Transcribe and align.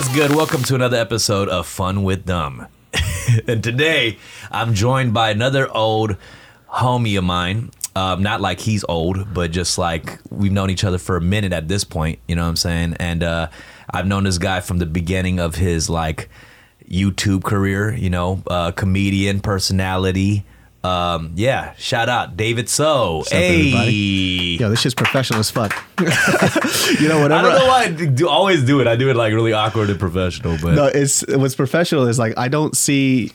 What's 0.00 0.14
good? 0.14 0.34
Welcome 0.34 0.62
to 0.62 0.74
another 0.74 0.96
episode 0.96 1.50
of 1.50 1.66
Fun 1.66 2.02
with 2.04 2.24
Dumb. 2.24 2.66
and 3.46 3.62
today 3.62 4.16
I'm 4.50 4.72
joined 4.72 5.12
by 5.12 5.28
another 5.28 5.70
old 5.70 6.16
homie 6.70 7.18
of 7.18 7.24
mine. 7.24 7.70
Um, 7.94 8.22
not 8.22 8.40
like 8.40 8.60
he's 8.60 8.82
old, 8.88 9.34
but 9.34 9.50
just 9.50 9.76
like 9.76 10.18
we've 10.30 10.52
known 10.52 10.70
each 10.70 10.84
other 10.84 10.96
for 10.96 11.18
a 11.18 11.20
minute 11.20 11.52
at 11.52 11.68
this 11.68 11.84
point. 11.84 12.18
You 12.26 12.34
know 12.34 12.44
what 12.44 12.48
I'm 12.48 12.56
saying? 12.56 12.96
And 12.98 13.22
uh, 13.22 13.50
I've 13.90 14.06
known 14.06 14.24
this 14.24 14.38
guy 14.38 14.60
from 14.60 14.78
the 14.78 14.86
beginning 14.86 15.38
of 15.38 15.56
his 15.56 15.90
like 15.90 16.30
YouTube 16.88 17.44
career. 17.44 17.92
You 17.92 18.08
know, 18.08 18.42
uh, 18.46 18.70
comedian 18.70 19.40
personality. 19.40 20.46
Um, 20.82 21.32
yeah, 21.34 21.74
shout 21.76 22.08
out 22.08 22.36
David 22.38 22.68
So. 22.70 23.20
up, 23.20 23.28
hey, 23.28 23.58
everybody? 23.68 24.56
Yo, 24.60 24.70
this 24.70 24.80
shit's 24.80 24.94
professional 24.94 25.40
as 25.40 25.50
fuck. 25.50 25.74
you 26.00 26.06
know, 27.08 27.20
what 27.20 27.32
I 27.32 27.42
whatever. 27.42 27.48
don't 27.50 27.58
know 27.58 27.66
why 27.66 27.82
I 27.84 27.88
do, 27.90 28.28
always 28.28 28.64
do 28.64 28.80
it. 28.80 28.86
I 28.86 28.96
do 28.96 29.10
it 29.10 29.16
like 29.16 29.32
really 29.34 29.52
awkward 29.52 29.90
and 29.90 30.00
professional, 30.00 30.56
but 30.62 30.74
No, 30.74 30.86
it's 30.86 31.22
what's 31.28 31.54
professional 31.54 32.06
is 32.06 32.18
like 32.18 32.36
I 32.38 32.48
don't 32.48 32.74
see. 32.76 33.32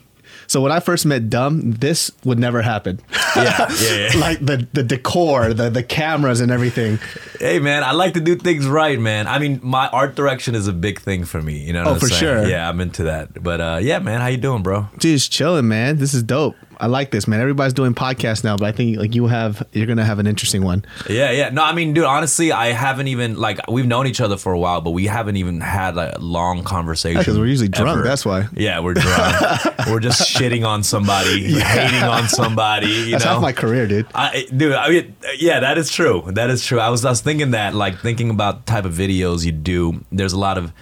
So 0.48 0.62
when 0.62 0.72
I 0.72 0.80
first 0.80 1.08
met 1.08 1.30
Dumb, 1.32 1.72
this 1.72 2.12
would 2.24 2.38
never 2.38 2.62
happen. 2.62 3.00
yeah, 3.36 3.68
yeah, 3.82 4.10
yeah. 4.14 4.18
like 4.20 4.40
the 4.46 4.68
the 4.74 4.84
decor, 4.84 5.54
the 5.54 5.70
the 5.72 5.82
cameras 5.84 6.40
and 6.42 6.52
everything. 6.52 7.00
Hey 7.40 7.58
man, 7.60 7.84
I 7.84 7.92
like 7.94 8.14
to 8.16 8.20
do 8.20 8.36
things 8.36 8.66
right, 8.68 9.00
man. 9.00 9.28
I 9.28 9.38
mean, 9.40 9.60
my 9.64 9.88
art 9.88 10.16
direction 10.16 10.54
is 10.56 10.68
a 10.68 10.74
big 10.74 11.00
thing 11.00 11.26
for 11.26 11.42
me. 11.42 11.60
You 11.60 11.74
know? 11.74 11.82
What 11.84 11.88
Oh, 11.90 11.94
I'm 11.94 12.00
for 12.00 12.08
saying? 12.08 12.20
sure. 12.20 12.48
Yeah, 12.48 12.68
I'm 12.70 12.80
into 12.82 13.04
that. 13.04 13.42
But 13.44 13.62
uh, 13.62 13.80
yeah, 13.82 14.00
man, 14.00 14.22
how 14.22 14.28
you 14.28 14.38
doing, 14.38 14.62
bro? 14.64 14.88
Just 15.00 15.32
chilling, 15.32 15.68
man. 15.68 15.98
This 15.98 16.14
is 16.16 16.22
dope. 16.24 16.56
I 16.80 16.88
like 16.88 17.12
this, 17.12 17.28
man. 17.28 17.40
Everybody's 17.40 17.74
doing 17.74 17.94
podcasts 17.94 18.44
now, 18.44 18.58
but 18.58 18.66
I 18.66 18.72
think 18.72 18.98
like 18.98 19.16
you 19.16 19.28
have, 19.28 19.66
you're 19.72 19.88
gonna 19.88 20.06
have 20.06 20.20
an 20.20 20.28
interesting 20.28 20.64
one. 20.64 20.86
Yeah, 21.10 21.32
yeah. 21.32 21.50
No, 21.50 21.64
I 21.64 21.74
mean, 21.74 21.94
dude, 21.94 22.06
honestly, 22.06 22.52
I 22.52 22.68
haven't 22.68 23.08
even 23.08 23.36
like 23.36 23.60
we've 23.70 23.88
known 23.88 24.08
each 24.08 24.22
other 24.22 24.38
for 24.38 24.54
a 24.54 24.60
while, 24.60 24.82
but 24.82 24.92
we 24.92 25.06
haven't 25.06 25.38
even 25.38 25.62
had 25.62 25.96
like, 25.96 26.16
a 26.16 26.20
long 26.20 26.64
conversation. 26.64 27.20
Because 27.20 27.38
we're 27.38 27.48
usually 27.48 27.70
drunk. 27.70 27.98
ever. 27.98 28.04
That's 28.04 28.26
why. 28.26 28.48
Yeah, 28.54 28.80
we're 28.80 28.94
drunk. 28.94 29.78
we're 29.88 30.00
just 30.00 30.22
shitting 30.22 30.66
on 30.66 30.84
somebody, 30.84 31.54
hating 31.60 32.04
on 32.04 32.28
somebody. 32.28 32.88
You 32.88 33.12
That's 33.12 33.26
know, 33.26 33.32
half 33.32 33.42
my 33.42 33.54
career, 33.54 33.88
dude. 33.88 34.08
I, 34.14 34.46
dude, 34.56 34.74
I 34.74 34.90
mean, 34.90 35.16
yeah, 35.38 35.60
that 35.62 35.78
is 35.78 35.92
true. 35.92 36.24
That 36.28 36.50
is 36.50 36.66
true. 36.66 36.80
I 36.80 36.90
was, 36.90 37.06
I 37.06 37.10
was 37.10 37.22
thinking 37.22 37.52
that, 37.52 37.74
like, 37.74 38.00
thinking 38.00 38.30
about 38.30 38.66
the 38.66 38.72
type 38.72 38.86
of 38.86 38.94
videos 38.94 39.46
you 39.46 39.52
do. 39.52 40.04
There's 40.12 40.34
a 40.34 40.40
lot 40.40 40.58
of 40.58 40.74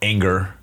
anger. 0.00 0.54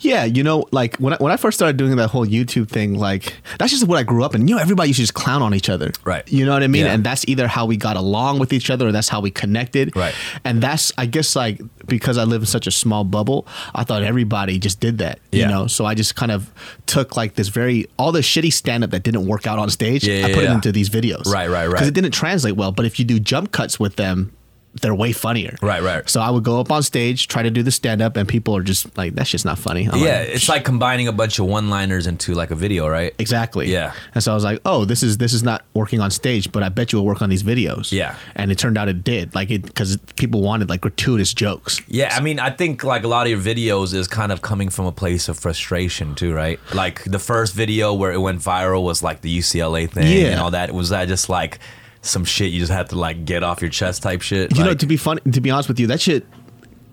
Yeah, 0.00 0.24
you 0.24 0.42
know, 0.42 0.66
like 0.70 0.96
when 0.96 1.14
I, 1.14 1.16
when 1.16 1.32
I 1.32 1.36
first 1.36 1.56
started 1.58 1.76
doing 1.76 1.96
that 1.96 2.08
whole 2.08 2.26
YouTube 2.26 2.68
thing, 2.68 2.94
like 2.94 3.34
that's 3.58 3.72
just 3.72 3.86
what 3.86 3.98
I 3.98 4.02
grew 4.02 4.24
up 4.24 4.34
in. 4.34 4.46
You 4.48 4.56
know, 4.56 4.60
everybody 4.60 4.88
used 4.90 4.98
to 4.98 5.02
just 5.02 5.14
clown 5.14 5.42
on 5.42 5.54
each 5.54 5.68
other, 5.68 5.92
Right. 6.04 6.30
You 6.30 6.44
know 6.44 6.52
what 6.52 6.62
I 6.62 6.66
mean? 6.66 6.84
Yeah. 6.86 6.92
And 6.92 7.04
that's 7.04 7.24
either 7.28 7.48
how 7.48 7.66
we 7.66 7.76
got 7.76 7.96
along 7.96 8.38
with 8.38 8.52
each 8.52 8.70
other, 8.70 8.88
or 8.88 8.92
that's 8.92 9.08
how 9.08 9.20
we 9.20 9.30
connected, 9.30 9.94
Right. 9.96 10.14
And 10.44 10.62
that's, 10.62 10.92
I 10.98 11.06
guess, 11.06 11.34
like 11.36 11.60
because 11.86 12.18
I 12.18 12.24
live 12.24 12.42
in 12.42 12.46
such 12.46 12.66
a 12.66 12.70
small 12.70 13.04
bubble, 13.04 13.46
I 13.74 13.84
thought 13.84 14.02
everybody 14.02 14.58
just 14.58 14.80
did 14.80 14.98
that, 14.98 15.20
you 15.32 15.46
know. 15.46 15.66
So 15.66 15.84
I 15.84 15.94
just 15.94 16.16
kind 16.16 16.32
of 16.32 16.52
took 16.86 17.16
like 17.16 17.34
this 17.34 17.48
very 17.48 17.86
all 17.98 18.12
the 18.12 18.20
shitty 18.20 18.52
stand 18.52 18.84
up 18.84 18.90
that 18.90 19.02
didn't 19.02 19.26
work 19.26 19.46
out 19.46 19.58
on 19.58 19.70
stage, 19.70 20.06
Yeah, 20.06 20.26
I 20.26 20.28
yeah, 20.28 20.34
put 20.34 20.44
it 20.44 20.50
into 20.50 20.72
these 20.72 20.90
videos, 20.90 21.26
Right, 21.26 21.48
right, 21.48 21.66
right. 21.66 21.72
Because 21.72 21.88
it 21.88 21.94
didn't 21.94 22.12
translate 22.12 22.56
well. 22.56 22.72
But 22.72 22.86
if 22.86 22.98
you 22.98 23.04
do 23.04 23.18
jump 23.18 23.52
cuts 23.52 23.80
with 23.80 23.96
them. 23.96 24.32
They're 24.80 24.94
way 24.94 25.12
funnier. 25.12 25.56
Right, 25.62 25.82
right. 25.82 26.08
So 26.08 26.20
I 26.20 26.30
would 26.30 26.44
go 26.44 26.60
up 26.60 26.70
on 26.70 26.82
stage, 26.82 27.28
try 27.28 27.42
to 27.42 27.50
do 27.50 27.62
the 27.62 27.70
stand 27.70 28.02
up, 28.02 28.16
and 28.16 28.28
people 28.28 28.56
are 28.56 28.62
just 28.62 28.96
like, 28.96 29.14
that's 29.14 29.30
just 29.30 29.44
not 29.44 29.58
funny." 29.58 29.88
I'm 29.88 29.98
yeah, 30.00 30.20
like, 30.20 30.28
it's 30.28 30.48
like 30.48 30.64
combining 30.64 31.08
a 31.08 31.12
bunch 31.12 31.38
of 31.38 31.46
one-liners 31.46 32.06
into 32.06 32.34
like 32.34 32.50
a 32.50 32.54
video, 32.54 32.88
right? 32.88 33.14
Exactly. 33.18 33.70
Yeah. 33.72 33.92
And 34.14 34.22
so 34.22 34.32
I 34.32 34.34
was 34.34 34.44
like, 34.44 34.60
oh, 34.64 34.84
this 34.84 35.02
is 35.02 35.18
this 35.18 35.32
is 35.32 35.42
not 35.42 35.64
working 35.74 36.00
on 36.00 36.10
stage, 36.10 36.50
but 36.52 36.62
I 36.62 36.68
bet 36.68 36.92
you 36.92 36.98
will 36.98 37.06
work 37.06 37.22
on 37.22 37.30
these 37.30 37.42
videos. 37.42 37.92
Yeah. 37.92 38.16
And 38.34 38.50
it 38.52 38.58
turned 38.58 38.78
out 38.78 38.88
it 38.88 39.04
did, 39.04 39.34
like 39.34 39.50
it 39.50 39.62
because 39.62 39.96
people 40.16 40.42
wanted 40.42 40.68
like 40.68 40.80
gratuitous 40.80 41.32
jokes. 41.34 41.80
Yeah, 41.88 42.14
I 42.16 42.20
mean, 42.20 42.38
I 42.38 42.50
think 42.50 42.84
like 42.84 43.04
a 43.04 43.08
lot 43.08 43.26
of 43.26 43.30
your 43.30 43.40
videos 43.40 43.94
is 43.94 44.08
kind 44.08 44.32
of 44.32 44.42
coming 44.42 44.68
from 44.68 44.86
a 44.86 44.92
place 44.92 45.28
of 45.28 45.38
frustration 45.38 46.14
too, 46.14 46.34
right? 46.34 46.58
Like 46.74 47.04
the 47.04 47.18
first 47.18 47.54
video 47.54 47.94
where 47.94 48.12
it 48.12 48.20
went 48.20 48.40
viral 48.40 48.82
was 48.82 49.02
like 49.02 49.20
the 49.22 49.38
UCLA 49.38 49.90
thing 49.90 50.06
Yeah. 50.06 50.28
and 50.28 50.40
all 50.40 50.50
that. 50.50 50.72
Was 50.72 50.90
that 50.90 51.08
just 51.08 51.28
like 51.28 51.58
some 52.06 52.24
shit 52.24 52.52
you 52.52 52.60
just 52.60 52.72
have 52.72 52.88
to 52.88 52.96
like 52.96 53.24
get 53.24 53.42
off 53.42 53.60
your 53.60 53.70
chest 53.70 54.02
type 54.02 54.22
shit? 54.22 54.56
You 54.56 54.64
know, 54.64 54.74
to 54.74 54.86
be 54.86 54.96
funny, 54.96 55.20
to 55.32 55.40
be 55.40 55.50
honest 55.50 55.68
with 55.68 55.80
you, 55.80 55.86
that 55.88 56.00
shit. 56.00 56.26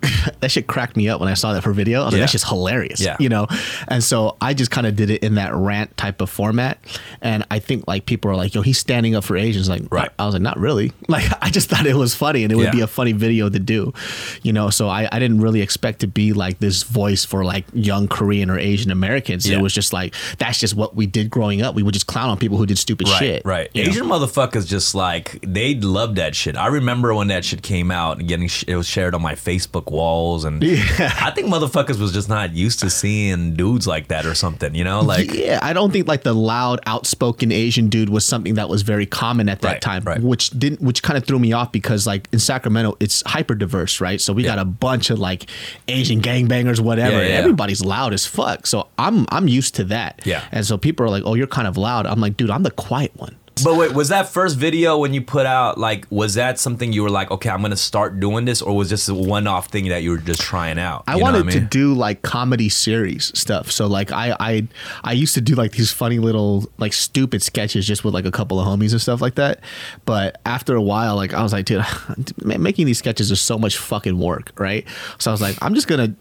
that 0.41 0.51
shit 0.51 0.67
cracked 0.67 0.95
me 0.97 1.07
up 1.09 1.19
when 1.19 1.29
I 1.29 1.33
saw 1.33 1.53
that 1.53 1.63
for 1.63 1.71
video. 1.73 2.01
I 2.01 2.05
was 2.05 2.13
Yeah. 2.13 2.17
like, 2.17 2.21
that's 2.23 2.31
just 2.33 2.47
hilarious. 2.47 3.01
Yeah. 3.01 3.15
You 3.19 3.29
know? 3.29 3.47
And 3.87 4.03
so 4.03 4.35
I 4.41 4.53
just 4.53 4.71
kind 4.71 4.85
of 4.87 4.95
did 4.95 5.09
it 5.09 5.23
in 5.23 5.35
that 5.35 5.53
rant 5.53 5.95
type 5.97 6.21
of 6.21 6.29
format. 6.29 6.77
And 7.21 7.45
I 7.49 7.59
think 7.59 7.87
like 7.87 8.05
people 8.05 8.29
are 8.31 8.35
like, 8.35 8.53
yo, 8.55 8.61
he's 8.61 8.77
standing 8.77 9.15
up 9.15 9.23
for 9.23 9.37
Asians. 9.37 9.69
Like, 9.69 9.83
Right. 9.91 10.09
I 10.19 10.25
was 10.25 10.33
like, 10.35 10.41
not 10.41 10.57
really. 10.59 10.91
Like, 11.13 11.25
I 11.43 11.49
just 11.51 11.69
thought 11.69 11.85
it 11.85 11.95
was 11.95 12.15
funny 12.15 12.43
and 12.43 12.51
it 12.51 12.55
would 12.55 12.65
Yeah. 12.65 12.71
be 12.71 12.81
a 12.81 12.87
funny 12.87 13.11
video 13.11 13.47
to 13.47 13.59
do. 13.59 13.93
You 14.41 14.51
know, 14.51 14.69
so 14.71 14.87
I, 14.89 15.07
I 15.11 15.19
didn't 15.19 15.41
really 15.41 15.61
expect 15.61 15.99
to 15.99 16.07
be 16.07 16.33
like 16.33 16.57
this 16.59 16.81
voice 16.83 17.23
for 17.23 17.45
like 17.45 17.65
young 17.73 18.07
Korean 18.07 18.49
or 18.49 18.57
Asian 18.57 18.89
Americans. 18.89 19.47
Yeah. 19.47 19.57
It 19.57 19.61
was 19.61 19.73
just 19.73 19.93
like, 19.93 20.15
that's 20.39 20.59
just 20.59 20.75
what 20.75 20.95
we 20.95 21.05
did 21.05 21.29
growing 21.29 21.61
up. 21.61 21.75
We 21.75 21.83
would 21.83 21.93
just 21.93 22.07
clown 22.07 22.29
on 22.29 22.37
people 22.39 22.57
who 22.57 22.65
did 22.65 22.79
stupid 22.79 23.07
right, 23.09 23.19
shit. 23.19 23.45
Right. 23.45 23.69
you 23.73 23.85
know? 23.85 24.03
Motherfuckers 24.13 24.67
just 24.67 24.95
like 24.95 25.39
they 25.45 25.75
loved 25.75 26.15
that 26.15 26.35
shit. 26.35 26.55
I 26.57 26.67
remember 26.67 27.13
when 27.13 27.27
that 27.27 27.45
shit 27.45 27.61
came 27.61 27.91
out 27.91 28.17
and 28.19 28.27
getting 28.27 28.47
sh- 28.47 28.63
it 28.67 28.75
was 28.75 28.87
shared 28.87 29.13
on 29.13 29.21
my 29.21 29.35
Facebook 29.35 29.91
walls, 29.93 30.43
and 30.43 30.61
I 30.63 31.31
think 31.35 31.47
motherfuckers 31.47 31.99
was 31.99 32.11
just 32.11 32.27
not 32.27 32.53
used 32.53 32.79
to 32.79 32.89
seeing 32.89 33.53
dudes 33.55 33.87
like 33.87 34.07
that 34.09 34.25
or 34.25 34.33
something. 34.35 34.73
You 34.75 34.83
know, 34.83 35.01
like 35.01 35.33
yeah, 35.33 35.59
I 35.61 35.71
don't 35.73 35.91
think 35.91 36.07
like 36.07 36.23
the 36.23 36.33
loud, 36.33 36.79
outspoken 36.85 37.51
Asian 37.51 37.87
dude 37.87 38.09
was 38.09 38.25
something 38.25 38.55
that 38.55 38.67
was 38.69 38.81
very 38.81 39.05
common 39.05 39.47
at 39.49 39.61
that 39.61 39.73
Right, 39.73 39.81
time, 39.81 40.03
right. 40.03 40.19
which 40.21 40.49
didn't, 40.49 40.81
which 40.81 41.03
kind 41.03 41.17
of 41.17 41.25
threw 41.25 41.39
me 41.39 41.53
off 41.53 41.71
because 41.71 42.05
like 42.07 42.27
in 42.33 42.39
Sacramento, 42.39 42.97
it's 42.99 43.23
hyper 43.25 43.55
diverse, 43.55 44.01
right? 44.01 44.19
So 44.19 44.33
we 44.33 44.43
Yeah. 44.43 44.55
got 44.55 44.59
a 44.59 44.65
bunch 44.65 45.09
of 45.09 45.19
like 45.19 45.49
Asian 45.87 46.21
gangbangers, 46.21 46.79
whatever. 46.79 47.17
Yeah, 47.17 47.21
yeah, 47.21 47.27
yeah. 47.29 47.35
Everybody's 47.35 47.83
loud 47.85 48.13
as 48.13 48.25
fuck. 48.25 48.67
So 48.67 48.87
I'm 48.97 49.25
I'm 49.29 49.47
used 49.47 49.75
to 49.75 49.83
that. 49.85 50.21
Yeah. 50.25 50.43
And 50.51 50.65
so 50.65 50.77
people 50.77 51.05
are 51.05 51.09
like, 51.09 51.23
"Oh, 51.25 51.35
you're 51.35 51.47
kind 51.47 51.67
of 51.67 51.77
loud." 51.77 52.05
I'm 52.07 52.19
like, 52.19 52.35
"Dude, 52.35 52.49
I'm 52.49 52.63
the 52.63 52.71
quiet 52.71 53.11
one." 53.15 53.35
But 53.63 53.77
wait, 53.77 53.93
was 53.93 54.09
that 54.09 54.29
first 54.29 54.57
video 54.57 54.97
when 54.97 55.13
you 55.13 55.21
put 55.21 55.45
out 55.45 55.77
like 55.77 56.07
was 56.09 56.33
that 56.35 56.59
something 56.59 56.91
you 56.91 57.03
were 57.03 57.09
like, 57.09 57.29
okay, 57.29 57.49
I'm 57.49 57.61
gonna 57.61 57.75
start 57.75 58.19
doing 58.19 58.45
this, 58.45 58.61
or 58.61 58.75
was 58.75 58.89
this 58.89 59.07
a 59.07 59.13
one-off 59.13 59.67
thing 59.67 59.89
that 59.89 60.01
you 60.01 60.11
were 60.11 60.17
just 60.17 60.41
trying 60.41 60.79
out? 60.79 61.03
I 61.07 61.17
know 61.17 61.23
wanted 61.23 61.45
what 61.45 61.55
I 61.55 61.59
to 61.59 61.65
do 61.65 61.93
like 61.93 62.23
comedy 62.23 62.69
series 62.69 63.37
stuff. 63.37 63.69
So 63.71 63.87
like 63.87 64.11
I 64.11 64.35
I 64.39 64.67
I 65.03 65.13
used 65.13 65.35
to 65.35 65.41
do 65.41 65.53
like 65.53 65.73
these 65.73 65.91
funny 65.91 66.19
little 66.19 66.69
like 66.77 66.93
stupid 66.93 67.43
sketches 67.43 67.85
just 67.85 68.03
with 68.03 68.13
like 68.13 68.25
a 68.25 68.31
couple 68.31 68.59
of 68.59 68.67
homies 68.67 68.91
and 68.91 69.01
stuff 69.01 69.21
like 69.21 69.35
that. 69.35 69.59
But 70.05 70.41
after 70.45 70.75
a 70.75 70.81
while, 70.81 71.15
like 71.15 71.33
I 71.33 71.43
was 71.43 71.53
like, 71.53 71.65
dude, 71.65 71.85
making 72.43 72.87
these 72.87 72.97
sketches 72.97 73.29
is 73.29 73.39
so 73.39 73.59
much 73.59 73.77
fucking 73.77 74.17
work, 74.17 74.51
right? 74.57 74.85
So 75.19 75.29
I 75.29 75.33
was 75.33 75.41
like, 75.41 75.57
I'm 75.61 75.75
just 75.75 75.87
gonna. 75.87 76.15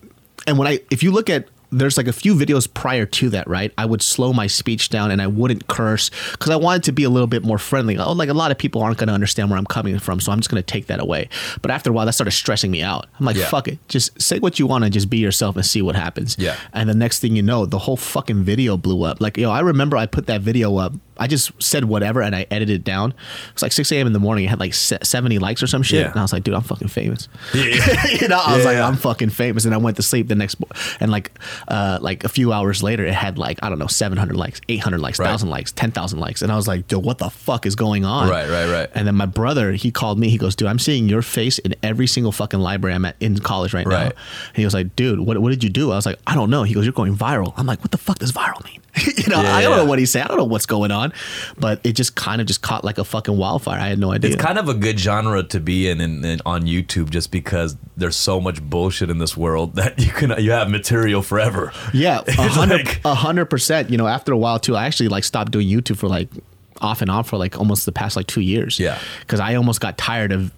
And 0.47 0.59
when 0.59 0.69
I 0.69 0.81
if 0.91 1.03
you 1.03 1.13
look 1.13 1.31
at 1.31 1.47
there's 1.73 1.97
like 1.97 2.07
a 2.07 2.13
few 2.13 2.35
videos 2.35 2.73
prior 2.73 3.07
to 3.07 3.31
that, 3.31 3.49
right? 3.49 3.73
I 3.79 3.87
would 3.87 4.03
slow 4.03 4.33
my 4.33 4.47
speech 4.47 4.91
down 4.91 5.11
and 5.11 5.21
I 5.23 5.27
wouldn't 5.27 5.67
curse 5.69 6.11
because 6.33 6.51
I 6.51 6.57
wanted 6.57 6.83
to 6.85 6.93
be 6.93 7.05
a 7.05 7.11
little 7.11 7.27
bit 7.27 7.43
more 7.45 7.59
friendly. 7.59 7.97
Oh, 7.99 8.13
like 8.13 8.29
a 8.29 8.35
lot 8.35 8.51
of 8.51 8.59
people 8.59 8.83
aren't 8.83 8.99
going 8.99 9.09
to 9.09 9.15
understand 9.15 9.51
where 9.51 9.59
I'm 9.59 9.67
coming 9.67 9.99
from, 9.99 10.21
so 10.21 10.31
I'm 10.33 10.39
just 10.39 10.51
going 10.51 10.63
to 10.63 10.67
take 10.67 10.87
that 10.87 11.01
away. 11.01 11.29
But 11.63 11.71
after 11.71 11.91
a 11.91 11.93
while, 11.93 12.07
that 12.07 12.13
started 12.13 12.33
stressing 12.33 12.71
me 12.71 12.83
out. 12.83 13.07
I'm 13.19 13.27
like, 13.27 13.37
Yeah. 13.37 13.47
fuck 13.47 13.69
it, 13.69 13.79
just 13.89 14.21
say 14.21 14.39
what 14.39 14.59
you 14.59 14.67
want 14.67 14.85
and 14.85 14.93
just 14.93 15.09
be 15.11 15.19
yourself 15.19 15.57
and 15.57 15.65
see 15.67 15.83
what 15.83 15.97
happens. 15.97 16.37
Yeah. 16.39 16.57
And 16.73 16.89
the 16.89 16.95
next 16.95 17.21
thing 17.21 17.35
you 17.35 17.43
know, 17.43 17.65
the 17.67 17.79
whole 17.79 17.97
fucking 17.97 18.45
video 18.45 18.77
blew 18.77 19.03
up. 19.05 19.21
Like, 19.21 19.37
yo, 19.37 19.51
I 19.51 19.61
remember 19.61 19.97
I 19.97 20.07
put 20.07 20.27
that 20.27 20.43
video 20.43 20.77
up. 20.77 20.93
I 21.19 21.27
just 21.27 21.53
said 21.63 21.85
whatever 21.85 22.23
and 22.23 22.35
I 22.35 22.47
edited 22.51 22.77
it 22.81 22.85
down. 22.85 23.11
It 23.11 23.53
was 23.55 23.63
like 23.63 23.71
6 23.73 23.93
a.m. 23.93 24.07
in 24.07 24.13
the 24.13 24.19
morning. 24.19 24.45
It 24.45 24.49
had 24.49 24.59
like 24.59 24.75
70 24.75 25.39
likes 25.39 25.63
or 25.63 25.67
some 25.67 25.83
shit. 25.83 26.01
Yeah. 26.01 26.11
And 26.11 26.19
I 26.19 26.23
was 26.23 26.33
like, 26.33 26.43
dude, 26.43 26.55
I'm 26.55 26.63
fucking 26.63 26.89
famous. 26.89 27.29
Yeah. 27.55 28.07
you 28.21 28.29
know, 28.29 28.41
I 28.45 28.57
was 28.57 28.65
like. 28.65 28.79
I'm 28.79 28.97
fucking 28.97 29.29
famous. 29.31 29.65
And 29.65 29.75
I 29.75 29.77
went 29.77 29.97
to 29.99 30.03
sleep 30.03 30.29
the 30.29 30.35
next, 30.35 30.57
and 31.01 31.13
like, 31.13 31.31
uh, 31.69 31.99
like 32.01 32.25
a 32.25 32.29
few 32.29 32.53
hours 32.53 32.83
later, 32.83 33.05
it 33.05 33.15
had 33.15 33.39
like 33.39 33.59
I 33.63 33.69
don't 33.69 33.79
know, 33.79 33.87
700 33.87 34.37
likes, 34.37 34.61
800 34.69 35.01
likes, 35.01 35.19
Right. 35.19 35.27
thousand 35.27 35.51
likes, 35.51 35.73
10,000 35.73 36.19
likes, 36.19 36.43
and 36.43 36.51
I 36.53 36.57
was 36.57 36.67
like, 36.69 36.89
dude, 36.89 37.05
what 37.05 37.19
the 37.19 37.31
fuck 37.31 37.67
is 37.67 37.75
going 37.75 38.05
on? 38.05 38.29
Right, 38.29 38.49
right, 38.49 38.71
right. 38.71 38.91
And 38.95 39.07
then 39.07 39.15
my 39.15 39.27
brother, 39.27 39.73
he 39.73 39.91
called 39.91 40.19
me. 40.19 40.29
He 40.29 40.39
goes, 40.39 40.57
dude, 40.57 40.69
I'm 40.69 40.79
seeing 40.79 41.09
your 41.09 41.23
face 41.23 41.59
in 41.59 41.75
every 41.83 42.07
single 42.07 42.33
fucking 42.33 42.61
library 42.61 42.95
I'm 42.95 43.05
at 43.05 43.17
in 43.21 43.39
college 43.39 43.75
right, 43.75 43.87
now. 43.87 43.95
Right. 44.05 44.13
And 44.49 44.57
he 44.57 44.65
was 44.65 44.75
like, 44.75 44.95
dude, 44.97 45.21
what, 45.21 45.39
what 45.39 45.51
did 45.51 45.63
you 45.65 45.71
do? 45.71 45.93
I 45.93 45.97
was 45.97 46.07
like, 46.07 46.19
I 46.27 46.35
don't 46.35 46.51
know. 46.51 46.63
He 46.63 46.75
goes, 46.75 46.85
you're 46.85 46.93
going 46.93 47.17
viral. 47.17 47.53
I'm 47.57 47.67
like, 47.67 47.81
what 47.81 47.91
the 47.91 47.99
fuck 47.99 48.19
does 48.19 48.33
viral 48.33 48.65
mean? 48.65 48.81
you 49.17 49.29
know, 49.29 49.41
Yeah, 49.43 49.55
I 49.57 49.63
don't 49.63 49.71
yeah. 49.73 49.77
know 49.79 49.85
what 49.87 49.99
he 49.99 50.07
said. 50.07 50.25
I 50.25 50.29
don't 50.29 50.37
know 50.39 50.45
what's 50.45 50.67
going 50.67 50.91
on, 50.91 51.13
but 51.59 51.81
it 51.85 51.93
just 51.93 52.15
kind 52.15 52.41
of 52.41 52.47
just 52.47 52.63
caught 52.63 52.85
like 52.85 52.99
a 52.99 53.05
fucking 53.05 53.37
wildfire. 53.37 53.79
I 53.79 53.89
had 53.89 53.99
no 53.99 54.13
idea. 54.13 54.33
It's 54.33 54.43
kind 54.43 54.59
of 54.59 54.69
a 54.69 54.75
good 54.75 54.99
genre 54.99 55.43
to 55.45 55.61
be 55.61 55.89
in, 55.89 56.01
in, 56.01 56.25
in 56.25 56.41
on 56.45 56.63
YouTube 56.63 57.11
just 57.11 57.31
because 57.31 57.77
there's 57.97 58.17
so 58.17 58.41
much 58.41 58.63
bullshit 58.63 59.09
in 59.11 59.19
this 59.19 59.37
world 59.37 59.75
that 59.77 59.99
you 59.99 60.11
can 60.13 60.33
you 60.43 60.51
have 60.53 60.71
material 60.71 61.23
forever. 61.23 61.52
Yeah, 61.93 62.23
hundred, 62.29 62.87
like- 62.87 63.01
a 63.05 63.15
hundred 63.15 63.47
percent. 63.47 63.91
You 63.91 63.99
know, 63.99 64.07
after 64.07 64.33
a 64.33 64.37
while 64.39 64.59
too, 64.59 64.77
I 64.77 64.87
actually 64.87 65.09
like 65.09 65.25
stopped 65.25 65.53
doing 65.53 65.69
YouTube 65.69 65.97
for 65.99 66.09
like 66.09 66.29
off 66.81 67.01
and 67.03 67.11
on 67.11 67.23
for 67.25 67.37
like 67.37 67.59
almost 67.59 67.87
the 67.87 67.93
past 67.93 68.17
like 68.17 68.27
two 68.27 68.41
years. 68.41 68.79
Yeah. 68.81 68.99
because 69.21 69.39
I 69.41 69.55
almost 69.55 69.81
got 69.81 69.97
tired 69.99 70.33
of 70.33 70.51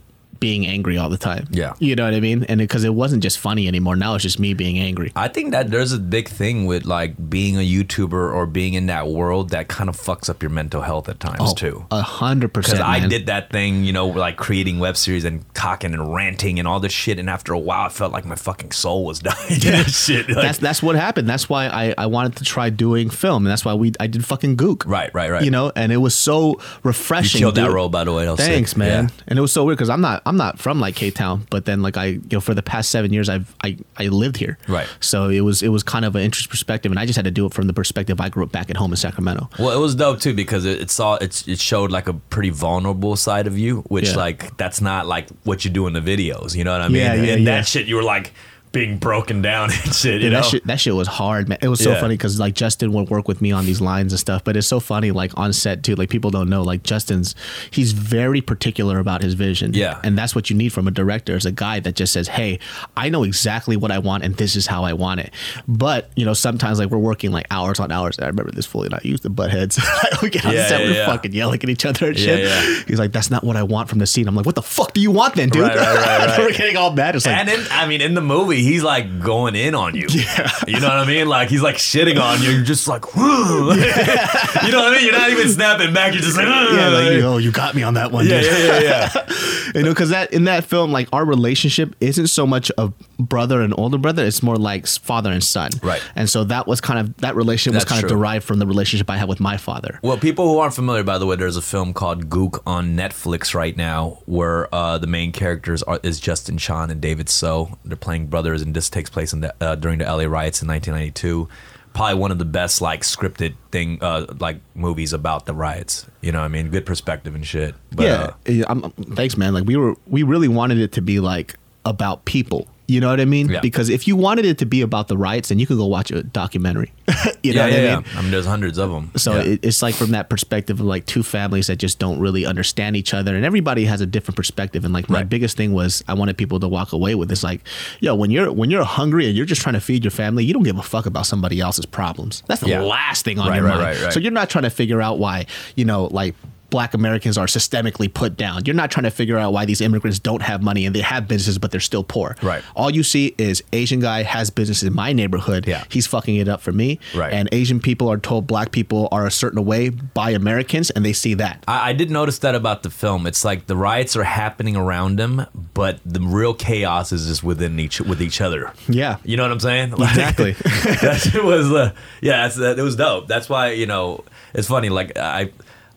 being 0.44 0.66
angry 0.66 0.98
all 0.98 1.08
the 1.08 1.16
time. 1.16 1.48
Yeah. 1.50 1.72
you 1.78 1.96
know 1.96 2.04
what 2.04 2.12
I 2.12 2.20
mean. 2.20 2.44
And 2.50 2.58
because 2.58 2.84
it, 2.84 2.92
wasn't 2.94 3.22
just 3.22 3.38
funny 3.38 3.66
anymore, 3.66 3.96
now 3.96 4.14
it's 4.14 4.22
just 4.22 4.38
me 4.38 4.52
being 4.52 4.78
angry. 4.78 5.10
I 5.16 5.28
think 5.28 5.52
that 5.52 5.70
there's 5.70 5.92
a 5.92 5.98
big 5.98 6.28
thing 6.28 6.66
with 6.66 6.84
like 6.84 7.30
being 7.30 7.56
a 7.56 7.66
YouTuber 7.66 8.12
or 8.34 8.44
being 8.46 8.74
in 8.74 8.84
that 8.86 9.08
world 9.08 9.48
that 9.50 9.68
kind 9.68 9.88
of 9.88 9.96
fucks 9.96 10.28
up 10.28 10.42
your 10.42 10.50
mental 10.50 10.82
health 10.82 11.08
at 11.08 11.18
times 11.18 11.38
oh, 11.40 11.54
too. 11.54 11.86
a 11.90 12.02
hundred 12.02 12.52
percent. 12.52 12.76
Because 12.76 12.86
I 12.86 13.08
did 13.08 13.24
that 13.26 13.50
thing, 13.50 13.84
you 13.84 13.92
know, 13.94 14.06
like 14.08 14.36
creating 14.36 14.80
web 14.80 14.98
series 14.98 15.24
and 15.24 15.42
talking 15.54 15.94
and 15.94 16.14
ranting 16.14 16.58
and 16.58 16.68
all 16.68 16.78
this 16.78 16.92
shit, 16.92 17.18
and 17.18 17.30
after 17.30 17.54
a 17.54 17.58
while, 17.58 17.86
I 17.86 17.88
felt 17.88 18.12
like 18.12 18.26
my 18.26 18.36
fucking 18.36 18.72
soul 18.72 19.06
was 19.06 19.18
dying. 19.30 19.60
Yeah, 19.60 19.84
shit. 19.84 20.28
Like, 20.28 20.42
that's 20.42 20.58
that's 20.58 20.82
what 20.82 20.94
happened. 20.94 21.26
That's 21.26 21.48
why 21.48 21.68
I, 21.68 21.94
I 21.96 22.06
wanted 22.06 22.36
to 22.36 22.44
try 22.44 22.68
doing 22.68 23.08
film, 23.08 23.46
and 23.46 23.50
that's 23.50 23.64
why 23.64 23.72
we 23.72 23.92
I 23.98 24.08
did 24.08 24.26
fucking 24.26 24.58
Gook. 24.58 24.84
Right, 24.84 25.12
right, 25.14 25.30
right. 25.30 25.42
You 25.42 25.50
know, 25.50 25.72
and 25.74 25.90
it 25.90 25.96
was 25.96 26.14
so 26.14 26.60
refreshing. 26.82 27.40
you 27.40 27.46
killed 27.46 27.56
that 27.56 27.72
role, 27.72 27.88
by 27.88 28.04
the 28.04 28.12
way. 28.12 28.26
Sick. 28.36 28.46
Thanks, 28.46 28.76
man. 28.76 29.04
Yeah. 29.04 29.24
And 29.28 29.38
it 29.38 29.42
was 29.42 29.52
so 29.52 29.64
weird 29.64 29.78
because 29.78 29.88
I'm 29.88 30.02
not 30.02 30.22
I'm 30.26 30.33
not 30.36 30.58
from 30.58 30.80
like 30.80 30.94
K 30.96 31.10
Town, 31.10 31.46
but 31.50 31.64
then 31.64 31.82
like 31.82 31.96
I 31.96 32.06
you 32.06 32.22
know 32.32 32.40
for 32.40 32.54
the 32.54 32.62
past 32.62 32.90
seven 32.90 33.12
years 33.12 33.28
I've 33.28 33.54
I, 33.62 33.78
I 33.96 34.08
lived 34.08 34.36
here. 34.36 34.58
Right. 34.68 34.88
So 35.00 35.28
it 35.28 35.40
was 35.40 35.62
it 35.62 35.68
was 35.68 35.82
kind 35.82 36.04
of 36.04 36.14
an 36.16 36.22
interesting 36.22 36.50
perspective, 36.50 36.92
and 36.92 36.98
I 36.98 37.06
just 37.06 37.16
had 37.16 37.24
to 37.24 37.30
do 37.30 37.46
it 37.46 37.54
from 37.54 37.66
the 37.66 37.72
perspective 37.72 38.20
I 38.20 38.28
grew 38.28 38.44
up 38.44 38.52
back 38.52 38.70
at 38.70 38.76
home 38.76 38.92
in 38.92 38.96
Sacramento. 38.96 39.48
Well, 39.58 39.70
it 39.76 39.80
was 39.80 39.94
dope 39.94 40.20
too 40.20 40.34
because 40.34 40.64
it, 40.64 40.80
it 40.80 40.90
saw 40.90 41.14
it, 41.16 41.46
it 41.48 41.58
showed 41.58 41.90
like 41.90 42.08
a 42.08 42.14
pretty 42.14 42.50
vulnerable 42.50 43.16
side 43.16 43.46
of 43.46 43.58
you, 43.58 43.82
which 43.88 44.10
Yeah. 44.10 44.16
like 44.16 44.56
that's 44.56 44.80
not 44.80 45.06
like 45.06 45.28
what 45.44 45.64
you 45.64 45.70
do 45.70 45.86
in 45.86 45.92
the 45.92 46.00
videos. 46.00 46.54
You 46.54 46.64
know 46.64 46.72
what 46.72 46.80
I 46.82 46.88
mean? 46.88 46.96
Yeah, 46.96 47.14
yeah, 47.14 47.32
and 47.34 47.44
yeah. 47.44 47.56
that 47.56 47.66
shit, 47.66 47.86
you 47.86 47.96
were 47.96 48.02
like 48.02 48.32
being 48.74 48.98
broken 48.98 49.40
down 49.40 49.70
and 49.84 49.94
shit. 49.94 50.14
You 50.16 50.18
Dude, 50.20 50.32
know? 50.32 50.40
that 50.42 50.44
shit 50.50 50.66
that 50.66 50.80
shit 50.80 50.94
was 50.94 51.08
hard, 51.08 51.48
man. 51.48 51.56
It 51.62 51.68
was 51.68 51.80
so 51.82 51.92
Yeah. 51.92 52.00
funny 52.00 52.14
because 52.14 52.38
like 52.38 52.54
Justin 52.54 52.92
would 52.92 53.08
work 53.08 53.26
with 53.26 53.40
me 53.40 53.52
on 53.52 53.64
these 53.64 53.80
lines 53.80 54.12
and 54.12 54.20
stuff, 54.20 54.44
but 54.44 54.56
it's 54.56 54.66
so 54.66 54.80
funny 54.80 55.10
like 55.12 55.32
on 55.38 55.52
set 55.54 55.82
too. 55.82 55.94
Like 55.94 56.10
people 56.10 56.30
don't 56.30 56.50
know 56.50 56.62
like 56.62 56.82
Justin's 56.82 57.34
he's 57.70 57.92
very 57.92 58.42
particular 58.42 58.98
about 58.98 59.22
his 59.22 59.32
vision. 59.34 59.72
Yeah. 59.72 60.00
and 60.04 60.18
that's 60.18 60.34
what 60.34 60.50
you 60.50 60.56
need 60.56 60.72
from 60.74 60.86
a 60.86 60.90
director 60.90 61.34
is 61.36 61.46
a 61.46 61.52
guy 61.52 61.80
that 61.80 61.94
just 61.94 62.12
says, 62.12 62.28
"Hey, 62.28 62.58
I 62.96 63.08
know 63.08 63.22
exactly 63.22 63.76
what 63.76 63.90
I 63.90 63.98
want 63.98 64.24
and 64.24 64.34
this 64.36 64.56
is 64.56 64.66
how 64.66 64.84
I 64.84 64.92
want 64.92 65.20
it." 65.20 65.32
But 65.66 66.10
you 66.16 66.24
know 66.26 66.34
sometimes 66.34 66.78
like 66.78 66.90
we're 66.90 66.98
working 66.98 67.30
like 67.32 67.46
hours 67.50 67.80
on 67.80 67.90
hours. 67.92 68.18
I 68.18 68.26
remember 68.26 68.50
this 68.52 68.66
fully, 68.66 68.86
and 68.86 68.94
I 68.96 69.00
used 69.04 69.22
the 69.22 69.30
butt 69.30 69.50
heads. 69.50 69.78
we 70.22 70.30
get 70.30 70.44
on 70.44 70.52
Yeah, 70.52 70.66
set, 70.68 70.80
yeah, 70.82 70.86
we're 70.90 71.06
fucking 71.06 71.32
yelling 71.32 71.62
at 71.62 71.70
each 71.70 71.86
other 71.86 72.08
and 72.08 72.18
shit. 72.18 72.86
He's 72.88 72.98
like, 72.98 73.12
"That's 73.12 73.30
not 73.30 73.44
what 73.44 73.56
I 73.56 73.62
want 73.62 73.88
from 73.88 74.00
the 74.00 74.06
scene." 74.06 74.26
I'm 74.28 74.34
like, 74.34 74.46
"What 74.46 74.56
the 74.56 74.62
fuck 74.62 74.92
do 74.94 75.00
you 75.00 75.10
want 75.12 75.34
then, 75.36 75.48
dude?" 75.48 75.62
Right, 75.62 75.76
right, 75.76 75.96
right, 75.96 76.26
right. 76.28 76.38
we're 76.40 76.52
getting 76.52 76.76
all 76.76 76.92
mad. 76.92 77.14
It's 77.14 77.24
like. 77.26 77.36
and 77.36 77.48
in, 77.48 77.64
I 77.70 77.86
mean, 77.86 78.00
in 78.00 78.14
the 78.14 78.20
movie, 78.20 78.62
he's 78.64 78.82
like 78.82 79.20
going 79.20 79.54
in 79.54 79.74
on 79.74 79.94
you. 79.94 80.06
Yeah. 80.10 80.50
You 80.66 80.80
know 80.80 80.88
what 80.88 80.96
I 80.96 81.04
mean? 81.06 81.28
Like 81.28 81.50
he's 81.50 81.60
like 81.62 81.76
shitting 81.76 82.18
on 82.20 82.42
you. 82.42 82.50
You're 82.50 82.64
just 82.64 82.88
like, 82.88 83.04
you 83.14 83.20
know 83.20 83.66
what 83.68 83.76
I 83.84 84.92
mean? 84.96 85.04
You're 85.04 85.12
not 85.12 85.30
even 85.30 85.48
snapping 85.48 85.92
back. 85.92 86.12
You're 86.14 86.22
just 86.22 86.36
like, 86.36 86.46
yeah, 86.46 86.88
like, 86.88 87.22
oh, 87.22 87.36
you 87.38 87.52
got 87.52 87.74
me 87.74 87.82
on 87.82 87.94
that 87.94 88.10
one. 88.12 88.26
yeah, 88.26 88.40
dude. 88.40 88.50
yeah, 88.50 88.80
yeah, 88.80 89.10
yeah. 89.14 89.32
you 89.74 89.82
know 89.82 89.90
because 89.90 90.10
that 90.10 90.32
in 90.32 90.44
that 90.44 90.64
film 90.64 90.92
like 90.92 91.08
our 91.12 91.24
relationship 91.24 91.94
isn't 92.00 92.28
so 92.28 92.46
much 92.46 92.70
a 92.78 92.92
brother 93.18 93.60
and 93.60 93.74
older 93.76 93.98
brother 93.98 94.24
it's 94.24 94.40
more 94.42 94.56
like 94.56 94.86
father 94.86 95.32
and 95.32 95.42
son 95.42 95.70
Right. 95.82 96.00
and 96.14 96.30
so 96.30 96.44
that 96.44 96.66
was 96.68 96.80
kind 96.80 97.00
of 97.00 97.16
that 97.18 97.34
relationship 97.34 97.74
was 97.74 97.84
That's 97.84 97.92
kind 98.00 98.04
of 98.04 98.10
derived 98.10 98.44
from 98.44 98.58
the 98.60 98.66
relationship 98.66 99.10
i 99.10 99.16
had 99.16 99.28
with 99.28 99.40
my 99.40 99.56
father 99.56 99.98
Well, 100.02 100.16
people 100.16 100.48
who 100.48 100.58
aren't 100.58 100.74
familiar, 100.74 101.02
by 101.02 101.18
the 101.18 101.26
way, 101.26 101.34
there's 101.36 101.56
a 101.56 101.62
film 101.62 101.92
called 101.92 102.28
Gook 102.30 102.60
on 102.66 102.94
Netflix 102.96 103.54
right 103.54 103.76
now, 103.76 104.18
where 104.26 104.72
uh, 104.74 104.98
the 104.98 105.06
main 105.08 105.32
characters 105.32 105.82
are 105.82 105.98
is 106.02 106.20
Justin 106.20 106.56
Chan 106.58 106.90
and 106.90 107.00
David 107.00 107.28
So. 107.28 107.76
They're 107.84 107.96
playing 107.96 108.26
and 108.62 108.74
this 108.74 108.88
takes 108.90 109.10
place 109.10 109.32
in 109.32 109.40
the, 109.40 109.54
uh, 109.60 109.74
during 109.74 109.98
the 109.98 110.04
LA 110.04 110.24
riots 110.24 110.62
in 110.62 110.68
1992. 110.68 111.48
Probably 111.92 112.14
one 112.14 112.32
of 112.32 112.38
the 112.38 112.44
best 112.44 112.80
like 112.80 113.02
scripted 113.02 113.54
thing, 113.70 113.98
uh, 114.00 114.26
like 114.40 114.58
movies 114.74 115.12
about 115.12 115.46
the 115.46 115.54
riots. 115.54 116.06
You 116.22 116.32
know, 116.32 116.40
what 116.40 116.46
I 116.46 116.48
mean, 116.48 116.70
good 116.70 116.86
perspective 116.86 117.34
and 117.34 117.46
shit. 117.46 117.74
But, 117.92 118.36
yeah 118.46 118.64
uh, 118.64 118.66
I'm, 118.68 118.90
thanks 118.90 119.36
man 119.36 119.54
like 119.54 119.64
we 119.64 119.76
were 119.76 119.94
we 120.06 120.24
really 120.24 120.48
wanted 120.48 120.78
it 120.78 120.92
to 120.92 121.02
be 121.02 121.20
like 121.20 121.54
about 121.84 122.24
people 122.24 122.66
you 122.86 123.00
know 123.00 123.08
what 123.08 123.20
i 123.20 123.24
mean 123.24 123.48
Yeah. 123.48 123.60
because 123.60 123.88
if 123.88 124.06
you 124.06 124.14
wanted 124.16 124.44
it 124.44 124.58
to 124.58 124.66
be 124.66 124.82
about 124.82 125.08
the 125.08 125.16
riots 125.16 125.48
then 125.48 125.58
you 125.58 125.66
could 125.66 125.78
go 125.78 125.86
watch 125.86 126.10
a 126.10 126.22
documentary 126.22 126.92
you 127.42 127.54
know 127.54 127.64
yeah, 127.66 127.70
what 127.70 127.72
yeah, 127.82 127.92
i 127.92 127.96
mean 127.96 128.04
I 128.16 128.22
mean, 128.22 128.30
there's 128.30 128.46
hundreds 128.46 128.78
of 128.78 128.90
them. 128.90 129.10
So 129.16 129.38
it, 129.38 129.60
it's 129.62 129.82
like 129.82 129.94
from 129.94 130.10
that 130.12 130.28
perspective 130.28 130.80
of 130.80 130.86
like 130.86 131.06
two 131.06 131.22
families 131.22 131.66
that 131.68 131.76
just 131.76 131.98
don't 131.98 132.18
really 132.18 132.44
understand 132.46 132.96
each 132.96 133.12
other, 133.14 133.34
and 133.36 133.44
everybody 133.44 133.84
has 133.86 134.00
a 134.00 134.06
different 134.06 134.36
perspective. 134.36 134.84
And 134.84 134.92
like 134.94 135.08
my 135.10 135.18
Right. 135.18 135.28
biggest 135.28 135.56
thing 135.56 135.72
was 135.72 136.02
I 136.08 136.14
wanted 136.14 136.36
people 136.38 136.60
to 136.60 136.68
walk 136.68 136.92
away 136.92 137.14
with 137.14 137.28
this 137.28 137.42
like, 137.42 137.60
yo, 138.00 138.14
when 138.14 138.30
you're 138.30 138.50
when 138.52 138.70
you're 138.70 138.84
hungry 138.84 139.26
and 139.26 139.36
you're 139.36 139.46
just 139.46 139.60
trying 139.62 139.74
to 139.74 139.80
feed 139.80 140.04
your 140.04 140.10
family, 140.10 140.44
you 140.44 140.52
don't 140.54 140.62
give 140.62 140.78
a 140.78 140.82
fuck 140.82 141.06
about 141.06 141.26
somebody 141.26 141.60
else's 141.60 141.86
problems. 141.86 142.42
That's 142.46 142.60
the 142.62 142.78
last 142.80 143.24
thing 143.24 143.38
on 143.38 143.48
Right, 143.48 143.56
your 143.56 143.66
right, 143.66 144.00
mind. 144.00 144.12
So 144.12 144.20
you're 144.20 144.32
not 144.32 144.48
trying 144.50 144.64
to 144.64 144.70
figure 144.70 145.00
out 145.02 145.18
why 145.18 145.46
you 145.76 145.84
know 145.84 146.06
like. 146.06 146.34
Black 146.74 146.92
Americans 146.92 147.38
are 147.38 147.46
systemically 147.46 148.12
put 148.12 148.36
down. 148.36 148.62
You're 148.64 148.74
not 148.74 148.90
trying 148.90 149.04
to 149.04 149.10
figure 149.12 149.38
out 149.38 149.52
why 149.52 149.64
these 149.64 149.80
immigrants 149.80 150.18
don't 150.18 150.42
have 150.42 150.60
money 150.60 150.86
and 150.86 150.92
they 150.92 151.02
have 151.02 151.28
businesses, 151.28 151.56
but 151.56 151.70
they're 151.70 151.78
still 151.78 152.02
poor. 152.02 152.34
Right. 152.42 152.64
All 152.74 152.90
you 152.90 153.04
see 153.04 153.32
is 153.38 153.62
Asian 153.72 154.00
guy 154.00 154.24
has 154.24 154.50
business 154.50 154.82
in 154.82 154.92
my 154.92 155.12
neighborhood. 155.12 155.68
Yeah. 155.68 155.84
He's 155.88 156.08
fucking 156.08 156.34
it 156.34 156.48
up 156.48 156.60
for 156.60 156.72
me. 156.72 156.98
Right. 157.14 157.32
And 157.32 157.48
Asian 157.52 157.78
people 157.78 158.10
are 158.10 158.18
told 158.18 158.48
black 158.48 158.72
people 158.72 159.06
are 159.12 159.24
a 159.24 159.30
certain 159.30 159.64
way 159.64 159.90
by 159.90 160.30
Americans, 160.30 160.90
and 160.90 161.04
they 161.04 161.12
see 161.12 161.34
that. 161.34 161.62
I, 161.68 161.90
I 161.90 161.92
did 161.92 162.10
notice 162.10 162.40
that 162.40 162.56
about 162.56 162.82
the 162.82 162.90
film. 162.90 163.28
It's 163.28 163.44
like 163.44 163.66
the 163.66 163.76
riots 163.76 164.16
are 164.16 164.24
happening 164.24 164.74
around 164.74 165.16
them, 165.16 165.46
but 165.74 166.00
the 166.04 166.18
real 166.18 166.54
chaos 166.54 167.12
is 167.12 167.28
just 167.28 167.44
within 167.44 167.78
each 167.78 168.00
with 168.00 168.20
each 168.20 168.40
other. 168.40 168.72
Yeah. 168.88 169.18
You 169.22 169.36
know 169.36 169.44
what 169.44 169.52
I'm 169.52 169.60
saying? 169.60 169.90
Like, 170.04 170.10
Exactly. 170.10 170.52
that 170.52 171.40
was 171.44 171.70
uh, 171.70 171.92
yeah, 172.20 172.42
that's, 172.42 172.56
that, 172.56 172.80
it 172.80 172.82
was 172.82 172.96
dope. 172.96 173.28
That's 173.28 173.48
why 173.48 173.70
you 173.70 173.86
know 173.86 174.24
it's 174.54 174.66
funny. 174.66 174.88
Like 174.88 175.16
I. 175.16 175.52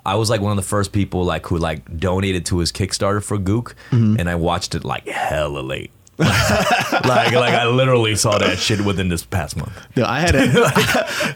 I 0.07 0.15
was 0.15 0.29
like 0.29 0.41
one 0.41 0.51
of 0.51 0.55
the 0.57 0.69
first 0.69 0.91
people 0.93 1.23
like 1.25 1.45
who 1.47 1.57
like 1.57 1.99
donated 1.99 2.45
to 2.47 2.59
his 2.59 2.71
Kickstarter 2.71 3.21
for 3.23 3.37
Gook, 3.37 3.73
Mm-hmm. 3.91 4.15
and 4.19 4.29
I 4.29 4.35
watched 4.35 4.73
it 4.73 4.83
like 4.85 5.05
hella 5.07 5.59
late. 5.59 5.91
Like 6.19 7.31
like 7.31 7.53
I 7.53 7.67
literally 7.67 8.15
saw 8.15 8.39
that 8.39 8.57
shit 8.57 8.81
within 8.81 9.09
this 9.09 9.23
past 9.23 9.55
month. 9.55 9.71
Dude, 9.93 10.05
I 10.05 10.19
had 10.19 10.33
a, 10.33 10.39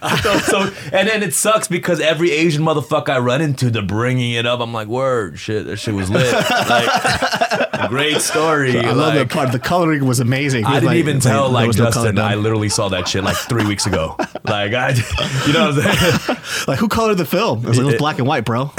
I 0.01 0.17
thought 0.17 0.41
so, 0.43 0.89
and 0.91 1.07
then 1.07 1.21
it 1.21 1.35
sucks 1.35 1.67
because 1.67 1.99
every 1.99 2.31
Asian 2.31 2.63
motherfucker 2.63 3.09
I 3.09 3.19
run 3.19 3.41
into, 3.41 3.69
they're 3.69 3.83
bringing 3.83 4.33
it 4.33 4.47
up. 4.47 4.59
I'm 4.59 4.73
like, 4.73 4.87
word, 4.87 5.37
shit, 5.37 5.65
that 5.67 5.77
shit 5.77 5.93
was 5.93 6.09
lit. 6.09 6.33
Like, 6.33 7.71
great 7.89 8.21
story. 8.21 8.79
I 8.79 8.91
love 8.91 9.13
like, 9.13 9.29
that 9.29 9.29
part. 9.29 9.51
The 9.51 9.59
coloring 9.59 10.05
was 10.05 10.19
amazing. 10.19 10.65
I 10.65 10.75
didn't 10.75 10.87
like- 10.87 10.97
even 10.97 11.19
tell 11.19 11.43
there 11.43 11.53
like 11.53 11.67
was 11.67 11.77
no. 11.77 12.21
I 12.23 12.35
literally 12.35 12.69
saw 12.69 12.89
that 12.89 13.07
shit 13.07 13.23
like 13.23 13.37
three 13.37 13.65
weeks 13.65 13.85
ago. 13.85 14.15
Like 14.43 14.73
I, 14.73 14.89
you 15.45 15.53
know 15.53 15.69
what 15.71 15.85
I'm 15.85 16.25
saying? 16.25 16.65
like 16.67 16.79
who 16.79 16.87
colored 16.87 17.15
the 17.15 17.25
film? 17.25 17.63
It 17.65 17.67
was, 17.67 17.77
like, 17.77 17.83
it 17.83 17.87
was 17.87 17.95
black 17.97 18.17
and 18.17 18.27
white, 18.27 18.45
bro. 18.45 18.71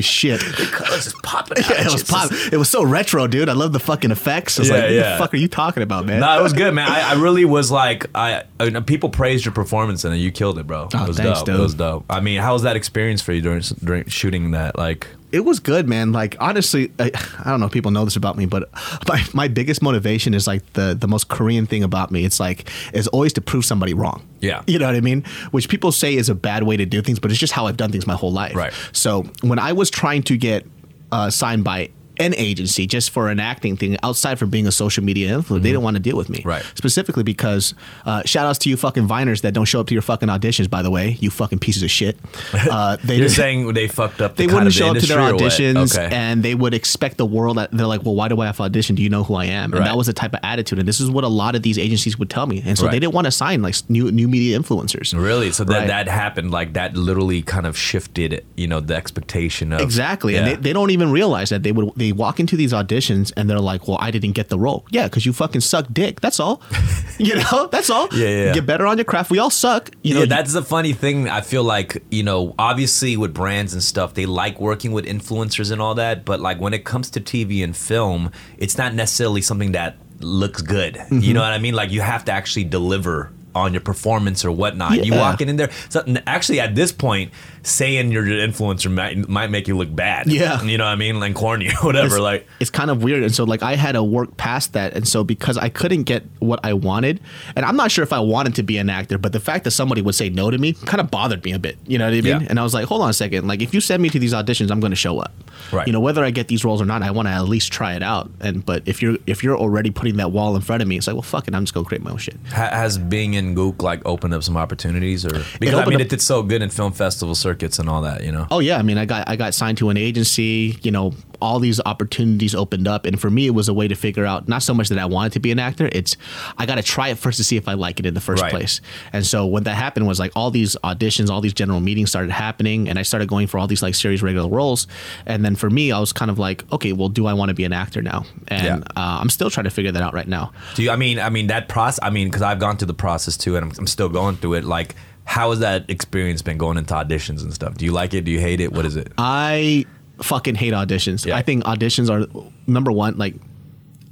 Shit. 0.00 0.40
the 0.40 0.68
Colors 0.70 1.04
just 1.04 1.22
popping. 1.22 1.62
Yeah, 1.62 1.86
it 1.86 1.92
was 1.92 2.02
pop. 2.04 2.30
It 2.52 2.58
was 2.58 2.68
so 2.68 2.84
retro, 2.84 3.26
dude. 3.26 3.48
I 3.48 3.54
love 3.54 3.72
the 3.72 3.80
fucking 3.80 4.10
effects. 4.10 4.58
Yeah, 4.58 4.74
like, 4.74 4.82
what 4.82 4.90
yeah. 4.98 5.12
the 5.12 5.18
fuck 5.18 5.34
are 5.34 5.38
you 5.38 5.48
talking 5.48 5.82
about, 5.82 6.06
man? 6.06 6.20
No, 6.20 6.38
it 6.38 6.42
was 6.42 6.52
good, 6.52 6.74
man. 6.74 6.88
I, 6.88 7.10
I 7.10 7.14
really 7.14 7.44
was 7.44 7.70
like, 7.70 8.06
I, 8.14 8.44
I 8.60 8.70
know 8.70 8.82
people 8.82 9.10
praised 9.10 9.44
your 9.44 9.54
performance 9.54 10.04
and 10.04 10.16
you 10.16 10.30
killed 10.30 10.58
it, 10.58 10.66
bro. 10.66 10.88
Oh, 10.92 11.04
it 11.04 11.08
was 11.08 11.16
thanks, 11.16 11.40
dope. 11.40 11.46
dude. 11.46 11.56
It 11.56 11.62
was 11.62 11.74
dope. 11.74 12.04
I 12.10 12.20
mean, 12.20 12.40
how 12.40 12.52
was 12.52 12.62
that 12.62 12.76
experience 12.76 13.22
for 13.22 13.32
you 13.32 13.40
during 13.40 13.62
during 13.82 14.06
shooting 14.06 14.52
that? 14.52 14.78
Like, 14.78 15.06
it 15.30 15.40
was 15.40 15.60
good, 15.60 15.86
man. 15.86 16.12
Like 16.12 16.36
honestly, 16.40 16.90
I, 16.98 17.10
I 17.44 17.50
don't 17.50 17.60
know 17.60 17.66
if 17.66 17.72
people 17.72 17.90
know 17.90 18.04
this 18.04 18.16
about 18.16 18.36
me, 18.36 18.46
but 18.46 18.68
my, 19.08 19.24
my 19.32 19.48
biggest 19.48 19.82
motivation 19.82 20.34
is 20.34 20.46
like 20.46 20.72
the 20.72 20.96
the 20.98 21.08
most 21.08 21.28
Korean 21.28 21.66
thing 21.66 21.82
about 21.82 22.10
me. 22.10 22.24
It's 22.24 22.40
like 22.40 22.70
is 22.92 23.08
always 23.08 23.32
to 23.34 23.40
prove 23.40 23.64
somebody 23.64 23.94
wrong. 23.94 24.26
Yeah. 24.40 24.62
you 24.66 24.78
know 24.78 24.86
what 24.86 24.94
I 24.94 25.00
mean. 25.00 25.24
Which 25.50 25.68
people 25.68 25.92
say 25.92 26.14
is 26.14 26.28
a 26.28 26.34
bad 26.34 26.62
way 26.62 26.76
to 26.76 26.86
do 26.86 27.02
things, 27.02 27.18
but 27.18 27.30
it's 27.30 27.40
just 27.40 27.52
how 27.52 27.66
I've 27.66 27.76
done 27.76 27.90
things 27.90 28.06
my 28.06 28.14
whole 28.14 28.32
life. 28.32 28.54
Right. 28.54 28.72
So 28.92 29.24
when 29.42 29.58
I 29.58 29.72
was 29.72 29.90
trying 29.90 30.22
to 30.24 30.36
get 30.36 30.64
uh, 31.10 31.30
signed 31.30 31.64
by 31.64 31.90
an 32.20 32.34
agency 32.34 32.86
just 32.86 33.10
for 33.10 33.28
an 33.28 33.40
acting 33.40 33.76
thing 33.76 33.96
outside 34.02 34.38
from 34.38 34.50
being 34.50 34.66
a 34.66 34.72
social 34.72 35.02
media 35.04 35.30
influencer, 35.38 35.62
they 35.62 35.70
didn't 35.70 35.82
want 35.82 35.96
to 35.96 36.02
deal 36.02 36.16
with 36.16 36.28
me. 36.28 36.38
Mm-hmm. 36.38 36.48
Right. 36.48 36.64
Specifically 36.74 37.22
because 37.22 37.74
uh, 38.04 38.22
shout 38.24 38.46
outs 38.46 38.58
to 38.60 38.70
you 38.70 38.76
fucking 38.76 39.06
Viners 39.08 39.42
that 39.42 39.54
don't 39.54 39.64
show 39.66 39.80
up 39.80 39.86
to 39.88 39.94
your 39.94 40.02
fucking 40.02 40.28
auditions. 40.28 40.68
By 40.70 40.82
the 40.82 40.90
way, 40.90 41.16
you 41.20 41.30
fucking 41.30 41.58
pieces 41.58 41.82
of 41.82 41.90
shit. 41.90 42.18
Uh, 42.68 42.96
they 43.04 43.16
you're 43.16 43.28
saying 43.44 43.72
they 43.72 43.88
fucked 43.88 44.20
up. 44.20 44.36
The 44.36 44.42
they 44.42 44.46
kind 44.52 44.64
wouldn't 44.64 44.68
of 44.68 44.74
the 44.74 44.78
show 44.78 44.90
up 44.90 44.98
to 44.98 45.06
their 45.06 45.18
industry 45.20 45.66
or 45.70 45.72
what? 45.74 45.82
auditions 45.86 45.96
Okay. 45.98 46.14
and 46.14 46.42
they 46.42 46.54
would 46.54 46.74
expect 46.74 47.16
the 47.16 47.24
world 47.26 47.56
that 47.56 47.70
they're 47.72 47.86
like 47.86 48.04
well 48.04 48.14
why 48.14 48.28
do 48.28 48.40
i 48.40 48.46
have 48.46 48.56
to 48.56 48.62
audition 48.64 48.94
do 48.96 49.02
you 49.02 49.08
know 49.08 49.22
who 49.24 49.34
i 49.34 49.44
am 49.46 49.72
and 49.72 49.74
Right. 49.80 49.84
that 49.84 49.96
was 49.96 50.06
the 50.06 50.12
type 50.12 50.34
of 50.34 50.40
attitude 50.42 50.78
and 50.78 50.86
this 50.88 51.00
is 51.00 51.10
what 51.10 51.24
a 51.24 51.28
lot 51.28 51.54
of 51.54 51.62
these 51.62 51.78
agencies 51.78 52.18
would 52.18 52.28
tell 52.30 52.46
me 52.46 52.62
and 52.64 52.76
so 52.76 52.84
Right. 52.84 52.92
they 52.92 52.98
didn't 52.98 53.14
want 53.14 53.26
to 53.26 53.30
sign 53.30 53.62
like 53.62 53.74
new 53.88 54.10
new 54.10 54.28
media 54.28 54.58
influencers 54.58 55.16
Really? 55.18 55.50
So 55.52 55.64
that 55.64 55.78
Right. 55.78 55.86
that 55.86 56.08
happened 56.08 56.50
like 56.50 56.72
that 56.74 56.94
literally 56.96 57.42
kind 57.42 57.66
of 57.66 57.76
shifted, 57.78 58.44
you 58.56 58.66
know, 58.66 58.80
the 58.80 58.94
expectation 58.96 59.72
of 59.72 59.80
Exactly, 59.80 60.34
Yeah. 60.34 60.40
and 60.40 60.48
they, 60.48 60.56
they 60.56 60.72
don't 60.72 60.90
even 60.90 61.10
realize 61.10 61.48
that 61.50 61.62
they 61.62 61.72
would 61.72 61.92
they 61.96 62.07
walk 62.12 62.40
into 62.40 62.56
these 62.56 62.72
auditions 62.72 63.32
and 63.36 63.48
they're 63.48 63.60
like, 63.60 63.88
"Well, 63.88 63.98
I 64.00 64.10
didn't 64.10 64.32
get 64.32 64.48
the 64.48 64.58
role." 64.58 64.86
Yeah, 64.90 65.04
because 65.04 65.24
you 65.26 65.32
fucking 65.32 65.60
suck 65.60 65.86
dick. 65.92 66.20
That's 66.20 66.40
all. 66.40 66.62
you 67.18 67.36
know, 67.36 67.68
that's 67.70 67.90
all. 67.90 68.08
Yeah, 68.12 68.26
yeah, 68.28 68.44
yeah. 68.46 68.54
Get 68.54 68.66
better 68.66 68.86
on 68.86 68.98
your 68.98 69.04
craft. 69.04 69.30
We 69.30 69.38
all 69.38 69.50
suck. 69.50 69.90
You 70.02 70.14
know, 70.14 70.20
yeah, 70.20 70.26
that's 70.26 70.52
the 70.52 70.62
funny 70.62 70.92
thing. 70.92 71.28
I 71.28 71.40
feel 71.40 71.64
like 71.64 72.02
you 72.10 72.22
know, 72.22 72.54
obviously 72.58 73.16
with 73.16 73.34
brands 73.34 73.72
and 73.72 73.82
stuff, 73.82 74.14
they 74.14 74.26
like 74.26 74.60
working 74.60 74.92
with 74.92 75.04
influencers 75.04 75.70
and 75.70 75.80
all 75.80 75.94
that. 75.96 76.24
But 76.24 76.40
like 76.40 76.60
when 76.60 76.74
it 76.74 76.84
comes 76.84 77.10
to 77.10 77.20
TV 77.20 77.62
and 77.64 77.76
film, 77.76 78.30
it's 78.56 78.78
not 78.78 78.94
necessarily 78.94 79.42
something 79.42 79.72
that 79.72 79.96
looks 80.20 80.62
good. 80.62 80.94
Mm-hmm. 80.94 81.20
You 81.20 81.34
know 81.34 81.40
what 81.42 81.52
I 81.52 81.58
mean? 81.58 81.74
Like 81.74 81.90
you 81.90 82.00
have 82.00 82.24
to 82.26 82.32
actually 82.32 82.64
deliver 82.64 83.32
on 83.54 83.72
your 83.72 83.80
performance 83.80 84.44
or 84.44 84.52
whatnot. 84.52 85.04
You 85.04 85.14
Yeah. 85.14 85.20
walking 85.20 85.48
in 85.48 85.56
there. 85.56 85.70
So 85.88 86.04
actually, 86.26 86.60
at 86.60 86.74
this 86.74 86.92
point, 86.92 87.32
saying 87.68 88.10
you're 88.12 88.24
an 88.24 88.50
influencer 88.50 88.92
might, 88.92 89.28
might 89.28 89.50
make 89.50 89.68
you 89.68 89.76
look 89.76 89.94
bad. 89.94 90.26
Yeah. 90.26 90.62
you 90.62 90.78
know 90.78 90.84
what 90.84 90.90
I 90.90 90.96
mean, 90.96 91.20
like 91.20 91.34
corny 91.34 91.68
or 91.68 91.72
whatever. 91.86 92.06
it's, 92.16 92.18
like 92.18 92.46
it's 92.60 92.70
kind 92.70 92.90
of 92.90 93.02
weird 93.02 93.22
and 93.22 93.34
so 93.34 93.44
like 93.44 93.62
i 93.62 93.74
had 93.76 93.92
to 93.92 94.02
work 94.02 94.36
past 94.36 94.72
that 94.72 94.94
and 94.94 95.06
so 95.06 95.22
because 95.24 95.56
i 95.58 95.68
couldn't 95.68 96.04
get 96.04 96.24
what 96.38 96.60
i 96.64 96.72
wanted 96.72 97.20
and 97.56 97.64
i'm 97.64 97.76
not 97.76 97.90
sure 97.90 98.02
if 98.02 98.12
i 98.12 98.18
wanted 98.20 98.54
to 98.54 98.62
be 98.62 98.76
an 98.78 98.88
actor 98.90 99.18
but 99.18 99.32
the 99.32 99.40
fact 99.40 99.64
that 99.64 99.70
somebody 99.72 100.00
would 100.02 100.14
say 100.14 100.28
no 100.28 100.50
to 100.50 100.58
me 100.58 100.72
kind 100.72 101.00
of 101.00 101.10
bothered 101.10 101.44
me 101.44 101.52
a 101.52 101.58
bit 101.58 101.76
you 101.86 101.98
know 101.98 102.04
what 102.06 102.10
i 102.14 102.20
mean 102.20 102.24
Yeah. 102.40 102.46
and 102.48 102.58
i 102.58 102.62
was 102.62 102.74
like 102.74 102.86
hold 102.86 103.02
on 103.02 103.10
a 103.10 103.12
second 103.12 103.46
like 103.46 103.60
if 103.62 103.72
you 103.74 103.80
send 103.80 104.02
me 104.02 104.08
to 104.10 104.18
these 104.18 104.32
auditions 104.32 104.70
i'm 104.70 104.80
going 104.80 104.90
to 104.92 104.96
show 104.96 105.18
up 105.18 105.32
Right. 105.72 105.86
you 105.86 105.92
know 105.92 106.00
whether 106.00 106.24
i 106.24 106.30
get 106.30 106.48
these 106.48 106.64
roles 106.64 106.80
or 106.80 106.84
not 106.86 107.02
i 107.02 107.10
want 107.10 107.26
to 107.28 107.32
at 107.32 107.42
least 107.48 107.72
try 107.72 107.94
it 107.94 108.02
out 108.02 108.30
and 108.40 108.64
but 108.64 108.82
if 108.86 109.02
you're 109.02 109.16
if 109.26 109.42
you're 109.44 109.56
already 109.58 109.90
putting 109.90 110.16
that 110.16 110.30
wall 110.32 110.54
in 110.56 110.62
front 110.62 110.82
of 110.82 110.88
me 110.88 110.96
it's 110.96 111.06
like 111.06 111.14
well 111.14 111.22
fuck 111.22 111.46
it 111.48 111.54
i'm 111.54 111.64
just 111.64 111.74
going 111.74 111.84
to 111.84 111.88
create 111.88 112.02
my 112.02 112.10
own 112.12 112.18
shit 112.18 112.36
has 112.50 112.96
being 112.98 113.34
in 113.34 113.54
Gook 113.54 113.82
like 113.82 114.00
opened 114.06 114.34
up 114.34 114.42
some 114.42 114.56
opportunities, 114.56 115.24
or 115.26 115.30
because 115.60 115.74
I 115.74 115.84
mean, 115.86 115.94
up- 115.96 116.00
it 116.02 116.08
did 116.08 116.20
so 116.22 116.42
good 116.42 116.62
in 116.62 116.70
film 116.70 116.92
festival 116.92 117.34
circuits 117.58 117.78
and 117.78 117.88
all 117.88 118.02
that. 118.02 118.22
You 118.24 118.32
know. 118.32 118.46
Oh 118.50 118.60
yeah, 118.60 118.78
I 118.78 118.82
mean, 118.82 118.98
I 118.98 119.04
got 119.04 119.28
I 119.28 119.36
got 119.36 119.54
signed 119.54 119.78
to 119.78 119.90
an 119.90 119.96
agency. 119.96 120.78
You 120.82 120.90
know, 120.90 121.14
all 121.40 121.58
these 121.60 121.80
opportunities 121.86 122.54
opened 122.54 122.86
up, 122.88 123.04
and 123.06 123.20
for 123.20 123.30
me, 123.30 123.46
it 123.46 123.50
was 123.54 123.68
a 123.68 123.74
way 123.74 123.88
to 123.88 123.94
figure 123.94 124.24
out 124.24 124.48
not 124.48 124.62
so 124.62 124.74
much 124.74 124.88
that 124.88 124.98
I 124.98 125.06
wanted 125.06 125.32
to 125.32 125.40
be 125.40 125.50
an 125.50 125.58
actor. 125.58 125.88
It's 125.92 126.16
I 126.56 126.66
got 126.66 126.76
to 126.76 126.82
try 126.82 127.08
it 127.08 127.18
first 127.18 127.38
to 127.38 127.44
see 127.44 127.56
if 127.56 127.68
I 127.68 127.74
like 127.74 128.00
it 128.00 128.06
in 128.06 128.14
the 128.14 128.20
first 128.20 128.42
Right. 128.42 128.50
place. 128.50 128.80
And 129.12 129.26
so 129.26 129.46
when 129.46 129.64
that 129.64 129.74
happened, 129.74 130.06
was 130.06 130.18
like 130.20 130.32
all 130.36 130.50
these 130.50 130.76
auditions, 130.84 131.28
all 131.30 131.40
these 131.40 131.52
general 131.54 131.80
meetings 131.80 132.10
started 132.10 132.30
happening, 132.30 132.88
and 132.88 132.98
I 132.98 133.02
started 133.02 133.28
going 133.28 133.46
for 133.48 133.58
all 133.58 133.66
these 133.66 133.82
like 133.82 133.94
series 133.94 134.22
regular 134.22 134.48
roles. 134.48 134.86
And 135.26 135.44
then 135.44 135.56
for 135.56 135.70
me, 135.70 135.90
I 135.92 135.98
was 135.98 136.12
kind 136.12 136.30
of 136.30 136.38
like, 136.38 136.64
okay, 136.72 136.92
well, 136.92 137.08
do 137.08 137.26
I 137.26 137.32
want 137.32 137.48
to 137.50 137.54
be 137.54 137.64
an 137.64 137.72
actor 137.72 138.02
now? 138.02 138.24
And 138.48 138.64
Yeah. 138.64 138.76
uh, 138.96 139.18
I'm 139.20 139.30
still 139.30 139.50
trying 139.50 139.64
to 139.64 139.70
figure 139.70 139.92
that 139.92 140.02
out 140.02 140.14
right 140.14 140.28
now. 140.28 140.52
Do 140.74 140.82
you? 140.82 140.90
I 140.90 140.96
mean, 140.96 141.18
I 141.18 141.30
mean 141.30 141.48
that 141.48 141.68
process. 141.68 141.98
I 142.02 142.10
mean, 142.10 142.28
because 142.28 142.42
I've 142.42 142.58
gone 142.60 142.76
through 142.76 142.86
the 142.86 142.94
process 142.94 143.36
too, 143.36 143.56
and 143.56 143.64
I'm, 143.64 143.72
I'm 143.78 143.86
still 143.86 144.08
going 144.08 144.36
through 144.36 144.54
it. 144.54 144.64
Like, 144.64 144.94
how 145.28 145.50
has 145.50 145.58
that 145.58 145.84
experience 145.90 146.40
been 146.40 146.56
going 146.56 146.78
into 146.78 146.94
auditions 146.94 147.42
and 147.42 147.52
stuff? 147.52 147.74
Do 147.76 147.84
you 147.84 147.92
like 147.92 148.14
it? 148.14 148.22
Do 148.22 148.30
you 148.30 148.40
hate 148.40 148.62
it? 148.62 148.72
What 148.72 148.86
is 148.86 148.96
it? 148.96 149.12
I 149.18 149.84
fucking 150.22 150.54
hate 150.54 150.72
auditions. 150.72 151.26
Yeah. 151.26 151.36
I 151.36 151.42
think 151.42 151.64
auditions 151.64 152.08
are 152.08 152.26
number 152.66 152.90
one. 152.90 153.18
Like, 153.18 153.34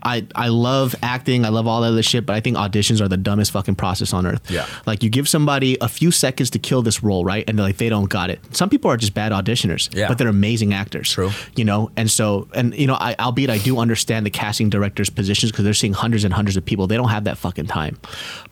I 0.07 0.25
I 0.37 0.49
love 0.49 0.95
acting. 1.03 1.45
I 1.45 1.49
love 1.49 1.67
all 1.67 1.81
that 1.81 1.89
other 1.89 2.03
shit, 2.03 2.25
but 2.25 2.37
I 2.37 2.41
think 2.41 2.57
auditions 2.57 3.01
are 3.01 3.09
the 3.09 3.17
dumbest 3.17 3.51
fucking 3.51 3.75
process 3.75 4.13
on 4.13 4.25
earth. 4.25 4.49
Yeah. 4.51 4.67
Like 4.87 5.03
you 5.03 5.11
give 5.11 5.29
somebody 5.29 5.77
a 5.81 5.89
few 5.89 6.11
seconds 6.13 6.49
to 6.51 6.59
kill 6.61 6.81
this 6.83 7.03
role, 7.03 7.25
right? 7.25 7.45
And 7.49 7.59
they're 7.59 7.67
like 7.67 7.79
they 7.79 7.89
don't 7.89 8.09
got 8.09 8.31
it. 8.31 8.39
Some 8.57 8.71
people 8.71 8.89
are 8.91 8.97
just 8.97 9.15
bad 9.15 9.33
auditioners. 9.33 9.93
Yeah. 9.95 10.07
But 10.09 10.19
they're 10.19 10.29
amazing 10.29 10.73
actors. 10.73 11.11
True. 11.13 11.31
You 11.57 11.65
know, 11.65 11.91
and 11.97 12.09
so 12.11 12.49
and 12.55 12.73
you 12.75 12.87
know, 12.87 12.95
I 12.95 13.17
albeit 13.19 13.51
I 13.51 13.59
do 13.59 13.79
understand 13.79 14.25
the 14.25 14.31
casting 14.31 14.71
directors' 14.71 15.11
positions 15.11 15.51
because 15.51 15.65
they're 15.65 15.75
seeing 15.75 15.93
hundreds 15.93 16.23
and 16.23 16.33
hundreds 16.33 16.57
of 16.57 16.65
people. 16.65 16.87
They 16.87 16.97
don't 16.97 17.11
have 17.11 17.25
that 17.25 17.37
fucking 17.37 17.67
time. 17.67 17.99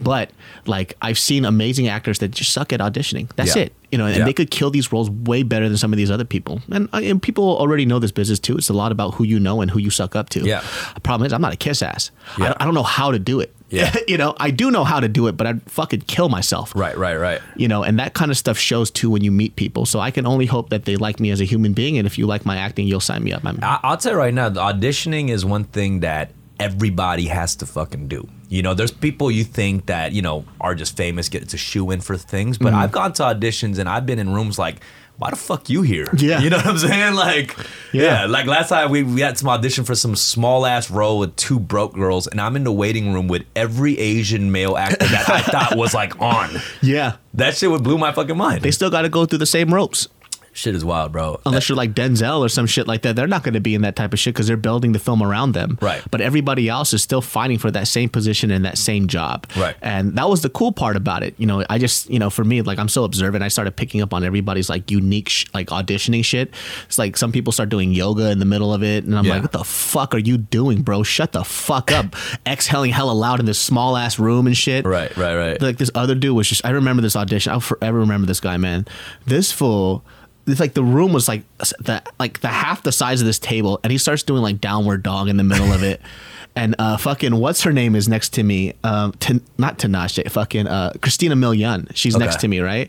But 0.00 0.32
like 0.66 0.96
I've 1.00 1.18
seen 1.18 1.44
amazing 1.44 1.86
actors 1.86 2.18
that 2.18 2.32
just 2.32 2.52
suck 2.52 2.72
at 2.72 2.80
auditioning. 2.80 3.30
That's 3.36 3.54
Yeah. 3.54 3.62
it 3.64 3.72
you 3.94 3.98
know, 3.98 4.06
and 4.06 4.16
Yeah. 4.16 4.24
they 4.24 4.32
could 4.32 4.50
kill 4.50 4.70
these 4.70 4.90
roles 4.92 5.08
way 5.08 5.44
better 5.44 5.68
than 5.68 5.78
some 5.78 5.92
of 5.92 5.96
these 5.96 6.10
other 6.10 6.24
people. 6.24 6.60
And, 6.72 6.88
uh, 6.92 7.00
and 7.10 7.22
people 7.22 7.44
already 7.62 7.86
know 7.86 8.00
this 8.00 8.10
business 8.10 8.40
too. 8.40 8.56
It's 8.56 8.68
a 8.68 8.72
lot 8.82 8.90
about 8.90 9.14
who 9.14 9.22
you 9.24 9.38
know 9.38 9.60
and 9.62 9.70
who 9.70 9.78
you 9.78 9.90
suck 9.90 10.16
up 10.16 10.28
to. 10.30 10.40
Yeah. 10.40 10.62
The 10.96 11.00
problem 11.00 11.24
is, 11.26 11.32
I'm 11.32 11.40
not 11.40 11.52
a 11.52 11.56
kiss 11.56 11.80
ass. 11.80 12.10
I, 12.36 12.40
Yeah. 12.40 12.46
don't, 12.48 12.62
I 12.62 12.64
don't 12.64 12.74
know 12.74 12.82
how 12.98 13.12
to 13.12 13.20
do 13.20 13.38
it. 13.38 13.54
Yeah. 13.70 13.94
you 14.08 14.16
know, 14.18 14.34
I 14.40 14.50
do 14.50 14.70
know 14.72 14.82
how 14.82 14.98
to 14.98 15.06
do 15.08 15.28
it, 15.28 15.36
but 15.36 15.46
I'd 15.46 15.62
fucking 15.70 16.02
kill 16.14 16.28
myself. 16.28 16.72
Right, 16.74 16.96
right, 16.98 17.16
right. 17.16 17.40
You 17.56 17.68
know, 17.68 17.84
and 17.84 17.98
that 18.00 18.14
kind 18.14 18.30
of 18.32 18.36
stuff 18.36 18.58
shows 18.58 18.90
too 18.90 19.10
when 19.10 19.22
you 19.22 19.30
meet 19.30 19.54
people. 19.54 19.86
So 19.86 20.00
I 20.00 20.10
can 20.10 20.26
only 20.26 20.46
hope 20.46 20.70
that 20.70 20.84
they 20.86 20.96
like 20.96 21.20
me 21.20 21.30
as 21.30 21.40
a 21.40 21.44
human 21.44 21.72
being. 21.72 21.96
And 21.98 22.04
if 22.06 22.18
you 22.18 22.26
like 22.26 22.44
my 22.44 22.56
acting, 22.56 22.88
you'll 22.88 23.00
sign 23.00 23.22
me 23.22 23.32
up. 23.32 23.44
I'm- 23.46 23.58
I'll 23.62 23.96
tell 23.96 24.12
you 24.12 24.18
right 24.18 24.34
now, 24.34 24.48
the 24.48 24.60
auditioning 24.60 25.28
is 25.30 25.44
one 25.44 25.64
thing 25.64 26.00
that 26.00 26.32
everybody 26.58 27.26
has 27.26 27.54
to 27.56 27.66
fucking 27.66 28.08
do. 28.08 28.26
You 28.54 28.62
know, 28.62 28.72
there's 28.74 28.92
people 28.92 29.30
you 29.30 29.42
think 29.44 29.86
that 29.86 30.12
you 30.12 30.22
know 30.22 30.44
are 30.60 30.74
just 30.74 30.96
famous, 30.96 31.28
get 31.28 31.48
to 31.48 31.56
shoe 31.58 31.90
in 31.90 32.00
for 32.00 32.16
things, 32.16 32.56
Mm-hmm. 32.56 32.64
but 32.64 32.72
I've 32.74 32.92
gone 32.92 33.12
to 33.14 33.22
auditions 33.24 33.78
and 33.78 33.88
I've 33.88 34.06
been 34.06 34.18
in 34.18 34.32
rooms 34.34 34.58
like. 34.58 34.76
Why 35.16 35.30
the 35.30 35.36
fuck 35.36 35.70
you 35.70 35.82
here? 35.82 36.08
Yeah. 36.16 36.40
you 36.40 36.50
know 36.50 36.56
what 36.56 36.66
I'm 36.66 36.78
saying. 36.78 37.14
Like, 37.14 37.56
yeah, 37.92 38.22
Yeah. 38.22 38.26
like 38.26 38.46
last 38.46 38.68
time 38.70 38.90
we, 38.90 39.04
we 39.04 39.20
had 39.20 39.38
some 39.38 39.48
audition 39.48 39.84
for 39.84 39.94
some 39.94 40.16
small 40.16 40.66
ass 40.66 40.90
role 40.90 41.20
with 41.20 41.36
two 41.36 41.60
broke 41.60 41.94
girls, 41.94 42.26
and 42.26 42.40
I'm 42.40 42.56
in 42.56 42.64
the 42.64 42.72
waiting 42.72 43.12
room 43.14 43.28
with 43.28 43.44
every 43.54 43.96
Asian 43.96 44.50
male 44.50 44.76
actor 44.76 45.06
that 45.06 45.28
I 45.30 45.40
thought 45.42 45.76
was 45.76 45.94
like 45.94 46.20
on. 46.20 46.50
yeah. 46.82 47.14
That 47.34 47.56
shit 47.56 47.70
would 47.70 47.84
blew 47.84 47.96
my 47.96 48.10
fucking 48.10 48.36
mind. 48.36 48.62
They 48.62 48.72
still 48.72 48.90
got 48.90 49.02
to 49.02 49.08
go 49.08 49.24
through 49.24 49.38
the 49.38 49.46
same 49.46 49.72
ropes. 49.72 50.08
Shit 50.54 50.74
is 50.74 50.84
wild, 50.84 51.12
bro. 51.12 51.40
Unless 51.44 51.68
you're 51.68 51.76
like 51.76 51.92
Denzel 51.94 52.38
or 52.40 52.48
some 52.48 52.66
shit 52.66 52.86
like 52.86 53.02
that, 53.02 53.16
they're 53.16 53.26
not 53.26 53.42
going 53.42 53.54
to 53.54 53.60
be 53.60 53.74
in 53.74 53.82
that 53.82 53.96
type 53.96 54.12
of 54.12 54.18
shit 54.18 54.34
because 54.34 54.46
they're 54.46 54.56
building 54.56 54.92
the 54.92 54.98
film 54.98 55.22
around 55.22 55.52
them. 55.52 55.78
Right. 55.82 56.02
But 56.10 56.20
everybody 56.20 56.68
else 56.68 56.92
is 56.94 57.02
still 57.02 57.20
fighting 57.20 57.58
for 57.58 57.70
that 57.72 57.88
same 57.88 58.08
position 58.08 58.50
and 58.50 58.64
that 58.64 58.78
same 58.78 59.08
job. 59.08 59.46
Right. 59.56 59.76
And 59.82 60.16
that 60.16 60.28
was 60.28 60.42
the 60.42 60.48
cool 60.48 60.72
part 60.72 60.96
about 60.96 61.22
it. 61.22 61.34
You 61.38 61.46
know, 61.46 61.64
I 61.68 61.78
just, 61.78 62.08
you 62.08 62.18
know, 62.18 62.30
for 62.30 62.44
me, 62.44 62.62
like 62.62 62.78
I'm 62.78 62.88
so 62.88 63.04
observant. 63.04 63.42
I 63.44 63.48
started 63.48 63.72
picking 63.76 64.00
up 64.00 64.14
on 64.14 64.24
everybody's 64.24 64.68
like 64.70 64.90
unique, 64.90 65.28
sh- 65.28 65.46
like 65.52 65.68
auditioning 65.68 66.24
shit. 66.24 66.54
It's 66.86 66.98
like 66.98 67.16
some 67.16 67.32
people 67.32 67.52
start 67.52 67.68
doing 67.68 67.92
yoga 67.92 68.30
in 68.30 68.38
the 68.38 68.44
middle 68.44 68.72
of 68.72 68.82
it. 68.82 69.04
And 69.04 69.18
I'm 69.18 69.24
Yeah. 69.24 69.32
like, 69.34 69.42
what 69.42 69.52
the 69.52 69.64
fuck 69.64 70.14
are 70.14 70.18
you 70.18 70.38
doing, 70.38 70.82
bro? 70.82 71.02
Shut 71.02 71.32
the 71.32 71.44
fuck 71.44 71.90
up. 71.92 72.14
Exhaling 72.46 72.92
hella 72.92 73.12
loud 73.12 73.40
in 73.40 73.46
this 73.46 73.58
small 73.58 73.96
ass 73.96 74.18
room 74.18 74.46
and 74.46 74.56
shit 74.56 74.84
Right, 74.86 75.14
right, 75.16 75.34
right. 75.34 75.60
like 75.62 75.78
this 75.78 75.90
other 75.94 76.14
dude 76.14 76.36
was 76.36 76.48
just 76.48 76.64
I 76.64 76.70
remember 76.70 77.02
this 77.02 77.16
audition. 77.16 77.52
I'll 77.52 77.60
forever 77.60 77.98
remember 77.98 78.26
this 78.26 78.40
guy, 78.40 78.56
man. 78.56 78.86
This 79.26 79.50
fool 79.50 80.04
it's 80.46 80.60
like 80.60 80.74
the 80.74 80.84
room 80.84 81.12
was 81.12 81.28
like 81.28 81.42
the 81.80 82.02
like 82.18 82.40
the 82.40 82.48
half 82.48 82.82
the 82.82 82.92
size 82.92 83.20
of 83.20 83.26
this 83.26 83.38
table 83.38 83.80
and 83.82 83.90
he 83.90 83.98
starts 83.98 84.22
doing 84.22 84.42
like 84.42 84.60
downward 84.60 85.02
dog 85.02 85.28
in 85.28 85.36
the 85.36 85.44
middle 85.44 85.72
of 85.72 85.82
it. 85.82 86.00
And 86.56 86.76
uh 86.78 86.96
fucking 86.98 87.34
what's 87.34 87.62
her 87.62 87.72
name 87.72 87.96
is 87.96 88.08
next 88.08 88.28
to 88.34 88.44
me. 88.44 88.74
Um 88.84 89.10
Tan- 89.18 89.42
not 89.58 89.76
Tinashe, 89.76 90.30
fucking 90.30 90.68
uh 90.68 90.92
Christina 91.02 91.34
Milian. 91.34 91.90
She's 91.96 92.16
next 92.16 92.38
to 92.42 92.46
me, 92.46 92.60
right? 92.60 92.88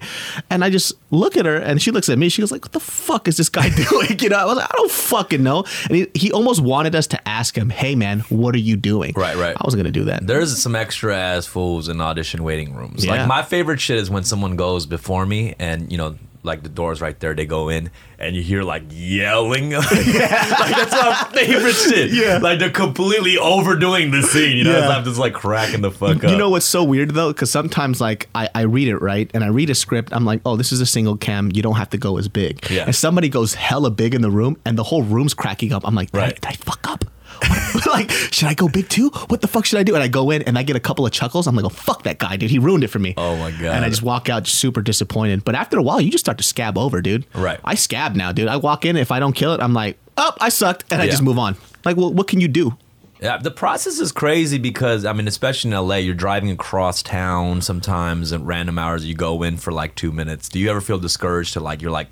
And 0.51 0.63
I 0.63 0.69
just 0.69 0.93
look 1.09 1.35
at 1.35 1.47
her 1.47 1.55
and 1.57 1.81
she 1.81 1.89
looks 1.89 2.07
at 2.07 2.19
me. 2.19 2.29
She 2.29 2.43
goes 2.43 2.51
like, 2.51 2.63
"What 2.63 2.73
the 2.73 2.79
fuck 2.79 3.27
is 3.27 3.37
this 3.37 3.49
guy 3.49 3.69
doing?" 3.89 4.19
You 4.19 4.29
know, 4.29 4.37
I 4.37 4.45
was 4.45 4.57
like, 4.57 4.71
"I 4.71 4.75
don't 4.75 4.91
fucking 4.91 5.41
know." 5.41 5.63
And 5.89 5.95
he, 5.95 6.07
he 6.13 6.31
almost 6.31 6.61
wanted 6.61 6.93
us 6.93 7.07
to 7.07 7.27
ask 7.27 7.57
him, 7.57 7.71
"Hey 7.71 7.95
man, 7.95 8.19
what 8.29 8.53
are 8.53 8.59
you 8.59 8.75
doing?" 8.77 9.13
Right, 9.15 9.35
right. 9.35 9.57
I 9.59 9.61
wasn't 9.63 9.81
going 9.81 9.91
to 9.91 9.99
do 9.99 10.05
that. 10.05 10.27
There's 10.27 10.55
some 10.61 10.75
extra 10.75 11.17
ass 11.17 11.47
fools 11.47 11.89
in 11.89 11.99
audition 11.99 12.43
waiting 12.43 12.75
rooms. 12.75 13.03
Yeah. 13.03 13.13
Like 13.13 13.27
my 13.27 13.41
favorite 13.41 13.81
shit 13.81 13.97
is 13.97 14.11
when 14.11 14.25
someone 14.25 14.57
goes 14.57 14.85
before 14.85 15.25
me 15.25 15.55
and 15.57 15.91
you 15.91 15.97
know, 15.97 16.17
like 16.45 16.63
the 16.63 16.69
door's 16.69 17.01
right 17.01 17.19
there, 17.19 17.33
they 17.33 17.45
go 17.45 17.67
in 17.69 17.89
and 18.19 18.35
you 18.35 18.41
hear 18.41 18.63
like 18.63 18.83
yelling. 18.89 19.71
like 19.71 19.89
that's 19.89 20.91
my 20.93 21.27
favorite 21.33 21.73
shit. 21.73 22.11
Yeah. 22.11 22.37
Like 22.41 22.59
they're 22.59 22.69
completely 22.69 23.37
overdoing 23.37 24.11
the 24.11 24.21
scene. 24.21 24.57
You 24.57 24.63
know, 24.63 24.77
Yeah. 24.79 24.87
I'm 24.89 25.03
just 25.03 25.19
like 25.19 25.33
cracking 25.33 25.81
the 25.81 25.91
fuck 25.91 26.23
up. 26.23 26.31
You 26.31 26.37
know 26.37 26.49
what's 26.49 26.65
so 26.65 26.83
weird 26.83 27.11
though? 27.11 27.33
Because 27.33 27.51
sometimes 27.51 27.99
like 27.99 28.29
I, 28.35 28.49
I 28.55 28.61
read 28.61 28.87
it 28.87 28.97
right 28.99 29.29
and 29.33 29.43
I 29.43 29.47
read 29.47 29.69
a 29.69 29.75
script. 29.75 30.09
I'm 30.13 30.25
like, 30.25 30.41
oh, 30.45 30.55
this 30.55 30.71
is 30.71 30.79
a 30.81 30.85
single 30.85 31.17
cam. 31.17 31.51
You 31.53 31.61
don't 31.61 31.75
have 31.75 31.89
to 31.91 31.97
go 31.97 32.17
as 32.17 32.27
big. 32.27 32.69
Yeah. 32.69 32.85
And 32.85 32.95
somebody 32.95 33.29
goes 33.29 33.53
hella 33.55 33.91
big 33.91 34.13
in 34.15 34.21
the 34.21 34.31
room 34.31 34.57
and 34.65 34.77
the 34.77 34.83
whole 34.83 35.03
room's 35.03 35.33
cracking 35.33 35.73
up. 35.73 35.85
I'm 35.85 35.95
like, 35.95 36.09
Right. 36.13 36.35
did 36.35 36.45
I 36.45 36.53
fuck 36.53 36.87
up? 36.89 37.05
like, 37.87 38.09
should 38.11 38.47
I 38.47 38.53
go 38.53 38.67
big 38.67 38.89
too? 38.89 39.09
What 39.27 39.41
the 39.41 39.47
fuck 39.47 39.65
should 39.65 39.79
I 39.79 39.83
do? 39.83 39.95
And 39.95 40.03
I 40.03 40.07
go 40.07 40.31
in 40.31 40.41
and 40.43 40.57
I 40.57 40.63
get 40.63 40.75
a 40.75 40.79
couple 40.79 41.05
of 41.05 41.11
chuckles. 41.11 41.47
I'm 41.47 41.55
like, 41.55 41.65
oh 41.65 41.69
fuck 41.69 42.03
that 42.03 42.17
guy, 42.19 42.35
dude. 42.37 42.49
He 42.51 42.59
ruined 42.59 42.83
it 42.83 42.87
for 42.87 42.99
me. 42.99 43.13
Oh, 43.17 43.35
my 43.37 43.51
God. 43.51 43.63
And 43.75 43.85
I 43.85 43.89
just 43.89 44.01
walk 44.03 44.29
out 44.29 44.43
just 44.43 44.57
super 44.59 44.81
disappointed. 44.81 45.43
But 45.43 45.55
after 45.55 45.77
a 45.77 45.83
while, 45.83 45.99
you 46.01 46.11
just 46.11 46.23
start 46.25 46.37
to 46.37 46.43
scab 46.43 46.77
over, 46.77 47.01
dude. 47.01 47.25
Right. 47.33 47.59
I 47.63 47.75
scab 47.75 48.15
now, 48.15 48.31
dude. 48.31 48.47
I 48.47 48.57
walk 48.57 48.85
in. 48.85 48.95
If 48.97 49.11
I 49.11 49.19
don't 49.19 49.33
kill 49.33 49.53
it, 49.53 49.61
I'm 49.61 49.73
like, 49.73 49.97
oh, 50.17 50.33
I 50.39 50.49
sucked, 50.49 50.85
and 50.91 51.01
I 51.01 51.07
just 51.07 51.21
move 51.23 51.37
on. 51.37 51.55
Like, 51.83 51.97
well, 51.97 52.11
what 52.13 52.27
can 52.27 52.39
you 52.41 52.47
do? 52.47 52.77
Yeah, 53.21 53.37
the 53.37 53.49
process 53.51 53.99
is 53.99 54.11
crazy 54.11 54.57
because 54.57 55.05
I 55.05 55.13
mean, 55.13 55.27
especially 55.27 55.71
in 55.71 55.77
LA, 55.77 55.95
you're 55.97 56.13
driving 56.13 56.51
across 56.51 57.01
town 57.01 57.61
sometimes 57.61 58.33
at 58.33 58.41
random 58.41 58.77
hours. 58.77 59.05
You 59.05 59.15
go 59.15 59.41
in 59.41 59.57
for 59.57 59.71
like 59.71 59.95
two 59.95 60.11
minutes. 60.11 60.49
Do 60.49 60.59
you 60.59 60.69
ever 60.69 60.81
feel 60.81 60.99
discouraged 60.99 61.53
to 61.53 61.61
like 61.61 61.81
you're 61.81 61.91
like, 61.91 62.09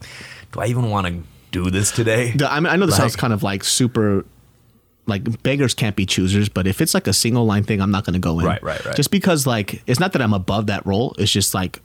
do 0.54 0.62
I 0.62 0.68
even 0.68 0.90
want 0.90 1.08
to 1.08 1.22
do 1.52 1.70
this 1.70 1.92
today? 1.92 2.34
I 2.48 2.60
mean, 2.62 2.68
I 2.68 2.78
know 2.78 2.86
this 2.86 2.94
Like- 2.94 3.02
sounds 3.02 3.16
kind 3.18 3.34
of 3.34 3.44
like 3.44 3.64
super, 3.66 4.26
like 5.06 5.44
beggars 5.44 5.74
can't 5.74 5.96
be 5.96 6.06
choosers, 6.06 6.50
but 6.50 6.68
if 6.68 6.82
it's 6.82 6.94
like 6.94 7.08
a 7.08 7.14
single 7.14 7.46
line 7.46 7.64
thing, 7.64 7.82
I'm 7.82 7.92
not 7.92 8.06
going 8.06 8.14
to 8.14 8.20
go 8.20 8.40
in. 8.40 8.46
Right, 8.46 8.64
right, 8.64 8.84
right. 8.86 8.96
Just 8.96 9.12
because 9.12 9.46
like 9.46 9.82
it's 9.88 10.00
not 10.00 10.14
that 10.14 10.22
I'm 10.22 10.34
above 10.34 10.68
that 10.68 10.86
role. 10.86 11.16
It's 11.18 11.32
just 11.32 11.54
like, 11.54 11.82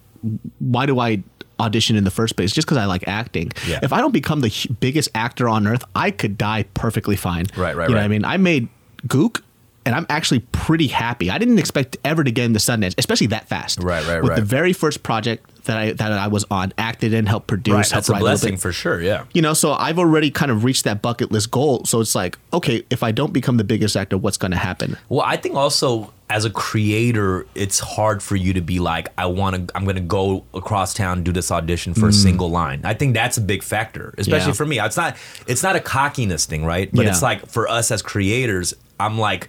why 0.59 0.87
do 0.87 0.99
I 1.01 1.23
audition 1.61 1.97
in 1.97 2.05
the 2.05 2.11
first 2.11 2.37
place? 2.37 2.53
Just 2.53 2.67
because 2.67 2.79
I 2.79 2.85
like 2.85 3.07
acting. 3.09 3.53
Yeah. 3.67 3.81
If 3.83 3.93
I 3.93 4.01
don't 4.01 4.13
become 4.13 4.41
the 4.41 4.67
biggest 4.81 5.09
actor 5.15 5.49
on 5.49 5.67
earth, 5.67 5.85
I 5.95 6.11
could 6.11 6.39
die 6.39 6.65
perfectly 6.75 7.17
fine. 7.17 7.47
Right, 7.57 7.77
right, 7.77 7.89
You 7.89 7.95
know 7.95 8.01
what 8.01 8.03
right. 8.03 8.05
I 8.05 8.09
mean? 8.09 8.25
I 8.25 8.37
made 8.37 8.69
Gook. 9.07 9.43
And 9.87 9.95
I'm 9.95 10.05
actually 10.11 10.41
pretty 10.41 10.89
happy. 10.89 11.31
I 11.31 11.39
didn't 11.39 11.59
expect 11.59 11.97
ever 12.05 12.23
to 12.23 12.31
get 12.31 12.45
into 12.45 12.59
Sundance, 12.59 12.95
especially 12.99 13.29
that 13.29 13.49
fast. 13.49 13.83
Right, 13.83 14.07
right, 14.07 14.21
With 14.21 14.31
right. 14.31 14.37
the 14.37 14.45
very 14.45 14.75
first 14.75 15.03
project 15.03 15.48
that 15.69 15.79
I 15.79 15.93
that 15.93 16.13
I 16.13 16.27
was 16.27 16.45
on, 16.51 16.73
acted 16.77 17.13
in, 17.13 17.25
helped 17.27 17.47
produce, 17.47 17.73
Right, 17.75 17.91
helped 17.91 18.09
that's 18.09 18.19
a 18.19 18.21
blessing 18.21 18.55
bit 18.55 18.61
for 18.61 18.73
sure. 18.73 19.01
Yeah. 19.01 19.25
you 19.33 19.41
know 19.41 19.55
so 19.55 19.73
i've 19.73 19.99
already 19.99 20.31
kind 20.31 20.51
of 20.51 20.65
reached 20.65 20.83
that 20.85 21.01
bucket 21.01 21.31
list 21.31 21.51
goal 21.53 21.85
so 21.85 22.01
it's 22.01 22.15
like 22.15 22.37
okay 22.53 22.83
if 22.91 23.03
i 23.03 23.13
don't 23.13 23.33
become 23.33 23.57
the 23.57 23.65
biggest 23.65 23.97
actor 23.97 24.19
what's 24.19 24.37
going 24.37 24.51
to 24.51 24.57
happen 24.59 24.97
Well, 25.09 25.21
I 25.25 25.37
think 25.37 25.55
also 25.55 26.13
as 26.31 26.45
a 26.45 26.51
creator, 26.51 27.47
it's 27.55 27.79
hard 27.79 28.23
for 28.23 28.37
you 28.37 28.53
to 28.53 28.61
be 28.61 28.81
like, 28.81 29.09
I 29.17 29.25
want 29.27 29.69
to, 29.69 29.75
I'm 29.77 29.85
going 29.85 29.97
to 29.97 30.03
go 30.03 30.45
across 30.53 30.93
town 30.93 31.23
do 31.23 31.33
this 31.33 31.51
audition 31.51 31.95
for 31.95 32.09
a 32.09 32.13
single 32.13 32.51
line. 32.51 32.83
I 32.85 32.93
think 32.93 33.15
that's 33.15 33.39
a 33.39 33.41
big 33.41 33.63
factor, 33.63 34.15
especially 34.19 34.45
Mm. 34.45 34.47
Yeah. 34.49 34.53
for 34.53 34.67
me. 34.67 34.79
It's 34.81 34.97
not, 34.99 35.17
it's 35.47 35.63
not 35.63 35.75
a 35.77 35.81
cockiness 35.81 36.45
thing, 36.45 36.67
right? 36.67 36.91
But 36.93 37.07
it's 37.07 37.23
like 37.23 37.47
for 37.47 37.67
us 37.67 37.91
as 37.91 38.03
creators, 38.03 38.75
I'm 39.01 39.19
like, 39.19 39.49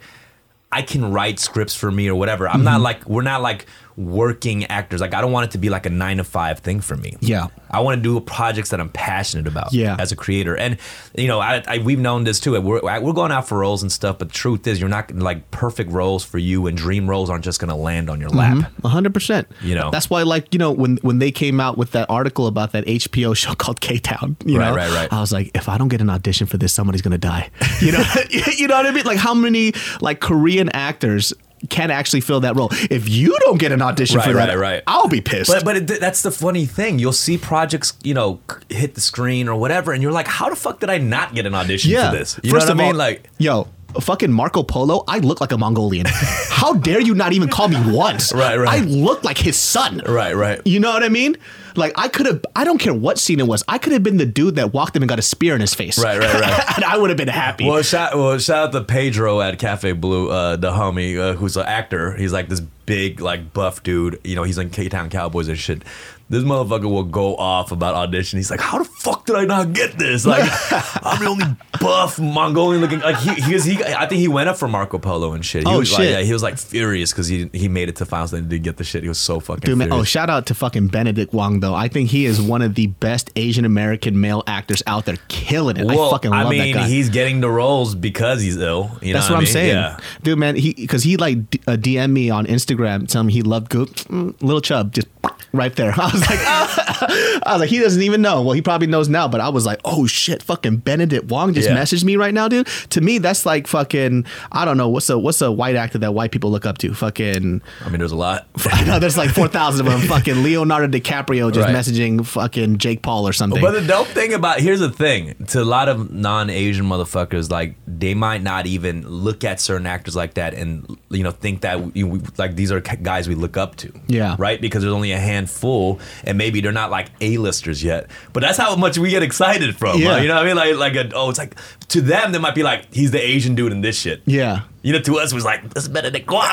I 0.72 0.80
can 0.82 1.12
write 1.12 1.38
scripts 1.38 1.74
for 1.74 1.90
me 1.90 2.08
or 2.08 2.14
whatever. 2.14 2.48
I'm 2.48 2.56
Mm-hmm. 2.56 2.64
not 2.64 2.80
like 2.80 3.06
we're 3.06 3.22
not 3.22 3.42
like 3.42 3.66
working 4.00 4.64
actors. 4.66 5.00
Like 5.00 5.14
I 5.14 5.20
don't 5.20 5.32
want 5.32 5.44
it 5.46 5.50
to 5.52 5.58
be 5.58 5.70
like 5.70 5.86
a 5.86 5.90
nine 5.90 6.16
to 6.16 6.24
five 6.24 6.60
thing 6.60 6.80
for 6.80 6.96
me. 6.96 7.16
Yeah. 7.20 7.48
I 7.70 7.80
want 7.80 7.98
to 7.98 8.02
do 8.02 8.18
projects 8.20 8.70
that 8.70 8.80
I'm 8.80 8.88
passionate 8.88 9.46
about. 9.46 9.72
Yeah. 9.72 9.96
as 9.98 10.10
a 10.10 10.16
creator, 10.16 10.56
and 10.56 10.76
you 11.14 11.28
know, 11.28 11.38
I, 11.40 11.62
I 11.68 11.78
we've 11.78 11.98
known 12.00 12.24
this 12.24 12.40
too. 12.40 12.60
We're 12.60 12.80
we're 12.82 13.12
going 13.12 13.30
out 13.30 13.46
for 13.46 13.58
roles 13.58 13.82
and 13.82 13.92
stuff, 13.92 14.18
but 14.18 14.28
the 14.28 14.34
truth 14.34 14.66
is, 14.66 14.80
you're 14.80 14.88
not 14.88 15.12
like 15.14 15.50
perfect 15.52 15.92
roles 15.92 16.24
for 16.24 16.38
you, 16.38 16.66
and 16.66 16.76
dream 16.76 17.08
roles 17.08 17.30
aren't 17.30 17.44
just 17.44 17.60
gonna 17.60 17.76
land 17.76 18.10
on 18.10 18.20
your 18.20 18.30
lap. 18.30 18.56
Mm-hmm. 18.56 18.86
A 18.86 18.88
hundred 18.88 19.14
percent. 19.14 19.46
You 19.62 19.76
know. 19.76 19.90
that's 19.90 20.10
why, 20.10 20.22
like 20.22 20.52
you 20.52 20.58
know, 20.58 20.72
when 20.72 20.96
when 21.02 21.20
they 21.20 21.30
came 21.30 21.60
out 21.60 21.78
with 21.78 21.92
that 21.92 22.10
article 22.10 22.46
about 22.48 22.72
that 22.72 22.84
HBO 22.86 23.36
show 23.36 23.54
called 23.62 23.80
K 23.80 23.98
Town, 23.98 24.36
you 24.44 24.58
Right, 24.58 24.70
know, 24.70 24.74
right, 24.76 24.90
right. 24.92 25.12
I 25.12 25.20
was 25.20 25.30
like, 25.32 25.50
if 25.54 25.68
I 25.68 25.78
don't 25.78 25.88
get 25.88 26.00
an 26.00 26.10
audition 26.10 26.46
for 26.48 26.56
this, 26.56 26.72
somebody's 26.72 27.02
gonna 27.02 27.18
die. 27.18 27.50
You 27.80 27.92
know, 27.92 28.04
you 28.30 28.68
know 28.68 28.76
what 28.76 28.86
I 28.86 28.90
mean? 28.90 29.06
Like 29.06 29.16
how 29.18 29.32
many 29.32 29.72
like 30.02 30.20
Korean 30.20 30.68
actors 30.70 31.32
can 31.68 31.90
actually 31.90 32.20
fill 32.20 32.40
that 32.40 32.56
role? 32.56 32.68
If 32.90 33.08
you 33.08 33.36
don't 33.40 33.58
get 33.58 33.72
an 33.72 33.82
audition 33.82 34.16
Right, 34.16 34.26
for 34.26 34.32
that, 34.34 34.48
right, 34.48 34.58
right. 34.58 34.82
I'll 34.86 35.08
be 35.08 35.20
pissed. 35.20 35.50
But 35.50 35.64
but 35.64 35.76
it, 35.76 36.00
that's 36.00 36.22
the 36.22 36.30
funny 36.30 36.66
thing. 36.66 36.98
You'll 36.98 37.12
see 37.12 37.36
projects, 37.38 37.92
you 38.02 38.14
know, 38.14 38.40
hit 38.68 38.94
the 38.94 39.00
screen 39.00 39.48
or 39.48 39.56
whatever, 39.56 39.92
and 39.92 40.02
you're 40.02 40.12
like, 40.12 40.26
how 40.28 40.48
the 40.48 40.56
fuck 40.56 40.80
did 40.80 40.90
I 40.90 40.98
not 40.98 41.34
get 41.34 41.46
an 41.46 41.54
audition 41.54 41.90
yeah, 41.90 42.10
for 42.10 42.16
this? 42.16 42.40
You 42.42 42.50
First 42.50 42.66
know 42.66 42.72
of 42.72 42.78
what 42.78 42.84
I 42.84 42.86
mean? 42.86 42.94
all, 42.94 42.98
like, 42.98 43.28
yo. 43.38 43.68
Fucking 44.00 44.30
Marco 44.32 44.62
Polo, 44.62 45.04
I 45.08 45.18
look 45.18 45.40
like 45.40 45.52
a 45.52 45.58
Mongolian. 45.58 46.06
How 46.08 46.74
dare 46.74 47.00
you 47.00 47.14
not 47.14 47.32
even 47.32 47.48
call 47.48 47.68
me 47.68 47.76
once? 47.92 48.32
Right, 48.40 48.56
right. 48.56 48.80
I 48.80 48.84
look 48.84 49.22
like 49.22 49.36
his 49.36 49.56
son. 49.56 50.00
right, 50.06 50.34
right. 50.34 50.62
You 50.64 50.80
know 50.80 50.90
what 50.90 51.02
I 51.02 51.08
mean? 51.10 51.36
Like 51.76 51.92
I 51.96 52.08
could 52.08 52.26
have. 52.26 52.44
I 52.56 52.64
don't 52.64 52.78
care 52.78 52.94
what 52.94 53.18
scene 53.18 53.38
it 53.38 53.46
was. 53.46 53.62
I 53.68 53.76
could 53.76 53.92
have 53.92 54.02
been 54.02 54.16
the 54.16 54.24
dude 54.26 54.54
that 54.54 54.72
walked 54.72 54.96
him 54.96 55.02
and 55.02 55.08
got 55.08 55.18
a 55.18 55.22
spear 55.22 55.54
in 55.54 55.60
his 55.60 55.74
face. 55.74 56.02
Right, 56.02 56.18
right, 56.18 56.40
right. 56.40 56.64
and 56.76 56.84
I 56.84 56.96
would 56.96 57.10
have 57.10 57.16
been 57.16 57.28
happy. 57.28 57.66
Well, 57.66 57.82
shout, 57.82 58.16
well, 58.16 58.38
shout 58.38 58.68
out 58.68 58.72
to 58.72 58.82
Pedro 58.82 59.40
at 59.40 59.58
Cafe 59.58 59.92
Blue, 59.92 60.30
uh, 60.30 60.56
the 60.56 60.70
homie 60.70 61.18
uh, 61.18 61.34
who's 61.34 61.56
an 61.56 61.66
actor. 61.66 62.16
He's 62.16 62.32
like 62.32 62.48
this 62.48 62.60
big, 62.60 63.20
like 63.20 63.52
buff 63.52 63.82
dude. 63.82 64.18
You 64.24 64.36
know, 64.36 64.42
he's 64.42 64.58
in 64.58 64.70
K 64.70 64.88
Town 64.88 65.10
Cowboys 65.10 65.48
and 65.48 65.58
shit. 65.58 65.82
This 66.30 66.44
motherfucker 66.44 66.88
will 66.88 67.02
go 67.02 67.34
off 67.36 67.72
about 67.72 67.94
audition. 67.96 68.38
He's 68.38 68.50
like, 68.52 68.60
"How 68.60 68.78
the 68.78 68.84
fuck 68.84 69.26
did 69.26 69.34
I 69.36 69.44
not 69.44 69.72
get 69.72 69.98
this? 69.98 70.24
Like, 70.24 70.48
I'm 71.04 71.18
the 71.22 71.26
only 71.28 71.44
buff 71.80 72.18
Mongolian 72.20 72.80
looking. 72.80 73.00
Like, 73.00 73.16
he, 73.18 73.34
he, 73.42 73.54
was, 73.54 73.64
he 73.64 73.82
I 73.82 74.06
think 74.06 74.20
he 74.20 74.28
went 74.28 74.48
up 74.48 74.56
for 74.56 74.68
Marco 74.68 74.98
Polo 75.00 75.32
and 75.32 75.44
shit. 75.44 75.66
He 75.66 75.68
Oh, 75.68 75.80
was 75.80 75.90
Like, 75.92 76.02
shit. 76.02 76.10
yeah, 76.12 76.20
he 76.20 76.32
was 76.32 76.42
like 76.42 76.56
furious 76.56 77.10
because 77.12 77.26
he 77.26 77.50
he 77.52 77.66
made 77.68 77.88
it 77.88 77.96
to 77.96 78.06
finals 78.06 78.32
and 78.32 78.48
didn't 78.48 78.62
get 78.62 78.76
the 78.76 78.84
shit. 78.84 79.02
He 79.02 79.08
was 79.08 79.18
so 79.18 79.40
fucking 79.40 79.62
Dude, 79.66 79.76
man, 79.76 79.88
furious. 79.88 80.02
oh, 80.02 80.04
shout 80.04 80.30
out 80.30 80.46
to 80.46 80.54
fucking 80.54 80.86
Benedict 80.86 81.32
Wong 81.34 81.58
though. 81.58 81.74
I 81.74 81.88
think 81.88 82.10
he 82.10 82.26
is 82.26 82.40
one 82.40 82.62
of 82.62 82.76
the 82.76 82.86
best 82.86 83.30
Asian 83.34 83.64
American 83.64 84.20
male 84.20 84.44
actors 84.46 84.84
out 84.86 85.06
there, 85.06 85.16
killing 85.26 85.78
it. 85.78 85.86
I 85.90 85.96
fucking 86.10 86.30
love 86.30 86.48
mean, 86.50 86.58
that 86.74 86.80
guy. 86.82 86.86
he's 86.88 87.08
getting 87.08 87.40
the 87.40 87.50
roles 87.50 87.96
because 87.96 88.40
he's 88.40 88.56
ill. 88.56 88.88
You 89.02 89.14
That's 89.14 89.28
know 89.28 89.34
what, 89.34 89.38
I 89.38 89.38
I'm 89.38 89.44
mean? 89.46 89.52
saying, 89.52 89.68
Yeah. 89.74 89.96
dude, 90.22 90.38
man. 90.38 90.54
He 90.54 90.74
because 90.74 91.02
he 91.02 91.16
like 91.16 91.50
d- 91.50 91.60
uh, 91.66 91.72
DM 91.72 92.12
me 92.12 92.30
on 92.30 92.46
Instagram, 92.46 93.08
telling 93.08 93.26
me 93.26 93.32
he 93.32 93.42
loved 93.42 93.68
Gook, 93.72 93.88
mm, 94.04 94.40
little 94.40 94.60
chub, 94.60 94.92
just 94.92 95.08
right 95.52 95.74
there. 95.74 95.92
I 95.98 96.10
was 96.12 96.19
like, 96.20 96.38
I 96.42 97.40
was 97.52 97.60
like, 97.60 97.70
he 97.70 97.78
doesn't 97.78 98.02
even 98.02 98.22
know. 98.22 98.42
Well, 98.42 98.52
he 98.52 98.62
probably 98.62 98.86
knows 98.86 99.08
now, 99.08 99.28
but 99.28 99.40
I 99.40 99.48
was 99.48 99.66
like, 99.66 99.80
oh 99.84 100.06
shit, 100.06 100.42
fucking 100.42 100.78
Benedict 100.78 101.26
Wong 101.26 101.54
just 101.54 101.68
Yeah. 101.68 101.76
messaged 101.76 102.04
me 102.04 102.16
right 102.16 102.34
now, 102.34 102.48
dude. 102.48 102.66
To 102.90 103.00
me, 103.00 103.18
that's 103.18 103.46
like 103.46 103.66
fucking. 103.66 104.24
I 104.52 104.64
don't 104.64 104.76
know 104.76 104.88
what's 104.88 105.08
a 105.10 105.18
what's 105.18 105.40
a 105.40 105.50
white 105.52 105.76
actor 105.76 105.98
that 105.98 106.14
white 106.14 106.32
people 106.32 106.50
look 106.50 106.66
up 106.66 106.78
to. 106.78 106.92
Fucking. 106.94 107.62
I 107.84 107.88
mean, 107.88 107.98
there's 107.98 108.12
a 108.12 108.16
lot. 108.16 108.46
I 108.64 108.84
know 108.84 108.98
there's 108.98 109.16
like 109.18 109.30
four 109.30 109.48
thousand 109.48 109.86
of 109.86 109.92
them. 109.92 110.00
fucking 110.08 110.42
Leonardo 110.42 110.86
DiCaprio 110.98 111.52
just 111.52 111.66
Right. 111.66 111.74
messaging 111.74 112.24
fucking 112.24 112.78
Jake 112.78 113.02
Paul 113.02 113.26
or 113.28 113.32
something. 113.32 113.60
But 113.60 113.72
the 113.72 113.86
dope 113.86 114.06
thing 114.08 114.32
about 114.34 114.60
here's 114.60 114.80
the 114.80 114.90
thing 114.90 115.34
to 115.48 115.62
a 115.62 115.64
lot 115.64 115.88
of 115.88 116.10
non-Asian 116.12 116.84
motherfuckers, 116.86 117.50
like 117.50 117.74
they 117.86 118.14
might 118.14 118.42
not 118.42 118.66
even 118.66 119.06
look 119.08 119.44
at 119.44 119.60
certain 119.60 119.86
actors 119.86 120.16
like 120.16 120.34
that 120.34 120.54
and 120.54 120.98
you 121.10 121.22
know 121.22 121.30
think 121.30 121.60
that 121.62 121.94
you, 121.96 122.06
we, 122.06 122.20
like 122.38 122.56
these 122.56 122.72
are 122.72 122.80
guys 122.80 123.28
we 123.28 123.34
look 123.34 123.56
up 123.56 123.76
to. 123.76 123.92
Yeah. 124.06 124.36
right. 124.38 124.60
Because 124.60 124.82
there's 124.82 124.94
only 124.94 125.12
a 125.12 125.18
handful, 125.18 126.00
and 126.24 126.38
maybe 126.38 126.60
they're 126.60 126.72
not 126.72 126.90
like 126.90 127.08
A-listers 127.20 127.82
yet. 127.82 128.10
But 128.32 128.40
that's 128.40 128.58
how 128.58 128.76
much 128.76 128.98
we 128.98 129.10
get 129.10 129.22
excited 129.22 129.76
from. 129.76 130.00
Yeah. 130.00 130.14
huh? 130.14 130.20
you 130.20 130.28
know 130.28 130.34
what 130.34 130.44
I 130.44 130.46
mean? 130.46 130.56
Like 130.56 130.94
like 130.94 131.12
a, 131.12 131.14
oh, 131.14 131.30
it's 131.30 131.38
like 131.38 131.56
to 131.90 132.00
them 132.00 132.32
they 132.32 132.38
might 132.38 132.54
be 132.54 132.62
like 132.62 132.92
he's 132.94 133.10
the 133.12 133.20
Asian 133.24 133.54
dude 133.54 133.72
in 133.72 133.80
this 133.82 133.98
shit. 133.98 134.22
yeah. 134.26 134.62
You 134.82 134.94
know, 134.94 135.00
to 135.00 135.18
us 135.18 135.30
it 135.30 135.34
was 135.34 135.44
like 135.44 135.74
this 135.74 135.82
is 135.84 135.88
Benedict 135.90 136.30
Wong. 136.30 136.48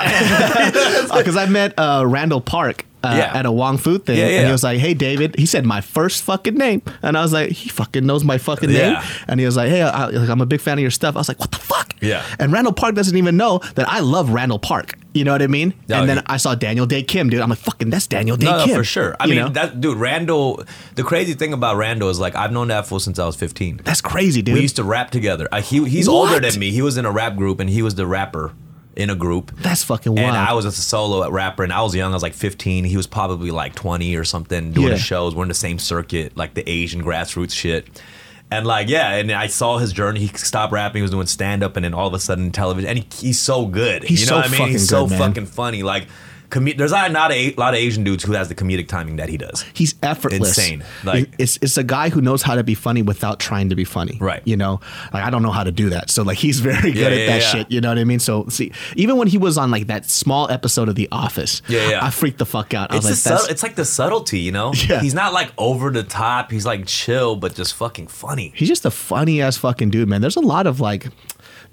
because 1.17 1.38
I 1.38 1.46
met 1.50 1.74
uh, 1.77 2.03
Randall 2.06 2.41
Park 2.41 2.86
uh, 3.03 3.13
Yeah. 3.17 3.32
at 3.38 3.46
a 3.46 3.51
Wong 3.53 3.77
Fu 3.77 3.98
thing, 4.00 4.17
Yeah, 4.17 4.25
and 4.25 4.46
he 4.48 4.51
was 4.51 4.63
like, 4.63 4.79
"Hey, 4.79 4.94
David," 4.94 5.36
he 5.38 5.46
said 5.46 5.65
my 5.65 5.79
first 5.79 6.24
fucking 6.24 6.56
name, 6.56 6.82
and 7.01 7.17
I 7.17 7.22
was 7.22 7.32
like, 7.32 7.51
"He 7.51 7.70
fucking 7.70 8.06
knows 8.06 8.25
my 8.25 8.38
fucking 8.38 8.70
name," 8.70 8.98
and 9.29 9.39
he 9.39 9.46
was 9.46 9.55
like, 9.55 9.70
"Hey, 9.70 9.81
I, 9.81 10.07
like, 10.07 10.29
I'm 10.29 10.42
a 10.42 10.46
big 10.46 10.59
fan 10.59 10.74
of 10.77 10.81
your 10.81 10.92
stuff." 10.92 11.16
I 11.16 11.20
was 11.20 11.29
like, 11.29 11.40
"What 11.40 11.51
the 11.51 11.57
fuck?" 11.57 11.94
Yeah. 12.01 12.22
And 12.38 12.51
Randall 12.51 12.74
Park 12.74 12.96
doesn't 12.96 13.16
even 13.16 13.38
know 13.38 13.59
that 13.75 13.88
I 13.88 14.01
love 14.01 14.29
Randall 14.31 14.59
Park. 14.59 14.96
You 15.14 15.24
know 15.24 15.31
what 15.31 15.42
I 15.42 15.48
mean? 15.48 15.74
No, 15.88 16.01
and 16.01 16.09
then 16.09 16.18
he- 16.18 16.24
I 16.27 16.38
saw 16.38 16.53
Daniel 16.53 16.85
Dae 16.85 17.01
Kim, 17.01 17.29
dude. 17.29 17.40
I'm 17.40 17.50
like, 17.50 17.59
"Fucking, 17.59 17.90
that's 17.92 18.07
Daniel 18.07 18.35
Dae 18.35 18.46
No, 18.48 18.57
no, 18.57 18.66
Kim." 18.66 18.75
for 18.75 18.83
sure. 18.83 19.16
I 19.20 19.25
You 19.25 19.29
mean, 19.35 19.40
know? 19.46 19.50
that 19.50 19.79
dude, 19.79 19.98
Randall. 19.98 20.64
The 20.96 21.03
crazy 21.03 21.33
thing 21.33 21.53
about 21.53 21.77
Randall 21.77 22.09
is 22.09 22.20
like 22.20 22.35
I've 22.35 22.51
known 22.51 22.68
that 22.70 22.88
fool 22.88 23.00
since 23.00 23.18
I 23.20 23.25
was 23.25 23.35
15. 23.38 23.81
that's 23.85 24.01
crazy, 24.01 24.42
dude. 24.42 24.55
We 24.55 24.62
used 24.62 24.75
to 24.75 24.83
rap 24.83 25.12
together. 25.12 25.26
Uh, 25.27 25.61
he 25.61 25.83
he's 25.87 26.07
What? 26.07 26.33
older 26.33 26.40
than 26.40 26.59
me. 26.59 26.72
He 26.72 26.81
was 26.81 26.98
in 26.98 27.05
a 27.05 27.11
rap 27.11 27.35
group 27.35 27.59
and 27.59 27.70
he 27.70 27.81
was 27.81 27.96
the 27.96 28.07
rapper 28.07 28.53
in 28.96 29.09
a 29.11 29.16
group. 29.16 29.51
that's 29.57 29.83
fucking 29.83 30.16
wild. 30.16 30.27
And 30.29 30.35
I 30.37 30.53
was 30.53 30.66
a 30.66 30.72
solo 30.72 31.29
rapper, 31.29 31.63
and 31.63 31.72
I 31.72 31.81
was 31.83 31.94
young. 31.94 32.11
I 32.11 32.16
was 32.16 32.24
like 32.24 32.33
15. 32.33 32.83
He 32.83 32.98
was 32.98 33.05
probably 33.05 33.51
like 33.51 33.75
20 33.75 34.16
or 34.16 34.24
something, 34.24 34.72
doing 34.72 34.87
Yeah. 34.87 34.98
shows. 34.98 35.35
We're 35.35 35.44
in 35.44 35.50
the 35.50 35.53
same 35.53 35.77
circuit, 35.77 36.35
like 36.35 36.55
the 36.55 36.68
Asian 36.68 37.03
grassroots 37.03 37.51
shit. 37.53 38.01
And 38.50 38.66
like, 38.66 38.90
yeah, 38.90 39.11
and 39.16 39.31
I 39.31 39.48
saw 39.48 39.77
his 39.77 39.94
journey. 39.94 40.22
He 40.22 40.27
stopped 40.37 40.74
rapping, 40.74 41.00
he 41.00 41.01
was 41.03 41.11
doing 41.11 41.27
stand 41.27 41.61
up, 41.63 41.75
and 41.75 41.83
then 41.85 41.94
all 41.94 42.07
of 42.07 42.13
a 42.16 42.20
sudden 42.20 42.50
television. 42.51 42.90
And 42.90 42.98
he, 43.00 43.05
he's 43.27 43.40
so 43.40 43.66
good. 43.68 44.03
He's 44.03 44.22
you 44.22 44.25
know 44.27 44.42
so 44.42 44.50
what 44.50 44.59
I 44.61 44.63
mean? 44.63 44.70
He's 44.70 44.87
so 44.87 45.05
good, 45.05 45.18
fucking 45.20 45.46
funny. 45.48 45.83
Like, 45.83 46.07
there's 46.50 46.92
not 46.92 47.12
not 47.12 47.31
a 47.31 47.53
lot 47.55 47.74
of 47.74 47.79
Asian 47.79 48.03
dudes 48.03 48.24
who 48.24 48.33
has 48.33 48.48
the 48.50 48.55
comedic 48.55 48.88
timing 48.88 49.18
that 49.18 49.29
he 49.29 49.38
does. 49.38 49.64
He's 49.74 49.96
effortless. 50.01 50.57
Insane. 50.57 50.83
Like- 51.03 51.29
it's 51.38 51.57
it's 51.62 51.77
a 51.77 51.83
guy 51.83 52.10
who 52.10 52.22
knows 52.22 52.42
how 52.42 52.55
to 52.55 52.64
be 52.64 52.74
funny 52.74 53.01
without 53.01 53.40
trying 53.40 53.70
to 53.70 53.75
be 53.75 53.83
funny. 53.83 54.18
Right. 54.22 54.42
You 54.46 54.55
know, 54.57 54.79
like 55.14 55.24
I 55.24 55.29
don't 55.29 55.44
know 55.44 55.51
how 55.51 55.64
to 55.64 55.72
do 55.72 55.90
that. 55.90 56.10
So 56.10 56.24
like 56.24 56.38
he's 56.38 56.60
very 56.60 56.92
good 56.92 56.96
Yeah, 56.96 57.07
at 57.07 57.18
yeah, 57.18 57.25
that 57.27 57.42
yeah. 57.42 57.48
shit. 57.50 57.72
You 57.72 57.81
know 57.81 57.90
what 57.90 57.98
I 57.98 58.03
mean? 58.03 58.20
So 58.20 58.46
see, 58.50 58.72
even 58.96 59.18
when 59.18 59.27
he 59.27 59.38
was 59.38 59.57
on 59.57 59.72
like 59.72 59.88
that 59.88 60.10
small 60.10 60.50
episode 60.50 60.90
of 60.90 60.96
The 60.96 61.07
Office, 61.12 61.62
Yeah, 61.68 61.90
yeah. 61.90 62.05
I 62.05 62.10
freaked 62.10 62.38
the 62.38 62.46
fuck 62.46 62.74
out. 62.74 62.92
I 62.92 62.98
It's, 62.98 63.05
was 63.07 63.25
like, 63.25 63.38
subtle, 63.40 63.51
it's 63.51 63.64
like 63.64 63.75
the 63.75 63.86
subtlety, 63.86 64.40
you 64.40 64.51
know? 64.51 64.74
Yeah. 64.88 65.01
He's 65.01 65.14
not 65.14 65.33
like 65.33 65.51
over 65.57 65.90
the 65.92 66.03
top. 66.03 66.51
He's 66.51 66.66
like 66.66 66.86
chill, 66.86 67.36
but 67.36 67.55
just 67.55 67.74
fucking 67.75 68.07
funny. 68.07 68.53
he's 68.55 68.70
just 68.70 68.86
a 68.86 68.92
funny 68.92 69.42
ass 69.42 69.57
fucking 69.57 69.90
dude, 69.90 70.07
man. 70.07 70.22
There's 70.22 70.38
a 70.38 70.42
lot 70.42 70.66
of 70.68 70.79
like 70.79 71.07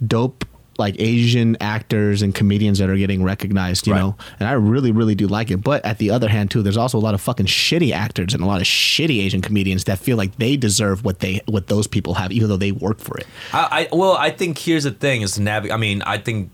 dope 0.05 0.45
like 0.79 0.97
Asian 0.99 1.57
actors 1.61 2.23
and 2.23 2.35
comedians 2.35 2.79
that 2.79 2.89
are 2.91 2.97
getting 2.97 3.23
recognized, 3.23 3.87
you 3.87 3.93
Right. 3.93 4.01
know, 4.01 4.17
and 4.41 4.49
I 4.49 4.53
really, 4.53 4.91
really 4.93 5.15
do 5.15 5.27
like 5.27 5.51
it. 5.51 5.59
But 5.59 5.85
at 5.85 5.99
the 5.99 6.11
other 6.11 6.29
hand, 6.29 6.51
too, 6.51 6.63
there's 6.63 6.77
also 6.77 6.99
a 6.99 7.01
lot 7.01 7.15
of 7.15 7.21
fucking 7.21 7.47
shitty 7.47 7.93
actors 7.93 8.35
and 8.35 8.43
a 8.43 8.47
lot 8.47 8.61
of 8.61 8.67
shitty 8.67 9.23
Asian 9.23 9.41
comedians 9.41 9.85
that 9.85 9.99
feel 9.99 10.17
like 10.17 10.37
they 10.37 10.57
deserve 10.57 11.05
what 11.05 11.21
they 11.21 11.41
what 11.47 11.69
those 11.69 11.87
people 11.87 12.15
have, 12.15 12.33
even 12.33 12.49
though 12.49 12.57
they 12.57 12.73
work 12.73 12.99
for 12.99 13.17
it. 13.19 13.27
I, 13.53 13.89
I 13.93 13.97
well, 13.97 14.13
I 14.17 14.31
think 14.31 14.59
here's 14.59 14.85
the 14.85 14.91
thing: 14.91 15.23
is 15.23 15.33
to 15.33 15.43
navigate. 15.43 15.75
I 15.75 15.77
mean, 15.79 16.03
I 16.03 16.19
think 16.19 16.51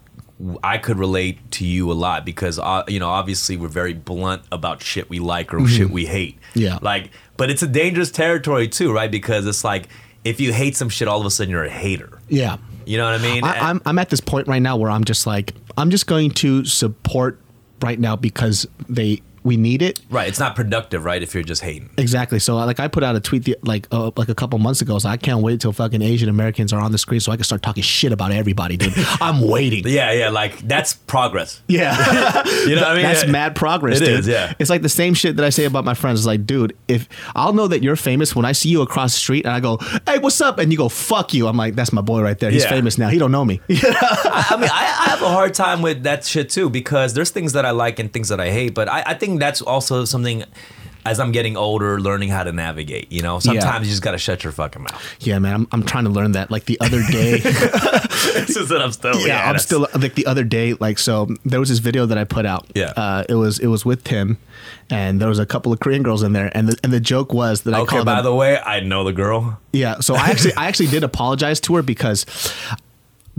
I 0.65 0.79
could 0.79 0.99
relate 0.99 1.39
to 1.53 1.67
you 1.67 1.91
a 1.91 1.95
lot 1.95 2.25
because 2.25 2.59
uh, 2.59 2.83
you 2.89 2.99
know, 2.99 3.09
obviously, 3.09 3.57
we're 3.57 3.69
very 3.69 3.95
blunt 3.95 4.43
about 4.51 4.83
shit 4.83 5.09
we 5.11 5.19
like 5.19 5.53
or 5.55 5.67
shit 5.69 5.91
we 5.91 6.07
hate. 6.07 6.37
Mm-hmm. 6.41 6.61
Yeah. 6.61 6.79
like, 6.83 7.11
but 7.37 7.51
it's 7.51 7.63
a 7.63 7.67
dangerous 7.67 8.11
territory 8.11 8.69
too, 8.69 8.93
right? 8.93 9.11
Because 9.11 9.47
it's 9.47 9.65
like 9.65 9.89
if 10.25 10.41
you 10.41 10.53
hate 10.53 10.77
some 10.77 10.89
shit, 10.89 11.09
all 11.09 11.21
of 11.21 11.27
a 11.27 11.31
sudden 11.31 11.51
you're 11.51 11.65
a 11.65 11.71
hater. 11.71 12.19
Yeah. 12.29 12.57
You 12.91 12.97
know 12.97 13.05
what 13.05 13.21
I 13.21 13.23
mean? 13.23 13.45
I, 13.45 13.71
I'm 13.71 13.81
I'm 13.87 14.01
at 14.01 14.11
this 14.11 14.19
point 14.19 14.49
right 14.49 14.61
now 14.61 14.77
where 14.77 14.91
I'm 14.91 15.05
just 15.05 15.25
like 15.25 15.55
I'm 15.77 15.91
just 15.91 16.09
going 16.09 16.33
to 16.33 16.65
support 16.65 17.41
right 17.81 18.01
now 18.01 18.17
because 18.17 18.67
they 18.89 19.23
we 19.43 19.57
need 19.57 19.83
it. 19.83 20.01
right. 20.11 20.29
It's 20.29 20.39
not 20.39 20.55
productive, 20.55 21.05
right? 21.05 21.23
If 21.23 21.35
you're 21.35 21.43
just 21.43 21.63
hating. 21.63 21.91
Exactly. 21.99 22.39
So 22.39 22.57
like 22.57 22.79
I 22.81 22.89
put 22.89 23.03
out 23.03 23.17
a 23.17 23.21
tweet 23.21 23.45
the, 23.45 23.57
like 23.63 23.87
uh, 23.91 24.11
like 24.17 24.29
a 24.29 24.35
couple 24.35 24.59
months 24.59 24.81
ago. 24.83 24.99
So 24.99 25.09
I 25.09 25.17
can't 25.17 25.41
wait 25.43 25.61
till 25.61 25.73
fucking 25.73 26.03
Asian 26.03 26.29
Americans 26.29 26.73
are 26.73 26.81
on 26.81 26.93
the 26.93 26.99
screen 26.99 27.21
so 27.21 27.33
I 27.33 27.37
can 27.37 27.45
start 27.45 27.63
talking 27.63 27.83
shit 27.83 28.13
about 28.13 28.33
everybody, 28.33 28.77
dude. 28.77 28.93
I'm 29.21 29.41
waiting. 29.41 29.87
Yeah, 29.87 30.13
yeah. 30.13 30.29
Like 30.31 30.59
that's 30.69 30.95
progress. 30.95 31.63
Yeah. 31.69 31.97
You 32.67 32.75
know 32.77 32.83
what 32.83 32.91
I 32.91 32.95
mean? 32.95 33.03
That's 33.05 33.25
Yeah. 33.25 33.31
mad 33.31 33.57
progress, 33.57 33.97
It 34.01 34.05
dude. 34.07 34.19
is, 34.21 34.29
yeah. 34.29 34.53
It's 34.59 34.69
like 34.71 34.83
the 34.83 34.89
same 34.89 35.15
shit 35.15 35.37
that 35.37 35.45
I 35.45 35.51
say 35.51 35.65
about 35.65 35.85
my 35.85 35.95
friends. 35.95 36.21
It's 36.21 36.27
like, 36.27 36.45
dude, 36.47 36.77
if 36.89 37.09
I'll 37.35 37.53
know 37.53 37.69
that 37.69 37.83
you're 37.83 37.97
famous 37.97 38.37
when 38.37 38.45
I 38.45 38.53
see 38.53 38.69
you 38.69 38.83
across 38.83 39.15
the 39.15 39.19
street 39.21 39.45
and 39.47 39.55
I 39.55 39.61
go, 39.61 39.79
"Hey, 40.07 40.19
what's 40.19 40.41
up?" 40.41 40.59
and 40.59 40.71
you 40.71 40.77
go, 40.79 40.89
"Fuck 40.89 41.33
you." 41.33 41.47
I'm 41.49 41.57
like, 41.57 41.75
"That's 41.75 41.93
my 41.93 42.03
boy 42.03 42.21
right 42.21 42.39
there. 42.39 42.51
He's 42.51 42.65
Yeah. 42.65 42.71
famous 42.71 42.99
now. 42.99 43.09
He 43.09 43.19
don't 43.19 43.33
know 43.33 43.45
me." 43.45 43.61
I, 43.71 44.47
I 44.51 44.57
mean, 44.57 44.71
I, 44.73 44.83
I 45.07 45.11
have 45.11 45.23
a 45.23 45.29
hard 45.29 45.55
time 45.55 45.81
with 45.83 46.03
that 46.05 46.25
shit 46.25 46.51
too 46.51 46.69
because 46.71 47.15
there's 47.15 47.31
things 47.31 47.53
that 47.55 47.65
I 47.65 47.71
like 47.71 47.99
and 47.99 48.13
things 48.13 48.29
that 48.29 48.41
I 48.41 48.51
hate. 48.51 48.75
But 48.75 48.89
I, 48.89 49.03
I 49.07 49.15
think 49.15 49.30
that's 49.39 49.63
also 49.63 50.05
something 50.05 50.45
as 51.07 51.19
I'm 51.19 51.33
getting 51.33 51.57
older, 51.57 51.99
learning 51.99 52.29
how 52.29 52.45
to 52.45 52.53
navigate. 52.53 53.11
You 53.11 53.23
know, 53.23 53.39
sometimes 53.39 53.87
you 53.87 53.91
just 53.91 54.03
got 54.03 54.11
to 54.11 54.19
shut 54.19 54.45
your 54.45 54.53
fucking 54.53 54.83
mouth. 54.83 55.17
yeah, 55.21 55.39
man. 55.39 55.55
I'm, 55.55 55.69
I'm 55.73 55.83
trying 55.83 56.05
to 56.05 56.11
learn 56.11 56.33
that. 56.33 56.51
Like 56.51 56.67
the 56.67 56.79
other 56.81 57.03
day. 57.11 57.39
just 57.41 58.69
that 58.69 58.81
I'm 58.83 58.93
still. 58.93 59.19
yeah, 59.27 59.49
I'm 59.49 59.59
still 59.59 59.87
like 59.95 60.15
the 60.15 60.27
other 60.27 60.45
day. 60.45 60.75
Like 60.75 60.99
so, 60.99 61.29
there 61.45 61.59
was 61.59 61.69
this 61.71 61.79
video 61.79 62.05
that 62.07 62.19
I 62.19 62.25
put 62.25 62.45
out. 62.45 62.67
Yeah. 62.75 62.93
uh, 62.97 63.25
it 63.29 63.35
was 63.35 63.59
it 63.61 63.69
was 63.69 63.85
with 63.87 64.05
Tim, 64.05 64.37
and 64.91 65.21
there 65.21 65.29
was 65.29 65.39
a 65.39 65.47
couple 65.47 65.73
of 65.73 65.81
Korean 65.81 66.03
girls 66.03 66.23
in 66.23 66.33
there, 66.35 66.51
and 66.55 66.69
the 66.69 66.79
and 66.85 66.93
the 66.93 67.01
joke 67.01 67.33
was 67.33 67.63
that 67.63 67.73
I 67.75 67.81
Okay, 67.81 68.05
by 68.05 68.17
them. 68.17 68.25
the 68.25 68.35
way, 68.35 68.59
I 68.61 68.81
know 68.81 69.03
the 69.05 69.13
girl. 69.15 69.59
yeah, 69.73 70.01
so 70.01 70.15
I 70.15 70.29
actually 70.29 70.55
I 70.55 70.67
actually 70.67 70.89
did 70.89 71.03
apologize 71.03 71.61
to 71.61 71.77
her 71.77 71.83
because 71.83 72.27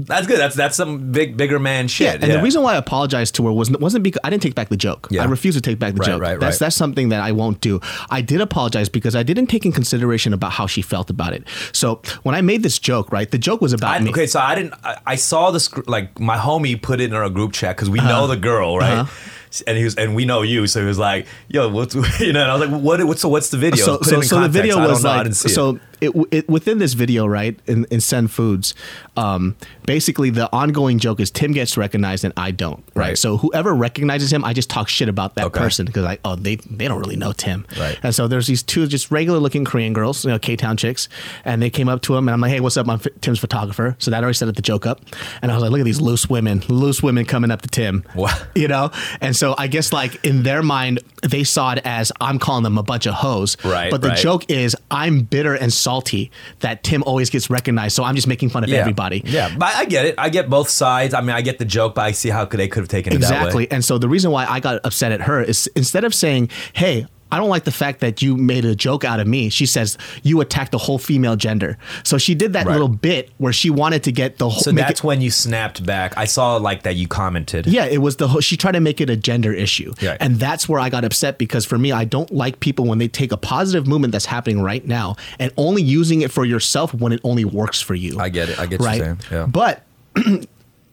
That's 0.05 0.27
good. 0.27 0.39
That's 0.39 0.55
that's 0.55 0.75
some 0.75 1.11
big 1.11 1.37
bigger 1.37 1.59
man 1.59 1.87
shit. 1.87 2.05
Yeah, 2.19 2.25
And 2.25 2.31
the 2.33 2.41
reason 2.41 2.61
why 2.63 2.73
I 2.73 2.77
apologized 2.77 3.35
to 3.35 3.45
her 3.45 3.51
was 3.51 3.69
wasn't 3.71 4.03
because 4.03 4.19
I 4.23 4.29
didn't 4.29 4.43
take 4.43 4.55
back 4.55 4.69
the 4.69 4.77
joke. 4.77 5.07
Yeah. 5.11 5.23
I 5.23 5.25
refuse 5.25 5.55
to 5.55 5.61
take 5.61 5.79
back 5.79 5.93
the 5.93 5.99
Right, 5.99 6.05
joke. 6.07 6.21
right, 6.21 6.39
that's 6.39 6.55
right. 6.55 6.65
that's 6.65 6.75
something 6.75 7.09
that 7.09 7.21
I 7.21 7.31
won't 7.31 7.61
do. 7.61 7.79
I 8.09 8.21
did 8.21 8.41
apologize 8.41 8.89
because 8.89 9.15
I 9.15 9.23
didn't 9.23 9.47
take 9.47 9.65
in 9.65 9.71
consideration 9.71 10.33
about 10.33 10.51
how 10.53 10.67
she 10.67 10.81
felt 10.81 11.09
about 11.09 11.33
it. 11.33 11.43
So 11.73 12.01
when 12.23 12.35
I 12.35 12.41
made 12.41 12.63
this 12.63 12.79
joke, 12.79 13.11
right, 13.11 13.29
the 13.29 13.37
joke 13.37 13.61
was 13.61 13.73
about 13.73 13.91
I, 13.91 13.99
me. 14.03 14.09
okay, 14.11 14.27
so 14.27 14.39
I 14.39 14.55
didn't. 14.55 14.73
I, 14.83 14.97
I 15.05 15.15
saw 15.15 15.51
this 15.51 15.69
like 15.87 16.19
my 16.19 16.37
homie 16.37 16.81
put 16.81 16.99
it 17.01 17.05
in 17.11 17.13
our 17.15 17.29
group 17.29 17.53
chat 17.53 17.75
because 17.75 17.89
we 17.89 17.99
Uh-huh. 17.99 18.09
know 18.09 18.27
the 18.27 18.37
girl, 18.37 18.77
right? 18.77 19.05
Huh. 19.05 19.61
And 19.67 19.77
he 19.77 19.83
was, 19.83 19.95
and 19.95 20.15
we 20.15 20.23
know 20.23 20.43
you, 20.43 20.65
so 20.65 20.79
he 20.79 20.85
was 20.85 20.97
like, 20.97 21.27
"Yo, 21.49 21.67
what's 21.67 21.93
you 22.21 22.31
know?" 22.31 22.41
And 22.43 22.51
I 22.51 22.55
was 22.55 22.69
like, 22.69 22.81
"What? 22.81 23.03
What's 23.03 23.19
so? 23.21 23.27
What's 23.27 23.49
the 23.49 23.57
video?" 23.57 23.83
so 23.83 23.99
so, 24.01 24.21
so 24.21 24.39
the 24.39 24.47
video 24.47 24.79
was 24.79 25.03
like 25.03 25.33
see 25.33 25.51
it. 25.51 25.81
It, 26.01 26.11
it 26.31 26.49
within 26.49 26.79
this 26.79 26.93
video 26.93 27.25
right 27.27 27.59
in, 27.67 27.85
in 27.91 28.01
send 28.01 28.31
foods 28.31 28.73
um 29.17 29.55
basically 29.85 30.29
the 30.29 30.51
ongoing 30.53 30.99
joke 30.99 31.19
is 31.19 31.29
tim 31.31 31.51
gets 31.51 31.77
recognized 31.77 32.23
and 32.23 32.33
i 32.37 32.51
don't 32.51 32.83
right, 32.95 33.09
Right. 33.09 33.17
so 33.17 33.37
whoever 33.37 33.73
recognizes 33.73 34.31
him 34.33 34.43
i 34.43 34.53
just 34.53 34.69
talk 34.69 34.87
shit 34.89 35.09
about 35.09 35.35
that 35.35 35.45
Okay. 35.45 35.59
person 35.59 35.85
because 35.85 36.03
like 36.03 36.19
oh 36.25 36.35
they 36.35 36.55
they 36.55 36.87
don't 36.87 36.99
really 36.99 37.15
know 37.15 37.31
tim 37.33 37.65
Right. 37.79 37.97
and 38.03 38.13
so 38.15 38.27
there's 38.27 38.47
these 38.47 38.63
two 38.63 38.87
just 38.87 39.11
regular 39.11 39.39
looking 39.39 39.63
korean 39.65 39.93
girls 39.93 40.25
you 40.25 40.31
know 40.31 40.39
k-town 40.39 40.77
chicks 40.77 41.07
and 41.45 41.61
they 41.61 41.69
came 41.69 41.87
up 41.89 42.01
to 42.03 42.15
him 42.15 42.27
and 42.27 42.33
i'm 42.33 42.41
like 42.41 42.51
hey 42.51 42.59
what's 42.59 42.77
up 42.77 42.87
i'm 42.87 42.95
F- 42.95 43.07
tim's 43.21 43.39
photographer 43.39 43.95
so 43.99 44.11
that 44.11 44.23
already 44.23 44.33
set 44.35 44.53
the 44.55 44.61
joke 44.61 44.85
up 44.85 45.01
and 45.41 45.51
i 45.51 45.55
was 45.55 45.61
like 45.61 45.71
look 45.71 45.79
at 45.81 45.85
these 45.85 46.01
loose 46.01 46.29
women 46.29 46.63
loose 46.67 47.03
women 47.03 47.25
coming 47.25 47.51
up 47.51 47.61
to 47.61 47.69
tim 47.69 48.03
Wow. 48.15 48.35
you 48.55 48.67
know 48.67 48.91
and 49.21 49.35
so 49.35 49.55
i 49.57 49.67
guess 49.67 49.93
like 49.93 50.23
in 50.25 50.43
their 50.43 50.63
mind 50.63 50.99
they 51.23 51.43
saw 51.43 51.73
it 51.73 51.79
as 51.85 52.11
i'm 52.19 52.39
calling 52.39 52.63
them 52.63 52.77
a 52.77 52.83
bunch 52.83 53.05
of 53.05 53.13
hoes 53.13 53.55
Right, 53.63 53.91
but 53.91 54.01
the 54.01 54.09
right. 54.09 54.17
joke 54.17 54.49
is 54.49 54.75
I'm 54.89 55.21
bitter 55.21 55.53
and 55.55 55.71
salty 55.91 56.31
that 56.59 56.83
Tim 56.83 57.03
always 57.03 57.29
gets 57.29 57.49
recognized, 57.49 57.95
so 57.95 58.03
I'm 58.03 58.15
just 58.15 58.27
making 58.27 58.49
fun 58.49 58.63
of 58.63 58.69
yeah. 58.69 58.77
everybody. 58.77 59.21
Yeah, 59.25 59.53
but 59.57 59.75
I 59.75 59.85
get 59.85 60.05
it. 60.05 60.15
I 60.17 60.29
get 60.29 60.49
both 60.49 60.69
sides. 60.69 61.13
I 61.13 61.19
mean, 61.19 61.35
I 61.35 61.41
get 61.41 61.59
the 61.59 61.65
joke, 61.65 61.95
but 61.95 62.05
I 62.05 62.11
see 62.13 62.29
how 62.29 62.45
could 62.45 62.59
they 62.59 62.69
could 62.69 62.79
have 62.79 62.87
taken 62.87 63.11
it. 63.11 63.17
Exactly. 63.17 63.69
And 63.69 63.83
so 63.83 63.97
the 63.97 64.07
reason 64.07 64.31
why 64.31 64.45
I 64.45 64.61
got 64.61 64.79
upset 64.85 65.11
at 65.11 65.21
her 65.21 65.43
is 65.43 65.67
instead 65.75 66.05
of 66.05 66.13
saying, 66.13 66.49
"Hey, 66.71 67.07
I 67.31 67.37
don't 67.37 67.49
like 67.49 67.63
the 67.63 67.71
fact 67.71 67.99
that 68.01 68.21
you 68.21 68.35
made 68.37 68.65
a 68.65 68.75
joke 68.75 69.03
out 69.05 69.19
of 69.19 69.27
me," 69.27 69.49
she 69.49 69.65
says, 69.65 69.97
"You 70.23 70.41
attacked 70.41 70.71
the 70.71 70.77
whole 70.77 70.97
female 70.97 71.35
gender." 71.35 71.77
So 72.03 72.17
she 72.17 72.35
did 72.35 72.53
that 72.53 72.65
Right. 72.65 72.73
little 72.73 72.87
bit 72.87 73.29
where 73.37 73.53
she 73.53 73.69
wanted 73.69 74.03
to 74.03 74.11
get 74.11 74.37
the 74.37 74.49
whole. 74.49 74.61
So 74.61 74.71
that's 74.71 74.99
it- 74.99 75.03
when 75.03 75.21
you 75.21 75.31
snapped 75.31 75.85
back. 75.85 76.13
I 76.17 76.25
saw 76.25 76.57
like 76.57 76.83
that 76.83 76.95
you 76.95 77.07
commented. 77.07 77.67
yeah, 77.67 77.85
it 77.85 77.99
was 78.01 78.17
the 78.17 78.27
whole, 78.27 78.41
she 78.41 78.57
tried 78.57 78.73
to 78.73 78.79
make 78.79 78.99
it 79.01 79.09
a 79.09 79.15
gender 79.15 79.53
issue. 79.53 79.93
Yeah. 80.01 80.17
And 80.19 80.39
that's 80.39 80.67
where 80.69 80.79
I 80.79 80.89
got 80.89 81.03
upset 81.05 81.37
because 81.37 81.65
for 81.65 81.77
me, 81.77 81.91
I 81.91 82.03
don't 82.05 82.31
like 82.33 82.59
people 82.59 82.85
when 82.85 82.97
they 82.99 83.07
take 83.07 83.31
a 83.31 83.37
positive 83.37 83.87
movement 83.87 84.11
that's 84.11 84.25
happening 84.25 84.61
right 84.61 84.85
now 84.85 85.15
and 85.39 85.51
only 85.57 85.81
using 85.83 86.21
it 86.21 86.31
for 86.31 86.45
yourself 86.45 86.93
when 86.93 87.11
it 87.11 87.19
only 87.23 87.45
works 87.45 87.81
for 87.81 87.95
you. 87.95 88.19
I 88.19 88.29
get 88.29 88.49
it. 88.49 88.59
I 88.59 88.65
get 88.65 88.79
right? 88.81 88.97
you're. 88.97 89.17
Yeah. 89.31 89.45
But 89.45 89.83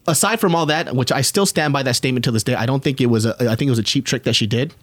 aside 0.07 0.40
from 0.40 0.55
all 0.55 0.66
that, 0.66 0.94
which 0.94 1.12
I 1.12 1.20
still 1.20 1.46
stand 1.46 1.72
by 1.72 1.83
that 1.83 1.96
statement 1.96 2.24
to 2.24 2.31
this 2.31 2.42
day, 2.42 2.55
I 2.55 2.66
don't 2.66 2.83
think 2.83 3.01
it 3.01 3.07
was 3.07 3.27
a 3.27 3.35
I 3.40 3.55
think 3.57 3.68
it 3.68 3.70
was 3.70 3.79
a 3.79 3.83
cheap 3.83 4.07
trick 4.07 4.24
that 4.24 4.35
she 4.35 4.46
did. 4.46 4.74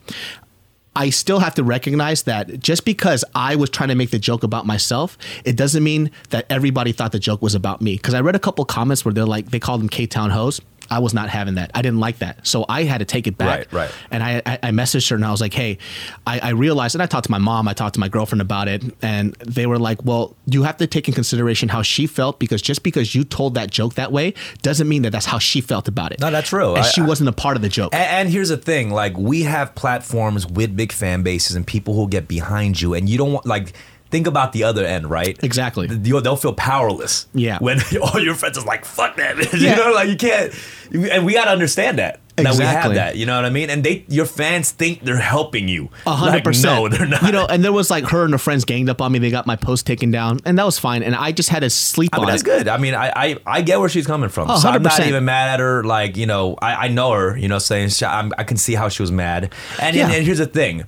I 0.96 1.10
still 1.10 1.40
have 1.40 1.54
to 1.56 1.62
recognize 1.62 2.22
that 2.22 2.58
just 2.58 2.86
because 2.86 3.22
I 3.34 3.54
was 3.54 3.68
trying 3.68 3.90
to 3.90 3.94
make 3.94 4.10
the 4.10 4.18
joke 4.18 4.42
about 4.42 4.64
myself, 4.64 5.18
it 5.44 5.54
doesn't 5.54 5.84
mean 5.84 6.10
that 6.30 6.46
everybody 6.48 6.92
thought 6.92 7.12
the 7.12 7.18
joke 7.18 7.42
was 7.42 7.54
about 7.54 7.82
me. 7.82 7.96
Because 7.96 8.14
I 8.14 8.20
read 8.22 8.34
a 8.34 8.38
couple 8.38 8.64
comments 8.64 9.04
where 9.04 9.12
they're 9.12 9.26
like, 9.26 9.50
they 9.50 9.60
called 9.60 9.80
them 9.82 9.90
K 9.90 10.06
Town 10.06 10.30
hoes. 10.30 10.58
I 10.90 10.98
was 11.00 11.14
not 11.14 11.28
having 11.28 11.54
that. 11.54 11.70
I 11.74 11.82
didn't 11.82 12.00
like 12.00 12.18
that. 12.18 12.46
So 12.46 12.64
I 12.68 12.84
had 12.84 12.98
to 12.98 13.04
take 13.04 13.26
it 13.26 13.36
back. 13.38 13.72
Right, 13.72 13.72
right. 13.72 13.90
And 14.10 14.22
I, 14.22 14.42
I, 14.46 14.58
I 14.64 14.70
messaged 14.70 15.08
her 15.10 15.16
and 15.16 15.24
I 15.24 15.30
was 15.30 15.40
like, 15.40 15.54
hey, 15.54 15.78
I, 16.26 16.38
I 16.40 16.48
realized, 16.50 16.94
and 16.94 17.02
I 17.02 17.06
talked 17.06 17.24
to 17.26 17.30
my 17.30 17.38
mom, 17.38 17.68
I 17.68 17.72
talked 17.74 17.94
to 17.94 18.00
my 18.00 18.08
girlfriend 18.08 18.40
about 18.42 18.68
it, 18.68 18.82
and 19.02 19.34
they 19.46 19.66
were 19.66 19.78
like, 19.78 20.04
well, 20.04 20.36
you 20.46 20.62
have 20.62 20.76
to 20.78 20.86
take 20.86 21.08
in 21.08 21.14
consideration 21.14 21.68
how 21.68 21.82
she 21.82 22.06
felt 22.06 22.38
because 22.38 22.62
just 22.62 22.82
because 22.82 23.14
you 23.14 23.24
told 23.24 23.54
that 23.54 23.70
joke 23.70 23.94
that 23.94 24.12
way 24.12 24.34
doesn't 24.62 24.88
mean 24.88 25.02
that 25.02 25.10
that's 25.10 25.26
how 25.26 25.38
she 25.38 25.60
felt 25.60 25.88
about 25.88 26.12
it. 26.12 26.20
No, 26.20 26.30
that's 26.30 26.48
true. 26.48 26.74
And 26.74 26.84
I- 26.84 26.88
she 26.88 27.00
I- 27.02 27.06
wasn't 27.06 27.28
a 27.28 27.32
part 27.32 27.56
of 27.56 27.62
the 27.62 27.68
joke. 27.68 27.92
And, 27.94 28.02
and 28.04 28.28
here's 28.28 28.48
the 28.48 28.56
thing: 28.56 28.90
like 28.90 29.16
we 29.16 29.42
have 29.42 29.74
platforms 29.74 30.46
with 30.46 30.76
big 30.76 30.92
fan 30.92 31.22
bases 31.22 31.56
and 31.56 31.66
people 31.66 31.94
who 31.94 32.08
get 32.08 32.28
behind 32.28 32.80
you, 32.80 32.94
and 32.94 33.08
you 33.08 33.18
don't 33.18 33.32
want 33.32 33.46
like. 33.46 33.72
Think 34.10 34.26
about 34.28 34.52
the 34.52 34.62
other 34.64 34.84
end, 34.84 35.10
right? 35.10 35.36
Exactly. 35.42 35.88
You'll- 36.04 36.20
They'll 36.20 36.36
feel 36.36 36.52
powerless. 36.54 37.26
Yeah. 37.34 37.58
When 37.58 37.80
all 38.02 38.20
your 38.20 38.34
friends 38.34 38.56
is 38.56 38.64
like, 38.64 38.84
"Fuck 38.84 39.16
that," 39.16 39.36
you 39.52 39.58
Yeah. 39.60 39.74
know, 39.76 39.92
like 39.92 40.08
you 40.08 40.16
can't. 40.16 40.52
And 40.92 41.26
we 41.26 41.32
gotta 41.34 41.50
understand 41.50 41.98
that. 41.98 42.20
That 42.36 42.42
we 42.42 42.44
have 42.64 42.76
Exactly. 42.76 42.94
that. 42.96 43.16
You 43.16 43.24
know 43.24 43.34
what 43.36 43.46
I 43.46 43.50
mean? 43.50 43.70
And 43.70 43.82
they, 43.82 44.04
your 44.08 44.26
fans 44.26 44.70
think 44.70 45.02
they're 45.02 45.16
helping 45.16 45.68
you. 45.68 45.88
A 46.06 46.14
hundred 46.14 46.32
Like, 46.34 46.44
percent. 46.44 46.74
No, 46.82 46.88
they're 46.88 47.06
not. 47.06 47.22
You 47.22 47.32
know, 47.32 47.46
and 47.46 47.64
there 47.64 47.72
was 47.72 47.88
like 47.90 48.04
her 48.08 48.24
and 48.24 48.32
her 48.34 48.38
friends 48.38 48.66
ganged 48.66 48.90
up 48.90 49.00
on 49.00 49.10
me. 49.10 49.18
They 49.18 49.30
got 49.30 49.46
my 49.46 49.56
post 49.56 49.86
taken 49.86 50.10
down, 50.10 50.40
and 50.44 50.58
that 50.58 50.64
was 50.66 50.78
fine. 50.78 51.02
And 51.02 51.14
I 51.16 51.32
just 51.32 51.48
had 51.48 51.60
to 51.60 51.70
sleep 51.70 52.10
I 52.12 52.18
mean, 52.18 52.24
on 52.26 52.30
that's 52.30 52.42
it. 52.42 52.44
good. 52.44 52.68
I 52.68 52.76
mean, 52.76 52.94
I, 52.94 53.10
I, 53.16 53.36
I 53.46 53.62
get 53.62 53.80
where 53.80 53.88
she's 53.88 54.06
coming 54.06 54.28
from. 54.28 54.50
Oh, 54.50 54.58
so 54.58 54.68
I'm 54.68 54.82
not 54.82 54.92
100%. 54.92 55.08
even 55.08 55.24
mad 55.24 55.54
at 55.54 55.60
her. 55.60 55.82
Like, 55.82 56.16
you 56.18 56.26
know, 56.26 56.56
I, 56.60 56.74
I 56.86 56.88
know 56.88 57.10
her, 57.12 57.36
you 57.38 57.48
know, 57.48 57.58
saying 57.58 57.88
she, 57.88 58.04
I'm, 58.04 58.30
I 58.36 58.44
can 58.44 58.58
see 58.58 58.74
how 58.74 58.90
she 58.90 59.02
was 59.02 59.10
mad. 59.10 59.52
And, 59.80 59.96
Yeah. 59.96 60.04
and, 60.06 60.14
and 60.16 60.24
here's 60.24 60.38
the 60.38 60.46
thing. 60.46 60.84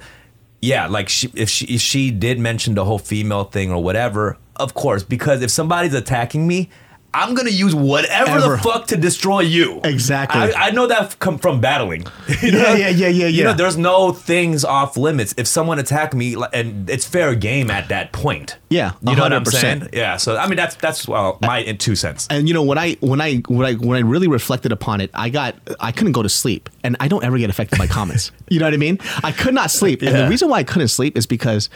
Yeah, 0.61 0.87
like 0.87 1.09
she, 1.09 1.31
if 1.35 1.49
she 1.49 1.67
if 1.67 1.81
she 1.81 2.11
did 2.11 2.39
mention 2.39 2.75
the 2.75 2.85
whole 2.85 2.99
female 2.99 3.45
thing 3.45 3.71
or 3.71 3.83
whatever, 3.83 4.39
of 4.57 4.75
course, 4.75 5.05
because 5.05 5.41
if 5.43 5.51
somebody's 5.51 5.95
attacking 5.95 6.47
me, 6.47 6.69
I'm 7.15 7.35
gonna 7.35 7.51
use 7.51 7.75
whatever 7.75 8.33
Ever. 8.33 8.51
the 8.57 8.59
fuck 8.59 8.87
to 8.89 8.97
destroy 8.97 9.41
you. 9.41 9.81
Exactly. 9.83 10.41
I, 10.41 10.69
I 10.69 10.71
know 10.73 10.87
that 10.87 11.19
come 11.19 11.39
from 11.39 11.61
battling. 11.61 12.05
You 12.43 12.51
Yeah, 12.51 12.63
know? 12.63 12.75
yeah, 12.75 12.89
yeah, 12.91 13.09
yeah, 13.09 13.27
You 13.27 13.45
know, 13.45 13.51
yeah. 13.51 13.57
there's 13.57 13.77
no 13.79 14.13
things 14.13 14.65
off 14.65 14.97
limits. 14.97 15.35
If 15.39 15.47
someone 15.47 15.79
attacked 15.79 16.15
me, 16.15 16.37
and 16.53 16.89
it's 16.89 17.07
fair 17.07 17.35
game 17.35 17.71
at 17.71 17.89
that 17.89 18.13
point. 18.13 18.59
Yeah, 18.69 18.93
you 19.03 19.17
know 19.17 19.23
what 19.23 19.33
I'm 19.33 19.45
saying? 19.47 19.89
Yeah. 19.93 20.19
So 20.19 20.37
I 20.37 20.47
mean, 20.47 20.57
that's 20.57 20.77
that's 20.77 21.09
well 21.09 21.39
my 21.43 21.59
in 21.61 21.79
two 21.79 21.97
cents. 21.97 22.27
And 22.31 22.47
you 22.47 22.55
know 22.55 22.63
when 22.63 22.77
I 22.79 22.95
when 23.01 23.21
I 23.21 23.37
when 23.49 23.67
I 23.67 23.73
when 23.75 23.97
I 23.97 24.01
really 24.07 24.29
reflected 24.29 24.71
upon 24.73 25.01
it, 25.01 25.11
I 25.15 25.31
got 25.31 25.57
I 25.81 25.91
couldn't 25.93 26.13
go 26.13 26.23
to 26.23 26.29
sleep, 26.29 26.69
and 26.85 26.97
I 27.01 27.09
don't 27.09 27.25
ever 27.25 27.39
get 27.39 27.49
affected 27.51 27.79
by 27.79 27.87
comments. 27.87 28.31
You 28.51 28.61
know 28.61 28.67
what 28.67 28.73
I 28.75 28.79
mean? 28.79 28.99
I 29.23 29.33
could 29.33 29.53
not 29.53 29.71
sleep, 29.71 30.01
and 30.03 30.15
the 30.15 30.27
reason 30.29 30.49
why 30.49 30.59
I 30.59 30.65
couldn't 30.65 30.89
sleep 30.89 31.17
is 31.19 31.27
because. 31.27 31.69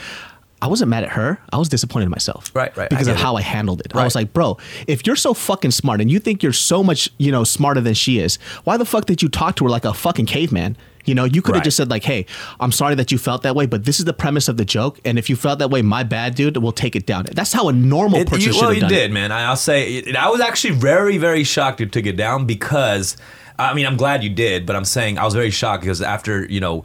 I 0.62 0.68
wasn't 0.68 0.88
mad 0.90 1.02
at 1.02 1.10
her. 1.10 1.38
I 1.52 1.58
was 1.58 1.68
disappointed 1.68 2.04
in 2.04 2.10
myself. 2.10 2.50
Right, 2.54 2.74
right. 2.76 2.88
Because 2.88 3.08
of 3.08 3.16
it. 3.16 3.20
how 3.20 3.34
I 3.36 3.42
handled 3.42 3.80
it. 3.80 3.94
I 3.94 4.04
was 4.04 4.14
like, 4.14 4.32
bro, 4.32 4.56
if 4.86 5.04
you're 5.06 5.16
so 5.16 5.34
fucking 5.34 5.72
smart 5.72 6.00
and 6.00 6.08
you 6.10 6.20
think 6.20 6.42
you're 6.42 6.52
so 6.52 6.84
much, 6.84 7.10
you 7.18 7.32
know, 7.32 7.42
smarter 7.42 7.80
than 7.80 7.94
she 7.94 8.18
is, 8.20 8.36
why 8.64 8.76
the 8.76 8.84
fuck 8.84 9.06
did 9.06 9.20
you 9.22 9.28
talk 9.28 9.56
to 9.56 9.64
her 9.64 9.70
like 9.70 9.84
a 9.84 9.92
fucking 9.92 10.26
caveman? 10.26 10.76
You 11.04 11.16
know, 11.16 11.24
you 11.24 11.42
could 11.42 11.56
have 11.56 11.60
Right. 11.62 11.64
just 11.64 11.76
said 11.78 11.90
like, 11.90 12.04
"Hey, 12.04 12.26
I'm 12.60 12.70
sorry 12.70 12.94
that 12.94 13.10
you 13.10 13.18
felt 13.18 13.42
that 13.42 13.56
way, 13.56 13.66
but 13.66 13.84
this 13.86 13.98
is 13.98 14.04
the 14.04 14.12
premise 14.12 14.46
of 14.46 14.56
the 14.56 14.64
joke, 14.64 15.00
and 15.04 15.18
if 15.18 15.28
you 15.28 15.34
felt 15.34 15.58
that 15.58 15.68
way, 15.68 15.82
my 15.82 16.04
bad, 16.04 16.36
dude. 16.36 16.56
We'll 16.58 16.70
take 16.70 16.94
it 16.94 17.06
down." 17.06 17.26
That's 17.32 17.52
how 17.52 17.68
a 17.68 17.72
normal 17.72 18.20
It- 18.20 18.28
person 18.28 18.46
you, 18.46 18.52
should 18.52 18.60
well, 18.62 18.70
have 18.72 18.82
you 18.84 18.88
did, 18.88 19.10
it. 19.10 19.12
man. 19.12 19.32
I'll 19.32 19.56
say 19.56 19.94
it, 19.94 20.14
I 20.14 20.28
was 20.28 20.40
actually 20.40 20.74
very, 20.74 21.18
very 21.18 21.42
shocked 21.42 21.80
you 21.80 21.86
took 21.86 22.06
it 22.06 22.16
down 22.16 22.44
because, 22.46 23.16
I 23.58 23.74
mean, 23.74 23.84
I'm 23.84 23.96
glad 23.96 24.22
you 24.22 24.30
did, 24.30 24.64
but 24.64 24.76
I'm 24.76 24.84
saying 24.84 25.18
I 25.18 25.24
was 25.24 25.34
very 25.34 25.50
shocked 25.50 25.82
because 25.82 26.00
after 26.00 26.46
you 26.48 26.60
know 26.60 26.84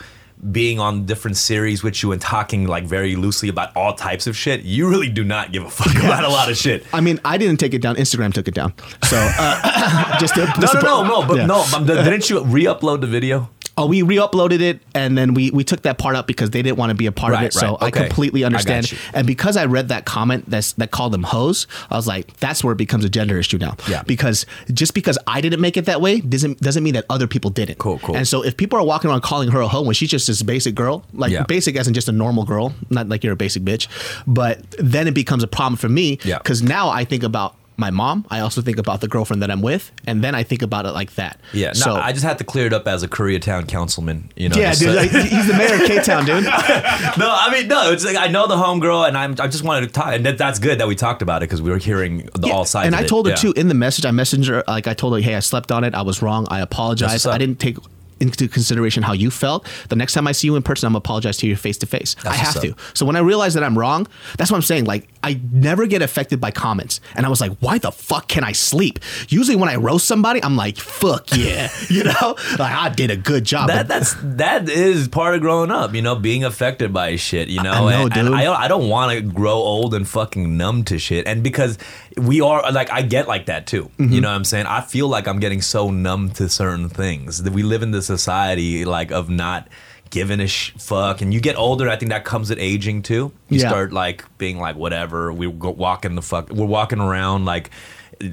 being 0.52 0.80
on 0.80 1.06
different 1.06 1.36
series 1.36 1.84
with 1.84 2.04
you 2.04 2.12
and 2.12 2.22
talking 2.22 2.68
like 2.68 2.84
very 2.86 3.16
loosely 3.16 3.50
about 3.50 3.76
all 3.76 3.94
types 3.96 4.28
of 4.28 4.38
shit, 4.38 4.62
you 4.62 4.88
really 4.90 5.10
do 5.10 5.24
not 5.24 5.52
give 5.52 5.64
a 5.64 5.70
fuck 5.70 5.96
about 5.96 6.24
a 6.24 6.30
lot 6.30 6.50
of 6.50 6.58
shit. 6.58 6.86
I 6.94 7.02
mean, 7.02 7.20
I 7.26 7.38
didn't 7.38 7.60
take 7.60 7.74
it 7.74 7.82
down. 7.82 7.96
Instagram 7.96 8.34
took 8.34 8.48
it 8.48 8.54
down. 8.54 8.74
So 9.04 9.18
uh, 9.18 10.18
just 10.20 10.36
to, 10.36 10.46
No, 10.46 10.54
just 10.60 10.74
no, 10.76 10.82
no, 10.82 11.04
no, 11.22 11.28
but 11.28 11.38
yeah. 11.38 11.46
no. 11.48 11.66
But 11.72 11.86
didn't 11.86 12.30
you 12.30 12.44
re-upload 12.44 13.02
the 13.02 13.08
video? 13.08 13.50
Oh, 13.80 13.86
we 13.86 14.02
re-uploaded 14.02 14.60
it, 14.60 14.80
and 14.96 15.16
then 15.18 15.36
we 15.36 15.52
we 15.52 15.64
took 15.64 15.84
that 15.84 15.98
part 16.00 16.16
up 16.16 16.26
because 16.26 16.50
they 16.50 16.62
didn't 16.64 16.78
want 16.78 16.90
to 16.90 16.96
be 16.96 17.06
a 17.06 17.12
part 17.12 17.34
of 17.36 17.42
it. 17.44 17.54
So 17.54 17.72
right. 17.74 17.78
I 17.84 17.88
Okay. 17.88 18.08
completely 18.08 18.44
I 18.44 18.50
got 18.50 18.54
understand. 18.54 18.92
you. 18.92 18.98
And 19.14 19.28
because 19.28 19.56
I 19.56 19.66
read 19.66 19.90
that 19.90 20.06
comment 20.06 20.50
that's 20.50 20.72
that 20.74 20.90
called 20.92 21.14
them 21.14 21.24
hoes, 21.24 21.68
I 21.92 21.96
was 21.96 22.08
like, 22.08 22.36
that's 22.38 22.64
where 22.64 22.72
it 22.74 22.78
becomes 22.78 23.06
a 23.06 23.10
gender 23.10 23.38
issue 23.38 23.58
now. 23.60 23.76
Yeah. 23.88 24.02
Because 24.04 24.46
just 24.74 24.94
because 24.96 25.18
I 25.28 25.42
didn't 25.42 25.62
make 25.62 25.78
it 25.78 25.86
that 25.86 26.02
way 26.02 26.22
doesn't 26.22 26.60
doesn't 26.60 26.84
mean 26.84 26.96
that 26.96 27.06
other 27.10 27.28
people 27.28 27.52
didn't. 27.52 27.78
Cool, 27.78 28.00
cool. 28.00 28.16
And 28.18 28.28
so 28.28 28.44
if 28.44 28.58
people 28.58 28.80
are 28.80 28.86
walking 28.86 29.10
around 29.12 29.22
calling 29.22 29.50
her 29.52 29.62
a 29.62 29.68
hoe 29.68 29.84
when 29.84 29.94
she's 29.94 30.10
just 30.10 30.26
this 30.28 30.42
basic 30.42 30.74
girl, 30.74 31.06
like 31.14 31.32
Yeah. 31.32 31.44
basic 31.44 31.76
as 31.76 31.88
in 31.88 31.94
just 31.94 32.10
a 32.10 32.12
normal 32.12 32.46
girl, 32.46 32.74
not 32.90 33.08
like 33.10 33.24
you're 33.24 33.34
a 33.34 33.38
basic 33.38 33.64
bitch, 33.64 33.88
but 34.26 34.60
then 34.80 35.08
it 35.08 35.14
becomes 35.14 35.44
a 35.44 35.48
problem 35.48 35.78
for 35.78 35.90
me. 35.90 36.18
Yeah. 36.24 36.40
Because 36.40 36.64
now 36.64 36.90
I 36.90 37.06
think 37.06 37.22
about. 37.24 37.56
My 37.80 37.92
mom. 37.92 38.26
I 38.32 38.40
also 38.40 38.62
think 38.62 38.80
about 38.80 39.02
the 39.02 39.08
girlfriend 39.08 39.44
that 39.44 39.52
I'm 39.52 39.62
with, 39.62 39.92
and 40.08 40.24
then 40.24 40.34
I 40.34 40.42
think 40.42 40.64
about 40.64 40.88
it 40.88 40.92
like 40.94 41.14
that. 41.14 41.40
Yeah. 41.54 41.68
No, 41.68 41.74
So 41.74 41.96
I 41.96 42.12
just 42.12 42.26
had 42.26 42.40
to 42.40 42.44
clear 42.44 42.66
it 42.66 42.74
up 42.74 42.88
as 42.88 43.04
a 43.04 43.08
Koreatown 43.08 43.68
councilman. 43.68 44.32
You 44.36 44.50
know. 44.50 44.58
yeah, 44.58 44.74
dude, 44.74 44.96
like, 44.96 45.12
he's 45.12 45.48
the 45.48 45.54
mayor 45.54 45.76
of 45.76 45.82
K 45.88 46.02
Town, 46.02 46.26
dude. 46.26 46.44
no, 46.44 46.52
I 46.52 47.50
mean 47.52 47.68
no. 47.68 47.92
It's 47.92 48.04
like 48.04 48.18
I 48.18 48.28
know 48.28 48.48
the 48.48 48.56
homegirl, 48.56 49.08
and 49.08 49.18
I'm. 49.18 49.32
I 49.40 49.48
just 49.48 49.64
wanted 49.64 49.88
to 49.88 49.94
talk, 49.94 50.08
and 50.14 50.26
that, 50.26 50.38
that's 50.40 50.58
good 50.60 50.80
that 50.80 50.88
we 50.88 50.96
talked 50.96 51.22
about 51.22 51.44
it 51.44 51.50
because 51.50 51.62
we 51.62 51.70
were 51.70 51.78
hearing 51.78 52.28
the 52.34 52.52
all 52.52 52.66
sides. 52.66 52.88
And 52.88 52.96
I 52.96 53.04
told 53.06 53.28
her 53.28 53.32
Yeah. 53.34 53.36
too 53.36 53.54
in 53.56 53.68
the 53.68 53.76
message. 53.76 54.06
I 54.06 54.10
messaged 54.12 54.48
her 54.48 54.64
like 54.68 54.88
I 54.88 54.94
told 54.96 55.14
her, 55.16 55.22
hey, 55.22 55.36
I 55.36 55.40
slept 55.40 55.72
on 55.72 55.84
it. 55.84 55.94
I 55.94 56.02
was 56.02 56.22
wrong. 56.24 56.48
I 56.50 56.62
apologize. 56.62 57.26
I 57.28 57.38
didn't 57.38 57.60
take 57.60 57.78
into 58.20 58.48
consideration 58.48 59.04
how 59.04 59.14
you 59.14 59.32
felt, 59.32 59.68
the 59.90 59.96
next 59.96 60.14
time 60.14 60.28
I 60.28 60.32
see 60.32 60.48
you 60.48 60.56
in 60.56 60.64
person, 60.64 60.88
I'm 60.88 60.94
gonna 60.94 61.00
apologize 61.00 61.38
to 61.38 61.48
you 61.48 61.56
face 61.56 61.78
to 61.80 61.86
face. 61.86 62.16
I 62.26 62.36
have 62.36 62.62
to. 62.62 62.76
So 62.94 63.06
when 63.06 63.16
I 63.16 63.20
realize 63.20 63.54
that 63.54 63.64
I'm 63.64 63.78
wrong, 63.78 64.08
that's 64.38 64.52
what 64.52 64.58
I'm 64.58 64.64
saying. 64.64 64.86
Like 64.86 65.08
I 65.24 65.40
never 65.52 65.88
get 65.88 66.02
affected 66.02 66.40
by 66.40 66.52
comments, 66.52 67.02
and 67.16 67.26
I 67.26 67.30
was 67.30 67.42
like, 67.42 67.58
why 67.60 67.78
the 67.78 67.92
fuck 67.92 68.28
can 68.28 68.44
I 68.44 68.52
sleep? 68.52 69.00
Usually 69.30 69.56
when 69.56 69.70
I 69.70 69.76
roast 69.76 70.08
somebody, 70.08 70.44
I'm 70.44 70.56
like, 70.56 70.78
fuck 70.78 71.36
yeah, 71.36 71.70
you 71.90 72.04
know, 72.04 72.36
like 72.58 72.74
I 72.74 72.90
did 72.90 73.12
a 73.12 73.18
good 73.18 73.44
job. 73.44 73.68
that 73.70 73.88
that's 73.88 74.16
that 74.22 74.70
is 74.70 75.08
part 75.08 75.36
of 75.36 75.42
growing 75.42 75.72
up, 75.72 75.94
you 75.94 76.02
know, 76.02 76.16
being 76.16 76.44
affected 76.44 76.94
by 76.94 77.16
shit, 77.16 77.50
you 77.50 77.62
know. 77.62 77.72
I 77.72 77.92
know, 77.92 78.06
and, 78.06 78.18
and 78.18 78.28
dude. 78.30 78.36
I 78.36 78.66
I 78.66 78.68
don't 78.68 78.90
want 78.90 79.12
to 79.12 79.22
grow 79.22 79.56
old 79.56 79.94
and 79.94 80.08
fucking 80.08 80.58
numb 80.58 80.84
to 80.86 80.98
shit, 81.00 81.28
and 81.28 81.44
because 81.44 81.78
we 82.18 82.42
are 82.42 82.72
like 82.72 82.90
I 82.92 83.02
get 83.04 83.28
like 83.28 83.46
that 83.48 83.68
too. 83.68 83.86
Mm-hmm. 83.98 84.14
You 84.14 84.22
know 84.22 84.30
what 84.30 84.36
I'm 84.36 84.44
saying? 84.46 84.66
I 84.66 84.82
feel 84.82 85.08
like 85.08 85.28
I'm 85.28 85.40
getting 85.40 85.62
so 85.62 85.92
numb 85.92 86.32
to 86.32 86.50
certain 86.50 86.90
things 86.90 87.44
that 87.44 87.54
we 87.54 87.64
live 87.64 87.84
in 87.84 87.92
the 87.92 88.02
society 88.02 88.86
like 88.86 89.12
of 89.12 89.30
not 89.30 89.68
giving 90.10 90.40
a 90.40 90.48
sh- 90.48 90.72
fuck 90.78 91.20
and 91.22 91.34
you 91.34 91.42
get 91.42 91.58
older 91.58 91.90
i 91.90 91.98
think 91.98 92.12
that 92.12 92.24
comes 92.24 92.50
at 92.50 92.58
aging 92.60 93.02
too 93.02 93.30
you 93.50 93.60
Yeah. 93.60 93.68
start 93.68 93.92
like 93.92 94.24
being 94.38 94.58
like 94.58 94.78
whatever 94.78 95.34
we 95.34 95.52
go 95.52 95.70
walking 95.72 96.16
the 96.16 96.22
fuck 96.22 96.50
we're 96.50 96.66
walking 96.66 97.02
around 97.02 97.44
like 97.44 97.72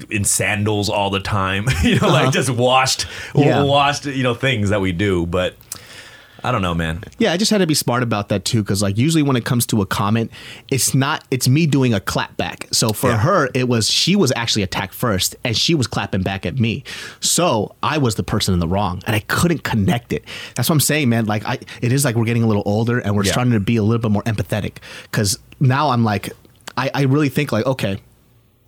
in 0.09 0.23
sandals 0.23 0.89
all 0.89 1.09
the 1.09 1.19
time 1.19 1.65
you 1.83 1.99
know 1.99 2.07
like 2.07 2.31
just 2.31 2.49
washed 2.49 3.05
Uh-huh. 3.35 3.41
Yeah. 3.41 3.63
washed 3.63 4.05
you 4.05 4.23
know 4.23 4.33
things 4.33 4.69
that 4.69 4.79
we 4.79 4.93
do 4.93 5.25
but 5.25 5.57
i 6.47 6.51
don't 6.51 6.61
know 6.61 6.73
man 6.73 7.03
Yeah, 7.17 7.33
I 7.33 7.37
just 7.37 7.51
had 7.51 7.59
to 7.59 7.67
be 7.67 7.73
smart 7.73 8.03
about 8.03 8.29
that 8.29 8.45
too, 8.45 8.61
because 8.63 8.81
like 8.81 8.97
usually 8.97 9.23
when 9.23 9.35
it 9.35 9.45
comes 9.45 9.65
to 9.67 9.81
a 9.81 9.85
comment, 9.85 10.31
it's 10.69 10.93
not 10.93 11.23
it's 11.31 11.47
me 11.47 11.65
doing 11.65 11.93
a 11.93 11.99
clap 11.99 12.35
back. 12.37 12.67
So 12.71 12.93
for 12.93 13.09
Yeah. 13.09 13.17
her, 13.19 13.49
it 13.53 13.67
was 13.67 13.89
she 13.89 14.15
was 14.15 14.31
actually 14.35 14.63
attacked 14.63 14.93
first, 14.93 15.35
and 15.43 15.55
she 15.57 15.73
was 15.75 15.87
clapping 15.87 16.21
back 16.23 16.45
at 16.45 16.59
me. 16.59 16.83
So 17.19 17.75
I 17.83 17.97
was 17.97 18.15
the 18.15 18.23
person 18.23 18.53
in 18.53 18.59
the 18.59 18.67
wrong, 18.67 19.01
and 19.07 19.15
I 19.15 19.19
couldn't 19.21 19.63
connect 19.63 20.13
it. 20.13 20.23
That's 20.55 20.69
what 20.69 20.75
I'm 20.75 20.79
saying, 20.81 21.09
man. 21.09 21.25
Like 21.25 21.45
I, 21.45 21.57
it 21.81 21.91
is 21.91 22.03
like 22.05 22.15
we're 22.15 22.25
getting 22.25 22.43
a 22.43 22.47
little 22.47 22.63
older, 22.65 22.99
and 22.99 23.15
we're 23.15 23.23
Yeah. 23.25 23.31
starting 23.31 23.53
to 23.53 23.59
be 23.59 23.77
a 23.77 23.83
little 23.83 24.01
bit 24.01 24.11
more 24.11 24.23
empathetic. 24.23 24.77
Because 25.03 25.39
now 25.59 25.89
I'm 25.89 26.03
like, 26.03 26.29
I, 26.77 26.91
I 26.93 27.01
really 27.03 27.29
think 27.29 27.51
like, 27.51 27.65
okay, 27.65 27.97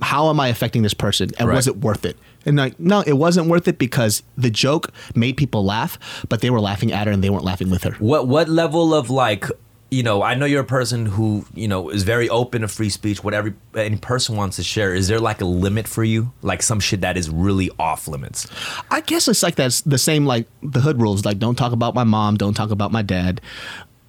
how 0.02 0.30
am 0.30 0.40
I 0.40 0.48
affecting 0.50 0.84
this 0.84 0.94
person, 0.94 1.32
and 1.40 1.50
was 1.50 1.68
it 1.68 1.78
worth 1.78 2.06
it? 2.06 2.18
And 2.46 2.58
like, 2.58 2.80
no, 2.80 3.02
it 3.02 3.14
wasn't 3.14 3.48
worth 3.48 3.68
it 3.68 3.78
because 3.78 4.24
the 4.38 4.50
joke 4.50 4.92
made 5.16 5.36
people 5.38 5.66
laugh, 5.66 6.26
but 6.30 6.42
they 6.42 6.50
were 6.50 6.62
laughing 6.62 6.94
at 6.94 7.08
her 7.08 7.14
and 7.14 7.24
they 7.24 7.30
weren't 7.30 7.44
laughing 7.44 7.70
with 7.70 7.84
her. 7.84 7.92
What 7.94 8.28
what 8.28 8.48
level 8.48 8.94
of 8.94 9.10
like 9.10 9.46
you 9.90 10.04
know 10.04 10.22
I 10.22 10.36
know 10.36 10.46
you're 10.46 10.62
a 10.62 10.66
person 10.66 11.06
who 11.06 11.46
you 11.54 11.68
know 11.68 11.90
is 11.90 12.04
very 12.04 12.30
open 12.30 12.62
to 12.62 12.68
free 12.68 12.90
speech. 12.90 13.24
Whatever 13.24 13.56
any 13.76 13.98
person 13.98 14.36
wants 14.36 14.58
to 14.58 14.64
share, 14.64 14.94
is 14.94 15.08
there 15.08 15.20
like 15.20 15.42
a 15.42 15.46
limit 15.46 15.88
for 15.88 16.04
you? 16.04 16.32
Like 16.42 16.62
some 16.62 16.80
shit 16.80 17.02
that 17.02 17.18
is 17.18 17.30
really 17.30 17.70
off 17.80 18.08
limits. 18.08 18.48
I 18.92 19.02
guess 19.02 19.28
it's 19.28 19.44
like 19.44 19.56
that's 19.56 19.82
the 19.82 19.98
same 19.98 20.26
like 20.26 20.48
the 20.62 20.82
hood 20.82 21.02
rules. 21.02 21.26
Like 21.26 21.40
don't 21.40 21.56
talk 21.56 21.72
about 21.72 21.96
my 21.96 22.04
mom, 22.04 22.38
don't 22.38 22.54
talk 22.54 22.72
about 22.72 22.92
my 22.92 23.02
dad. 23.02 23.42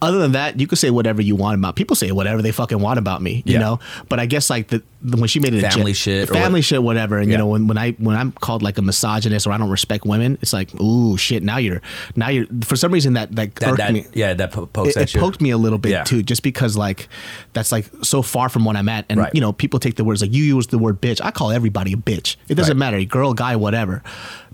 Other 0.00 0.18
than 0.18 0.32
that, 0.32 0.61
you 0.61 0.68
could 0.68 0.78
say 0.78 0.90
whatever 0.90 1.20
you 1.20 1.34
want 1.34 1.58
about. 1.58 1.74
People 1.74 1.96
say 1.96 2.12
whatever 2.12 2.40
they 2.40 2.52
fucking 2.52 2.78
want 2.78 3.00
about 3.00 3.20
me, 3.20 3.42
you 3.44 3.54
Yeah. 3.54 3.58
know. 3.58 3.80
But 4.08 4.20
I 4.20 4.26
guess 4.26 4.48
like 4.48 4.68
the, 4.68 4.80
the 5.02 5.16
when 5.16 5.26
she 5.26 5.40
made 5.40 5.54
it 5.54 5.64
a 5.64 5.70
Family 5.70 5.87
gen- 5.92 5.94
shit 5.94 6.30
or 6.30 6.34
family 6.34 6.58
what- 6.58 6.64
shit, 6.64 6.80
whatever. 6.82 7.18
And 7.18 7.28
you 7.30 7.37
know 7.37 7.48
when, 7.48 7.66
when 7.66 7.76
I 7.78 7.92
when 7.92 8.14
I'm 8.16 8.30
called 8.30 8.62
like 8.62 8.78
a 8.78 8.82
misogynist 8.82 9.46
or 9.48 9.52
I 9.52 9.58
don't 9.58 9.70
respect 9.70 10.04
women, 10.04 10.38
it's 10.40 10.52
like 10.52 10.72
ooh 10.80 11.16
shit. 11.16 11.42
Now 11.42 11.56
you're 11.56 11.82
now 12.14 12.28
you're 12.28 12.46
for 12.62 12.76
some 12.76 12.92
reason 12.92 13.14
that 13.14 13.34
that, 13.34 13.56
That, 13.56 13.76
that 13.78 13.92
me. 13.92 14.06
yeah, 14.14 14.34
that 14.34 14.52
po- 14.52 14.66
pokes 14.66 14.96
It, 14.96 15.14
it 15.16 15.18
poked 15.18 15.40
me 15.40 15.50
a 15.50 15.58
little 15.58 15.78
bit 15.78 15.90
Yeah. 15.90 16.04
too, 16.04 16.22
just 16.22 16.44
because 16.44 16.76
like 16.76 17.08
that's 17.52 17.72
like 17.72 17.87
so 18.02 18.22
far 18.22 18.48
from 18.48 18.64
what 18.64 18.76
I'm 18.76 18.88
at, 18.88 19.04
and 19.08 19.18
Right. 19.18 19.34
you 19.34 19.40
know 19.40 19.52
people 19.52 19.80
take 19.80 19.96
the 19.96 20.04
words 20.04 20.22
like 20.22 20.32
you 20.32 20.44
use 20.44 20.68
the 20.68 20.78
word 20.78 21.00
bitch. 21.00 21.20
I 21.24 21.32
call 21.32 21.50
everybody 21.50 21.92
a 21.92 21.96
bitch. 21.96 22.37
It 22.48 22.54
doesn't 22.54 22.74
Right. 22.78 22.92
matter, 22.92 23.04
girl, 23.04 23.34
guy, 23.34 23.56
whatever. 23.56 24.04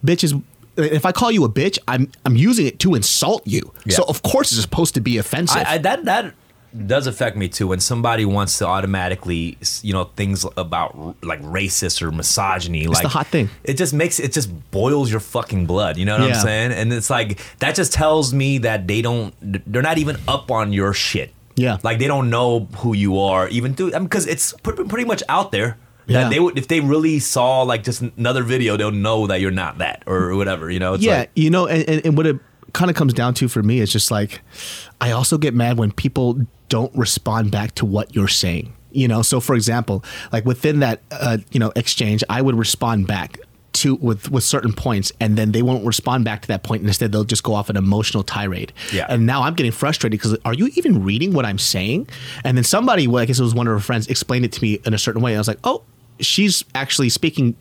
Bitch 0.04 0.24
is 0.24 0.35
if 0.76 1.04
I 1.06 1.12
call 1.12 1.30
you 1.30 1.44
a 1.44 1.48
bitch, 1.48 1.78
I'm 1.88 2.10
I'm 2.24 2.37
using 2.37 2.66
it 2.66 2.78
to 2.80 2.94
insult 2.94 3.46
you. 3.46 3.72
Yeah. 3.84 3.96
So 3.96 4.04
of 4.08 4.22
course 4.22 4.52
it's 4.52 4.60
supposed 4.60 4.94
to 4.94 5.00
be 5.00 5.18
offensive. 5.18 5.62
I, 5.66 5.74
I, 5.74 5.78
that 5.78 6.04
that 6.04 6.34
does 6.87 7.06
affect 7.06 7.37
me 7.37 7.48
too 7.48 7.68
when 7.68 7.78
somebody 7.78 8.24
wants 8.24 8.58
to 8.58 8.66
automatically 8.66 9.56
you 9.82 9.92
know 9.92 10.04
things 10.16 10.44
about 10.56 11.14
like 11.22 11.40
racist 11.42 12.02
or 12.02 12.10
misogyny 12.10 12.88
like 12.88 13.02
the 13.02 13.08
hot 13.08 13.28
thing. 13.28 13.48
it 13.62 13.74
just 13.74 13.94
makes 13.94 14.18
it 14.18 14.32
just 14.32 14.50
boils 14.72 15.08
your 15.08 15.20
fucking 15.20 15.66
blood 15.66 15.96
you 15.96 16.04
know 16.04 16.18
what 16.18 16.28
Yeah. 16.28 16.34
i'm 16.34 16.40
saying 16.42 16.72
and 16.72 16.92
it's 16.92 17.10
like 17.10 17.38
that 17.60 17.76
just 17.76 17.92
tells 17.92 18.34
me 18.34 18.58
that 18.58 18.88
they 18.88 19.02
don't 19.02 19.32
they're 19.40 19.82
not 19.82 19.98
even 19.98 20.16
up 20.26 20.50
on 20.50 20.72
your 20.72 20.92
shit 20.92 21.30
Yeah. 21.54 21.78
like 21.84 22.00
they 22.00 22.08
don't 22.08 22.28
know 22.28 22.66
who 22.78 22.92
you 22.92 23.20
are 23.20 23.46
even 23.50 23.74
through 23.74 23.92
because 23.92 24.26
it's 24.26 24.52
pretty, 24.54 24.82
pretty 24.82 25.04
much 25.04 25.22
out 25.28 25.52
there 25.52 25.78
Yeah. 26.06 26.24
that 26.24 26.30
they 26.30 26.40
would 26.40 26.58
if 26.58 26.68
they 26.68 26.80
really 26.80 27.18
saw 27.18 27.62
like 27.62 27.82
just 27.82 28.02
another 28.02 28.42
video 28.42 28.76
they'll 28.76 28.90
know 28.90 29.26
that 29.26 29.40
you're 29.40 29.50
not 29.50 29.78
that 29.78 30.02
or 30.06 30.36
whatever 30.36 30.70
you 30.70 30.78
know 30.78 30.94
it's 30.94 31.04
yeah, 31.04 31.20
like 31.20 31.30
you 31.34 31.50
know, 31.50 31.66
and, 31.66 31.88
and, 31.88 32.06
and 32.06 32.16
what 32.16 32.26
it 32.26 32.38
kind 32.72 32.90
of 32.90 32.96
comes 32.96 33.14
down 33.14 33.34
to 33.34 33.48
for 33.48 33.62
me 33.62 33.80
is 33.80 33.90
just 33.90 34.10
like 34.10 34.40
I 35.00 35.12
also 35.12 35.38
get 35.38 35.54
mad 35.54 35.78
when 35.78 35.92
people 35.92 36.46
don't 36.68 36.94
respond 36.96 37.50
back 37.50 37.74
to 37.76 37.86
what 37.86 38.14
you're 38.14 38.28
saying. 38.28 38.74
You 38.90 39.08
know, 39.08 39.22
so 39.22 39.40
for 39.40 39.54
example, 39.54 40.04
like 40.32 40.44
within 40.44 40.80
that 40.80 41.02
uh, 41.10 41.38
you 41.50 41.58
know 41.58 41.72
exchange, 41.74 42.22
I 42.28 42.42
would 42.42 42.56
respond 42.56 43.06
back 43.06 43.38
to 43.74 43.96
with 43.96 44.30
with 44.30 44.44
certain 44.44 44.72
points, 44.72 45.10
and 45.20 45.36
then 45.36 45.52
they 45.52 45.62
won't 45.62 45.84
respond 45.84 46.24
back 46.24 46.42
to 46.42 46.48
that 46.48 46.62
point. 46.62 46.82
And 46.82 46.88
instead, 46.88 47.10
they'll 47.10 47.24
just 47.24 47.42
go 47.42 47.54
off 47.54 47.68
an 47.70 47.76
emotional 47.76 48.22
tirade. 48.22 48.72
Yeah. 48.92 49.06
And 49.08 49.26
now 49.26 49.42
I'm 49.42 49.54
getting 49.54 49.72
frustrated 49.72 50.20
because 50.20 50.38
are 50.44 50.54
you 50.54 50.70
even 50.76 51.02
reading 51.02 51.32
what 51.32 51.44
I'm 51.44 51.58
saying? 51.58 52.08
And 52.44 52.56
then 52.56 52.64
somebody, 52.64 53.08
well, 53.08 53.22
I 53.22 53.26
guess 53.26 53.40
it 53.40 53.42
was 53.42 53.54
one 53.54 53.66
of 53.66 53.72
her 53.72 53.80
friends, 53.80 54.06
explained 54.06 54.44
it 54.44 54.52
to 54.52 54.62
me 54.62 54.78
in 54.84 54.94
a 54.94 54.98
certain 54.98 55.22
way. 55.22 55.32
And 55.32 55.38
I 55.38 55.40
was 55.40 55.48
like, 55.48 55.58
oh, 55.64 55.82
she's 56.20 56.64
actually 56.74 57.09
speaking 57.09 57.57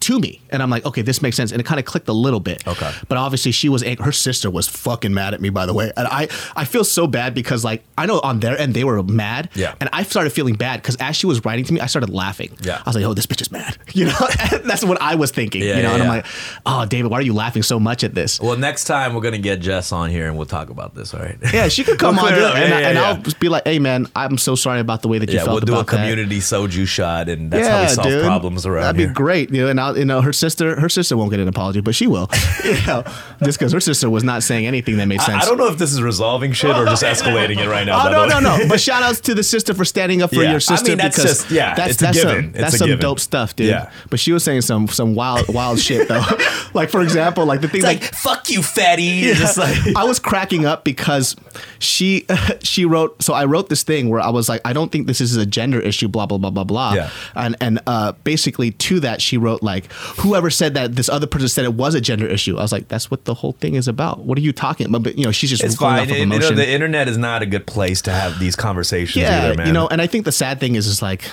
to 0.00 0.18
me 0.20 0.40
and 0.50 0.62
i'm 0.62 0.70
like 0.70 0.84
okay 0.86 1.02
this 1.02 1.22
makes 1.22 1.36
sense 1.36 1.50
and 1.52 1.60
it 1.60 1.64
kind 1.64 1.78
of 1.80 1.84
clicked 1.86 2.08
a 2.08 2.12
little 2.12 2.38
bit 2.40 2.66
Okay. 2.66 2.92
but 3.08 3.18
obviously 3.18 3.50
she 3.52 3.68
was 3.68 3.82
her 3.82 4.12
sister 4.12 4.50
was 4.50 4.68
fucking 4.68 5.12
mad 5.12 5.34
at 5.34 5.40
me 5.40 5.48
by 5.50 5.66
the 5.66 5.72
way 5.74 5.90
and 5.96 6.06
i 6.08 6.28
i 6.54 6.64
feel 6.64 6.84
so 6.84 7.06
bad 7.06 7.34
because 7.34 7.64
like 7.64 7.82
i 7.98 8.06
know 8.06 8.20
on 8.20 8.40
their 8.40 8.58
end 8.58 8.74
they 8.74 8.84
were 8.84 9.02
mad 9.02 9.48
Yeah. 9.54 9.74
and 9.80 9.88
i 9.92 10.02
started 10.02 10.30
feeling 10.30 10.54
bad 10.54 10.82
because 10.82 10.96
as 10.96 11.16
she 11.16 11.26
was 11.26 11.44
writing 11.44 11.64
to 11.64 11.72
me 11.72 11.80
i 11.80 11.86
started 11.86 12.10
laughing 12.10 12.50
Yeah. 12.62 12.76
i 12.84 12.88
was 12.88 12.94
like 12.94 13.04
oh 13.04 13.14
this 13.14 13.26
bitch 13.26 13.40
is 13.40 13.50
mad 13.50 13.76
you 13.94 14.04
know 14.06 14.12
that's 14.64 14.84
what 14.84 15.00
i 15.00 15.14
was 15.14 15.30
thinking 15.30 15.62
Yeah, 15.62 15.76
you 15.78 15.82
know 15.82 15.88
yeah, 15.90 15.94
and 15.94 16.02
i'm 16.02 16.08
yeah. 16.08 16.14
like 16.16 16.26
oh 16.66 16.84
david 16.86 17.10
why 17.10 17.18
are 17.18 17.22
you 17.22 17.34
laughing 17.34 17.62
so 17.62 17.80
much 17.80 18.04
at 18.04 18.14
this 18.14 18.40
well 18.40 18.56
next 18.56 18.84
time 18.84 19.14
we're 19.14 19.22
gonna 19.22 19.38
get 19.38 19.60
jess 19.60 19.92
on 19.92 20.10
here 20.10 20.26
and 20.28 20.36
we'll 20.36 20.46
talk 20.46 20.70
about 20.70 20.94
this 20.94 21.14
all 21.14 21.20
right 21.20 21.38
yeah, 21.52 21.68
she 21.68 21.84
could 21.84 21.98
come 22.04 22.16
We'll 22.16 22.26
on 22.26 22.32
dude, 22.34 22.42
and, 22.44 22.68
Yeah, 22.70 22.76
I, 22.76 22.80
and 22.90 22.98
i'll 22.98 23.22
be 23.40 23.48
like, 23.48 23.64
"Hey, 23.66 23.78
man, 23.78 24.06
I'm 24.14 24.36
so 24.38 24.54
sorry 24.54 24.80
about 24.80 25.02
the 25.02 25.08
way 25.08 25.18
that 25.18 25.28
you 25.28 25.36
Yeah, 25.36 25.44
felt 25.44 25.54
we'll 25.56 25.60
do 25.66 25.72
a 25.74 25.76
about 25.80 25.86
that." 25.90 25.96
community 25.98 26.38
soju 26.38 26.86
shot, 26.86 27.28
and 27.28 27.50
that's 27.50 27.66
how 27.68 27.82
we 27.82 27.88
solve 27.88 28.24
problems 28.24 28.64
around 28.66 28.82
That'd 28.84 28.98
here. 29.00 29.08
be 29.08 29.14
great. 29.14 29.50
You 29.52 29.62
know, 29.62 29.68
and 29.68 29.78
I'll, 29.86 29.98
you 29.98 30.04
know, 30.04 30.20
her 30.20 30.32
sister, 30.32 30.78
her 30.80 30.88
sister 30.88 31.16
won't 31.16 31.30
get 31.30 31.40
an 31.40 31.48
apology, 31.48 31.80
but 31.80 31.94
she 31.94 32.06
will. 32.06 32.28
you 32.64 32.74
know, 32.86 33.02
just 33.42 33.58
because 33.58 33.72
her 33.72 33.80
sister 33.80 34.10
was 34.10 34.24
not 34.24 34.42
saying 34.42 34.66
anything 34.66 34.96
that 34.98 35.06
made 35.06 35.20
sense. 35.20 35.42
I, 35.44 35.46
I 35.46 35.48
don't 35.48 35.58
know 35.58 35.68
if 35.68 35.78
this 35.78 35.92
is 35.92 36.02
resolving 36.02 36.52
shit 36.52 36.74
or 36.76 36.84
just 36.86 37.02
escalating 37.02 37.58
it 37.58 37.68
right 37.68 37.86
now. 37.86 38.06
Oh 38.06 38.10
no 38.10 38.26
no 38.26 38.40
no! 38.40 38.56
But 38.68 38.80
shout 38.80 39.02
outs 39.02 39.20
to 39.20 39.34
the 39.34 39.42
sister 39.42 39.74
for 39.74 39.84
standing 39.84 40.22
up 40.22 40.30
for 40.30 40.42
Yeah. 40.42 40.50
Your 40.52 40.60
sister 40.60 40.86
I 40.86 40.88
mean, 40.90 40.98
that's 40.98 41.16
because 41.16 41.38
just- 41.38 41.50
yeah, 41.50 41.74
that's 41.74 41.92
it's 41.92 42.02
a 42.02 42.04
that's 42.04 42.16
given. 42.22 42.42
some 42.44 42.52
that's 42.52 42.78
some 42.78 42.88
given. 42.88 43.00
dope 43.00 43.20
stuff, 43.20 43.54
dude. 43.56 43.68
Yeah. 43.68 43.90
But 44.10 44.20
she 44.20 44.32
was 44.32 44.42
saying 44.44 44.62
some 44.62 44.88
some 44.88 45.14
wild 45.14 45.48
wild 45.52 45.78
shit 45.78 46.08
though. 46.08 46.24
like 46.74 46.90
for 46.90 47.02
example, 47.02 47.44
like 47.46 47.60
the 47.60 47.68
thing 47.68 47.82
like 47.82 48.02
like 48.02 48.14
fuck 48.14 48.50
you, 48.50 48.62
fatty. 48.62 49.02
You're 49.02 49.34
Just 49.34 49.58
like 49.58 49.76
I 49.96 50.04
was 50.04 50.18
cracking 50.18 50.64
up 50.66 50.84
because 50.84 51.36
she 51.78 52.26
she 52.62 52.84
wrote 52.84 53.22
so 53.22 53.34
I 53.34 53.44
wrote 53.44 53.68
this 53.68 53.82
thing 53.82 54.08
where 54.08 54.20
I 54.20 54.30
was 54.30 54.48
like 54.48 54.60
I 54.64 54.72
don't 54.72 54.90
think 54.90 55.06
this 55.06 55.20
is 55.20 55.36
a 55.36 55.46
gender 55.46 55.80
issue 55.80 56.08
blah 56.08 56.26
blah 56.26 56.38
blah 56.38 56.50
blah 56.50 56.64
blah 56.64 56.94
Yeah. 56.94 57.10
and 57.34 57.56
and 57.60 57.80
uh 57.86 58.12
basically 58.24 58.70
to 58.72 59.00
that 59.00 59.20
she 59.22 59.36
wrote 59.36 59.62
like 59.62 59.75
whoever 60.18 60.50
said 60.50 60.74
that 60.74 60.96
this 60.96 61.08
other 61.08 61.26
person 61.26 61.48
said 61.48 61.64
it 61.64 61.74
was 61.74 61.94
a 61.94 62.00
gender 62.00 62.26
issue 62.26 62.56
I 62.58 62.62
was 62.62 62.72
like 62.72 62.88
that's 62.88 63.10
what 63.10 63.24
the 63.24 63.34
whole 63.34 63.52
thing 63.52 63.74
is 63.74 63.86
about 63.88 64.20
what 64.20 64.38
are 64.38 64.40
you 64.40 64.52
talking 64.52 64.86
about 64.86 65.02
but 65.02 65.18
you 65.18 65.24
know 65.24 65.32
she's 65.32 65.50
just 65.50 65.62
it's 65.62 65.76
fine. 65.76 66.00
off 66.00 66.10
of 66.10 66.16
You 66.16 66.26
know, 66.26 66.50
the 66.50 66.68
internet 66.68 67.08
is 67.08 67.18
not 67.18 67.42
a 67.42 67.46
good 67.46 67.66
place 67.66 68.02
to 68.02 68.10
have 68.12 68.38
these 68.38 68.56
conversations. 68.56 69.16
yeah 69.22 69.44
either, 69.44 69.54
man. 69.54 69.66
you 69.66 69.72
know 69.72 69.86
and 69.88 70.00
I 70.02 70.06
think 70.06 70.24
the 70.24 70.32
sad 70.32 70.58
thing 70.60 70.74
is 70.74 70.86
is 70.86 71.02
like 71.02 71.30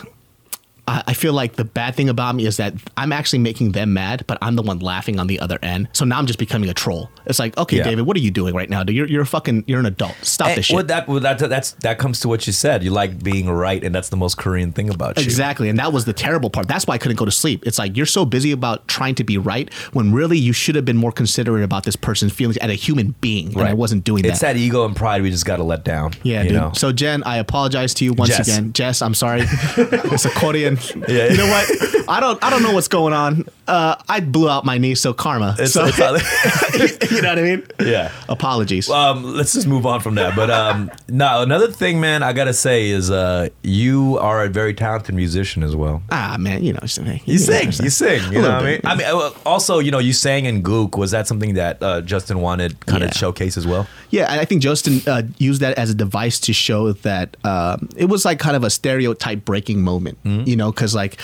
I 0.87 1.03
I 1.07 1.13
feel 1.13 1.33
like 1.33 1.55
the 1.55 1.65
bad 1.65 1.95
thing 1.95 2.09
about 2.09 2.35
me 2.35 2.45
is 2.45 2.57
that 2.57 2.73
I'm 2.97 3.11
actually 3.11 3.39
making 3.39 3.71
them 3.73 3.93
mad, 3.93 4.23
but 4.27 4.37
I'm 4.41 4.55
the 4.55 4.63
one 4.63 4.79
laughing 4.79 5.19
on 5.19 5.27
the 5.27 5.39
other 5.39 5.59
end. 5.61 5.89
So 5.93 6.05
now 6.05 6.17
I'm 6.17 6.25
just 6.25 6.39
becoming 6.39 6.69
a 6.69 6.73
troll. 6.73 7.09
It's 7.25 7.39
like, 7.39 7.57
okay, 7.57 7.77
Yeah. 7.77 7.83
David, 7.83 8.05
what 8.05 8.17
are 8.17 8.21
you 8.21 8.31
doing 8.31 8.53
right 8.55 8.69
now? 8.69 8.83
Dude? 8.83 8.95
You're 8.95 9.07
you're 9.07 9.21
a 9.21 9.25
fucking 9.25 9.63
you're 9.67 9.79
an 9.79 9.85
adult. 9.85 10.15
Stop 10.21 10.47
And 10.49 10.57
this 10.57 10.65
shit. 10.65 10.75
well, 10.75 10.85
that, 10.85 11.07
well, 11.07 11.19
that 11.19 11.37
that's 11.37 11.71
that 11.83 11.97
comes 11.99 12.19
to 12.21 12.27
what 12.27 12.47
you 12.47 12.53
said. 12.53 12.83
You 12.83 12.91
like 12.91 13.23
being 13.23 13.49
right, 13.49 13.83
and 13.83 13.93
that's 13.93 14.09
the 14.09 14.17
most 14.17 14.37
Korean 14.37 14.71
thing 14.71 14.89
about 14.89 15.17
you. 15.17 15.23
Exactly. 15.23 15.69
And 15.69 15.79
that 15.79 15.93
was 15.93 16.05
the 16.05 16.13
terrible 16.13 16.49
part. 16.49 16.67
That's 16.67 16.85
why 16.87 16.95
I 16.95 16.97
couldn't 16.97 17.17
go 17.17 17.25
to 17.25 17.31
sleep. 17.31 17.65
It's 17.65 17.79
like 17.79 17.95
you're 17.95 18.05
so 18.05 18.25
busy 18.25 18.51
about 18.51 18.87
trying 18.87 19.15
to 19.15 19.23
be 19.23 19.37
right 19.37 19.73
when 19.93 20.11
really 20.11 20.37
you 20.37 20.53
should 20.53 20.75
have 20.75 20.85
been 20.85 20.97
more 20.97 21.11
considerate 21.11 21.63
about 21.63 21.83
this 21.83 21.95
person's 21.95 22.33
feelings 22.33 22.57
and 22.57 22.71
a 22.71 22.75
human 22.75 23.15
being. 23.21 23.47
And 23.57 23.67
I 23.67 23.73
wasn't 23.73 24.03
doing 24.03 24.23
that. 24.23 24.29
It's 24.29 24.39
that. 24.41 24.57
ego 24.57 24.85
and 24.85 24.95
pride 24.95 25.21
we 25.21 25.31
just 25.31 25.45
got 25.45 25.57
to 25.57 25.63
let 25.63 25.83
down. 25.83 26.13
Yeah, 26.23 26.43
dude. 26.43 26.53
know? 26.53 26.71
So 26.75 26.91
Jen, 26.91 27.23
I 27.23 27.37
apologize 27.37 27.93
to 27.95 28.05
you 28.05 28.13
once 28.13 28.35
Jess. 28.35 28.47
again. 28.47 28.73
Jess, 28.73 29.01
I'm 29.01 29.13
sorry. 29.13 29.41
it's 29.77 30.25
a 30.25 30.29
Korean 30.29 30.72
Yeah. 31.07 31.29
You 31.31 31.37
know 31.37 31.47
what? 31.47 32.09
I 32.09 32.19
don't 32.19 32.43
I 32.43 32.49
don't 32.49 32.63
know 32.63 32.73
what's 32.73 32.87
going 32.87 33.13
on. 33.13 33.45
Uh, 33.67 33.95
I 34.09 34.19
blew 34.19 34.49
out 34.49 34.65
my 34.65 34.77
knee, 34.77 34.93
so 34.95 35.13
karma. 35.13 35.53
It's- 35.53 35.71
so 35.73 35.85
it's- 35.85 35.99
you 37.11 37.21
know 37.21 37.29
what 37.29 37.39
I 37.39 37.41
mean? 37.41 37.67
Yeah. 37.79 38.11
Apologies. 38.27 38.89
um, 38.89 39.23
let's 39.23 39.53
just 39.53 39.67
move 39.67 39.85
on 39.85 40.01
from 40.01 40.15
that. 40.15 40.35
But 40.35 40.49
um, 40.51 40.91
no, 41.07 41.41
another 41.41 41.71
thing, 41.71 42.01
man, 42.01 42.23
I 42.23 42.33
gotta 42.33 42.53
say 42.53 42.89
is 42.89 43.09
uh, 43.09 43.49
you 43.61 44.17
are 44.19 44.43
a 44.43 44.49
very 44.49 44.73
talented 44.73 45.15
musician 45.15 45.63
as 45.63 45.75
well. 45.75 46.01
ah, 46.11 46.35
man, 46.39 46.63
you 46.63 46.73
know, 46.73 46.79
hey, 46.83 47.21
You 47.25 47.37
sing, 47.37 47.67
you 47.83 47.89
sing. 47.89 48.21
You 48.33 48.41
know 48.41 48.49
what 48.49 48.61
I 48.63 48.65
mean? 48.65 48.81
bit. 48.81 48.85
I 48.85 48.95
mean, 48.95 49.31
also, 49.45 49.79
you 49.79 49.91
know, 49.91 49.99
you 49.99 50.13
sang 50.13 50.45
in 50.45 50.61
Gook. 50.63 50.97
Was 50.97 51.11
that 51.11 51.27
something 51.27 51.53
that 51.53 51.81
uh, 51.81 52.01
Justin 52.01 52.39
wanted 52.41 52.85
kind 52.85 53.01
Yeah. 53.01 53.09
of 53.09 53.13
showcase 53.15 53.55
as 53.57 53.65
well? 53.65 53.87
Yeah, 54.09 54.27
I 54.29 54.45
think 54.45 54.61
Justin 54.61 55.01
uh, 55.07 55.23
used 55.37 55.61
that 55.61 55.77
as 55.77 55.89
a 55.89 55.95
device 55.95 56.39
to 56.41 56.53
show 56.53 56.91
that 56.91 57.35
um, 57.45 57.89
it 57.95 58.05
was 58.05 58.25
like 58.25 58.39
kind 58.39 58.55
of 58.55 58.63
a 58.63 58.69
stereotype 58.69 59.43
breaking 59.45 59.81
moment, 59.81 60.17
you 60.23 60.55
know, 60.55 60.62
because 60.71 60.95
like 60.95 61.19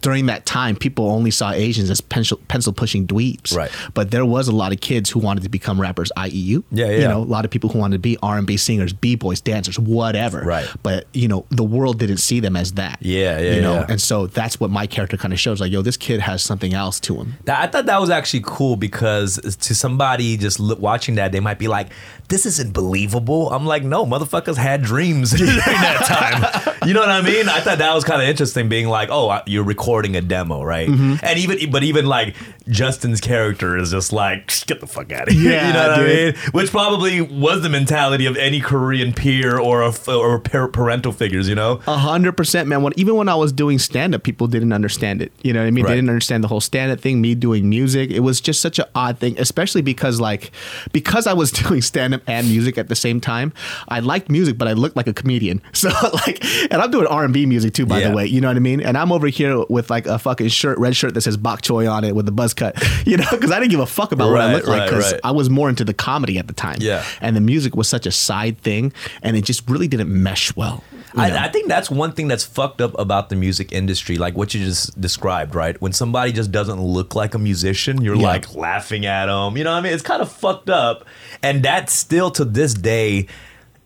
during 0.00 0.26
that 0.26 0.46
time, 0.46 0.76
people 0.76 1.10
only 1.10 1.30
saw 1.30 1.50
Asians 1.52 1.90
as 1.90 2.00
pencil, 2.00 2.38
pencil 2.48 2.72
pushing 2.72 3.06
dweebs, 3.06 3.54
Right. 3.56 3.70
But 3.94 4.10
there 4.10 4.24
was 4.26 4.48
a 4.48 4.52
lot 4.52 4.72
of 4.72 4.80
kids 4.80 5.10
who 5.10 5.18
wanted 5.20 5.42
to 5.44 5.48
become 5.48 5.80
rappers, 5.80 6.10
IEU, 6.16 6.62
Yeah, 6.70 6.86
yeah. 6.86 6.92
You 6.98 7.08
know, 7.08 7.18
a 7.18 7.24
lot 7.24 7.44
of 7.44 7.50
people 7.50 7.70
who 7.70 7.78
wanted 7.78 7.96
to 7.96 8.00
be 8.00 8.16
R 8.22 8.38
and 8.38 8.46
B 8.46 8.56
singers, 8.56 8.92
b 8.92 9.14
boys, 9.16 9.40
dancers, 9.40 9.78
whatever, 9.78 10.40
Right. 10.42 10.68
But 10.82 11.06
you 11.12 11.28
know, 11.28 11.46
the 11.50 11.64
world 11.64 11.98
didn't 11.98 12.18
see 12.18 12.40
them 12.40 12.56
as 12.56 12.72
that, 12.72 12.98
Yeah, 13.00 13.38
yeah, 13.38 13.54
you 13.54 13.60
know, 13.60 13.74
yeah. 13.74 13.86
and 13.88 14.00
so 14.00 14.26
that's 14.26 14.58
what 14.60 14.70
my 14.70 14.86
character 14.86 15.16
kind 15.16 15.32
of 15.32 15.40
shows, 15.40 15.60
like, 15.60 15.72
yo, 15.72 15.82
this 15.82 15.96
kid 15.96 16.20
has 16.20 16.42
something 16.42 16.74
else 16.74 17.00
to 17.00 17.16
him. 17.16 17.34
I 17.48 17.66
thought 17.66 17.86
that 17.86 18.00
was 18.00 18.10
actually 18.10 18.42
cool 18.44 18.76
because 18.76 19.36
to 19.60 19.74
somebody 19.74 20.36
just 20.36 20.58
watching 20.60 21.16
that, 21.16 21.32
they 21.32 21.40
might 21.40 21.58
be 21.58 21.68
like, 21.68 21.88
"This 22.28 22.46
isn't 22.46 22.72
believable." 22.72 23.50
I'm 23.50 23.66
like, 23.66 23.82
"No, 23.84 24.04
motherfuckers 24.06 24.56
had 24.56 24.82
dreams 24.82 25.30
during 25.36 25.54
that 25.56 26.04
time." 26.06 26.78
You 26.88 26.94
know 26.94 27.00
what 27.00 27.10
I 27.10 27.22
mean? 27.22 27.48
I 27.48 27.60
thought 27.60 27.78
that 27.78 27.94
was 27.94 28.04
kind 28.04 28.20
of 28.22 28.28
interesting, 28.28 28.68
being 28.68 28.81
like, 28.88 29.08
"Oh, 29.10 29.40
you're 29.46 29.64
recording 29.64 30.16
a 30.16 30.20
demo, 30.20 30.62
right?" 30.62 30.88
Mm-hmm. 30.88 31.24
And 31.24 31.38
even, 31.38 31.70
but 31.70 31.82
even 31.82 32.06
like 32.06 32.34
Justin's 32.68 33.20
character 33.20 33.76
is 33.76 33.90
just 33.90 34.12
like, 34.12 34.52
"Get 34.66 34.80
the 34.80 34.86
fuck 34.86 35.12
out 35.12 35.28
of 35.28 35.34
here," 35.34 35.42
Yeah, 35.52 35.66
you 35.68 35.72
know 35.72 35.88
what 35.88 36.00
I 36.00 36.04
mean? 36.14 36.34
Which 36.52 36.70
probably 36.70 37.20
was 37.20 37.62
the 37.62 37.68
mentality 37.68 38.26
of 38.26 38.36
any 38.36 38.60
Korean 38.60 39.12
peer 39.12 39.58
or 39.58 39.82
a, 39.82 39.92
or 40.12 40.38
parental 40.38 41.12
figures, 41.12 41.48
you 41.48 41.54
know? 41.54 41.80
A 41.86 41.96
hundred 41.98 42.36
percent, 42.36 42.68
man. 42.68 42.82
When 42.82 42.92
even 42.96 43.16
when 43.16 43.28
I 43.28 43.34
was 43.34 43.52
doing 43.52 43.78
stand 43.78 44.14
up, 44.14 44.22
people 44.22 44.46
didn't 44.46 44.72
understand 44.72 45.22
it. 45.22 45.32
You 45.42 45.52
know 45.52 45.60
what 45.60 45.66
I 45.66 45.70
mean? 45.70 45.84
Right. 45.84 45.90
They 45.90 45.96
didn't 45.96 46.10
understand 46.10 46.44
the 46.44 46.48
whole 46.48 46.60
stand 46.60 46.92
up 46.92 47.00
thing. 47.00 47.20
Me 47.20 47.34
doing 47.34 47.68
music, 47.68 48.10
it 48.10 48.20
was 48.20 48.40
just 48.40 48.60
such 48.60 48.78
an 48.78 48.86
odd 48.94 49.18
thing, 49.18 49.38
especially 49.38 49.82
because 49.82 50.20
like 50.20 50.50
because 50.92 51.26
I 51.26 51.32
was 51.32 51.50
doing 51.62 51.82
stand 51.82 52.14
up 52.14 52.22
and 52.26 52.48
music 52.48 52.78
at 52.78 52.88
the 52.88 52.96
same 52.96 53.20
time. 53.20 53.52
I 53.88 54.00
liked 54.00 54.30
music, 54.30 54.56
but 54.58 54.68
I 54.68 54.72
looked 54.72 54.96
like 54.96 55.06
a 55.06 55.12
comedian. 55.14 55.60
So 55.82 55.88
like, 56.12 56.44
and 56.70 56.74
I'm 56.80 56.90
doing 56.92 57.06
R 57.08 57.24
and 57.24 57.34
B 57.34 57.44
music 57.44 57.74
too, 57.74 57.86
by 57.86 57.98
Yeah. 57.98 58.10
the 58.10 58.14
way. 58.14 58.26
You 58.26 58.40
know 58.40 58.46
what 58.46 58.56
I 58.56 58.60
mean? 58.60 58.71
And 58.80 58.96
I'm 58.96 59.12
over 59.12 59.26
here 59.28 59.64
with 59.68 59.90
like 59.90 60.06
a 60.06 60.18
fucking 60.18 60.48
shirt, 60.48 60.78
red 60.78 60.94
shirt 60.96 61.14
that 61.14 61.20
says 61.22 61.36
Bok 61.36 61.60
Choy 61.62 61.90
on 61.90 62.04
it 62.04 62.14
with 62.14 62.26
the 62.26 62.32
buzz 62.32 62.54
cut. 62.54 62.76
You 63.04 63.16
know, 63.16 63.26
because 63.32 63.50
I 63.50 63.58
didn't 63.58 63.72
give 63.72 63.80
a 63.80 63.86
fuck 63.86 64.12
about 64.12 64.30
what 64.30 64.40
I 64.40 64.46
Right, 64.46 64.54
looked 64.54 64.68
like 64.68 64.88
because 64.88 65.12
right. 65.12 65.20
I 65.24 65.32
was 65.32 65.50
more 65.50 65.68
into 65.68 65.84
the 65.84 65.92
comedy 65.92 66.38
at 66.38 66.46
the 66.46 66.52
time. 66.52 66.76
Yeah. 66.80 67.04
and 67.20 67.34
the 67.34 67.40
music 67.40 67.74
was 67.74 67.88
such 67.88 68.06
a 68.06 68.12
side 68.12 68.58
thing, 68.58 68.92
and 69.22 69.36
it 69.36 69.42
just 69.44 69.68
really 69.68 69.88
didn't 69.88 70.08
mesh 70.08 70.54
well. 70.54 70.84
I, 71.16 71.46
I 71.46 71.48
think 71.48 71.68
that's 71.68 71.90
one 71.90 72.12
thing 72.12 72.28
that's 72.28 72.44
fucked 72.44 72.80
up 72.80 72.96
about 72.98 73.28
the 73.28 73.34
music 73.36 73.72
industry, 73.72 74.16
like 74.16 74.34
what 74.36 74.54
you 74.54 74.64
just 74.64 74.98
described, 75.00 75.54
right? 75.56 75.78
When 75.82 75.92
somebody 75.92 76.30
just 76.32 76.52
doesn't 76.52 76.80
look 76.80 77.14
like 77.16 77.34
a 77.34 77.38
musician, 77.38 78.00
you're 78.02 78.14
Yeah. 78.16 78.22
like 78.28 78.54
laughing 78.54 79.04
at 79.04 79.26
them. 79.26 79.56
You 79.56 79.64
know 79.64 79.72
what 79.72 79.78
I 79.78 79.82
mean? 79.82 79.92
It's 79.92 80.02
kind 80.02 80.22
of 80.22 80.30
fucked 80.32 80.70
up, 80.70 81.04
and 81.42 81.62
that's 81.64 81.92
still 81.92 82.30
to 82.32 82.44
this 82.44 82.72
day, 82.72 83.26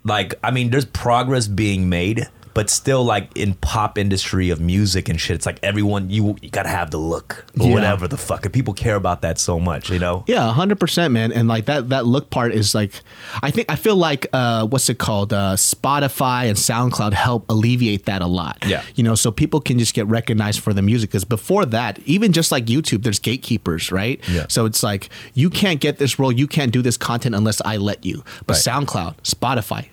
like 0.05 0.35
I 0.45 0.51
mean, 0.51 0.71
there's 0.71 0.85
progress 0.85 1.49
being 1.49 1.89
made. 1.89 2.29
But 2.57 2.71
still, 2.71 3.05
like 3.05 3.29
in 3.37 3.53
pop 3.55 3.99
industry 3.99 4.49
of 4.51 4.61
music 4.61 5.09
and 5.11 5.21
shit, 5.21 5.35
it's 5.37 5.45
like 5.47 5.59
everyone 5.63 6.09
you, 6.11 6.37
you 6.41 6.49
gotta 6.51 6.71
have 6.71 6.91
the 6.91 6.97
look 6.99 7.45
or 7.61 7.67
Yeah. 7.69 7.75
whatever 7.75 8.09
the 8.09 8.17
fuck, 8.17 8.45
and 8.47 8.53
people 8.53 8.73
care 8.75 8.97
about 8.97 9.21
that 9.21 9.39
so 9.39 9.61
much, 9.61 9.91
you 9.91 9.99
know? 9.99 10.25
Yeah, 10.27 10.51
hundred 10.53 10.81
percent, 10.81 11.13
man. 11.13 11.33
And 11.33 11.49
like 11.49 11.67
that 11.67 11.91
that 11.91 12.07
look 12.07 12.31
part 12.31 12.53
is 12.55 12.75
like, 12.75 12.93
I 13.43 13.51
think 13.51 13.71
I 13.71 13.77
feel 13.77 13.95
like 13.97 14.27
uh, 14.33 14.67
what's 14.67 14.89
it 14.89 14.97
called? 14.99 15.33
Uh, 15.35 15.55
Spotify 15.57 16.49
and 16.49 16.57
SoundCloud 16.57 17.13
help 17.13 17.45
alleviate 17.51 18.07
that 18.07 18.23
a 18.23 18.27
lot. 18.27 18.57
Yeah. 18.67 18.83
you 18.95 19.05
know, 19.05 19.15
so 19.15 19.31
people 19.31 19.61
can 19.61 19.79
just 19.79 19.93
get 19.95 20.07
recognized 20.07 20.61
for 20.61 20.73
the 20.73 20.83
music. 20.83 21.11
Because 21.11 21.25
before 21.27 21.67
that, 21.67 21.99
even 22.07 22.33
just 22.33 22.51
like 22.51 22.65
YouTube, 22.67 23.03
there's 23.03 23.19
gatekeepers, 23.19 23.93
right? 23.93 24.19
Yeah. 24.29 24.47
So 24.49 24.65
it's 24.65 24.83
like 24.83 25.11
you 25.35 25.51
can't 25.51 25.81
get 25.81 25.99
this 25.99 26.19
role, 26.19 26.33
you 26.33 26.47
can't 26.47 26.73
do 26.73 26.81
this 26.83 26.97
content 26.97 27.35
unless 27.35 27.61
I 27.65 27.77
let 27.77 28.05
you. 28.07 28.25
But 28.47 28.55
Right. 28.57 28.65
SoundCloud, 28.87 29.17
Spotify 29.23 29.89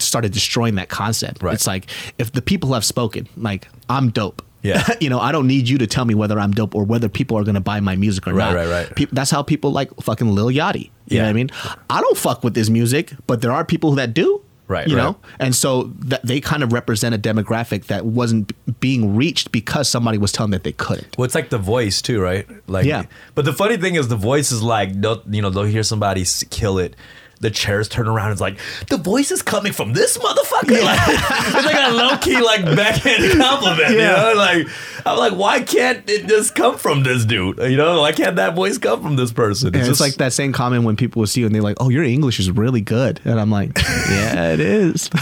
started 0.00 0.32
destroying 0.32 0.76
that 0.76 0.88
concept. 0.88 1.42
Right. 1.42 1.54
It's 1.54 1.66
like 1.66 1.86
if 2.18 2.32
the 2.32 2.42
people 2.42 2.72
have 2.74 2.84
spoken, 2.84 3.28
like 3.36 3.68
I'm 3.88 4.10
dope. 4.10 4.42
Yeah. 4.62 4.84
you 5.00 5.08
know, 5.08 5.20
I 5.20 5.30
don't 5.32 5.46
need 5.46 5.68
you 5.68 5.78
to 5.78 5.86
tell 5.86 6.04
me 6.04 6.14
whether 6.14 6.38
I'm 6.38 6.50
dope 6.52 6.74
or 6.74 6.82
whether 6.84 7.08
people 7.08 7.38
are 7.38 7.44
going 7.44 7.54
to 7.54 7.60
buy 7.60 7.78
my 7.80 7.94
music 7.96 8.26
or 8.26 8.34
Right, 8.34 8.46
not. 8.52 8.54
right, 8.56 8.68
right. 8.68 8.94
Peop- 8.96 9.10
that's 9.12 9.30
how 9.30 9.42
people 9.42 9.70
like 9.70 9.94
fucking 10.02 10.30
Lil 10.32 10.48
Yachty. 10.48 10.84
You 10.84 10.90
Yeah. 11.06 11.18
know 11.22 11.24
what 11.26 11.30
I 11.30 11.32
mean? 11.34 11.50
I 11.88 12.00
don't 12.00 12.16
fuck 12.18 12.42
with 12.42 12.54
this 12.54 12.68
music, 12.68 13.12
but 13.26 13.40
there 13.40 13.52
are 13.52 13.64
people 13.64 13.92
that 13.92 14.14
do. 14.14 14.42
Right, 14.66 14.86
You 14.86 14.96
right. 14.98 15.02
know? 15.04 15.16
And 15.38 15.54
so 15.56 15.84
that 16.00 16.26
they 16.26 16.40
kind 16.40 16.62
of 16.62 16.74
represent 16.74 17.14
a 17.14 17.18
demographic 17.18 17.86
that 17.86 18.04
wasn't 18.04 18.48
b- 18.48 18.74
being 18.80 19.16
reached 19.16 19.50
because 19.50 19.88
somebody 19.88 20.18
was 20.18 20.30
telling 20.30 20.50
them 20.50 20.58
that 20.58 20.64
they 20.64 20.72
couldn't. 20.72 21.16
Well, 21.16 21.24
it's 21.24 21.34
like 21.34 21.48
the 21.48 21.56
voice 21.56 22.02
too, 22.02 22.20
right? 22.20 22.46
Like, 22.66 22.84
Yeah. 22.84 23.04
But 23.34 23.46
the 23.46 23.54
funny 23.54 23.78
thing 23.78 23.94
is, 23.94 24.08
the 24.08 24.16
voice 24.16 24.52
is 24.52 24.62
like, 24.62 25.00
they'll, 25.00 25.22
you 25.30 25.40
know, 25.40 25.48
they'll 25.48 25.62
hear 25.64 25.82
somebody 25.84 26.22
kill 26.50 26.76
it. 26.78 26.96
The 27.40 27.50
chairs 27.50 27.88
turn 27.88 28.08
around. 28.08 28.26
and 28.26 28.32
It's 28.32 28.40
like 28.40 28.58
the 28.88 28.96
voice 28.96 29.30
is 29.30 29.42
coming 29.42 29.72
from 29.72 29.92
this 29.92 30.18
motherfucker. 30.18 30.82
Like, 30.82 31.00
it's 31.08 31.66
like 31.66 31.88
a 31.88 31.94
low 31.94 32.16
key, 32.18 32.40
like 32.40 32.64
backhand 32.64 33.32
compliment. 33.40 33.90
Yeah. 33.90 33.90
You 33.92 33.98
know, 33.98 34.32
like 34.36 34.66
I'm 35.06 35.18
like, 35.18 35.32
why 35.34 35.62
can't 35.62 36.08
it 36.10 36.26
just 36.26 36.54
come 36.54 36.76
from 36.76 37.04
this 37.04 37.24
dude? 37.24 37.58
You 37.58 37.76
know, 37.76 38.00
why 38.00 38.12
can't 38.12 38.36
that 38.36 38.54
voice 38.56 38.76
come 38.78 39.02
from 39.02 39.16
this 39.16 39.32
person? 39.32 39.68
And 39.68 39.76
it's 39.76 39.88
just- 39.88 40.00
like 40.00 40.14
that 40.14 40.32
same 40.32 40.52
comment 40.52 40.84
when 40.84 40.96
people 40.96 41.20
will 41.20 41.26
see 41.28 41.40
you 41.40 41.46
and 41.46 41.54
they're 41.54 41.62
like, 41.62 41.76
"Oh, 41.80 41.88
your 41.90 42.02
English 42.02 42.38
is 42.40 42.50
really 42.50 42.80
good," 42.80 43.20
and 43.24 43.38
I'm 43.40 43.50
like, 43.50 43.78
"Yeah, 44.10 44.52
it 44.52 44.60
is." 44.60 45.08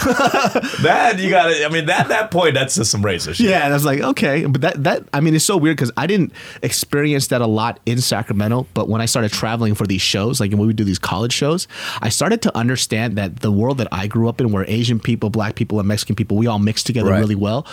that. 0.81 1.15
You 1.19 1.29
got 1.29 1.47
to 1.53 1.65
I 1.65 1.69
mean, 1.69 1.85
that 1.87 2.09
that 2.09 2.31
point, 2.31 2.53
that's 2.53 2.75
just 2.75 2.91
some 2.91 3.03
racist 3.03 3.35
shit. 3.35 3.47
Yeah, 3.49 3.63
and 3.63 3.73
I 3.73 3.75
was 3.75 3.85
like, 3.85 3.99
okay, 4.01 4.45
but 4.45 4.61
that 4.61 4.83
that 4.83 5.03
I 5.13 5.19
mean, 5.19 5.35
it's 5.35 5.45
so 5.45 5.57
weird 5.57 5.77
because 5.77 5.91
I 5.97 6.07
didn't 6.07 6.33
experience 6.63 7.27
that 7.27 7.41
a 7.41 7.47
lot 7.47 7.79
in 7.85 7.99
Sacramento. 8.01 8.67
But 8.73 8.89
when 8.89 9.01
I 9.01 9.05
started 9.05 9.31
traveling 9.31 9.75
for 9.75 9.85
these 9.87 10.01
shows, 10.01 10.39
like 10.39 10.51
when 10.51 10.59
we 10.59 10.67
would 10.67 10.75
do 10.75 10.83
these 10.83 10.99
college 10.99 11.33
shows, 11.33 11.67
I 12.01 12.06
started 12.09 12.41
to 12.43 12.57
understand 12.57 13.17
that 13.17 13.39
the 13.41 13.51
world 13.51 13.77
that 13.79 13.87
I 13.91 14.07
grew 14.07 14.29
up 14.29 14.39
in, 14.41 14.51
where 14.51 14.65
Asian 14.67 14.99
people, 14.99 15.29
Black 15.29 15.55
people, 15.55 15.79
and 15.79 15.87
Mexican 15.87 16.15
people, 16.15 16.37
we 16.37 16.47
all 16.47 16.59
mix 16.59 16.83
together 16.83 17.09
Right. 17.11 17.19
really 17.19 17.35
well, 17.35 17.65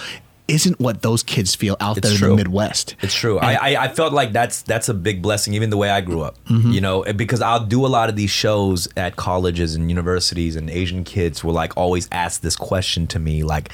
isn't 0.47 0.79
what 0.79 1.01
those 1.01 1.23
kids 1.23 1.55
feel 1.55 1.77
out 1.81 1.97
It's 1.97 2.07
there 2.19 2.29
in 2.29 2.37
the 2.37 2.37
Midwest. 2.37 2.97
It's 3.01 3.15
true. 3.15 3.39
I, 3.39 3.55
I 3.55 3.85
I 3.85 3.89
felt 3.89 4.13
like 4.13 4.33
that's 4.33 4.61
that's 4.63 4.89
a 4.91 4.95
big 4.95 5.23
blessing, 5.23 5.55
even 5.55 5.71
the 5.71 5.77
way 5.79 5.89
I 5.89 6.01
grew 6.03 6.21
up. 6.23 6.37
Mm-hmm. 6.45 6.71
You 6.71 6.81
know, 6.83 7.03
because 7.15 7.41
I'll 7.41 7.65
do 7.65 7.87
a 7.87 7.89
lot 7.89 8.09
of 8.11 8.17
these 8.17 8.31
shows 8.31 8.87
at 8.97 9.17
colleges 9.17 9.75
and 9.75 9.89
universities, 9.89 10.55
and 10.57 10.69
Asian 10.69 11.03
kids 11.05 11.43
will 11.43 11.55
like 11.55 11.77
always 11.77 12.09
ask 12.13 12.41
this 12.43 12.57
question 12.57 13.07
to 13.09 13.19
me, 13.19 13.43
like. 13.43 13.71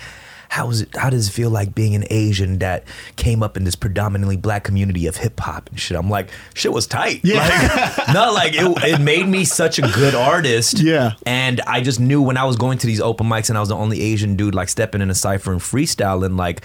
How 0.51 0.69
is 0.69 0.83
it? 0.83 0.97
How 0.97 1.11
does 1.11 1.29
it 1.29 1.33
feel 1.33 1.49
like 1.49 1.75
being 1.75 1.95
an 1.95 2.05
Asian 2.11 2.59
that 2.59 2.85
came 3.17 3.43
up 3.43 3.57
in 3.57 3.65
this 3.65 3.77
predominantly 3.77 4.37
black 4.37 4.65
community 4.65 5.07
of 5.07 5.17
hip 5.17 5.39
hop 5.39 5.69
and 5.71 5.79
shit? 5.79 5.97
I'm 5.97 6.11
like, 6.11 6.29
shit 6.55 6.73
was 6.73 6.87
tight. 6.87 7.21
Yeah. 7.23 7.95
Like, 7.97 8.09
no, 8.15 8.33
like 8.33 8.55
it, 8.55 8.85
it 8.85 9.01
made 9.01 9.29
me 9.29 9.45
such 9.45 9.79
a 9.79 9.83
good 9.83 10.15
artist. 10.15 10.81
Yeah. 10.81 11.13
And 11.25 11.61
I 11.63 11.81
just 11.81 12.01
knew 12.01 12.21
when 12.21 12.37
I 12.37 12.45
was 12.45 12.57
going 12.57 12.79
to 12.79 12.87
these 12.87 13.01
open 13.01 13.29
mics 13.29 13.49
and 13.49 13.57
I 13.57 13.61
was 13.61 13.69
the 13.69 13.77
only 13.77 14.01
Asian 14.01 14.35
dude 14.35 14.55
like 14.55 14.69
stepping 14.69 15.01
in 15.01 15.09
a 15.09 15.15
cipher 15.15 15.53
and 15.53 15.61
freestyling, 15.61 16.37
like 16.37 16.63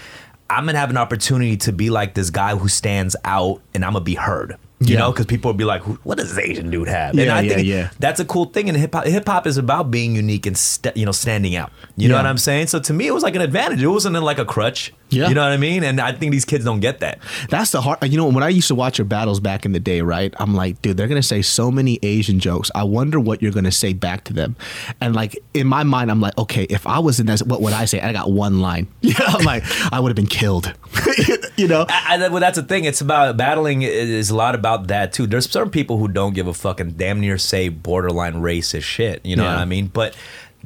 I'm 0.50 0.66
gonna 0.66 0.78
have 0.78 0.90
an 0.90 0.96
opportunity 0.96 1.56
to 1.58 1.72
be 1.72 1.90
like 1.90 2.14
this 2.14 2.30
guy 2.30 2.56
who 2.56 2.68
stands 2.68 3.16
out 3.24 3.62
and 3.74 3.84
I'm 3.84 3.92
gonna 3.92 4.04
be 4.04 4.14
heard. 4.14 4.56
You 4.78 4.92
Yeah. 4.94 4.98
know, 4.98 5.10
because 5.10 5.24
people 5.24 5.48
would 5.48 5.56
be 5.56 5.64
like, 5.64 5.82
"What 6.04 6.18
does 6.18 6.34
this 6.34 6.44
Asian 6.44 6.68
dude 6.70 6.88
have?" 6.88 7.10
and 7.12 7.20
Yeah, 7.20 7.34
I 7.34 7.40
yeah, 7.40 7.54
think 7.54 7.66
yeah. 7.66 7.90
that's 7.98 8.20
a 8.20 8.26
cool 8.26 8.44
thing. 8.44 8.68
And 8.68 8.76
hip 8.76 8.92
hop, 8.94 9.06
hip 9.06 9.26
hop 9.26 9.46
is 9.46 9.56
about 9.56 9.90
being 9.90 10.14
unique 10.16 10.44
and 10.44 10.56
st- 10.56 10.94
you 10.98 11.06
know 11.06 11.12
standing 11.12 11.56
out. 11.56 11.72
You 11.96 12.08
know 12.10 12.16
what 12.16 12.26
I'm 12.26 12.36
saying? 12.36 12.66
So 12.66 12.78
to 12.80 12.92
me, 12.92 13.06
it 13.06 13.14
was 13.14 13.22
like 13.22 13.34
an 13.34 13.40
advantage. 13.40 13.82
It 13.82 13.86
wasn't 13.88 14.14
like 14.22 14.38
a 14.38 14.44
crutch. 14.44 14.92
Yeah. 15.08 15.28
you 15.28 15.34
know 15.36 15.42
what 15.42 15.52
I 15.52 15.56
mean. 15.56 15.84
And 15.84 16.00
I 16.00 16.10
think 16.10 16.32
these 16.32 16.44
kids 16.44 16.64
don't 16.64 16.80
get 16.80 16.98
that. 16.98 17.20
That's 17.48 17.70
the 17.70 17.80
hard. 17.80 18.02
You 18.02 18.16
know, 18.16 18.26
when 18.26 18.42
I 18.42 18.48
used 18.48 18.66
to 18.68 18.74
watch 18.74 18.98
your 18.98 19.04
battles 19.04 19.38
back 19.38 19.64
in 19.64 19.70
the 19.70 19.78
day, 19.78 20.00
right? 20.00 20.34
I'm 20.40 20.52
like, 20.54 20.82
dude, 20.82 20.96
they're 20.96 21.06
gonna 21.06 21.22
say 21.22 21.42
so 21.42 21.70
many 21.70 21.98
Asian 22.02 22.38
jokes. 22.40 22.70
I 22.74 22.82
wonder 22.82 23.18
what 23.20 23.40
you're 23.40 23.52
gonna 23.52 23.70
say 23.72 23.92
back 23.94 24.24
to 24.24 24.32
them. 24.34 24.56
And 25.00 25.14
like 25.14 25.38
in 25.54 25.68
my 25.68 25.84
mind, 25.84 26.10
I'm 26.10 26.20
like, 26.20 26.36
okay, 26.36 26.64
if 26.64 26.86
I 26.86 26.98
was 26.98 27.18
in 27.20 27.26
that, 27.26 27.40
what 27.46 27.62
would 27.62 27.72
I 27.72 27.84
say? 27.86 28.00
I 28.00 28.12
got 28.12 28.30
one 28.30 28.60
line. 28.60 28.88
Yeah, 29.00 29.14
I'm 29.28 29.44
like, 29.44 29.62
I 29.92 30.00
would 30.00 30.10
have 30.10 30.16
been 30.16 30.26
killed. 30.26 30.74
you 31.56 31.68
know? 31.68 31.86
I, 31.88 32.16
I, 32.22 32.28
well, 32.28 32.40
that's 32.40 32.56
the 32.58 32.64
thing. 32.64 32.84
It's 32.84 33.00
about 33.00 33.36
battling. 33.36 33.82
Is 33.82 34.28
a 34.30 34.36
lot 34.36 34.54
about 34.56 34.65
that 34.88 35.12
too. 35.12 35.26
There's 35.26 35.48
certain 35.50 35.70
people 35.70 35.98
who 35.98 36.08
don't 36.08 36.34
give 36.34 36.46
a 36.46 36.54
fuck 36.54 36.80
and 36.80 36.96
damn 36.96 37.20
near 37.20 37.38
say 37.38 37.68
borderline 37.68 38.34
racist 38.34 38.82
shit. 38.82 39.24
You 39.24 39.36
know 39.36 39.44
Yeah. 39.44 39.54
what 39.54 39.58
I 39.58 39.64
mean? 39.64 39.86
But 39.86 40.14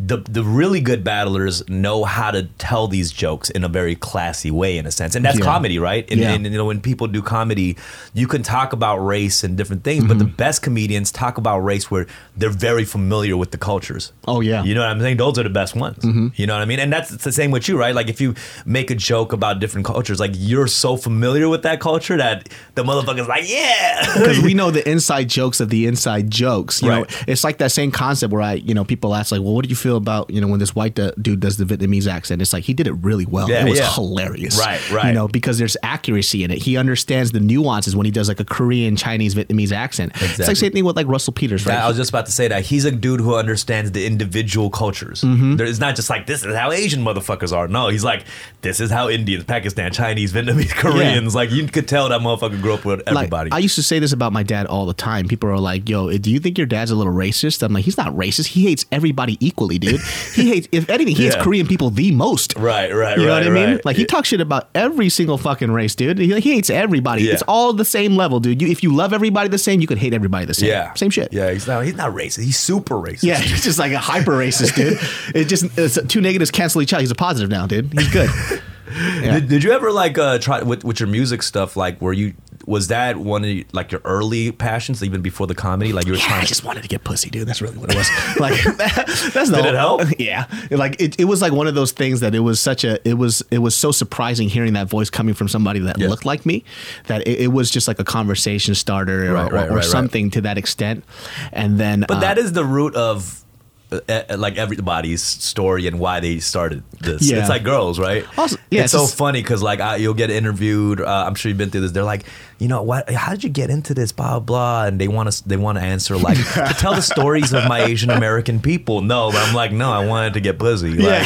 the 0.03 0.17
the 0.31 0.43
really 0.43 0.81
good 0.81 1.05
battlers 1.05 1.63
know 1.69 2.05
how 2.05 2.31
to 2.31 2.45
tell 2.57 2.89
these 2.89 3.13
jokes 3.13 3.51
in 3.51 3.65
a 3.65 3.69
very 3.69 3.95
classy 3.95 4.51
way, 4.51 4.79
in 4.79 4.87
a 4.87 4.91
sense, 4.91 5.15
and 5.15 5.23
that's 5.25 5.39
Yeah. 5.39 5.45
comedy, 5.45 5.79
right? 5.79 6.11
And, 6.11 6.19
Yeah. 6.21 6.31
and 6.33 6.45
you 6.47 6.57
know, 6.57 6.65
when 6.65 6.81
people 6.81 7.07
do 7.07 7.21
comedy, 7.21 7.77
you 8.15 8.27
can 8.27 8.43
talk 8.43 8.73
about 8.73 8.97
race 8.99 9.45
and 9.45 9.57
different 9.59 9.85
things, 9.85 10.05
but 10.05 10.19
the 10.19 10.25
Mm-hmm. 10.25 10.37
best 10.37 10.63
comedians 10.63 11.13
talk 11.13 11.37
about 11.37 11.59
race 11.59 11.91
where 11.91 12.07
they're 12.35 12.49
very 12.49 12.85
familiar 12.87 13.37
with 13.37 13.51
the 13.51 13.59
cultures. 13.59 14.13
Oh, 14.27 14.41
yeah. 14.41 14.59
Mm-hmm. 14.61 14.69
you 14.69 14.75
know 14.75 14.81
what 14.81 14.91
I'm 14.91 15.01
saying? 15.01 15.19
Those 15.19 15.39
are 15.39 15.43
the 15.43 15.51
best 15.51 15.77
ones. 15.77 16.03
You 16.37 16.47
know 16.47 16.55
what 16.55 16.63
I 16.63 16.65
mean? 16.65 16.79
And 16.81 16.91
that's 16.91 17.11
the 17.11 17.33
same 17.33 17.51
with 17.51 17.69
you, 17.69 17.77
right? 17.79 17.95
Like 17.95 18.09
if 18.09 18.21
you 18.23 18.35
make 18.65 18.91
a 18.91 18.95
joke 18.95 19.35
about 19.35 19.61
different 19.61 19.87
cultures, 19.87 20.19
like 20.19 20.33
you're 20.35 20.67
so 20.67 20.97
familiar 20.97 21.49
with 21.49 21.63
that 21.65 21.79
culture 21.81 22.17
that 22.17 22.49
the 22.75 22.83
motherfucker's 22.85 23.29
like, 23.29 23.47
yeah. 23.49 24.15
because 24.19 24.41
we 24.41 24.55
know 24.55 24.71
the 24.71 24.89
inside 24.89 25.29
jokes 25.29 25.61
of 25.61 25.69
the 25.69 25.87
inside 25.87 26.31
jokes. 26.31 26.81
You 26.81 26.89
know, 26.89 27.01
Right. 27.03 27.25
it's 27.29 27.45
like 27.45 27.59
that 27.59 27.71
same 27.73 27.91
concept 27.91 28.33
where 28.33 28.43
I, 28.43 28.55
you 28.55 28.73
know, 28.73 28.85
people 28.85 29.15
ask 29.15 29.31
like, 29.33 29.43
"Well, 29.43 29.55
what 29.55 29.65
do 29.65 29.69
you 29.69 29.77
feel 29.77 29.90
about 29.97 30.31
you 30.31 30.41
know 30.41 30.47
when 30.49 30.61
this 30.61 30.75
white 30.75 30.95
dude 30.95 31.41
does 31.41 31.57
the 31.57 31.65
Vietnamese 31.65 32.07
accent?" 32.07 32.43
It's 32.43 32.53
like 32.53 32.65
he 32.65 32.75
did 32.75 32.87
it 32.87 32.93
really 32.95 33.27
well. 33.27 33.49
Yeah, 33.49 33.65
it 33.67 33.71
was 33.71 33.79
yeah. 33.79 33.91
hilarious. 33.93 34.59
Right, 34.59 34.91
right. 34.91 35.07
You 35.09 35.13
know, 35.15 35.29
because 35.29 35.59
there's 35.59 35.77
accuracy 35.83 36.45
in 36.45 36.51
it. 36.51 36.59
He 36.63 36.77
understands 36.77 37.33
the 37.33 37.41
nuances 37.41 37.95
when 37.97 38.05
he 38.07 38.11
does 38.13 38.29
like 38.29 38.41
a 38.41 38.45
Korean, 38.45 38.97
Chinese, 38.97 39.35
Vietnamese 39.35 39.73
accent. 39.73 40.13
It's 40.15 40.23
Exactly. 40.23 40.47
like 40.47 40.57
same 40.57 40.73
thing 40.73 40.85
with 40.85 40.97
like 40.97 41.07
Russell 41.07 41.33
Peters, 41.33 41.67
right? 41.67 41.79
I 41.79 41.89
was 41.89 41.97
just 41.97 42.11
about 42.11 42.27
to 42.27 42.33
say 42.33 42.49
that 42.49 42.63
he's 42.65 42.85
a 42.85 42.91
dude 42.91 43.21
who 43.21 43.35
understands 43.35 43.93
the 43.93 44.07
individual 44.07 44.71
cultures. 44.71 45.23
Mm-hmm. 45.23 45.57
There- 45.57 45.67
It's 45.67 45.79
not 45.81 45.97
just 45.97 46.11
like 46.11 46.27
this 46.27 46.45
is 46.45 46.55
how 46.55 46.73
Asian 46.73 47.03
motherfuckers 47.03 47.57
are. 47.57 47.69
No, 47.69 47.89
he's 47.89 48.05
like 48.05 48.25
this 48.63 48.81
is 48.81 48.91
how 48.91 49.09
Indians, 49.09 49.45
Pakistan, 49.45 49.93
Chinese, 49.93 50.33
Vietnamese, 50.33 50.71
Koreans. 50.75 51.35
Like 51.35 51.51
you 51.51 51.67
could 51.67 51.89
tell 51.89 52.09
that 52.09 52.21
motherfucker 52.21 52.61
grew 52.61 52.75
up 52.75 52.85
with 52.85 53.03
everybody. 53.07 53.51
Like, 53.51 53.57
I 53.57 53.61
used 53.61 53.75
to 53.77 53.83
say 53.83 53.99
this 53.99 54.13
about 54.13 54.33
my 54.33 54.43
dad 54.43 54.67
all 54.67 54.87
the 54.87 54.95
time. 54.95 55.29
People 55.29 55.49
are 55.51 55.59
like, 55.59 55.89
"Yo, 55.89 56.17
do 56.19 56.31
you 56.31 56.39
think 56.41 56.59
your 56.59 56.67
dad's 56.67 56.91
a 56.91 56.97
little 56.97 57.13
racist?" 57.13 57.63
I'm 57.63 57.73
like, 57.73 57.85
"He's 57.85 57.97
not 57.97 58.15
racist. 58.15 58.49
He 58.49 58.65
hates 58.65 58.85
everybody 58.93 59.37
equally, 59.45 59.79
dude. 59.81 60.01
he 60.35 60.49
hates, 60.49 60.69
if 60.73 60.89
anything, 60.89 61.17
he 61.17 61.25
hates 61.25 61.37
Korean 61.37 61.67
people 61.67 61.91
the 61.91 62.13
most." 62.13 62.57
right, 62.57 62.93
right, 62.93 62.93
right. 62.93 63.19
You 63.19 63.27
know 63.27 63.33
right, 63.33 63.47
what 63.47 63.47
I 63.47 63.51
mean? 63.51 63.75
right. 63.75 63.85
Like 63.85 63.97
he 63.97 64.05
talks 64.05 64.29
shit 64.29 64.41
about 64.41 64.69
every 64.75 65.09
single 65.09 65.39
fucking 65.39 65.71
race, 65.71 65.95
dude. 65.95 66.19
He, 66.19 66.39
he 66.41 66.55
hates 66.55 66.71
everybody. 66.71 67.25
Yeah. 67.25 67.35
It's 67.35 67.43
all 67.43 67.73
the 67.73 67.85
same 67.85 68.17
level, 68.17 68.41
dude. 68.41 68.63
You, 68.63 68.69
if 68.69 68.83
you 68.83 68.95
love 68.95 69.13
everybody 69.13 69.49
the 69.49 69.59
same, 69.59 69.81
you 69.81 69.87
could 69.87 69.99
hate 69.99 70.15
everybody 70.15 70.47
the 70.47 70.55
same. 70.55 70.69
yeah, 70.69 70.93
same 70.95 71.11
shit. 71.11 71.33
Yeah, 71.33 71.51
he's 71.51 71.67
not. 71.67 71.85
He's 71.85 71.97
not 71.97 72.13
racist. 72.13 72.45
He's 72.45 72.59
super 72.59 72.95
racist. 72.97 73.25
Yeah, 73.25 73.39
he's 73.39 73.65
just 73.65 73.79
like 73.79 73.93
a 73.93 73.99
hyper 73.99 74.33
racist, 74.33 74.75
dude. 74.75 74.99
It 75.35 75.45
just 75.47 75.67
it's, 75.79 75.99
two 76.09 76.21
negatives 76.21 76.51
cancel 76.51 76.83
each 76.83 76.93
other. 76.93 77.01
He's 77.01 77.11
a 77.11 77.15
positive 77.15 77.51
now, 77.51 77.67
dude. 77.67 77.93
He's 77.93 78.09
good. 78.09 78.31
Yeah. 78.93 79.35
Did, 79.35 79.49
did 79.49 79.63
you 79.63 79.71
ever 79.71 79.93
like 79.93 80.19
uh, 80.19 80.39
try 80.41 80.63
with 80.63 80.83
with 80.83 80.99
your 80.99 81.09
music 81.09 81.45
stuff? 81.45 81.77
Like, 81.77 82.01
were 82.01 82.13
you 82.13 82.35
was 82.67 82.89
that 82.89 83.17
one 83.17 83.43
of 83.45 83.51
your, 83.51 83.65
like 83.73 83.91
your 83.91 84.01
early 84.05 84.53
passions, 84.53 85.03
even 85.03 85.23
before 85.23 85.47
the 85.47 85.55
comedy? 85.55 85.93
Like 85.93 86.07
you 86.07 86.13
were 86.13 86.19
Yeah, 86.19 86.25
trying 86.27 86.43
I 86.43 86.45
just 86.45 86.65
wanted 86.65 86.83
to 86.83 86.89
get 86.89 87.05
pussy, 87.05 87.31
dude. 87.31 87.49
That's 87.49 87.63
really 87.63 87.79
what 87.79 87.91
it 87.91 87.97
was. 87.97 88.09
Like 88.41 88.63
that's 88.77 89.51
the 89.51 89.57
Did 89.57 89.67
it 89.67 89.75
help? 89.75 90.03
Yeah, 90.19 90.47
like 90.71 91.01
it, 91.01 91.19
it 91.19 91.25
was 91.25 91.41
like 91.43 91.53
one 91.53 91.67
of 91.67 91.75
those 91.75 91.93
things 91.93 92.21
that 92.21 92.35
it 92.35 92.41
was 92.41 92.61
such 92.61 92.85
a 92.85 93.07
it 93.09 93.15
was 93.15 93.43
it 93.51 93.59
was 93.59 93.75
so 93.75 93.93
surprising 93.93 94.49
hearing 94.49 94.75
that 94.75 94.89
voice 94.89 95.11
coming 95.11 95.35
from 95.35 95.49
somebody 95.49 95.81
that 95.81 95.99
looked 95.99 96.25
like 96.25 96.45
me 96.47 96.65
that 97.07 97.27
it, 97.27 97.41
it 97.41 97.49
was 97.49 97.71
just 97.71 97.89
like 97.89 97.99
a 97.99 98.05
conversation 98.05 98.75
starter 98.75 99.31
or, 99.31 99.35
Right, 99.35 99.53
right, 99.53 99.53
or, 99.53 99.57
or 99.57 99.69
right, 99.69 99.77
right. 99.77 99.85
something 99.85 100.31
to 100.31 100.41
that 100.43 100.59
extent. 100.59 101.05
And 101.53 101.79
then, 101.79 102.05
But 102.07 102.19
uh, 102.19 102.21
that 102.21 102.39
is 102.39 102.53
the 102.53 102.65
root 102.65 102.95
of 102.95 103.45
uh, 103.93 104.37
like 104.39 104.57
everybody's 104.57 105.23
story 105.23 105.87
and 105.87 105.99
why 105.99 106.21
they 106.21 106.39
started 106.39 106.83
this. 107.01 107.23
Yeah. 107.31 107.39
It's 107.41 107.49
like 107.49 107.65
girls, 107.65 107.99
right? 107.99 108.25
Also- 108.39 108.57
yeah, 108.71 108.85
it's 108.85 108.93
it's 108.93 108.93
so 108.93 109.07
just- 109.07 109.17
funny 109.17 109.43
because 109.43 109.63
like 109.63 109.81
I, 109.81 109.97
you'll 109.97 110.15
get 110.15 110.31
interviewed. 110.31 111.01
Uh, 111.01 111.25
I'm 111.27 111.35
sure 111.35 111.49
you've 111.49 111.59
been 111.59 111.71
through 111.71 111.81
this. 111.83 111.93
They're 111.93 112.05
like, 112.05 112.25
you 112.59 112.69
know, 112.69 112.83
what? 112.83 113.11
How 113.11 113.33
did 113.33 113.43
you 113.43 113.51
get 113.51 113.71
into 113.71 113.95
this? 113.95 114.13
Blah 114.13 114.39
blah. 114.41 114.85
And 114.85 115.01
they 115.01 115.09
want 115.09 115.31
to 115.33 115.49
they 115.49 115.57
want 115.57 115.79
to 115.79 115.83
answer 115.85 116.17
like 116.17 116.37
to 116.55 116.75
tell 116.79 116.95
the 116.95 117.03
stories 117.03 117.53
of 117.53 117.67
my 117.69 117.81
Asian 117.85 118.11
American 118.11 118.61
people. 118.61 119.01
No, 119.01 119.31
but 119.33 119.39
I'm 119.49 119.55
like, 119.55 119.73
no, 119.73 119.91
I 119.91 120.07
wanted 120.07 120.35
to 120.35 120.41
get 120.41 120.59
pussy. 120.59 120.91
Like, 120.91 120.99
Yeah. 120.99 121.23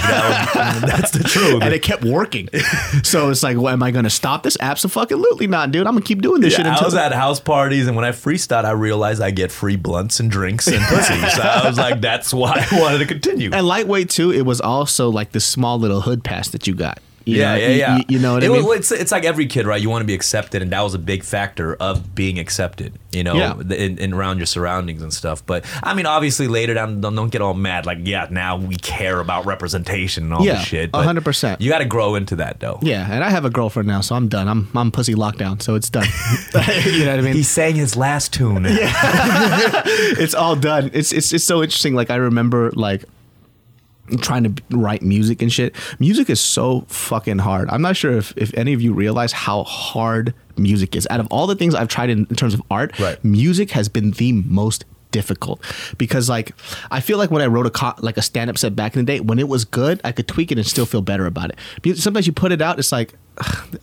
that 0.54 0.80
was- 0.82 0.90
that's 0.90 1.10
the 1.10 1.24
truth. 1.24 1.62
and 1.62 1.74
it 1.74 1.82
kept 1.82 2.04
working. 2.04 2.48
so 3.02 3.30
it's 3.30 3.42
like, 3.42 3.56
well, 3.58 3.68
am 3.72 3.82
I 3.82 3.90
going 3.90 4.04
to 4.04 4.10
stop 4.10 4.42
this? 4.42 4.56
Absolutely 4.60 5.46
not, 5.46 5.70
dude. 5.70 5.86
I'm 5.86 5.94
gonna 5.94 6.04
keep 6.04 6.22
doing 6.22 6.40
this 6.40 6.54
shit 6.54 6.64
Yeah, 6.64 6.70
I 6.70 6.74
until 6.74 6.86
was 6.86 6.94
at 6.94 7.12
house 7.12 7.40
parties, 7.40 7.86
and 7.88 7.96
when 7.96 8.04
I 8.04 8.10
freestyled, 8.12 8.64
I 8.64 8.70
realized 8.72 9.20
I 9.20 9.30
get 9.30 9.50
free 9.52 9.76
blunts 9.76 10.20
and 10.20 10.30
drinks 10.30 10.66
and 10.68 10.82
pussy. 10.84 11.14
so 11.30 11.42
I 11.42 11.66
was 11.66 11.76
like, 11.78 12.00
that's 12.00 12.32
why 12.32 12.53
I 12.54 12.80
wanted 12.80 12.98
to 12.98 13.06
continue. 13.06 13.50
And 13.52 13.66
lightweight 13.66 14.10
too, 14.10 14.30
it 14.32 14.42
was 14.42 14.60
also 14.60 15.10
like 15.10 15.32
this 15.32 15.44
small 15.44 15.78
little 15.78 16.02
hood 16.02 16.24
pass 16.24 16.48
that 16.50 16.66
you 16.66 16.74
got. 16.74 16.98
You 17.26 17.38
yeah, 17.38 17.54
know, 17.54 17.60
yeah, 17.60 17.68
yeah. 17.68 17.96
You, 17.96 18.04
you 18.08 18.18
know 18.18 18.34
what 18.34 18.44
it 18.44 18.50
I 18.50 18.52
mean? 18.52 18.64
was- 18.66 18.78
it's, 18.78 18.92
it's 18.92 19.12
like 19.12 19.24
every 19.24 19.46
kid, 19.46 19.66
right? 19.66 19.80
You 19.80 19.88
want 19.88 20.02
to 20.02 20.06
be 20.06 20.12
accepted, 20.14 20.60
and 20.60 20.70
that 20.72 20.82
was 20.82 20.92
a 20.94 20.98
big 20.98 21.22
factor 21.24 21.74
of 21.76 22.14
being 22.14 22.38
accepted. 22.38 22.92
You 23.12 23.24
know, 23.24 23.34
Yeah. 23.34 23.58
in, 23.74 23.96
in 23.98 24.12
around 24.12 24.38
your 24.38 24.46
surroundings 24.46 25.00
and 25.00 25.12
stuff. 25.12 25.44
But 25.46 25.64
I 25.82 25.94
mean, 25.94 26.04
obviously, 26.06 26.48
later 26.48 26.74
down, 26.74 27.00
don't, 27.00 27.14
don't 27.14 27.30
get 27.30 27.40
all 27.40 27.54
mad. 27.54 27.86
Like, 27.86 27.98
yeah, 28.02 28.26
now 28.30 28.56
we 28.56 28.74
care 28.76 29.20
about 29.20 29.46
representation 29.46 30.24
and 30.24 30.34
all 30.34 30.44
Yeah, 30.44 30.54
this 30.54 30.64
shit. 30.66 30.90
a 30.92 31.02
hundred 31.02 31.24
percent. 31.24 31.60
You 31.60 31.70
got 31.70 31.78
to 31.78 31.84
grow 31.86 32.14
into 32.16 32.36
that, 32.36 32.60
though. 32.60 32.78
yeah, 32.82 33.08
and 33.10 33.22
I 33.24 33.30
have 33.30 33.44
a 33.44 33.50
girlfriend 33.50 33.86
now, 33.88 34.00
so 34.02 34.14
I'm 34.16 34.28
done. 34.28 34.48
I'm 34.48 34.68
I'm 34.74 34.90
pussy 34.90 35.14
lockdown, 35.14 35.62
so 35.62 35.76
it's 35.76 35.88
done. 35.88 36.06
you 36.84 37.04
know 37.06 37.12
what 37.12 37.20
I 37.20 37.22
mean? 37.22 37.34
He 37.34 37.42
sang 37.42 37.74
his 37.76 37.96
last 37.96 38.32
tune. 38.34 38.64
Yeah. 38.64 38.72
it's 39.84 40.34
all 40.34 40.56
done. 40.56 40.90
It's 40.92 41.12
it's 41.12 41.32
it's 41.32 41.44
so 41.44 41.62
interesting. 41.62 41.94
Like 41.94 42.10
I 42.10 42.16
remember 42.16 42.70
like 42.72 43.04
trying 44.20 44.44
to 44.54 44.62
write 44.70 45.02
music 45.02 45.40
and 45.42 45.52
shit. 45.52 45.74
Music 45.98 46.28
is 46.30 46.40
so 46.40 46.82
fucking 46.88 47.38
hard. 47.38 47.68
I'm 47.70 47.82
not 47.82 47.96
sure 47.96 48.12
if, 48.16 48.32
if 48.36 48.52
any 48.54 48.72
of 48.72 48.80
you 48.82 48.92
realize 48.92 49.32
how 49.32 49.64
hard 49.64 50.34
music 50.56 50.94
is. 50.94 51.06
Out 51.10 51.20
of 51.20 51.26
all 51.30 51.46
the 51.46 51.56
things 51.56 51.74
I've 51.74 51.88
tried 51.88 52.10
in, 52.10 52.20
in 52.30 52.36
terms 52.36 52.54
of 52.54 52.62
art, 52.70 52.98
Right. 52.98 53.22
music 53.24 53.70
has 53.72 53.88
been 53.88 54.10
the 54.12 54.32
most 54.32 54.84
difficult 55.10 55.62
because 55.96 56.28
like 56.28 56.52
I 56.90 56.98
feel 56.98 57.18
like 57.18 57.30
when 57.30 57.40
I 57.40 57.46
wrote 57.46 57.66
a 57.66 57.70
co- 57.70 57.94
like 58.00 58.16
a 58.16 58.22
stand 58.22 58.50
up 58.50 58.58
set 58.58 58.74
back 58.74 58.96
in 58.96 59.04
the 59.04 59.12
day 59.12 59.20
when 59.20 59.38
it 59.38 59.46
was 59.46 59.64
good 59.64 60.00
I 60.02 60.10
could 60.10 60.26
tweak 60.26 60.50
it 60.50 60.58
and 60.58 60.66
still 60.66 60.86
feel 60.86 61.02
better 61.02 61.24
about 61.26 61.50
it. 61.50 61.56
Because 61.82 62.02
sometimes 62.02 62.26
you 62.26 62.32
put 62.32 62.50
it 62.50 62.60
out 62.60 62.80
it's 62.80 62.90
like 62.90 63.14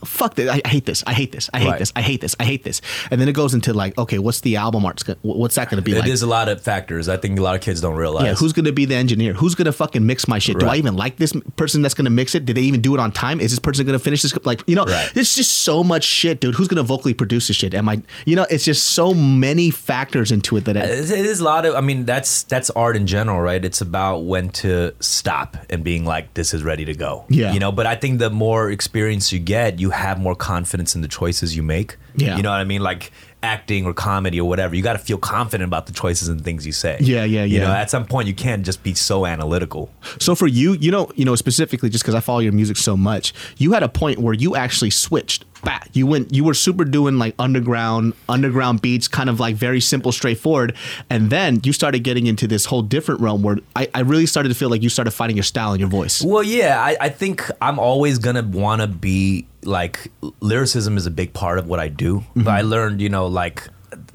fuck 0.06 0.36
this 0.36 0.50
I, 0.50 0.62
hate 0.68 0.86
this 0.86 1.04
I 1.06 1.14
hate 1.14 1.32
this 1.32 1.50
I 1.54 1.60
hate 1.60 1.68
Right. 1.70 1.80
this 1.80 1.94
I 1.96 2.02
hate 2.02 2.22
this 2.22 2.36
I 2.40 2.44
hate 2.46 2.64
this 2.64 2.82
and 3.10 3.20
then 3.20 3.28
it 3.28 3.34
goes 3.34 3.54
into 3.54 3.74
like 3.74 3.98
okay 3.98 4.20
what's 4.20 4.42
the 4.42 4.56
album 4.56 4.86
art's 4.86 5.04
gonna, 5.04 5.20
what's 5.22 5.56
that 5.56 5.70
going 5.70 5.82
to 5.82 5.86
be 5.86 5.92
It 5.96 6.00
like 6.02 6.10
is 6.10 6.22
a 6.22 6.28
lot 6.28 6.50
of 6.50 6.62
factors. 6.62 7.08
I 7.10 7.18
think 7.18 7.38
a 7.40 7.42
lot 7.42 7.56
of 7.56 7.62
kids 7.62 7.82
don't 7.82 7.96
realize. 7.96 8.26
yeah, 8.26 8.34
who's 8.34 8.54
gonna 8.54 8.72
be 8.72 8.86
the 8.86 8.96
engineer? 8.96 9.34
Who's 9.34 9.56
gonna 9.56 9.72
fucking 9.72 10.06
mix 10.06 10.28
my 10.28 10.40
shit? 10.40 10.60
Do 10.60 10.68
I 10.68 10.76
even 10.78 10.96
like 10.96 11.18
this 11.18 11.34
person 11.56 11.82
that's 11.82 11.94
gonna 11.94 12.10
mix 12.10 12.36
it? 12.36 12.46
Did 12.46 12.56
they 12.58 12.62
even 12.62 12.82
do 12.82 12.94
it 12.94 13.00
on 13.00 13.12
time? 13.12 13.40
Is 13.40 13.52
this 13.52 13.60
person 13.60 13.86
gonna 13.86 14.00
finish 14.00 14.22
this? 14.22 14.34
Like, 14.46 14.64
you 14.68 14.76
know, 14.76 14.86
Right. 14.86 15.12
it's 15.16 15.36
just 15.36 15.52
so 15.64 15.84
much 15.84 16.04
shit, 16.04 16.40
dude. 16.42 16.56
Who's 16.56 16.68
gonna 16.68 16.84
vocally 16.84 17.14
produce 17.14 17.48
this 17.48 17.58
shit? 17.58 17.74
Am 17.74 17.88
I, 17.90 18.02
you 18.26 18.36
know, 18.36 18.46
it's 18.50 18.64
just 18.66 18.84
so 18.92 19.14
many 19.14 19.70
factors 19.72 20.32
into 20.32 20.58
it 20.58 20.66
that 20.66 20.76
It 20.78 21.12
it 21.12 21.26
is 21.26 21.40
a 21.40 21.44
lot 21.44 21.66
of. 21.66 21.76
I 21.76 21.82
mean, 21.82 22.06
that's 22.06 22.44
that's 22.44 22.70
art 22.72 22.96
in 22.96 23.08
general, 23.08 23.40
right? 23.42 23.64
It's 23.64 23.82
about 23.82 24.20
when 24.26 24.50
to 24.64 24.94
stop 25.00 25.58
and 25.70 25.84
being 25.84 26.06
like, 26.06 26.34
"This 26.34 26.54
is 26.54 26.64
ready 26.64 26.86
to 26.86 26.94
go." 26.94 27.26
Yeah. 27.30 27.54
you 27.54 27.60
know. 27.60 27.72
But 27.72 27.86
I 27.88 27.96
think 27.96 28.20
the 28.20 28.30
more 28.30 28.70
experience 28.72 29.32
you 29.34 29.40
get, 29.42 29.80
you 29.80 29.90
have 29.90 30.20
more 30.20 30.36
confidence 30.36 30.96
in 30.96 31.02
the 31.02 31.08
choices 31.08 31.56
you 31.56 31.64
make. 31.64 31.98
Yeah. 32.16 32.38
you 32.38 32.44
know 32.44 32.52
what 32.52 32.60
I 32.60 32.64
mean. 32.64 32.82
Like 32.82 33.12
acting 33.44 33.86
or 33.86 33.94
comedy 33.94 34.40
or 34.40 34.48
whatever, 34.48 34.76
you 34.76 34.84
got 34.84 34.94
to 34.94 35.00
feel 35.00 35.18
confident 35.18 35.68
about 35.68 35.88
the 35.88 35.94
choices 35.94 36.28
and 36.28 36.44
things 36.44 36.66
you 36.66 36.72
say. 36.72 36.98
Yeah, 37.00 37.24
yeah, 37.24 37.40
yeah. 37.40 37.46
You 37.46 37.60
know, 37.60 37.72
at 37.72 37.90
some 37.90 38.06
point, 38.06 38.28
you 38.28 38.34
can't 38.34 38.64
just 38.64 38.84
be 38.84 38.94
so 38.94 39.26
analytical. 39.26 39.92
So 40.20 40.36
for 40.36 40.48
you, 40.48 40.74
you 40.74 40.92
know, 40.92 41.12
you 41.16 41.26
know 41.26 41.36
specifically 41.36 41.90
just 41.90 42.04
because 42.04 42.16
I 42.16 42.20
follow 42.20 42.40
your 42.40 42.54
music 42.54 42.78
so 42.78 42.96
much, 42.96 43.34
you 43.58 43.74
had 43.74 43.84
a 43.84 43.90
point 43.90 44.20
where 44.20 44.34
you 44.34 44.56
actually 44.56 44.92
switched 44.92 45.46
You 45.94 46.08
went, 46.08 46.34
you 46.34 46.44
were 46.44 46.54
super 46.54 46.86
doing 46.86 47.18
like 47.18 47.36
underground, 47.38 48.14
underground 48.30 48.82
beats, 48.82 49.08
kind 49.08 49.30
of 49.30 49.40
like 49.40 49.56
very 49.56 49.82
simple, 49.82 50.12
straightforward, 50.12 50.76
and 51.10 51.30
then 51.30 51.62
you 51.64 51.74
started 51.74 52.00
getting 52.00 52.28
into 52.28 52.48
this 52.48 52.66
whole 52.66 52.82
different 52.82 53.22
realm 53.22 53.44
where 53.44 53.58
I, 53.76 53.90
I 53.94 54.02
really 54.02 54.26
started 54.26 54.50
to 54.50 54.56
feel 54.56 54.70
like 54.70 54.82
you 54.82 54.90
started 54.90 55.12
finding 55.12 55.38
your 55.38 55.44
style 55.44 55.72
and 55.72 55.80
your 55.80 55.90
voice. 55.90 56.22
Well, 56.22 56.44
yeah, 56.44 56.82
I, 56.82 56.98
I 57.00 57.10
think 57.10 57.50
I'm 57.62 57.80
always 57.80 58.18
gonna 58.18 58.44
want 58.44 58.82
to 58.82 58.88
be 58.88 59.48
like 59.64 60.12
lyricism 60.40 60.98
is 60.98 61.06
a 61.06 61.12
big 61.12 61.34
part 61.34 61.60
of 61.60 61.68
what 61.68 61.80
I 61.80 61.88
do. 61.88 62.24
But 62.36 62.42
mm-hmm. 62.42 62.50
I 62.50 62.62
learned, 62.62 63.02
you 63.02 63.10
know, 63.10 63.28
like 63.28 63.68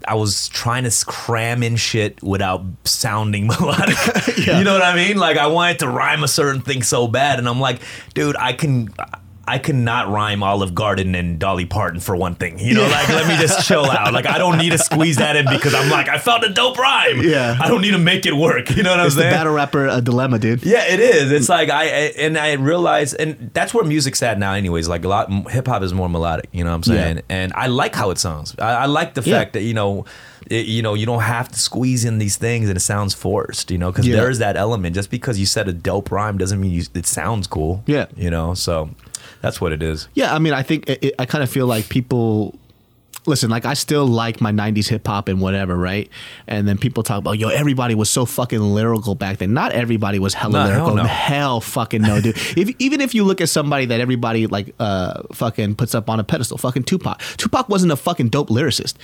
I 0.07 0.15
was 0.15 0.49
trying 0.49 0.85
to 0.85 1.05
cram 1.07 1.63
in 1.63 1.77
shit 1.77 2.23
without 2.23 2.65
sounding 2.85 3.47
melodic. 3.49 3.97
You 4.47 4.65
know 4.65 4.75
what 4.75 4.83
I 4.83 4.95
mean? 4.95 5.17
Like 5.17 5.39
I 5.39 5.49
wanted 5.49 5.81
to 5.81 5.89
rhyme 5.89 6.23
a 6.23 6.29
certain 6.29 6.61
thing 6.61 6.83
so 6.83 7.09
bad, 7.09 7.39
and 7.39 7.49
I'm 7.49 7.61
like, 7.61 7.81
dude, 8.15 8.37
I 8.37 8.53
can. 8.53 8.93
I 9.49 9.59
cannot 9.59 10.09
rhyme 10.09 10.43
Olive 10.43 10.75
Garden 10.75 11.15
and 11.15 11.39
Dolly 11.39 11.67
Parton 11.67 12.01
for 12.01 12.17
one 12.17 12.35
thing. 12.35 12.59
You 12.59 12.75
know, 12.75 12.83
like 12.89 13.09
let 13.09 13.29
me 13.29 13.37
just 13.37 13.67
chill 13.69 13.85
out. 13.89 14.13
Like 14.13 14.27
I 14.27 14.39
don't 14.39 14.59
need 14.59 14.71
to 14.71 14.79
squeeze 14.79 15.19
that 15.19 15.37
in 15.37 15.47
because 15.49 15.73
I'm 15.73 15.89
like 15.89 16.09
I 16.09 16.19
found 16.19 16.43
a 16.43 16.49
dope 16.53 16.77
rhyme. 16.79 17.23
Yeah. 17.23 17.57
I 17.61 17.69
don't 17.69 17.81
need 17.81 17.93
to 17.93 17.99
make 17.99 18.27
it 18.27 18.35
work. 18.35 18.75
You 18.77 18.83
know 18.83 18.91
what 18.91 19.01
I'm 19.01 19.11
saying? 19.11 19.27
It's 19.29 19.35
the 19.35 19.39
battle 19.39 19.53
rapper 19.53 19.89
uh, 19.89 20.01
dilemma, 20.01 20.39
dude. 20.41 20.65
Yeah, 20.65 20.85
it 20.87 20.99
is. 21.01 21.31
It's 21.31 21.49
like 21.49 21.71
I, 21.71 21.85
I 21.85 21.87
and 22.19 22.37
I 22.37 22.53
realize, 22.55 23.15
and 23.15 23.51
that's 23.55 23.73
where 23.73 23.85
music's 23.85 24.23
at 24.23 24.39
now. 24.39 24.53
Anyways, 24.55 24.89
like 24.89 25.05
a 25.05 25.09
lot, 25.09 25.31
hip 25.51 25.67
hop 25.69 25.83
is 25.83 25.95
more 25.95 26.09
melodic. 26.09 26.49
You 26.53 26.65
know 26.65 26.71
what 26.71 26.77
I'm 26.77 26.83
saying? 26.83 27.17
Yeah. 27.17 27.23
And 27.29 27.53
I 27.55 27.69
like 27.69 27.95
how 27.95 28.11
it 28.11 28.19
sounds. 28.19 28.55
I, 28.59 28.73
I 28.83 28.87
like 28.87 29.15
the 29.15 29.23
Yeah. 29.23 29.39
fact 29.39 29.53
that 29.53 29.63
you 29.63 29.75
know, 29.75 30.05
it, 30.51 30.67
you 30.67 30.83
know, 30.83 30.95
you 30.95 31.07
don't 31.07 31.23
have 31.23 31.49
to 31.51 31.59
squeeze 31.59 32.05
in 32.05 32.19
these 32.19 32.37
things 32.37 32.69
and 32.69 32.77
it 32.77 32.81
sounds 32.81 33.15
forced. 33.15 33.71
You 33.71 33.79
know, 33.79 33.93
because 33.93 34.07
Yeah. 34.09 34.17
there 34.17 34.31
is 34.31 34.39
that 34.41 34.57
element. 34.57 34.95
Just 34.97 35.11
because 35.11 35.39
you 35.39 35.47
said 35.47 35.69
a 35.69 35.73
dope 35.73 36.11
rhyme 36.11 36.37
doesn't 36.37 36.61
mean 36.61 36.73
you, 36.73 36.83
it 36.95 37.07
sounds 37.07 37.47
cool. 37.47 37.85
Yeah. 37.87 38.07
you 38.17 38.31
know. 38.31 38.55
So 38.55 38.91
that's 39.47 39.61
what 39.61 39.73
it 39.73 39.81
is. 39.81 40.09
Yeah, 40.15 40.35
I 40.35 40.41
mean, 40.41 40.53
I 40.53 40.65
think 40.65 40.89
it, 40.89 41.05
it, 41.05 41.15
I 41.21 41.25
kind 41.25 41.45
of 41.45 41.49
feel 41.49 41.69
like 41.69 41.89
people 41.89 42.59
listen, 43.27 43.51
like 43.51 43.64
I 43.64 43.74
still 43.74 44.07
like 44.07 44.41
my 44.41 44.53
'90s 44.53 44.89
hip 44.89 45.07
hop 45.07 45.29
and 45.29 45.41
whatever, 45.41 45.77
right? 45.77 46.09
And 46.47 46.66
then 46.66 46.79
people 46.79 47.03
talk 47.03 47.18
about, 47.18 47.39
yo, 47.39 47.49
everybody 47.49 47.95
was 47.95 48.09
so 48.11 48.24
fucking 48.27 48.61
lyrical 48.61 49.14
back 49.14 49.39
then. 49.39 49.53
Not 49.55 49.72
everybody 49.72 50.18
was 50.18 50.35
hella 50.35 50.53
No, 50.53 50.61
hell 50.61 50.68
lyrical. 50.87 50.95
no. 50.97 51.05
Hell, 51.05 51.61
fucking 51.61 52.03
no, 52.03 52.20
dude. 52.20 52.37
if 52.57 52.74
even 52.79 53.01
if 53.01 53.14
you 53.14 53.24
look 53.24 53.41
at 53.41 53.49
somebody 53.49 53.87
that 53.87 54.01
everybody 54.01 54.47
like, 54.47 54.74
uh, 54.79 55.22
fucking 55.33 55.74
puts 55.77 55.95
up 55.95 56.09
on 56.11 56.20
a 56.20 56.24
pedestal, 56.24 56.59
fucking 56.59 56.85
Tupac. 56.85 57.20
Tupac 57.37 57.68
wasn't 57.68 57.93
a 57.93 57.97
fucking 57.97 58.29
dope 58.29 58.49
lyricist. 58.49 58.95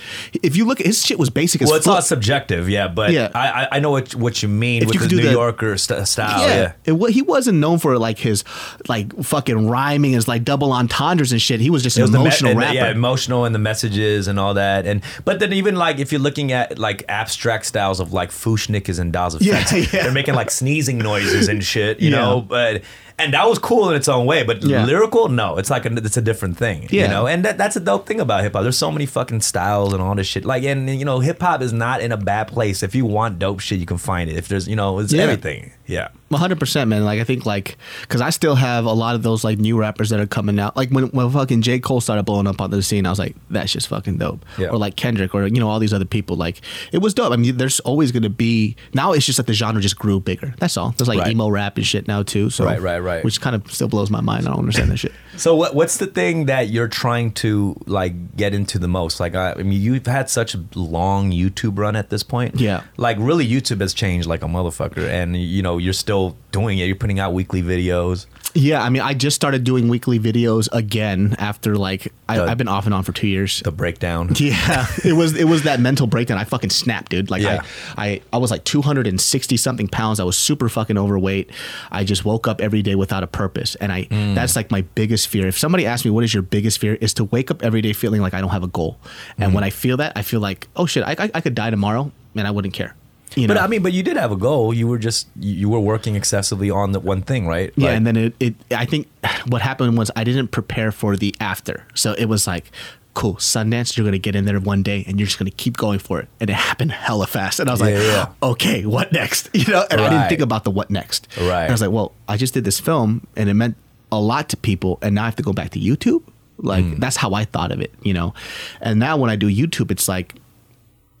If 0.41 0.55
you 0.55 0.65
look 0.65 0.79
at 0.79 0.85
his 0.85 1.03
shit 1.05 1.19
was 1.19 1.29
basic 1.29 1.61
as 1.61 1.67
Well, 1.69 1.77
it's 1.77 1.85
fuck. 1.85 1.95
all 1.95 2.01
subjective, 2.01 2.69
yeah. 2.69 2.87
But 2.87 3.11
Yeah. 3.11 3.29
I, 3.35 3.63
I 3.63 3.67
I 3.73 3.79
know 3.79 3.91
what 3.91 4.15
what 4.15 4.41
you 4.43 4.49
mean 4.49 4.81
If 4.83 4.87
with 4.89 4.95
you 5.01 5.07
the 5.07 5.15
New 5.15 5.21
the- 5.23 5.31
Yorker 5.31 5.77
st- 5.77 6.07
style. 6.07 6.47
Yeah. 6.47 6.73
It, 6.85 6.91
wa- 6.93 7.07
he 7.09 7.21
wasn't 7.21 7.59
known 7.59 7.79
for 7.79 7.97
like 7.97 8.17
his 8.19 8.43
like 8.87 9.13
fucking 9.23 9.67
rhyming 9.67 10.15
as 10.15 10.27
like 10.27 10.43
double 10.43 10.71
entendres 10.71 11.31
and 11.31 11.41
shit. 11.41 11.59
He 11.59 11.69
was 11.69 11.83
just 11.83 11.97
It 11.97 12.01
an 12.01 12.03
was 12.03 12.11
the 12.11 12.17
me- 12.19 12.23
emotional 12.25 12.51
and 12.51 12.59
the- 12.59 12.65
rapper. 12.65 12.75
yeah, 12.75 12.91
emotional 12.91 13.45
and 13.45 13.53
the 13.55 13.59
messages 13.59 14.12
and 14.27 14.39
all 14.39 14.53
that. 14.53 14.85
And 14.85 15.01
but 15.25 15.39
then 15.39 15.53
even 15.53 15.75
like 15.75 15.99
if 15.99 16.11
you're 16.11 16.21
looking 16.21 16.51
at 16.51 16.77
like 16.79 17.03
abstract 17.09 17.65
styles 17.65 17.99
of 17.99 18.13
like 18.13 18.31
Fu-Schnickens 18.31 18.99
and 18.99 19.11
Daz 19.11 19.37
Yeah, 19.41 19.63
yeah. 19.73 19.85
they're 20.03 20.11
making 20.11 20.35
like 20.35 20.51
sneezing 20.51 20.97
noises 20.97 21.47
and 21.47 21.63
shit, 21.63 21.99
you 21.99 22.09
Yeah. 22.11 22.17
know. 22.17 22.41
But 22.41 22.83
and 23.23 23.33
that 23.33 23.47
was 23.47 23.59
cool 23.59 23.89
in 23.89 23.95
its 23.95 24.07
own 24.07 24.25
way. 24.25 24.43
But 24.43 24.63
Yeah. 24.63 24.85
lyrical, 24.85 25.29
no, 25.29 25.57
it's 25.57 25.69
like 25.69 25.85
a, 25.85 25.93
it's 25.95 26.17
a 26.17 26.21
different 26.21 26.57
thing, 26.57 26.87
you 26.91 27.07
know. 27.07 27.27
And 27.27 27.43
that, 27.45 27.57
that's 27.57 27.75
a 27.75 27.79
dope 27.79 28.05
thing 28.07 28.19
about 28.19 28.43
hip 28.43 28.53
hop. 28.53 28.63
There's 28.63 28.77
so 28.77 28.91
many 28.91 29.05
fucking 29.05 29.41
styles 29.41 29.93
and 29.93 30.01
all 30.01 30.15
this 30.15 30.27
shit. 30.27 30.45
Like 30.45 30.63
and 30.63 30.89
you 30.89 31.05
know, 31.05 31.19
hip 31.19 31.41
hop 31.41 31.61
is 31.61 31.73
not 31.73 32.01
in 32.01 32.11
a 32.11 32.17
bad 32.17 32.47
place. 32.47 32.83
If 32.83 32.93
you 32.95 33.05
want 33.05 33.39
dope 33.39 33.59
shit, 33.59 33.79
you 33.79 33.85
can 33.85 33.97
find 33.97 34.29
it. 34.29 34.35
If 34.37 34.47
there's 34.47 34.67
you 34.67 34.75
know, 34.75 34.99
it's 34.99 35.13
Yeah. 35.13 35.23
everything. 35.23 35.71
Yeah. 35.85 36.07
One 36.29 36.39
hundred 36.39 36.59
percent, 36.59 36.89
man. 36.89 37.03
Like 37.03 37.19
I 37.19 37.25
think, 37.25 37.45
like, 37.45 37.77
because 38.01 38.21
I 38.21 38.29
still 38.31 38.55
have 38.55 38.85
a 38.85 38.93
lot 38.93 39.15
of 39.15 39.21
those 39.21 39.43
like 39.43 39.59
new 39.59 39.77
rappers 39.77 40.09
that 40.09 40.19
are 40.19 40.25
coming 40.25 40.57
out. 40.57 40.75
Like 40.77 40.89
when 40.89 41.05
when 41.07 41.29
fucking 41.29 41.61
J 41.61 41.79
Cole 41.79 41.99
started 42.01 42.23
blowing 42.23 42.47
up 42.47 42.59
on 42.61 42.71
the 42.71 42.81
scene, 42.81 43.05
I 43.05 43.09
was 43.09 43.19
like, 43.19 43.35
that's 43.49 43.71
just 43.73 43.87
fucking 43.89 44.17
dope. 44.17 44.43
Yeah. 44.57 44.69
Or 44.69 44.77
like 44.77 44.95
Kendrick, 44.95 45.35
or 45.35 45.45
you 45.45 45.59
know 45.59 45.69
all 45.69 45.79
these 45.79 45.93
other 45.93 46.05
people. 46.05 46.35
Like 46.37 46.61
it 46.91 46.99
was 46.99 47.13
dope. 47.13 47.33
I 47.33 47.35
mean, 47.35 47.57
there's 47.57 47.79
always 47.81 48.11
gonna 48.13 48.29
be. 48.29 48.75
Now 48.93 49.11
it's 49.11 49.25
just 49.25 49.37
that 49.37 49.45
the 49.45 49.53
genre 49.53 49.81
just 49.81 49.99
grew 49.99 50.19
bigger. 50.21 50.55
That's 50.57 50.77
all. 50.77 50.95
There's 50.97 51.07
like 51.09 51.19
Right. 51.19 51.31
emo 51.31 51.49
rap 51.49 51.77
and 51.77 51.85
shit 51.85 52.07
now 52.07 52.23
too. 52.23 52.49
So 52.49 52.65
Right, 52.65 52.81
right, 52.81 52.99
right. 52.99 53.12
Which 53.21 53.41
kind 53.41 53.55
of 53.55 53.71
still 53.71 53.87
blows 53.87 54.09
my 54.09 54.21
mind. 54.21 54.47
I 54.47 54.49
don't 54.49 54.59
understand 54.59 54.91
that 54.91 54.97
shit. 54.97 55.11
So 55.37 55.55
what 55.55 55.75
what's 55.75 55.97
the 55.97 56.07
thing 56.07 56.45
that 56.45 56.69
you're 56.69 56.87
trying 56.87 57.31
to 57.33 57.75
like 57.85 58.35
get 58.35 58.53
into 58.53 58.79
the 58.79 58.87
most? 58.87 59.19
Like 59.19 59.35
I, 59.35 59.51
I 59.53 59.63
mean, 59.63 59.81
you've 59.81 60.05
had 60.05 60.29
such 60.29 60.55
a 60.55 60.63
long 60.75 61.31
YouTube 61.31 61.77
run 61.77 61.95
at 61.95 62.09
this 62.09 62.23
point. 62.23 62.59
Yeah. 62.59 62.83
Like 62.97 63.17
really, 63.19 63.47
YouTube 63.47 63.81
has 63.81 63.93
changed 63.93 64.27
like 64.27 64.43
a 64.43 64.47
motherfucker, 64.47 65.07
and 65.07 65.35
you 65.35 65.61
know 65.61 65.77
you're 65.77 65.93
still 65.93 66.37
doing 66.51 66.79
it. 66.79 66.85
You're 66.85 66.95
putting 66.95 67.19
out 67.19 67.33
weekly 67.33 67.61
videos. 67.61 68.25
Yeah, 68.55 68.83
I 68.83 68.89
mean, 68.89 69.01
I 69.01 69.13
just 69.15 69.35
started 69.35 69.63
doing 69.63 69.87
weekly 69.87 70.19
videos 70.19 70.69
again 70.71 71.35
after 71.39 71.75
like 71.75 72.13
I, 72.29 72.37
The- 72.37 72.43
I've 72.43 72.57
been 72.57 72.67
off 72.67 72.85
and 72.85 72.93
on 72.93 73.03
for 73.03 73.11
two 73.11 73.27
years. 73.27 73.61
The 73.61 73.71
breakdown. 73.71 74.29
Yeah, 74.39 74.85
it 75.03 75.13
was 75.13 75.35
it 75.35 75.45
was 75.45 75.63
that 75.63 75.79
mental 75.79 76.05
breakdown. 76.07 76.37
I 76.37 76.43
fucking 76.43 76.69
snapped, 76.69 77.09
dude. 77.11 77.31
Like 77.31 77.41
Yeah. 77.41 77.61
I, 77.97 78.05
I 78.07 78.21
I 78.33 78.37
was 78.37 78.51
like 78.51 78.63
260 78.63 79.57
something 79.57 79.87
pounds. 79.87 80.19
I 80.19 80.23
was 80.23 80.37
super 80.37 80.69
fucking 80.69 80.97
overweight. 80.97 81.49
I 81.91 82.03
just 82.03 82.25
woke 82.25 82.47
up 82.47 82.61
every 82.61 82.81
day 82.81 82.95
without 82.95 83.23
a 83.23 83.27
purpose, 83.27 83.75
and 83.75 83.91
I 83.91 84.03
Mm. 84.03 84.35
that's 84.35 84.55
like 84.55 84.69
my 84.69 84.81
biggest 84.95 85.27
fear. 85.29 85.47
If 85.47 85.57
somebody 85.57 85.85
asks 85.85 86.05
me 86.05 86.11
what 86.11 86.23
is 86.23 86.33
your 86.33 86.43
biggest 86.43 86.77
fear, 86.79 86.95
is 86.95 87.13
to 87.15 87.23
wake 87.23 87.49
up 87.49 87.63
every 87.63 87.81
day 87.81 87.93
feeling 87.93 88.21
like 88.21 88.33
I 88.33 88.41
don't 88.41 88.51
have 88.51 88.63
a 88.63 88.67
goal. 88.67 88.97
And 89.39 89.51
Mm. 89.51 89.55
when 89.55 89.63
I 89.63 89.69
feel 89.71 89.97
that, 89.97 90.13
I 90.15 90.21
feel 90.21 90.41
like 90.41 90.67
oh 90.75 90.85
shit, 90.85 91.03
I 91.03 91.15
I, 91.17 91.31
I 91.33 91.41
could 91.41 91.55
die 91.55 91.69
tomorrow, 91.71 92.11
and 92.35 92.45
I 92.47 92.51
wouldn't 92.51 92.73
care. 92.73 92.93
You 93.35 93.47
know? 93.47 93.53
But 93.55 93.61
I 93.63 93.67
mean, 93.67 93.81
but 93.83 93.93
you 93.93 94.03
did 94.03 94.17
have 94.17 94.31
a 94.31 94.35
goal. 94.35 94.73
You 94.73 94.87
were 94.87 94.97
just 94.99 95.27
you 95.39 95.69
were 95.69 95.79
working 95.79 96.15
excessively 96.15 96.69
on 96.69 96.91
the 96.91 96.99
one 96.99 97.21
thing, 97.21 97.47
right? 97.47 97.71
Yeah, 97.75 97.87
Like- 97.89 97.97
and 97.97 98.07
then 98.07 98.17
it, 98.17 98.33
it 98.39 98.55
I 98.71 98.85
think 98.85 99.07
what 99.47 99.61
happened 99.61 99.97
was 99.97 100.11
I 100.15 100.23
didn't 100.23 100.49
prepare 100.49 100.91
for 100.91 101.15
the 101.17 101.35
after. 101.39 101.85
So 101.95 102.13
it 102.13 102.25
was 102.25 102.45
like, 102.47 102.71
cool, 103.15 103.35
Sundance, 103.35 103.95
you're 103.95 104.05
gonna 104.05 104.17
get 104.17 104.35
in 104.35 104.45
there 104.45 104.59
one 104.59 104.81
day 104.83 105.03
and 105.07 105.19
you're 105.19 105.27
just 105.27 105.37
gonna 105.39 105.51
keep 105.51 105.77
going 105.77 105.99
for 105.99 106.19
it. 106.19 106.27
And 106.39 106.49
it 106.49 106.53
happened 106.53 106.91
hella 106.91 107.27
fast. 107.27 107.59
And 107.59 107.69
I 107.69 107.73
was 107.73 107.81
like, 107.81 107.93
Yeah, 107.93 108.01
yeah. 108.01 108.49
okay, 108.51 108.85
what 108.85 109.11
next? 109.11 109.49
You 109.53 109.71
know, 109.71 109.85
and 109.91 110.01
I 110.01 110.09
didn't 110.09 110.29
think 110.29 110.41
about 110.41 110.63
the 110.63 110.71
what 110.71 110.89
next. 110.89 111.27
Right. 111.37 111.61
And 111.63 111.69
I 111.69 111.71
was 111.71 111.81
like, 111.81 111.91
well, 111.91 112.13
I 112.27 112.37
just 112.37 112.53
did 112.53 112.63
this 112.63 112.79
film 112.79 113.25
and 113.35 113.49
it 113.49 113.53
meant 113.53 113.75
a 114.11 114.19
lot 114.19 114.49
to 114.49 114.57
people 114.57 114.99
and 115.01 115.15
now 115.15 115.23
I 115.23 115.25
have 115.25 115.35
to 115.37 115.43
go 115.43 115.53
back 115.53 115.71
to 115.71 115.79
YouTube. 115.79 116.23
Like 116.57 116.85
Hmm. 116.85 116.99
that's 116.99 117.17
how 117.17 117.33
I 117.33 117.45
thought 117.45 117.71
of 117.71 117.81
it, 117.81 117.91
you 118.03 118.13
know. 118.13 118.33
And 118.79 118.99
now 118.99 119.17
when 119.17 119.29
I 119.29 119.35
do 119.35 119.47
YouTube, 119.47 119.89
it's 119.91 120.07
like 120.07 120.35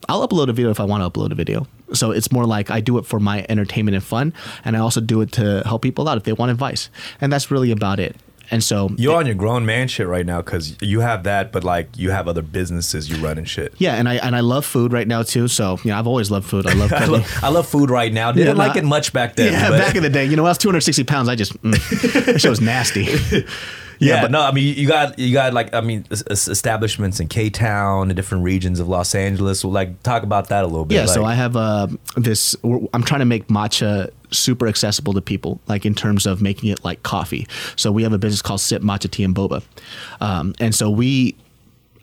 I'll 0.09 0.27
upload 0.27 0.49
a 0.49 0.53
video 0.53 0.69
if 0.71 0.79
I 0.79 0.83
want 0.83 1.03
to 1.03 1.09
upload 1.19 1.31
a 1.31 1.35
video. 1.35 1.67
So 1.93 2.11
it's 2.11 2.31
more 2.31 2.45
like 2.45 2.71
I 2.71 2.79
do 2.81 2.97
it 2.97 3.05
for 3.05 3.19
my 3.19 3.45
entertainment 3.49 3.95
and 3.95 4.03
fun, 4.03 4.33
and 4.65 4.75
I 4.75 4.79
also 4.79 4.99
do 5.01 5.21
it 5.21 5.31
to 5.33 5.61
help 5.65 5.81
people 5.81 6.09
out 6.09 6.17
if 6.17 6.23
they 6.23 6.33
want 6.33 6.51
advice, 6.51 6.89
and 7.21 7.31
that's 7.31 7.51
really 7.51 7.71
about 7.71 7.99
it. 7.99 8.15
And 8.51 8.61
so 8.63 8.89
You're 8.97 9.15
on 9.15 9.25
your 9.25 9.35
grown 9.35 9.65
man 9.65 9.87
shit 9.87 10.05
right 10.05 10.25
now 10.25 10.41
because 10.41 10.75
you 10.81 10.99
have 10.99 11.23
that, 11.23 11.51
but 11.51 11.63
like 11.63 11.97
you 11.97 12.11
have 12.11 12.27
other 12.27 12.41
businesses 12.41 13.09
you 13.09 13.15
run 13.17 13.37
and 13.37 13.47
shit. 13.49 13.73
yeah, 13.77 13.95
and 13.95 14.07
I 14.07 14.15
and 14.15 14.35
I 14.35 14.41
love 14.41 14.65
food 14.65 14.91
right 14.91 15.07
now 15.07 15.23
too. 15.23 15.47
So 15.47 15.79
you 15.83 15.91
know, 15.91 15.97
I've 15.97 16.07
always 16.07 16.29
loved 16.29 16.47
food. 16.47 16.67
I 16.67 16.73
love 16.73 16.91
I 16.93 17.05
love, 17.05 17.39
I 17.43 17.49
love 17.49 17.67
food 17.67 17.89
right 17.89 18.11
now. 18.11 18.31
Didn't 18.31 18.47
Yeah, 18.47 18.53
like 18.65 18.75
nah. 18.75 18.81
it 18.81 18.85
much 18.85 19.13
back 19.13 19.35
then. 19.37 19.53
yeah, 19.53 19.69
but- 19.69 19.79
back 19.79 19.95
in 19.95 20.03
the 20.03 20.09
day, 20.09 20.25
you 20.25 20.35
know, 20.35 20.45
I 20.45 20.49
was 20.49 20.57
260 20.57 21.03
pounds. 21.05 21.29
I 21.29 21.35
just 21.35 21.53
mm, 21.63 22.25
that 22.25 22.41
shit 22.41 22.49
was 22.49 22.61
nasty. 22.61 23.07
Yeah, 24.07 24.21
but- 24.23 24.31
no, 24.31 24.41
I 24.41 24.51
mean 24.51 24.75
you 24.77 24.87
got 24.87 25.17
you 25.19 25.33
got 25.33 25.53
like 25.53 25.73
I 25.73 25.81
mean 25.81 26.05
es- 26.11 26.23
es- 26.29 26.47
establishments 26.47 27.19
in 27.19 27.27
K 27.27 27.49
Town, 27.49 28.07
the 28.09 28.13
different 28.13 28.43
regions 28.43 28.79
of 28.79 28.87
Los 28.87 29.15
Angeles. 29.15 29.63
Well, 29.63 29.73
like 29.73 30.01
talk 30.03 30.23
about 30.23 30.49
that 30.49 30.63
a 30.63 30.67
little 30.67 30.85
bit. 30.85 30.95
Yeah, 30.95 31.05
so 31.05 31.23
I 31.25 31.33
have 31.35 31.55
uh, 31.55 31.87
this. 32.15 32.55
I'm 32.93 33.03
trying 33.03 33.19
to 33.19 33.25
make 33.25 33.47
matcha 33.47 34.09
super 34.31 34.67
accessible 34.67 35.13
to 35.13 35.21
people, 35.21 35.61
like 35.67 35.85
in 35.85 35.93
terms 35.93 36.25
of 36.25 36.41
making 36.41 36.69
it 36.69 36.83
like 36.83 37.03
coffee. 37.03 37.47
So 37.75 37.91
we 37.91 38.01
have 38.03 38.13
a 38.13 38.17
business 38.17 38.41
called 38.41 38.61
Sip 38.61 38.81
Matcha 38.81 39.09
Tea 39.11 39.23
and 39.23 39.35
Boba, 39.35 39.61
um, 40.21 40.53
and 40.59 40.73
so 40.73 40.89
we. 40.89 41.35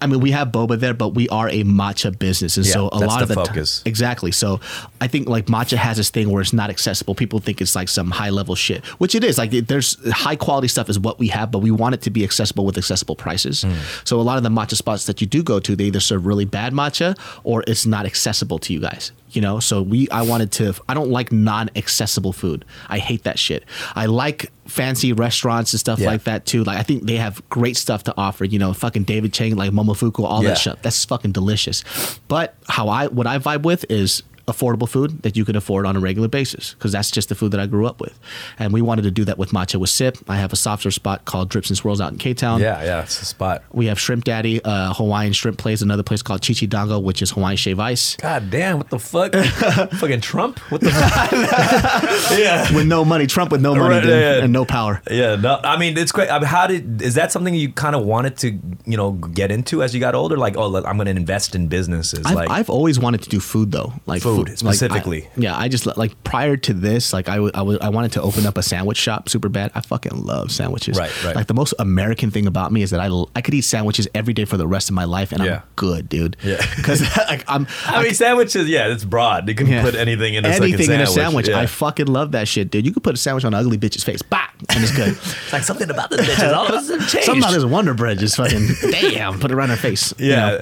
I 0.03 0.07
mean, 0.07 0.21
we 0.21 0.31
have 0.31 0.49
boba 0.49 0.79
there, 0.81 0.95
but 0.95 1.11
we 1.11 1.29
are 1.29 1.49
a 1.49 1.63
matcha 1.65 2.19
business, 2.19 2.57
and 2.57 2.65
Yeah, 2.67 2.73
so 2.73 2.89
a 2.93 2.99
lot 2.99 3.23
of 3.23 3.29
the 3.29 3.35
focus. 3.35 3.83
exactly. 3.85 4.33
So 4.33 4.61
I 5.01 5.09
think 5.09 5.29
like 5.29 5.47
matcha 5.47 5.77
has 5.77 5.97
this 5.99 6.09
thing 6.11 6.31
where 6.31 6.41
it's 6.41 6.53
not 6.53 6.71
accessible. 6.71 7.15
People 7.15 7.39
think 7.39 7.61
it's 7.61 7.75
like 7.75 7.89
some 7.89 8.11
high 8.11 8.31
level 8.31 8.55
shit, 8.55 8.85
which 8.99 9.15
it 9.15 9.25
is. 9.25 9.37
Like 9.39 9.51
there's 9.51 9.97
high 10.11 10.37
quality 10.37 10.69
stuff 10.69 10.89
is 10.89 10.99
what 10.99 11.19
we 11.19 11.29
have, 11.29 11.51
but 11.51 11.59
we 11.59 11.71
want 11.71 11.95
it 11.95 12.03
to 12.03 12.11
be 12.11 12.25
accessible 12.25 12.65
with 12.65 12.79
accessible 12.79 13.17
prices. 13.17 13.63
Hmm. 13.63 13.75
So 14.05 14.19
a 14.21 14.23
lot 14.23 14.37
of 14.39 14.43
the 14.43 14.49
matcha 14.49 14.77
spots 14.77 15.07
that 15.07 15.21
you 15.21 15.27
do 15.27 15.43
go 15.43 15.61
to, 15.61 15.77
they 15.77 15.85
either 15.85 16.01
serve 16.01 16.25
really 16.27 16.45
bad 16.47 16.73
matcha 16.73 17.19
or 17.45 17.63
it's 17.67 17.85
not 17.87 18.07
accessible 18.07 18.59
to 18.61 18.73
you 18.73 18.81
guys. 18.81 19.13
You 19.33 19.41
know, 19.41 19.61
so 19.61 19.83
we 19.83 20.09
I 20.11 20.23
wanted 20.23 20.53
to. 20.53 20.75
I 20.89 20.95
don't 20.95 21.11
like 21.11 21.31
non-accessible 21.33 22.33
food. 22.33 22.65
I 22.89 22.99
hate 22.99 23.23
that 23.25 23.39
shit. 23.39 23.65
I 23.95 24.07
like 24.07 24.51
fancy 24.67 25.13
restaurants 25.13 25.73
and 25.73 25.81
stuff 25.81 25.99
Yeah. 25.99 26.07
like 26.09 26.25
that 26.25 26.47
too. 26.47 26.65
Like 26.65 26.79
I 26.79 26.83
think 26.83 27.05
they 27.05 27.17
have 27.17 27.43
great 27.49 27.77
stuff 27.77 28.05
to 28.05 28.15
offer. 28.17 28.45
You 28.45 28.59
know, 28.59 28.73
fucking 28.73 29.05
David 29.05 29.33
Chang, 29.33 29.57
like 29.57 29.71
Momofuku, 29.73 30.25
all 30.25 30.43
Yeah. 30.43 30.51
that 30.51 30.59
shit. 30.59 30.83
That's 30.83 31.05
fucking 31.05 31.33
delicious. 31.33 31.85
But 32.29 32.55
how 32.69 32.89
I 32.89 33.09
what 33.09 33.27
I 33.27 33.39
vibe 33.39 33.63
with 33.63 33.85
is 33.89 34.23
affordable 34.47 34.89
food 34.89 35.23
that 35.23 35.37
you 35.37 35.45
can 35.45 35.57
afford 35.57 35.87
on 35.87 35.97
a 35.97 36.01
regular 36.01 36.29
basis 36.29 36.75
because 36.75 36.93
that's 36.93 37.11
just 37.11 37.29
the 37.29 37.35
food 37.35 37.53
that 37.53 37.61
I 37.61 37.67
grew 37.67 37.87
up 37.87 38.01
with. 38.01 38.19
And 38.59 38.73
we 38.73 38.83
wanted 38.83 39.03
to 39.03 39.11
do 39.11 39.25
that 39.27 39.39
with 39.39 39.51
matcha 39.51 39.77
with 39.79 39.91
Sip. 39.91 40.19
I 40.29 40.37
have 40.37 40.53
a 40.53 40.57
softer 40.57 40.91
spot 40.91 41.25
called 41.25 41.49
Drips 41.49 41.69
and 41.71 41.77
Swirls 41.77 42.01
out 42.01 42.13
in 42.13 42.19
K 42.19 42.35
Town. 42.35 42.61
yeah, 42.61 42.83
yeah, 42.83 43.03
it's 43.03 43.21
a 43.23 43.25
spot. 43.25 43.63
We 43.73 43.87
have 43.87 43.99
Shrimp 43.99 44.25
Daddy, 44.25 44.63
uh, 44.65 44.95
Hawaiian 44.95 45.33
shrimp 45.33 45.59
place, 45.59 45.83
another 45.83 46.03
place 46.03 46.23
called 46.23 46.43
Chichi 46.43 46.67
Dango, 46.67 46.99
which 46.99 47.23
is 47.23 47.31
Hawaiian 47.31 47.57
shave 47.57 47.79
ice. 47.81 48.17
God 48.17 48.51
damn, 48.51 48.79
what 48.79 48.91
the 48.91 48.99
fuck? 48.99 49.33
Fucking 49.99 50.21
Trump? 50.21 50.59
What 50.71 50.81
the 50.81 50.91
fuck? 50.91 52.39
yeah. 52.39 52.75
With 52.75 52.87
no 52.87 53.05
money, 53.05 53.27
Trump 53.27 53.53
with 53.53 53.61
no 53.61 53.75
money 53.75 53.97
Right, 53.97 54.05
yeah, 54.05 54.37
yeah. 54.37 54.45
and 54.45 54.53
no 54.53 54.65
power. 54.65 55.03
Yeah, 55.11 55.37
no, 55.37 55.61
I 55.63 55.77
mean 55.79 55.97
it's 55.99 56.13
great. 56.13 56.31
I 56.31 56.39
mean, 56.39 56.47
how 56.47 56.67
did 56.67 57.03
is 57.03 57.15
that 57.15 57.33
something 57.33 57.55
you 57.55 57.73
kind 57.73 57.95
of 57.97 58.05
wanted 58.05 58.37
to 58.39 58.51
you 58.87 58.97
know 58.97 59.13
get 59.13 59.51
into 59.51 59.83
as 59.83 59.95
you 59.95 60.01
got 60.01 60.15
older? 60.15 60.37
Like, 60.37 60.57
oh, 60.57 60.69
look, 60.69 60.87
I'm 60.87 60.97
going 60.97 61.07
to 61.07 61.11
invest 61.13 61.55
in 61.55 61.69
businesses. 61.69 62.25
I've, 62.27 62.35
like, 62.35 62.51
I've 62.51 62.71
always 62.71 62.99
wanted 62.99 63.23
to 63.23 63.29
do 63.29 63.41
food 63.41 63.73
though, 63.73 63.93
like 64.07 64.23
Food, 64.23 64.30
like, 64.39 64.57
specifically. 64.57 65.25
I- 65.25 65.29
yeah, 65.37 65.57
I 65.57 65.69
just 65.69 65.87
like 65.97 66.23
prior 66.25 66.57
to 66.57 66.73
this, 66.73 67.13
like 67.13 67.29
I 67.29 67.35
w- 67.37 67.51
I 67.55 67.59
w- 67.59 67.79
I 67.81 67.89
wanted 67.89 68.13
to 68.13 68.23
open 68.23 68.47
up 68.47 68.57
a 68.59 68.63
sandwich 68.63 68.97
shop 68.99 69.29
super 69.29 69.49
bad. 69.49 69.71
I 69.75 69.81
fucking 69.81 70.25
love 70.25 70.51
sandwiches. 70.51 70.99
Right, 70.99 71.25
right. 71.25 71.37
Like 71.37 71.47
the 71.47 71.55
most 71.55 71.75
American 71.79 72.31
thing 72.31 72.47
about 72.47 72.73
me 72.73 72.83
is 72.83 72.91
that 72.91 73.01
I 73.01 73.07
l- 73.07 73.31
I 73.37 73.41
could 73.41 73.55
eat 73.55 73.63
sandwiches 73.63 74.09
every 74.15 74.35
day 74.35 74.45
for 74.45 74.57
the 74.57 74.67
rest 74.67 74.89
of 74.89 74.95
my 74.95 75.05
life, 75.05 75.33
and 75.33 75.43
Yeah. 75.45 75.57
I'm 75.57 75.63
good, 75.77 76.09
dude. 76.09 76.37
Yeah. 76.43 76.57
because 76.77 77.01
like 77.29 77.45
I'm. 77.49 77.67
I 77.87 78.03
mean, 78.03 78.15
sandwiches. 78.15 78.69
Yeah, 78.69 78.89
it's 78.93 79.05
broad. 79.05 79.49
You 79.49 79.55
can 79.55 79.67
Yeah. 79.67 79.83
put 79.83 79.95
anything 79.95 80.35
in 80.35 80.45
a 80.45 80.49
anything 80.49 80.91
in 80.91 81.01
a 81.01 81.07
sandwich. 81.07 81.49
Yeah. 81.49 81.59
I 81.59 81.67
fucking 81.67 82.07
love 82.07 82.33
that 82.33 82.49
shit, 82.49 82.71
dude. 82.71 82.85
You 82.87 82.93
could 82.93 83.03
put 83.03 83.15
a 83.15 83.19
sandwich 83.19 83.45
on 83.45 83.55
an 83.55 83.61
ugly 83.61 83.79
bitch's 83.79 84.05
face, 84.05 84.23
bah, 84.23 84.47
and 84.69 84.83
it's 84.83 84.95
good. 84.95 85.09
it's 85.11 85.53
like 85.53 85.63
something 85.65 85.91
about 85.91 86.11
the 86.11 86.17
bitches. 86.19 86.55
All 86.55 86.67
of 86.67 86.75
a 86.75 86.81
sudden 86.83 87.07
changed. 87.07 87.25
Something 87.27 87.43
about 87.43 87.53
this 87.53 87.65
Wonder 87.65 87.95
Bread 87.95 88.19
just 88.19 88.37
fucking 88.37 88.69
damn, 88.91 89.39
put 89.39 89.51
it 89.51 89.55
around 89.55 89.71
her 89.71 89.77
face. 89.77 90.13
you 90.19 90.31
Yeah, 90.31 90.37
know? 90.51 90.61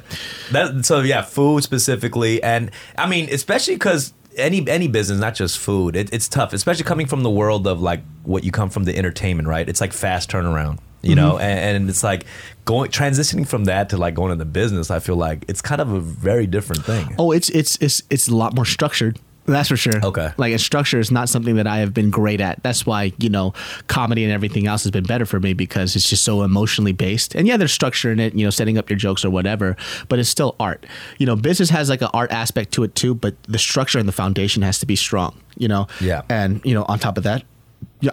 that 0.53 0.85
so 0.87 1.01
yeah, 1.01 1.23
food 1.23 1.62
specifically, 1.62 2.43
and 2.43 2.71
I 2.97 3.07
mean 3.09 3.29
especially 3.33 3.58
because 3.67 4.13
any 4.37 4.67
any 4.69 4.89
business, 4.89 5.19
not 5.19 5.35
just 5.35 5.59
food, 5.59 5.97
it, 5.97 6.13
it's 6.13 6.29
tough, 6.29 6.53
especially 6.53 6.85
coming 6.85 7.07
from 7.07 7.23
the 7.23 7.31
world 7.31 7.67
of 7.67 7.81
like 7.81 8.03
what 8.23 8.45
you 8.45 8.51
come 8.53 8.71
from 8.71 8.85
the 8.85 8.97
entertainment, 8.97 9.49
right? 9.49 9.69
It's 9.69 9.81
like 9.81 9.93
fast 9.93 10.31
turnaround, 10.31 10.79
you 11.03 11.15
know, 11.15 11.33
Mm-hmm. 11.33 11.43
and, 11.43 11.77
and 11.77 11.91
it's 11.91 12.03
like 12.05 12.25
going 12.65 12.91
transitioning 12.91 13.47
from 13.47 13.65
that 13.65 13.89
to 13.91 13.97
like 13.97 14.15
going 14.15 14.33
into 14.33 14.45
business. 14.45 14.91
I 14.91 15.01
feel 15.01 15.17
like 15.17 15.45
it's 15.49 15.61
kind 15.63 15.81
of 15.81 15.93
a 15.93 16.01
very 16.01 16.47
different 16.47 16.85
thing. 16.85 17.15
Oh, 17.19 17.33
it's 17.33 17.49
it's 17.51 17.77
it's 17.81 18.03
it's 18.11 18.29
a 18.29 18.37
lot 18.37 18.55
more 18.55 18.65
structured. 18.65 19.19
That's 19.49 19.68
for 19.68 19.76
sure. 19.76 20.05
Okay. 20.05 20.30
Like, 20.36 20.53
and 20.53 20.61
structure 20.61 21.01
is 21.01 21.11
not 21.11 21.28
something 21.28 21.57
that 21.57 21.66
I 21.66 21.78
have 21.78 21.94
been 21.94 22.11
great 22.11 22.40
at. 22.40 22.62
That's 22.62 22.86
why, 22.86 23.12
you 23.18 23.30
know, 23.30 23.55
comedy 23.86 24.22
and 24.22 24.32
everything 24.32 24.66
else 24.66 24.84
has 24.84 24.90
been 24.90 25.05
better 25.05 25.26
for 25.26 25.40
me 25.40 25.55
because 25.55 25.96
it's 25.96 26.09
just 26.09 26.22
so 26.22 26.42
emotionally 26.42 26.92
based. 26.92 27.34
And 27.34 27.49
yeah, 27.49 27.57
there's 27.57 27.72
structure 27.72 28.12
in 28.12 28.20
it, 28.20 28.34
you 28.34 28.44
know, 28.44 28.51
setting 28.51 28.78
up 28.78 28.90
your 28.90 28.99
jokes 28.99 29.24
or 29.24 29.30
whatever, 29.30 29.76
but 30.09 30.18
it's 30.18 30.28
still 30.28 30.55
art. 30.61 30.86
You 31.18 31.26
know, 31.26 31.34
business 31.34 31.70
has 31.70 31.88
like 31.88 32.03
an 32.03 32.11
art 32.12 32.30
aspect 32.30 32.72
to 32.74 32.84
it 32.84 32.94
too, 32.94 33.14
but 33.14 33.34
the 33.44 33.59
structure 33.59 33.99
and 33.99 34.07
the 34.07 34.12
foundation 34.12 34.62
has 34.62 34.78
to 34.80 34.86
be 34.86 34.96
strong, 34.96 35.40
you 35.57 35.68
know? 35.68 35.88
Yeah. 36.01 36.22
And, 36.28 36.64
you 36.64 36.74
know, 36.74 36.84
on 36.84 36.99
top 36.99 37.16
of 37.16 37.24
that, 37.24 37.42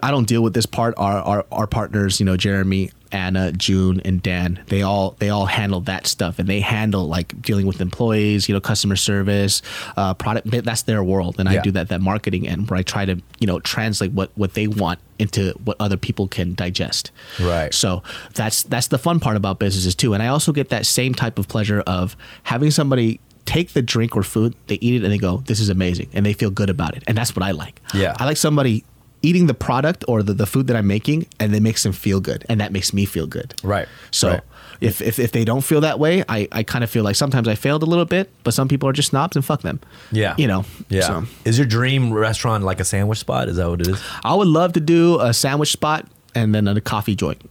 I 0.01 0.11
don't 0.11 0.27
deal 0.27 0.41
with 0.41 0.53
this 0.53 0.65
part. 0.65 0.95
Our, 0.97 1.17
our 1.17 1.45
our 1.51 1.67
partners, 1.67 2.19
you 2.19 2.25
know, 2.25 2.37
Jeremy, 2.37 2.91
Anna, 3.15 3.53
June, 3.53 4.01
and 4.03 4.21
Dan, 4.21 4.61
they 4.67 4.81
all 4.81 5.15
they 5.19 5.29
all 5.29 5.45
handle 5.45 5.79
that 5.81 6.05
stuff, 6.05 6.37
and 6.37 6.49
they 6.49 6.59
handle 6.59 7.07
like 7.07 7.41
dealing 7.41 7.65
with 7.65 7.79
employees, 7.79 8.49
you 8.49 8.53
know, 8.53 8.59
customer 8.59 8.97
service, 8.97 9.61
uh, 9.95 10.13
product. 10.13 10.51
That's 10.51 10.81
their 10.81 11.01
world, 11.01 11.37
and 11.39 11.47
I 11.47 11.61
do 11.61 11.71
that 11.71 11.87
that 11.89 12.01
marketing 12.01 12.45
end 12.45 12.69
where 12.69 12.77
I 12.77 12.83
try 12.83 13.05
to 13.05 13.21
you 13.39 13.47
know 13.47 13.61
translate 13.61 14.11
what 14.11 14.31
what 14.35 14.53
they 14.53 14.67
want 14.67 14.99
into 15.17 15.51
what 15.63 15.77
other 15.79 15.95
people 15.95 16.27
can 16.27 16.55
digest. 16.55 17.11
Right. 17.39 17.73
So 17.73 18.03
that's 18.33 18.63
that's 18.63 18.87
the 18.87 18.97
fun 18.97 19.21
part 19.21 19.37
about 19.37 19.59
businesses 19.59 19.95
too, 19.95 20.13
and 20.13 20.21
I 20.21 20.27
also 20.27 20.51
get 20.51 20.67
that 20.69 20.85
same 20.85 21.15
type 21.15 21.39
of 21.39 21.47
pleasure 21.47 21.81
of 21.87 22.17
having 22.43 22.69
somebody 22.69 23.21
take 23.45 23.73
the 23.73 23.81
drink 23.81 24.17
or 24.17 24.23
food, 24.23 24.55
they 24.67 24.75
eat 24.81 24.95
it, 24.95 25.03
and 25.05 25.13
they 25.13 25.17
go, 25.17 25.37
"This 25.45 25.61
is 25.61 25.69
amazing," 25.69 26.09
and 26.11 26.25
they 26.25 26.33
feel 26.33 26.49
good 26.49 26.69
about 26.69 26.97
it, 26.97 27.03
and 27.07 27.17
that's 27.17 27.33
what 27.33 27.43
I 27.43 27.51
like. 27.51 27.79
Yeah. 27.93 28.13
I 28.17 28.25
like 28.25 28.37
somebody 28.37 28.83
eating 29.27 29.47
the 29.47 29.53
product 29.53 30.05
or 30.07 30.23
the, 30.23 30.33
the 30.33 30.45
food 30.45 30.67
that 30.67 30.75
I'm 30.75 30.87
making 30.87 31.25
and 31.39 31.55
it 31.55 31.61
makes 31.61 31.83
them 31.83 31.93
feel 31.93 32.19
good 32.19 32.45
and 32.49 32.59
that 32.61 32.71
makes 32.71 32.93
me 32.93 33.05
feel 33.05 33.27
good. 33.27 33.53
Right. 33.63 33.87
So 34.11 34.29
Right. 34.29 34.41
if, 34.81 35.01
if 35.01 35.19
if 35.19 35.31
they 35.31 35.45
don't 35.45 35.63
feel 35.63 35.81
that 35.81 35.97
way, 35.99 36.23
I, 36.29 36.47
I 36.51 36.63
kind 36.63 36.83
of 36.83 36.89
feel 36.89 37.03
like 37.03 37.15
sometimes 37.15 37.47
I 37.47 37.55
failed 37.55 37.81
a 37.83 37.85
little 37.85 38.05
bit, 38.05 38.29
but 38.43 38.53
some 38.53 38.67
people 38.67 38.87
are 38.89 38.93
just 38.93 39.09
snobs 39.09 39.35
and 39.35 39.43
fuck 39.45 39.61
them. 39.61 39.79
Yeah. 40.11 40.35
You 40.37 40.47
know. 40.47 40.65
Yeah. 40.89 41.01
So 41.07 41.23
Is 41.45 41.57
your 41.57 41.67
dream 41.67 42.13
restaurant 42.13 42.63
like 42.63 42.79
a 42.81 42.85
sandwich 42.85 43.19
spot? 43.19 43.47
Is 43.49 43.55
that 43.57 43.69
what 43.69 43.81
it 43.81 43.87
is? 43.87 44.01
I 44.23 44.33
would 44.35 44.47
love 44.47 44.73
to 44.73 44.79
do 44.79 45.19
a 45.21 45.33
sandwich 45.33 45.71
spot 45.71 46.05
and 46.35 46.53
then 46.53 46.67
a 46.67 46.81
coffee 46.81 47.15
joint. 47.15 47.41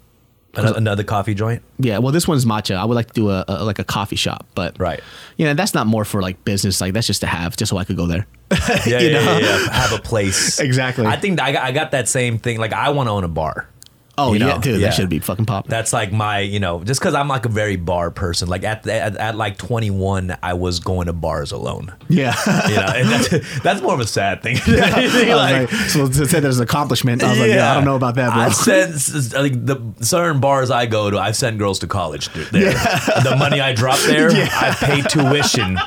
An- 0.57 0.77
Another 0.77 1.03
coffee 1.05 1.35
joint? 1.35 1.63
Yeah, 1.79 1.99
well, 1.99 2.13
this 2.13 2.27
one's 2.29 2.45
matcha. 2.45 2.77
I 2.77 2.85
would 2.85 2.95
like 2.95 3.09
to 3.09 3.13
do 3.15 3.31
a, 3.31 3.45
a 3.49 3.65
like 3.65 3.79
a 3.79 3.85
coffee 3.85 4.17
shop, 4.17 4.47
but 4.55 4.79
Right. 4.79 5.01
You 5.37 5.47
know, 5.47 5.55
that's 5.55 5.75
not 5.75 5.87
more 5.87 6.05
for 6.05 6.23
like 6.23 6.45
business. 6.45 6.81
Like 6.81 6.93
that's 6.93 7.07
just 7.07 7.21
to 7.21 7.27
have, 7.27 7.57
just 7.57 7.71
so 7.71 7.77
I 7.77 7.85
could 7.85 7.97
go 7.97 8.07
there. 8.07 8.27
Yeah, 8.87 9.01
You 9.01 9.09
yeah, 9.09 9.25
know? 9.25 9.39
yeah, 9.39 9.59
yeah. 9.65 9.73
Have 9.73 9.93
a 9.93 10.03
place. 10.03 10.61
Exactly. 10.61 11.07
I 11.07 11.17
think 11.17 11.41
I 11.41 11.53
got, 11.53 11.65
I 11.65 11.73
got 11.73 11.91
that 11.93 12.09
same 12.09 12.39
thing. 12.39 12.59
Like 12.59 12.73
I 12.73 12.91
want 12.91 13.09
to 13.09 13.13
own 13.13 13.25
a 13.25 13.29
bar. 13.29 13.69
Oh 14.17 14.33
You 14.33 14.41
yeah, 14.41 14.55
know, 14.55 14.61
dude, 14.61 14.81
yeah. 14.81 14.89
that 14.89 14.95
should 14.95 15.09
be 15.09 15.19
fucking 15.19 15.47
popping. 15.47 15.71
That's 15.71 15.93
like 15.93 16.13
my, 16.13 16.39
you 16.41 16.61
know, 16.61 16.85
just 16.85 17.01
because 17.01 17.15
I'm 17.15 17.29
like 17.29 17.47
a 17.47 17.49
very 17.49 17.77
bar 17.77 18.11
person. 18.11 18.49
Like 18.49 18.63
at, 18.65 18.87
at 18.87 19.17
at 19.17 19.37
like 19.37 19.59
21, 19.59 20.37
I 20.43 20.55
was 20.55 20.79
going 20.81 21.07
to 21.07 21.13
bars 21.13 21.51
alone. 21.53 21.93
yeah. 22.09 22.35
You 22.69 22.77
know, 22.77 22.83
and 22.95 23.09
that's 23.09 23.61
that's 23.63 23.83
more 23.83 23.95
of 23.95 24.01
a 24.01 24.07
sad 24.07 24.43
thing. 24.43 24.57
I 24.67 25.35
Like, 25.35 25.73
like, 25.73 25.81
so 25.89 26.07
to 26.07 26.27
say 26.29 26.41
that 26.41 26.49
as 26.49 26.59
an 26.59 26.65
accomplishment, 26.65 27.23
I 27.23 27.31
was 27.31 27.39
like, 27.41 27.49
yeah, 27.51 27.71
I 27.71 27.75
don't 27.75 27.85
know 27.85 27.97
about 27.97 28.15
that, 28.17 28.33
bro. 28.33 28.43
I've 28.43 28.55
sent 28.55 28.93
like 29.35 29.65
the 29.67 29.81
certain 30.01 30.41
bars 30.41 30.71
I 30.71 30.87
go 30.87 31.11
to. 31.11 31.19
I've 31.19 31.37
sent 31.37 31.59
girls 31.59 31.79
to 31.81 31.87
college. 31.87 32.29
There, 32.33 32.73
the 32.73 33.37
money 33.39 33.61
I 33.61 33.73
drop 33.75 33.99
there, 34.01 34.31
Yeah. 34.35 34.49
I've 34.53 34.77
paid 34.77 35.09
tuition. 35.09 35.79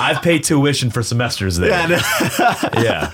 I've 0.00 0.22
paid 0.22 0.44
tuition 0.44 0.90
for 0.90 1.02
semesters 1.02 1.56
there. 1.58 1.70
Yeah, 1.70 2.70
Yeah, 2.74 3.12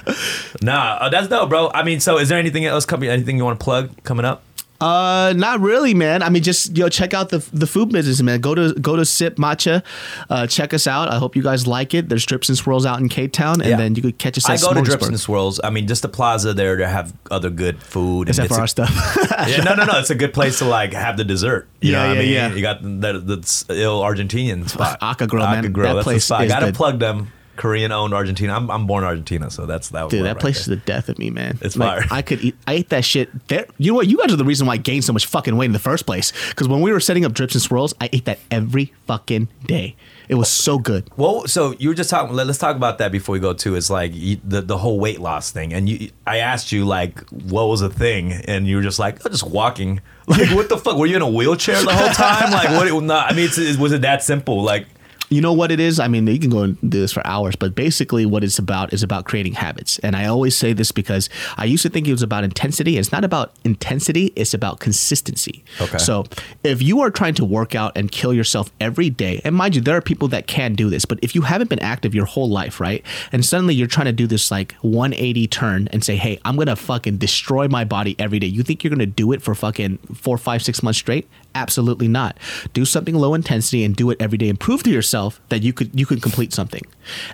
Nah, 0.63 0.97
uh, 1.01 1.09
that's 1.09 1.29
dope, 1.29 1.49
bro. 1.49 1.71
I 1.75 1.83
mean, 1.83 2.01
so 2.01 2.19
is 2.19 2.29
there 2.29 2.39
anything 2.39 2.65
else 2.65 2.87
coming? 2.87 3.09
Anything 3.11 3.37
you 3.37 3.45
want 3.45 3.59
to 3.59 3.65
plug 3.65 3.91
coming 4.05 4.25
up? 4.25 4.43
Uh, 4.85 5.33
not 5.35 5.61
really, 5.61 5.95
man. 5.95 6.23
I 6.23 6.29
mean, 6.29 6.43
just 6.43 6.77
yo, 6.77 6.89
check 6.91 7.15
out 7.15 7.31
the 7.31 7.39
the 7.53 7.67
food 7.67 7.91
business, 7.91 8.21
man. 8.21 8.41
Go 8.41 8.55
to 8.55 8.75
go 8.75 8.97
to 8.97 9.05
Sip 9.07 9.37
Matcha, 9.37 9.83
uh, 10.29 10.47
check 10.47 10.75
us 10.75 10.87
out. 10.87 11.09
I 11.11 11.17
hope 11.17 11.35
you 11.37 11.43
guys 11.43 11.67
like 11.67 11.95
it. 11.95 12.11
There's 12.11 12.27
Drips 12.27 12.51
and 12.51 12.59
Swirls 12.59 12.85
out 12.85 13.01
in 13.01 13.09
K 13.09 13.27
Town, 13.29 13.61
and 13.63 13.71
Yeah. 13.71 13.77
then 13.77 13.95
you 13.95 14.03
could 14.03 14.19
catch 14.19 14.37
us 14.37 14.45
I 14.49 14.59
go 14.59 14.75
to 14.75 14.83
Drips 14.83 15.09
and 15.09 15.19
Swirls. 15.19 15.59
I 15.65 15.71
mean, 15.71 15.87
just 15.89 16.03
the 16.03 16.09
plaza 16.11 16.53
there 16.53 16.77
to 16.77 16.87
have 16.87 17.15
other 17.31 17.49
good 17.51 17.83
food. 17.83 18.29
Except 18.29 18.45
and 18.51 18.55
for 18.55 18.59
our 18.59 18.65
it's 18.65 18.73
stuff. 18.73 19.17
yeah, 19.49 19.63
no, 19.65 19.75
no, 19.75 19.85
no. 19.85 19.99
It's 19.99 20.11
a 20.11 20.15
good 20.15 20.35
place 20.35 20.59
to 20.59 20.67
like 20.67 20.93
have 20.93 21.17
the 21.17 21.25
dessert. 21.25 21.67
You 21.81 21.93
Yeah, 21.93 22.03
know 22.03 22.09
what 22.09 22.15
yeah, 22.17 22.21
I 22.21 22.25
mean? 22.25 22.33
yeah. 22.33 22.55
You 22.55 22.63
got 22.63 22.83
the, 22.83 23.21
the, 23.21 23.65
the 23.69 23.81
ill 23.83 24.03
Argentinian 24.03 24.69
spot. 24.69 24.99
Aka 25.01 25.27
Grill, 25.27 25.47
man. 25.47 25.73
Grill. 25.73 25.89
That 25.89 25.95
that's 25.95 26.05
place 26.05 26.17
the 26.23 26.27
spot. 26.27 26.41
I 26.43 26.47
gotta 26.47 26.67
good. 26.67 26.75
plug 26.75 26.99
them. 26.99 27.33
Korean 27.57 27.93
owned 27.93 28.15
Argentina. 28.15 28.55
I'm, 28.55 28.71
I'm 28.71 28.87
born 28.87 29.05
in 29.05 29.09
Argentina, 29.09 29.51
so 29.51 29.67
that's 29.67 29.91
that. 29.91 30.11
Dude, 30.11 30.25
that 30.25 30.35
right 30.35 30.41
place 30.41 30.61
is 30.61 30.67
the 30.67 30.77
death 30.77 31.09
of 31.09 31.19
me, 31.19 31.31
man. 31.31 31.59
It's 31.61 31.77
like, 31.77 32.01
fire. 32.01 32.09
I 32.11 32.23
could 32.23 32.43
eat. 32.43 32.57
I 32.67 32.75
ate 32.75 32.89
that 32.91 33.05
shit. 33.05 33.31
There, 33.49 33.67
you 33.79 33.93
know 33.93 33.97
what? 33.97 34.07
You 34.07 34.19
guys 34.19 34.33
are 34.33 34.37
the 34.37 34.45
reason 34.45 34.67
why 34.67 34.75
I 34.75 34.77
gained 34.79 35.05
so 35.05 35.13
much 35.13 35.27
fucking 35.27 35.57
weight 35.57 35.67
in 35.67 35.73
the 35.73 35.79
first 35.79 36.07
place. 36.07 36.33
Because 36.51 36.69
when 36.69 36.81
we 36.81 36.93
were 36.93 37.01
setting 37.01 37.25
up 37.25 37.33
drips 37.33 37.55
and 37.55 37.63
swirls, 37.63 37.95
I 38.01 38.09
ate 38.13 38.25
that 38.25 38.39
every 38.51 38.93
fucking 39.07 39.49
day. 39.65 39.97
It 40.29 40.37
was 40.37 40.49
so 40.49 40.79
good. 40.79 41.11
Well, 41.17 41.47
so 41.47 41.75
you 41.79 41.89
were 41.91 41.95
just 41.95 42.11
talking. 42.11 42.35
Let, 42.35 42.49
us 42.49 42.59
talk 42.59 42.77
about 42.77 42.99
that 42.99 43.13
before 43.13 43.35
we 43.35 43.41
go 43.41 43.53
to. 43.53 43.75
It's 43.77 43.91
like 43.91 44.13
you, 44.15 44.39
the 44.43 44.63
the 44.63 44.79
whole 44.79 44.99
weight 44.99 45.21
loss 45.21 45.51
thing, 45.51 45.73
and 45.73 45.89
you. 45.89 46.11
I 46.27 46.39
asked 46.39 46.73
you 46.73 46.85
like, 46.85 47.21
what 47.31 47.69
was 47.69 47.83
a 47.83 47.91
thing, 47.91 48.33
and 48.33 48.67
you 48.67 48.77
were 48.77 48.83
just 48.83 48.99
like, 48.99 49.25
oh, 49.25 49.29
just 49.29 49.49
walking. 49.49 50.01
Like, 50.27 50.49
what 50.53 50.71
the 50.71 50.79
fuck? 50.79 50.97
Were 50.97 51.05
you 51.05 51.17
in 51.17 51.21
a 51.21 51.29
wheelchair 51.29 51.83
the 51.83 51.95
whole 51.95 52.09
time? 52.09 52.51
Like, 52.51 52.71
what? 52.71 52.89
It, 52.89 52.99
not, 53.03 53.31
I 53.31 53.37
mean, 53.37 53.45
it's, 53.45 53.59
it, 53.59 53.79
was 53.79 53.93
it 53.93 54.01
that 54.01 54.23
simple? 54.23 54.63
Like, 54.63 54.87
You 55.35 55.41
know 55.41 55.53
what 55.53 55.73
it 55.73 55.81
is? 55.81 55.99
I 55.99 56.07
mean, 56.07 56.29
you 56.29 56.39
can 56.39 56.51
go 56.51 56.61
and 56.61 56.81
do 56.81 57.01
this 57.01 57.13
for 57.13 57.27
hours, 57.27 57.57
but 57.57 57.75
basically, 57.75 58.25
what 58.25 58.45
it's 58.45 58.57
about 58.57 58.93
is 58.93 59.03
about 59.03 59.25
creating 59.25 59.55
habits. 59.55 59.99
And 59.99 60.15
I 60.15 60.27
always 60.27 60.57
say 60.57 60.73
this 60.73 60.93
because 60.93 61.29
I 61.57 61.65
used 61.65 61.83
to 61.83 61.89
think 61.89 62.07
it 62.07 62.13
was 62.13 62.23
about 62.23 62.45
intensity. 62.45 62.99
It's 62.99 63.11
not 63.11 63.25
about 63.25 63.53
intensity, 63.65 64.33
it's 64.37 64.55
about 64.55 64.79
consistency. 64.79 65.65
Okay. 65.81 65.99
So 65.99 66.25
if 66.63 66.81
you 66.81 67.01
are 67.01 67.11
trying 67.11 67.35
to 67.35 67.45
work 67.45 67.75
out 67.75 67.97
and 67.97 68.13
kill 68.13 68.33
yourself 68.33 68.71
every 68.81 69.11
day, 69.11 69.41
and 69.45 69.57
mind 69.57 69.75
you, 69.75 69.81
there 69.81 69.97
are 69.97 70.01
people 70.01 70.29
that 70.29 70.47
can 70.47 70.77
do 70.77 70.89
this, 70.89 71.05
but 71.05 71.19
if 71.21 71.35
you 71.35 71.43
haven't 71.43 71.69
been 71.69 71.81
active 71.81 72.15
your 72.15 72.27
whole 72.27 72.49
life, 72.49 72.79
right? 72.79 73.05
And 73.33 73.45
suddenly 73.45 73.75
you're 73.75 73.89
trying 73.89 74.07
to 74.07 74.13
do 74.13 74.29
this 74.29 74.53
like 74.53 74.75
180 74.83 75.49
turn 75.49 75.89
and 75.91 76.05
say, 76.05 76.15
hey, 76.15 76.39
I'm 76.45 76.55
going 76.55 76.69
to 76.69 76.77
fucking 76.77 77.17
destroy 77.17 77.67
my 77.67 77.83
body 77.83 78.15
every 78.21 78.39
day. 78.39 78.47
You 78.47 78.63
think 78.63 78.85
you're 78.85 78.95
going 78.95 79.01
to 79.01 79.07
do 79.07 79.33
it 79.33 79.43
for 79.43 79.57
fucking 79.57 79.99
four, 80.15 80.39
five, 80.39 80.63
six 80.63 80.81
months 80.81 81.01
straight? 81.01 81.29
Absolutely 81.55 82.09
not. 82.09 82.37
Do 82.73 82.85
something 82.85 83.15
low 83.15 83.35
intensity 83.35 83.85
and 83.85 83.95
do 83.95 84.11
it 84.11 84.21
every 84.21 84.39
day 84.39 84.49
and 84.49 84.59
prove 84.59 84.83
to 84.85 84.91
yourself 84.91 85.41
that 85.51 85.63
you 85.63 85.73
could 85.73 85.99
you 85.99 86.05
could 86.07 86.21
complete 86.23 86.53
something. 86.53 86.83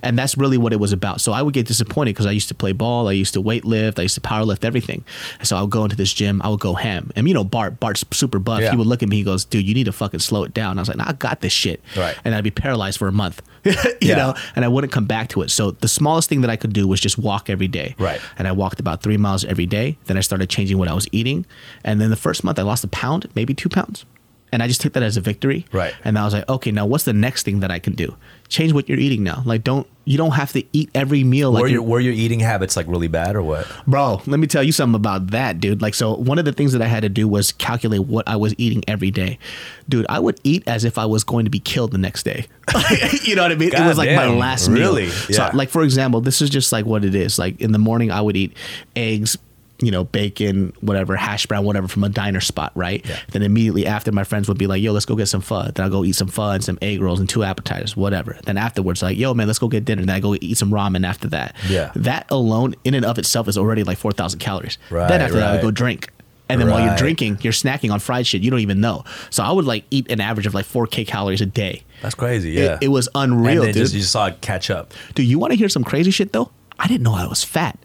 And 0.03 0.19
that's 0.19 0.37
really 0.37 0.59
what 0.59 0.73
it 0.73 0.81
was 0.81 0.93
about. 0.93 1.21
So 1.21 1.33
I 1.33 1.43
would 1.43 1.55
get 1.55 1.67
disappointed 1.67 2.15
because 2.15 2.27
I 2.27 2.33
used 2.33 2.49
to 2.49 2.55
play 2.55 2.73
ball, 2.73 3.09
I 3.09 3.13
used 3.13 3.35
to 3.35 3.41
weight 3.41 3.65
lift, 3.65 3.99
I 3.99 4.03
used 4.03 4.17
to 4.17 4.21
power 4.21 4.45
lift, 4.45 4.65
everything. 4.65 5.05
And 5.39 5.47
so 5.49 5.57
I 5.57 5.63
would 5.63 5.71
go 5.71 5.85
into 5.85 5.97
this 5.97 6.13
gym, 6.13 6.43
I 6.43 6.49
would 6.49 6.61
go 6.61 6.75
ham. 6.75 7.11
And 7.17 7.27
you 7.29 7.35
know, 7.35 7.45
Bart, 7.45 7.81
Bart's 7.81 8.05
super 8.11 8.39
buff. 8.39 8.61
Yeah. 8.61 8.73
He 8.73 8.77
would 8.77 8.87
look 8.87 9.03
at 9.03 9.09
me, 9.09 9.17
he 9.17 9.23
goes, 9.23 9.45
dude, 9.45 9.67
you 9.67 9.75
need 9.75 9.85
to 9.85 9.93
fucking 9.93 10.21
slow 10.21 10.45
it 10.45 10.53
down. 10.53 10.79
I 10.79 10.83
was 10.83 10.89
like, 10.89 10.99
nah, 10.99 11.09
I 11.09 11.13
got 11.15 11.41
this 11.41 11.53
shit. 11.53 11.81
Right. 11.97 12.17
And 12.25 12.35
I'd 12.35 12.45
be 12.45 12.51
paralyzed 12.51 12.99
for 12.99 13.09
a 13.09 13.13
month. 13.13 13.43
you 13.65 13.75
Yeah. 14.01 14.17
know, 14.17 14.35
and 14.57 14.65
I 14.65 14.69
wouldn't 14.69 14.93
come 14.93 15.05
back 15.07 15.29
to 15.31 15.43
it. 15.43 15.51
So 15.51 15.71
the 15.73 15.89
smallest 15.89 16.29
thing 16.29 16.41
that 16.43 16.51
I 16.51 16.57
could 16.57 16.73
do 16.73 16.87
was 16.89 17.01
just 17.01 17.19
walk 17.19 17.49
every 17.51 17.69
day. 17.69 17.95
Right. 17.99 18.21
And 18.39 18.49
I 18.49 18.53
walked 18.53 18.81
about 18.81 19.03
three 19.03 19.17
miles 19.19 19.45
every 19.45 19.67
day. 19.67 19.99
Then 20.07 20.17
I 20.17 20.21
started 20.21 20.49
changing 20.51 20.79
what 20.79 20.89
I 20.89 20.95
was 20.95 21.07
eating. 21.13 21.47
And 21.85 22.01
then 22.01 22.11
the 22.11 22.17
first 22.17 22.43
month 22.45 22.59
I 22.59 22.63
lost 22.63 22.85
a 22.85 22.89
pound, 22.89 23.29
maybe 23.35 23.55
two 23.55 23.69
pounds. 23.69 24.05
And 24.53 24.63
I 24.63 24.69
just 24.69 24.81
took 24.81 24.95
that 24.95 25.03
as 25.03 25.17
a 25.17 25.21
victory. 25.21 25.65
Right. 25.73 25.95
And 26.05 26.19
I 26.19 26.25
was 26.25 26.35
like, 26.35 26.49
okay, 26.49 26.71
now 26.73 26.87
what's 26.87 27.05
the 27.05 27.13
next 27.13 27.45
thing 27.45 27.61
that 27.61 27.71
I 27.71 27.79
can 27.79 27.95
do? 27.95 28.17
Change 28.49 28.73
what 28.73 28.89
you're 28.89 28.99
eating 28.99 29.23
now. 29.23 29.43
Like, 29.45 29.63
don't 29.63 29.87
you 30.07 30.17
don't 30.19 30.33
have 30.33 30.51
to 30.55 30.65
eat 30.73 30.91
every 30.93 31.23
meal 31.23 31.53
like 31.53 31.61
were 31.61 31.69
you're- 31.69 31.75
your 31.75 31.83
were 31.89 32.01
your 32.01 32.13
eating 32.13 32.41
habits 32.41 32.77
like 32.77 32.87
really 32.89 33.07
bad 33.07 33.37
or 33.37 33.43
what? 33.45 33.69
Bro, 33.87 34.23
let 34.27 34.41
me 34.41 34.49
tell 34.49 34.63
you 34.65 34.73
something 34.73 34.97
about 34.97 35.29
that, 35.29 35.61
dude. 35.61 35.81
Like, 35.81 35.95
so 35.95 36.15
one 36.17 36.37
of 36.39 36.45
the 36.45 36.53
things 36.53 36.73
that 36.73 36.83
I 36.83 36.87
had 36.87 37.03
to 37.03 37.09
do 37.09 37.29
was 37.29 37.53
calculate 37.53 38.01
what 38.07 38.27
I 38.29 38.35
was 38.35 38.53
eating 38.59 38.83
every 38.89 39.13
day. 39.13 39.39
Dude, 39.89 40.07
I 40.09 40.19
would 40.19 40.41
eat 40.43 40.65
as 40.67 40.85
if 40.85 40.99
I 40.99 41.07
was 41.07 41.23
going 41.23 41.45
to 41.45 41.51
be 41.51 41.61
killed 41.61 41.93
the 41.93 41.99
next 41.99 42.25
day. 42.25 42.47
you 43.23 43.37
know 43.37 43.43
what 43.43 43.53
I 43.53 43.55
mean? 43.55 43.73
it 43.73 43.87
was 43.87 43.99
like 43.99 44.11
my 44.11 44.25
Goddamn, 44.25 44.39
last 44.39 44.69
really? 44.69 45.05
meal. 45.07 45.15
Yeah. 45.29 45.51
So, 45.51 45.57
like, 45.57 45.69
for 45.69 45.85
example, 45.85 46.21
this 46.21 46.43
is 46.43 46.51
just 46.51 46.73
like 46.73 46.87
what 46.87 47.05
it 47.05 47.15
is. 47.15 47.39
Like, 47.39 47.61
in 47.61 47.71
the 47.71 47.79
morning, 47.79 48.11
I 48.11 48.21
would 48.21 48.37
eat 48.37 48.57
eggs, 48.97 49.37
you 49.83 49.91
know, 49.91 50.05
bacon, 50.05 50.73
whatever, 50.81 51.17
hash 51.17 51.47
brown, 51.47 51.65
whatever 51.65 51.89
from 51.89 52.05
a 52.05 52.09
diner 52.09 52.41
spot, 52.41 52.73
right? 52.75 53.05
Yeah. 53.07 53.19
Then 53.33 53.43
immediately 53.43 53.87
after, 53.87 54.13
my 54.13 54.25
friends 54.25 54.49
would 54.49 54.59
be 54.59 54.67
like, 54.67 54.83
yo, 54.83 54.93
let's 54.93 55.07
go 55.07 55.17
get 55.17 55.27
some 55.27 55.41
pho. 55.41 55.63
Then 55.75 55.85
I'll 55.85 55.91
go 55.91 56.05
eat 56.05 56.17
some 56.17 56.29
pho 56.29 56.51
and 56.51 56.63
some 56.63 56.79
egg 56.83 57.01
rolls 57.01 57.21
and 57.21 57.29
two 57.29 57.43
appetizers, 57.45 57.97
whatever. 57.97 58.39
Then 58.45 58.57
afterwards, 58.59 59.03
like, 59.03 59.17
yo, 59.17 59.33
man, 59.35 59.47
let's 59.47 59.59
go 59.59 59.69
get 59.69 59.85
dinner. 59.85 60.03
Then 60.05 60.15
I 60.15 60.21
go 60.21 60.35
eat 60.41 60.59
some 60.59 60.71
ramen 60.71 61.07
after 61.07 61.29
that. 61.29 61.57
Yeah. 61.69 61.93
That 61.97 62.27
alone, 62.31 62.75
in 62.85 62.95
and 62.95 63.05
of 63.05 63.19
itself, 63.19 63.49
is 63.49 63.57
already 63.57 63.83
like 63.85 63.99
4,000 63.99 64.39
calories. 64.39 64.79
Right, 64.91 65.09
then 65.09 65.21
after 65.21 65.37
that, 65.37 65.49
I 65.51 65.53
would 65.55 65.63
go 65.63 65.71
drink. 65.71 66.11
And 66.49 66.61
then 66.61 66.69
while 66.69 66.85
you're 66.85 66.97
drinking, 66.97 67.39
you're 67.43 67.53
snacking 67.53 67.93
on 67.93 68.01
fried 68.01 68.27
shit. 68.27 68.43
You 68.43 68.51
don't 68.51 68.59
even 68.61 68.81
know. 68.81 69.05
So 69.31 69.45
I 69.45 69.53
would 69.53 69.67
like 69.67 69.85
eat 69.93 70.11
an 70.11 70.21
average 70.21 70.47
of 70.47 70.53
like 70.55 70.67
4K 70.67 71.07
calories 71.07 71.41
a 71.41 71.47
day. 71.47 71.85
That's 72.03 72.17
crazy. 72.17 72.57
It- 72.57 72.65
Yeah, 72.65 72.79
It, 72.81 72.89
was 72.89 73.09
and 73.15 73.33
unreal, 73.35 73.63
then 73.63 73.73
dude. 73.73 73.83
just, 73.85 73.95
you 73.95 74.03
saw 74.03 74.27
it 74.27 74.41
catch 74.41 74.69
up. 74.69 74.93
Do 75.15 75.23
you 75.23 75.39
want 75.39 75.53
to 75.53 75.57
hear 75.57 75.69
some 75.69 75.85
crazy 75.85 76.11
shit 76.11 76.33
though? 76.33 76.51
I 76.79 76.89
didn't 76.89 77.05
know 77.05 77.15
I 77.15 77.27
was 77.29 77.45
fat. 77.45 77.79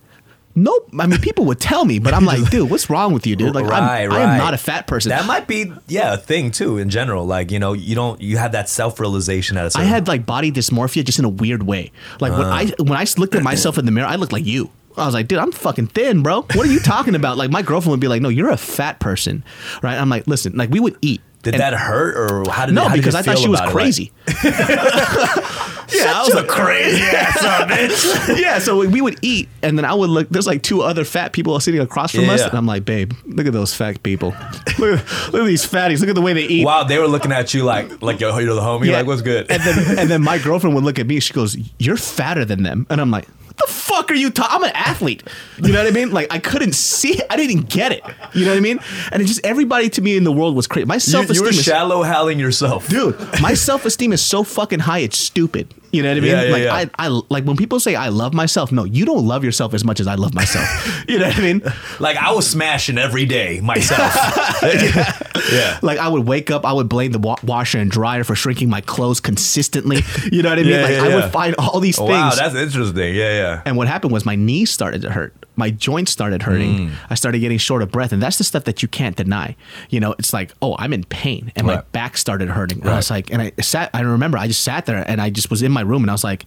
Nope. 0.58 0.90
I 0.98 1.06
mean, 1.06 1.20
people 1.20 1.44
would 1.46 1.60
tell 1.60 1.84
me, 1.84 2.00
but 2.00 2.14
I'm 2.14 2.24
like, 2.24 2.50
dude, 2.50 2.70
what's 2.70 2.90
wrong 2.90 3.14
with 3.14 3.28
you, 3.28 3.36
dude? 3.36 3.54
Like, 3.54 3.66
right, 3.66 4.04
I'm, 4.04 4.10
right. 4.10 4.22
I 4.22 4.34
am 4.34 4.38
not 4.38 4.54
a 4.54 4.58
fat 4.58 4.88
person. 4.88 5.10
That 5.10 5.26
might 5.26 5.48
be 5.48 5.72
yeah 5.88 6.14
a 6.14 6.18
thing 6.18 6.52
too 6.52 6.78
in 6.78 6.90
general. 6.90 7.26
Like 7.26 7.52
you 7.52 7.60
know 7.60 7.74
you 7.74 7.94
don't 7.94 8.22
you 8.22 8.38
have 8.38 8.54
that 8.54 8.70
self 8.70 9.00
realization 9.00 9.58
at 9.58 9.64
a 9.64 9.66
I 9.66 9.70
certain 9.70 9.88
I 9.88 9.90
had 9.90 10.08
like 10.08 10.26
body 10.26 10.52
dysmorphia 10.52 11.04
just 11.04 11.20
in 11.20 11.26
a 11.26 11.30
weird 11.30 11.64
way. 11.64 11.92
Like 12.22 12.32
when 12.32 12.48
uh. 12.48 12.50
I 12.50 12.66
when 12.80 12.94
I 12.94 13.06
looked 13.18 13.36
at 13.36 13.44
myself 13.44 13.78
in 13.78 13.86
the 13.86 13.92
mirror, 13.92 14.08
I 14.08 14.16
looked 14.16 14.32
like 14.32 14.46
you. 14.46 14.72
I 14.98 15.06
was 15.06 15.14
like, 15.14 15.28
dude, 15.28 15.40
I'm 15.40 15.52
fucking 15.52 15.88
thin, 15.88 16.24
bro. 16.24 16.42
What 16.42 16.60
are 16.60 16.72
you 16.72 16.80
talking 16.80 17.16
about? 17.16 17.38
Like 17.38 17.52
my 17.52 17.62
girlfriend 17.62 17.92
would 17.92 18.00
be 18.00 18.08
like, 18.08 18.22
no, 18.22 18.30
you're 18.30 18.50
a 18.50 18.58
fat 18.58 19.00
person, 19.00 19.44
right? 19.82 19.98
I'm 19.98 20.10
like, 20.10 20.26
listen, 20.26 20.56
like 20.56 20.70
we 20.70 20.80
would 20.80 20.98
eat. 21.02 21.22
Did 21.46 21.54
And- 21.54 21.62
that 21.64 21.74
hurt 21.74 22.18
or 22.18 22.52
how 22.52 22.66
did 22.66 22.76
No, 22.76 22.84
how 22.84 22.90
did 22.96 22.98
because 23.02 23.16
I 23.16 23.22
thought 23.22 23.38
she 23.38 23.48
was 23.48 23.60
about 23.62 23.70
it? 23.72 23.76
Like- 23.76 23.84
crazy. 23.84 24.12
Yeah, 25.94 26.14
I 26.16 26.24
was 26.26 26.34
a 26.34 26.44
crazy 26.44 27.00
ass 27.04 27.38
bitch. 27.70 28.40
yeah, 28.42 28.58
so 28.58 28.86
we 28.86 29.02
would 29.02 29.20
eat, 29.22 29.48
and 29.62 29.78
then 29.78 29.86
I 29.86 29.94
would 29.94 30.10
look. 30.10 30.28
There's 30.30 30.48
like 30.48 30.64
two 30.64 30.82
other 30.82 31.06
fat 31.06 31.32
people 31.32 31.58
sitting 31.60 31.80
across 31.80 32.12
from 32.12 32.26
Yeah, 32.26 32.32
us, 32.34 32.40
yeah. 32.42 32.48
and 32.50 32.58
I'm 32.58 32.66
like, 32.66 32.86
babe, 32.86 33.14
look 33.26 33.46
at 33.46 33.54
those 33.54 33.74
fat 33.74 34.02
people. 34.02 34.30
look, 34.80 35.00
at, 35.00 35.32
look 35.32 35.42
at 35.44 35.46
these 35.46 35.66
fatties. 35.66 36.00
Look 36.00 36.10
at 36.10 36.16
the 36.16 36.22
way 36.22 36.34
they 36.34 36.44
eat. 36.48 36.66
Wow, 36.66 36.84
they 36.86 36.98
were 36.98 37.08
looking 37.08 37.32
at 37.32 37.54
you 37.54 37.64
like, 37.64 38.02
like 38.02 38.20
yo, 38.20 38.36
you're 38.40 38.56
the 38.56 38.62
homie. 38.62 38.88
Yeah. 38.88 38.98
Like, 38.98 39.06
what's 39.06 39.22
good? 39.22 39.50
And 39.52 39.62
then 39.62 40.00
and 40.00 40.10
then 40.10 40.24
my 40.24 40.40
girlfriend 40.40 40.74
would 40.76 40.84
look 40.84 40.98
at 40.98 41.06
me. 41.06 41.20
She 41.20 41.34
goes, 41.34 41.56
"You're 41.78 41.98
fatter 41.98 42.46
than 42.46 42.64
them," 42.64 42.88
and 42.90 43.00
I'm 43.00 43.12
like. 43.12 43.28
What 43.66 43.70
the 43.70 43.74
fuck 43.74 44.12
are 44.12 44.16
you 44.16 44.30
talking? 44.30 44.56
I'm 44.56 44.64
an 44.64 44.72
athlete. 44.76 45.24
You 45.62 45.72
know 45.72 45.84
what 45.84 45.88
I 45.88 45.92
mean? 45.92 46.12
Like 46.12 46.28
I 46.32 46.40
couldn't 46.40 46.74
see 46.74 47.18
it. 47.20 47.26
I 47.30 47.36
didn't 47.36 47.70
get 47.70 47.92
it. 47.92 48.04
You 48.34 48.46
know 48.46 48.52
what 48.52 48.58
I 48.58 48.62
mean? 48.62 48.80
And 49.12 49.22
it 49.22 49.26
just 49.26 49.46
everybody 49.46 49.90
to 49.92 50.02
me 50.02 50.18
in 50.18 50.24
the 50.24 50.32
world 50.32 50.56
was 50.56 50.68
crazy. 50.68 50.86
My 50.86 50.96
you, 50.96 51.00
self 51.00 51.34
you 51.34 51.42
were 51.42 51.50
is 51.50 51.64
shallow 51.64 52.04
halling 52.04 52.40
yourself, 52.40 52.88
dude 52.88 53.16
my 53.42 53.54
self-esteem 53.54 54.14
is 54.14 54.22
so 54.22 54.44
fucking 54.44 54.80
high 54.80 55.00
it's 55.00 55.18
stupid 55.18 55.74
you 55.96 56.04
know 56.04 56.10
what 56.10 56.18
i 56.18 56.20
mean 56.22 56.32
Yeah, 56.32 56.44
yeah, 56.44 56.52
like 56.52 56.64
yeah. 56.64 56.90
I, 57.00 57.06
I 57.08 57.22
like 57.30 57.44
when 57.46 57.58
people 57.58 57.80
say 57.80 57.96
i 57.96 58.10
love 58.10 58.34
myself 58.34 58.72
no 58.72 58.84
you 58.84 59.06
don't 59.06 59.26
love 59.26 59.44
yourself 59.44 59.74
as 59.74 59.84
much 59.84 60.00
as 60.00 60.08
i 60.08 60.16
love 60.16 60.34
myself 60.34 60.68
you 61.10 61.18
know 61.20 61.28
what 61.28 61.38
i 61.38 61.42
mean 61.42 61.62
Like 62.00 62.18
I 62.18 62.34
was 62.34 62.46
smashing 62.50 62.98
every 62.98 63.26
day 63.26 63.62
myself. 63.62 64.14
yeah. 65.52 65.80
like 65.82 65.98
i 66.00 66.08
would 66.08 66.28
wake 66.28 66.52
up 66.52 66.66
i 66.66 66.74
would 66.74 66.90
blame 66.90 67.12
the 67.12 67.20
wa- 67.20 67.38
washer 67.44 67.78
and 67.80 67.90
dryer 67.90 68.24
for 68.24 68.36
shrinking 68.36 68.70
my 68.70 68.82
clothes 68.82 69.20
consistently 69.20 70.00
you 70.32 70.42
know 70.44 70.50
what 70.50 70.60
i 70.60 70.64
mean 70.64 70.72
Yeah, 70.72 70.82
like 70.82 70.92
yeah, 70.92 71.04
i 71.04 71.16
would 71.16 71.32
find 71.32 71.56
all 71.58 71.80
these 71.80 71.98
things 71.98 72.10
Wow, 72.10 72.32
that's 72.36 72.56
interesting. 72.56 73.16
Yeah, 73.16 73.32
yeah. 73.42 73.62
and 73.66 73.78
what 73.78 73.88
happened 73.88 74.12
was 74.14 74.26
my 74.26 74.36
knees 74.36 74.70
started 74.72 75.02
to 75.04 75.12
hurt. 75.12 75.34
My 75.56 75.70
joints 75.70 76.12
started 76.12 76.42
hurting. 76.42 76.90
Mm. 76.90 76.92
I 77.10 77.16
started 77.16 77.40
getting 77.40 77.58
short 77.58 77.82
of 77.82 77.92
breath. 77.92 78.12
And 78.12 78.22
that's 78.22 78.38
the 78.38 78.44
stuff 78.44 78.66
that 78.66 78.82
you 78.82 78.88
can't 78.88 79.16
deny. 79.16 79.56
You 79.90 80.00
know, 80.00 80.14
it's 80.20 80.34
like, 80.34 80.52
oh, 80.62 80.76
I'm 80.78 80.94
in 80.94 81.04
pain. 81.06 81.52
And 81.56 81.68
my 81.68 81.82
back 81.92 82.18
started 82.18 82.50
hurting. 82.50 82.82
And 82.82 82.90
I 82.90 82.96
was 82.98 83.10
like, 83.10 83.32
and 83.32 83.42
I 83.42 83.52
sat, 83.62 83.90
I 83.94 84.02
remember 84.02 84.38
I 84.38 84.48
just 84.48 84.64
sat 84.64 84.86
there 84.86 85.04
and 85.08 85.22
I 85.22 85.30
just 85.30 85.50
was 85.50 85.62
in 85.62 85.72
my 85.72 85.82
room 85.82 86.04
and 86.04 86.10
I 86.10 86.14
was 86.14 86.24
like, 86.24 86.46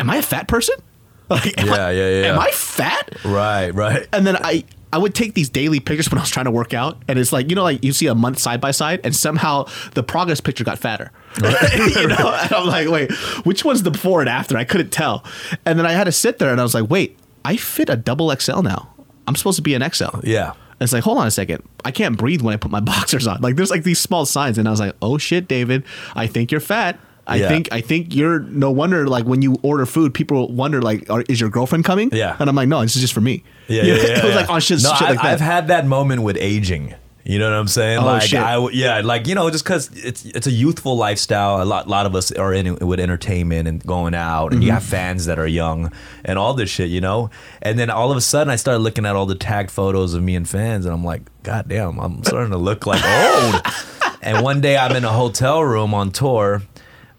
am 0.00 0.10
I 0.10 0.16
a 0.16 0.22
fat 0.22 0.48
person? 0.48 0.76
Like, 1.30 1.60
Yeah, 1.62 1.88
I, 1.88 1.90
yeah, 1.90 2.08
yeah. 2.22 2.32
Am 2.32 2.38
I 2.38 2.50
fat? 2.52 3.12
Right, 3.22 3.68
right. 3.68 4.08
And 4.14 4.26
then 4.26 4.36
I, 4.36 4.64
I 4.92 4.96
would 4.98 5.14
take 5.14 5.34
these 5.34 5.50
daily 5.50 5.78
pictures 5.78 6.10
when 6.10 6.18
I 6.18 6.22
was 6.22 6.30
trying 6.30 6.46
to 6.46 6.50
work 6.50 6.72
out, 6.72 7.02
and 7.06 7.18
it's 7.18 7.32
like 7.32 7.50
you 7.50 7.56
know, 7.56 7.64
like 7.64 7.84
you 7.84 7.92
see 7.92 8.06
a 8.06 8.14
month 8.14 8.38
side 8.38 8.60
by 8.60 8.70
side, 8.70 9.00
and 9.04 9.14
somehow 9.14 9.66
the 9.92 10.02
progress 10.02 10.40
picture 10.40 10.64
got 10.64 10.78
fatter. 10.78 11.12
you 11.36 12.06
know, 12.08 12.38
and 12.42 12.52
I'm 12.52 12.66
like, 12.66 12.88
wait, 12.88 13.12
which 13.44 13.64
one's 13.64 13.82
the 13.82 13.90
before 13.90 14.20
and 14.20 14.28
after? 14.30 14.56
I 14.56 14.64
couldn't 14.64 14.88
tell. 14.90 15.24
And 15.66 15.78
then 15.78 15.84
I 15.84 15.92
had 15.92 16.04
to 16.04 16.12
sit 16.12 16.38
there, 16.38 16.50
and 16.50 16.60
I 16.60 16.62
was 16.62 16.72
like, 16.72 16.88
wait, 16.88 17.18
I 17.44 17.56
fit 17.56 17.88
a 17.88 17.96
double 17.96 18.34
XL 18.34 18.62
now. 18.62 18.94
I'm 19.26 19.34
supposed 19.36 19.56
to 19.56 19.62
be 19.62 19.74
an 19.74 19.88
XL. 19.90 20.20
Yeah. 20.24 20.50
And 20.52 20.86
it's 20.86 20.92
like, 20.92 21.02
hold 21.02 21.18
on 21.18 21.26
a 21.26 21.30
second. 21.30 21.62
I 21.84 21.90
can't 21.90 22.16
breathe 22.16 22.40
when 22.42 22.54
I 22.54 22.56
put 22.56 22.70
my 22.70 22.80
boxers 22.92 23.26
on. 23.26 23.40
Like, 23.40 23.56
there's 23.56 23.70
like 23.70 23.82
these 23.84 23.98
small 23.98 24.26
signs, 24.26 24.58
and 24.58 24.68
I 24.68 24.70
was 24.70 24.80
like, 24.80 24.94
oh 25.02 25.18
shit, 25.18 25.48
David, 25.48 25.84
I 26.14 26.26
think 26.26 26.50
you're 26.52 26.60
fat. 26.60 26.98
I 27.26 27.36
Yeah. 27.36 27.48
think 27.48 27.68
I 27.72 27.82
think 27.82 28.14
you're 28.14 28.38
no 28.40 28.70
wonder 28.70 29.06
like 29.06 29.26
when 29.26 29.42
you 29.42 29.56
order 29.62 29.84
food, 29.84 30.14
people 30.14 30.50
wonder 30.50 30.80
like, 30.80 31.10
are, 31.10 31.22
is 31.28 31.38
your 31.40 31.50
girlfriend 31.50 31.84
coming? 31.84 32.08
Yeah. 32.10 32.36
And 32.38 32.48
I'm 32.48 32.56
like, 32.56 32.68
no, 32.68 32.80
this 32.80 32.96
is 32.96 33.02
just 33.02 33.12
for 33.12 33.20
me. 33.20 33.44
Yeah, 33.66 33.82
yeah, 33.84 33.94
yeah. 33.96 34.26
yeah. 34.26 34.34
like 34.34 34.48
oh, 34.48 34.54
on 34.54 34.60
shit, 34.62 34.82
no, 34.82 34.94
shit 34.94 35.02
I, 35.08 35.10
like 35.10 35.18
that. 35.22 35.26
I've 35.34 35.40
had 35.40 35.68
that 35.68 35.84
moment 35.84 36.22
with 36.22 36.38
aging. 36.40 36.94
You 37.28 37.38
know 37.38 37.50
what 37.50 37.58
I'm 37.58 37.68
saying? 37.68 37.98
Oh, 37.98 38.06
like 38.06 38.22
shit. 38.22 38.40
I, 38.40 38.56
yeah, 38.70 39.02
like 39.04 39.26
you 39.26 39.34
know, 39.34 39.50
just 39.50 39.62
because 39.62 39.90
it's 39.92 40.24
it's 40.24 40.46
a 40.46 40.50
youthful 40.50 40.96
lifestyle. 40.96 41.62
A 41.62 41.66
lot, 41.66 41.86
lot 41.86 42.06
of 42.06 42.14
us 42.14 42.32
are 42.32 42.54
in 42.54 42.66
it 42.66 42.80
with 42.82 42.98
entertainment 42.98 43.68
and 43.68 43.84
going 43.84 44.14
out, 44.14 44.54
and 44.54 44.62
you 44.64 44.70
Mm-hmm. 44.70 44.74
have 44.76 44.82
fans 44.82 45.26
that 45.26 45.38
are 45.38 45.46
young 45.46 45.92
and 46.24 46.38
all 46.38 46.54
this 46.54 46.70
shit, 46.70 46.88
you 46.88 47.02
know. 47.02 47.28
And 47.60 47.78
then 47.78 47.90
all 47.90 48.10
of 48.10 48.16
a 48.16 48.22
sudden, 48.22 48.50
I 48.50 48.56
started 48.56 48.78
looking 48.80 49.04
at 49.04 49.14
all 49.14 49.26
the 49.26 49.34
tagged 49.34 49.70
photos 49.70 50.14
of 50.14 50.22
me 50.22 50.36
and 50.36 50.48
fans, 50.48 50.86
and 50.86 50.94
I'm 50.94 51.04
like, 51.04 51.20
God 51.42 51.68
damn, 51.68 51.98
I'm 51.98 52.24
starting 52.24 52.50
to 52.52 52.56
look 52.56 52.86
like 52.86 53.04
old. 53.04 53.60
and 54.22 54.42
one 54.42 54.62
day, 54.62 54.78
I'm 54.78 54.96
in 54.96 55.04
a 55.04 55.12
hotel 55.12 55.62
room 55.62 55.92
on 55.92 56.12
tour, 56.12 56.62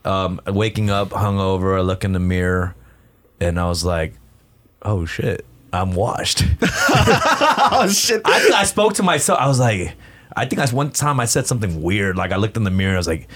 um, 0.05 0.41
waking 0.47 0.89
up 0.89 1.09
hungover. 1.09 1.77
I 1.77 1.81
look 1.81 2.03
in 2.03 2.13
the 2.13 2.19
mirror, 2.19 2.73
and 3.39 3.59
I 3.59 3.69
was 3.69 3.85
like, 3.85 4.15
Oh 4.81 5.05
shit, 5.05 5.45
I'm 5.71 5.93
washed. 5.93 6.43
oh 6.61 7.87
shit. 7.93 8.21
I, 8.25 8.51
I 8.55 8.63
spoke 8.63 8.93
to 8.95 9.03
myself. 9.03 9.39
I 9.39 9.47
was 9.47 9.59
like, 9.59 9.93
I 10.35 10.45
think 10.45 10.59
I 10.61 10.65
one 10.73 10.91
time 10.91 11.19
I 11.19 11.25
said 11.25 11.47
something 11.47 11.81
weird. 11.81 12.15
Like 12.15 12.31
I 12.31 12.37
looked 12.37 12.57
in 12.57 12.63
the 12.63 12.71
mirror. 12.71 12.93
I 12.95 12.97
was 12.97 13.07
like, 13.07 13.27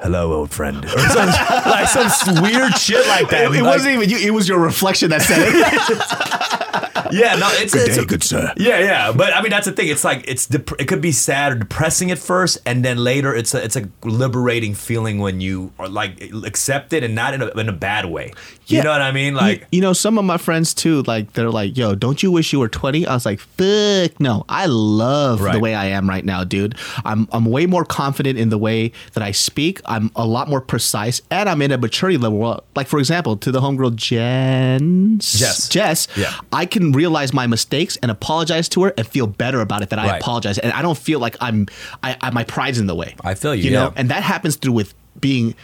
"Hello, 0.00 0.32
old 0.32 0.50
friend," 0.50 0.84
or 0.84 0.88
some, 0.88 1.26
like 1.26 1.88
some 1.88 2.42
weird 2.42 2.76
shit 2.78 3.06
like 3.08 3.28
that. 3.30 3.44
It, 3.46 3.56
it 3.56 3.62
Like, 3.62 3.74
wasn't 3.74 3.94
even 3.96 4.08
you. 4.10 4.18
It 4.18 4.30
was 4.32 4.48
your 4.48 4.58
reflection 4.58 5.10
that 5.10 5.22
said 5.22 5.38
it. 5.42 6.81
Yeah, 7.12 7.36
no, 7.36 7.48
it's, 7.52 7.74
it's 7.74 7.96
day, 7.96 8.04
good 8.04 8.22
sir. 8.22 8.52
Yeah, 8.56 8.78
yeah, 8.80 9.12
but 9.12 9.34
I 9.34 9.42
mean 9.42 9.50
that's 9.50 9.66
the 9.66 9.72
thing. 9.72 9.88
It's 9.88 10.04
like 10.04 10.24
it's 10.26 10.46
dep- 10.46 10.80
it 10.80 10.86
could 10.88 11.00
be 11.00 11.12
sad 11.12 11.52
or 11.52 11.56
depressing 11.56 12.10
at 12.10 12.18
first, 12.18 12.58
and 12.66 12.84
then 12.84 12.98
later 12.98 13.34
it's 13.34 13.54
a 13.54 13.62
it's 13.62 13.76
a 13.76 13.88
liberating 14.04 14.74
feeling 14.74 15.18
when 15.18 15.40
you 15.40 15.72
are 15.78 15.88
like 15.88 16.20
accept 16.44 16.92
it 16.92 17.04
and 17.04 17.14
not 17.14 17.34
in 17.34 17.42
a 17.42 17.48
in 17.48 17.68
a 17.68 17.72
bad 17.72 18.06
way. 18.06 18.32
You 18.66 18.82
know 18.82 18.90
what 18.90 19.02
I 19.02 19.12
mean? 19.12 19.34
Like. 19.34 19.60
you, 19.60 19.66
you 19.72 19.80
know, 19.82 19.92
some 19.92 20.16
of 20.16 20.24
my 20.24 20.38
friends 20.38 20.72
too, 20.72 21.02
like 21.02 21.34
they're 21.34 21.50
like, 21.50 21.76
"Yo, 21.76 21.94
don't 21.94 22.22
you 22.22 22.30
wish 22.30 22.54
you 22.54 22.58
were 22.60 22.68
20?" 22.68 23.06
I 23.06 23.12
was 23.12 23.26
like, 23.26 23.38
"Fuck 23.40 24.18
no! 24.18 24.44
I 24.48 24.64
love 24.66 25.40
the 25.42 25.58
way 25.58 25.74
I 25.74 25.86
am 25.86 26.08
right 26.08 26.24
now, 26.24 26.42
dude. 26.44 26.76
I'm 27.04 27.28
I'm 27.32 27.44
way 27.44 27.66
more 27.66 27.84
confident 27.84 28.38
in 28.38 28.48
the 28.48 28.56
way 28.58 28.92
that 29.12 29.22
I 29.22 29.32
speak. 29.32 29.80
I'm 29.84 30.10
a 30.16 30.24
lot 30.24 30.48
more 30.48 30.60
precise, 30.62 31.20
and 31.30 31.48
I'm 31.50 31.60
in 31.60 31.70
a 31.70 31.76
maturity 31.76 32.16
level. 32.16 32.64
Like 32.74 32.86
for 32.86 32.98
example, 32.98 33.36
to 33.38 33.52
the 33.52 33.60
homegirl 33.60 33.96
Jen, 33.96 35.18
Jess. 35.18 35.68
Jess, 35.68 36.08
Yeah. 36.16 36.32
I 36.52 36.64
can 36.66 36.92
realize 37.02 37.32
my 37.32 37.46
mistakes 37.46 37.96
and 38.02 38.10
apologize 38.10 38.68
to 38.70 38.84
her 38.84 38.94
and 38.96 39.06
feel 39.06 39.26
better 39.26 39.60
about 39.60 39.82
it 39.82 39.90
that 39.90 39.98
I 39.98 40.16
apologize, 40.18 40.58
and 40.58 40.72
I 40.72 40.82
don't 40.82 40.98
feel 40.98 41.18
like 41.18 41.36
I'm 41.40 41.66
I, 42.02 42.16
I 42.20 42.30
my 42.30 42.44
pride's 42.44 42.78
in 42.78 42.86
the 42.86 42.94
way. 42.94 43.14
I 43.24 43.34
feel 43.34 43.54
you, 43.54 43.64
you 43.64 43.70
know, 43.70 43.86
yeah. 43.86 44.00
and 44.00 44.10
that 44.10 44.22
happens 44.22 44.56
through 44.56 44.72
with 44.72 44.94
being 45.18 45.54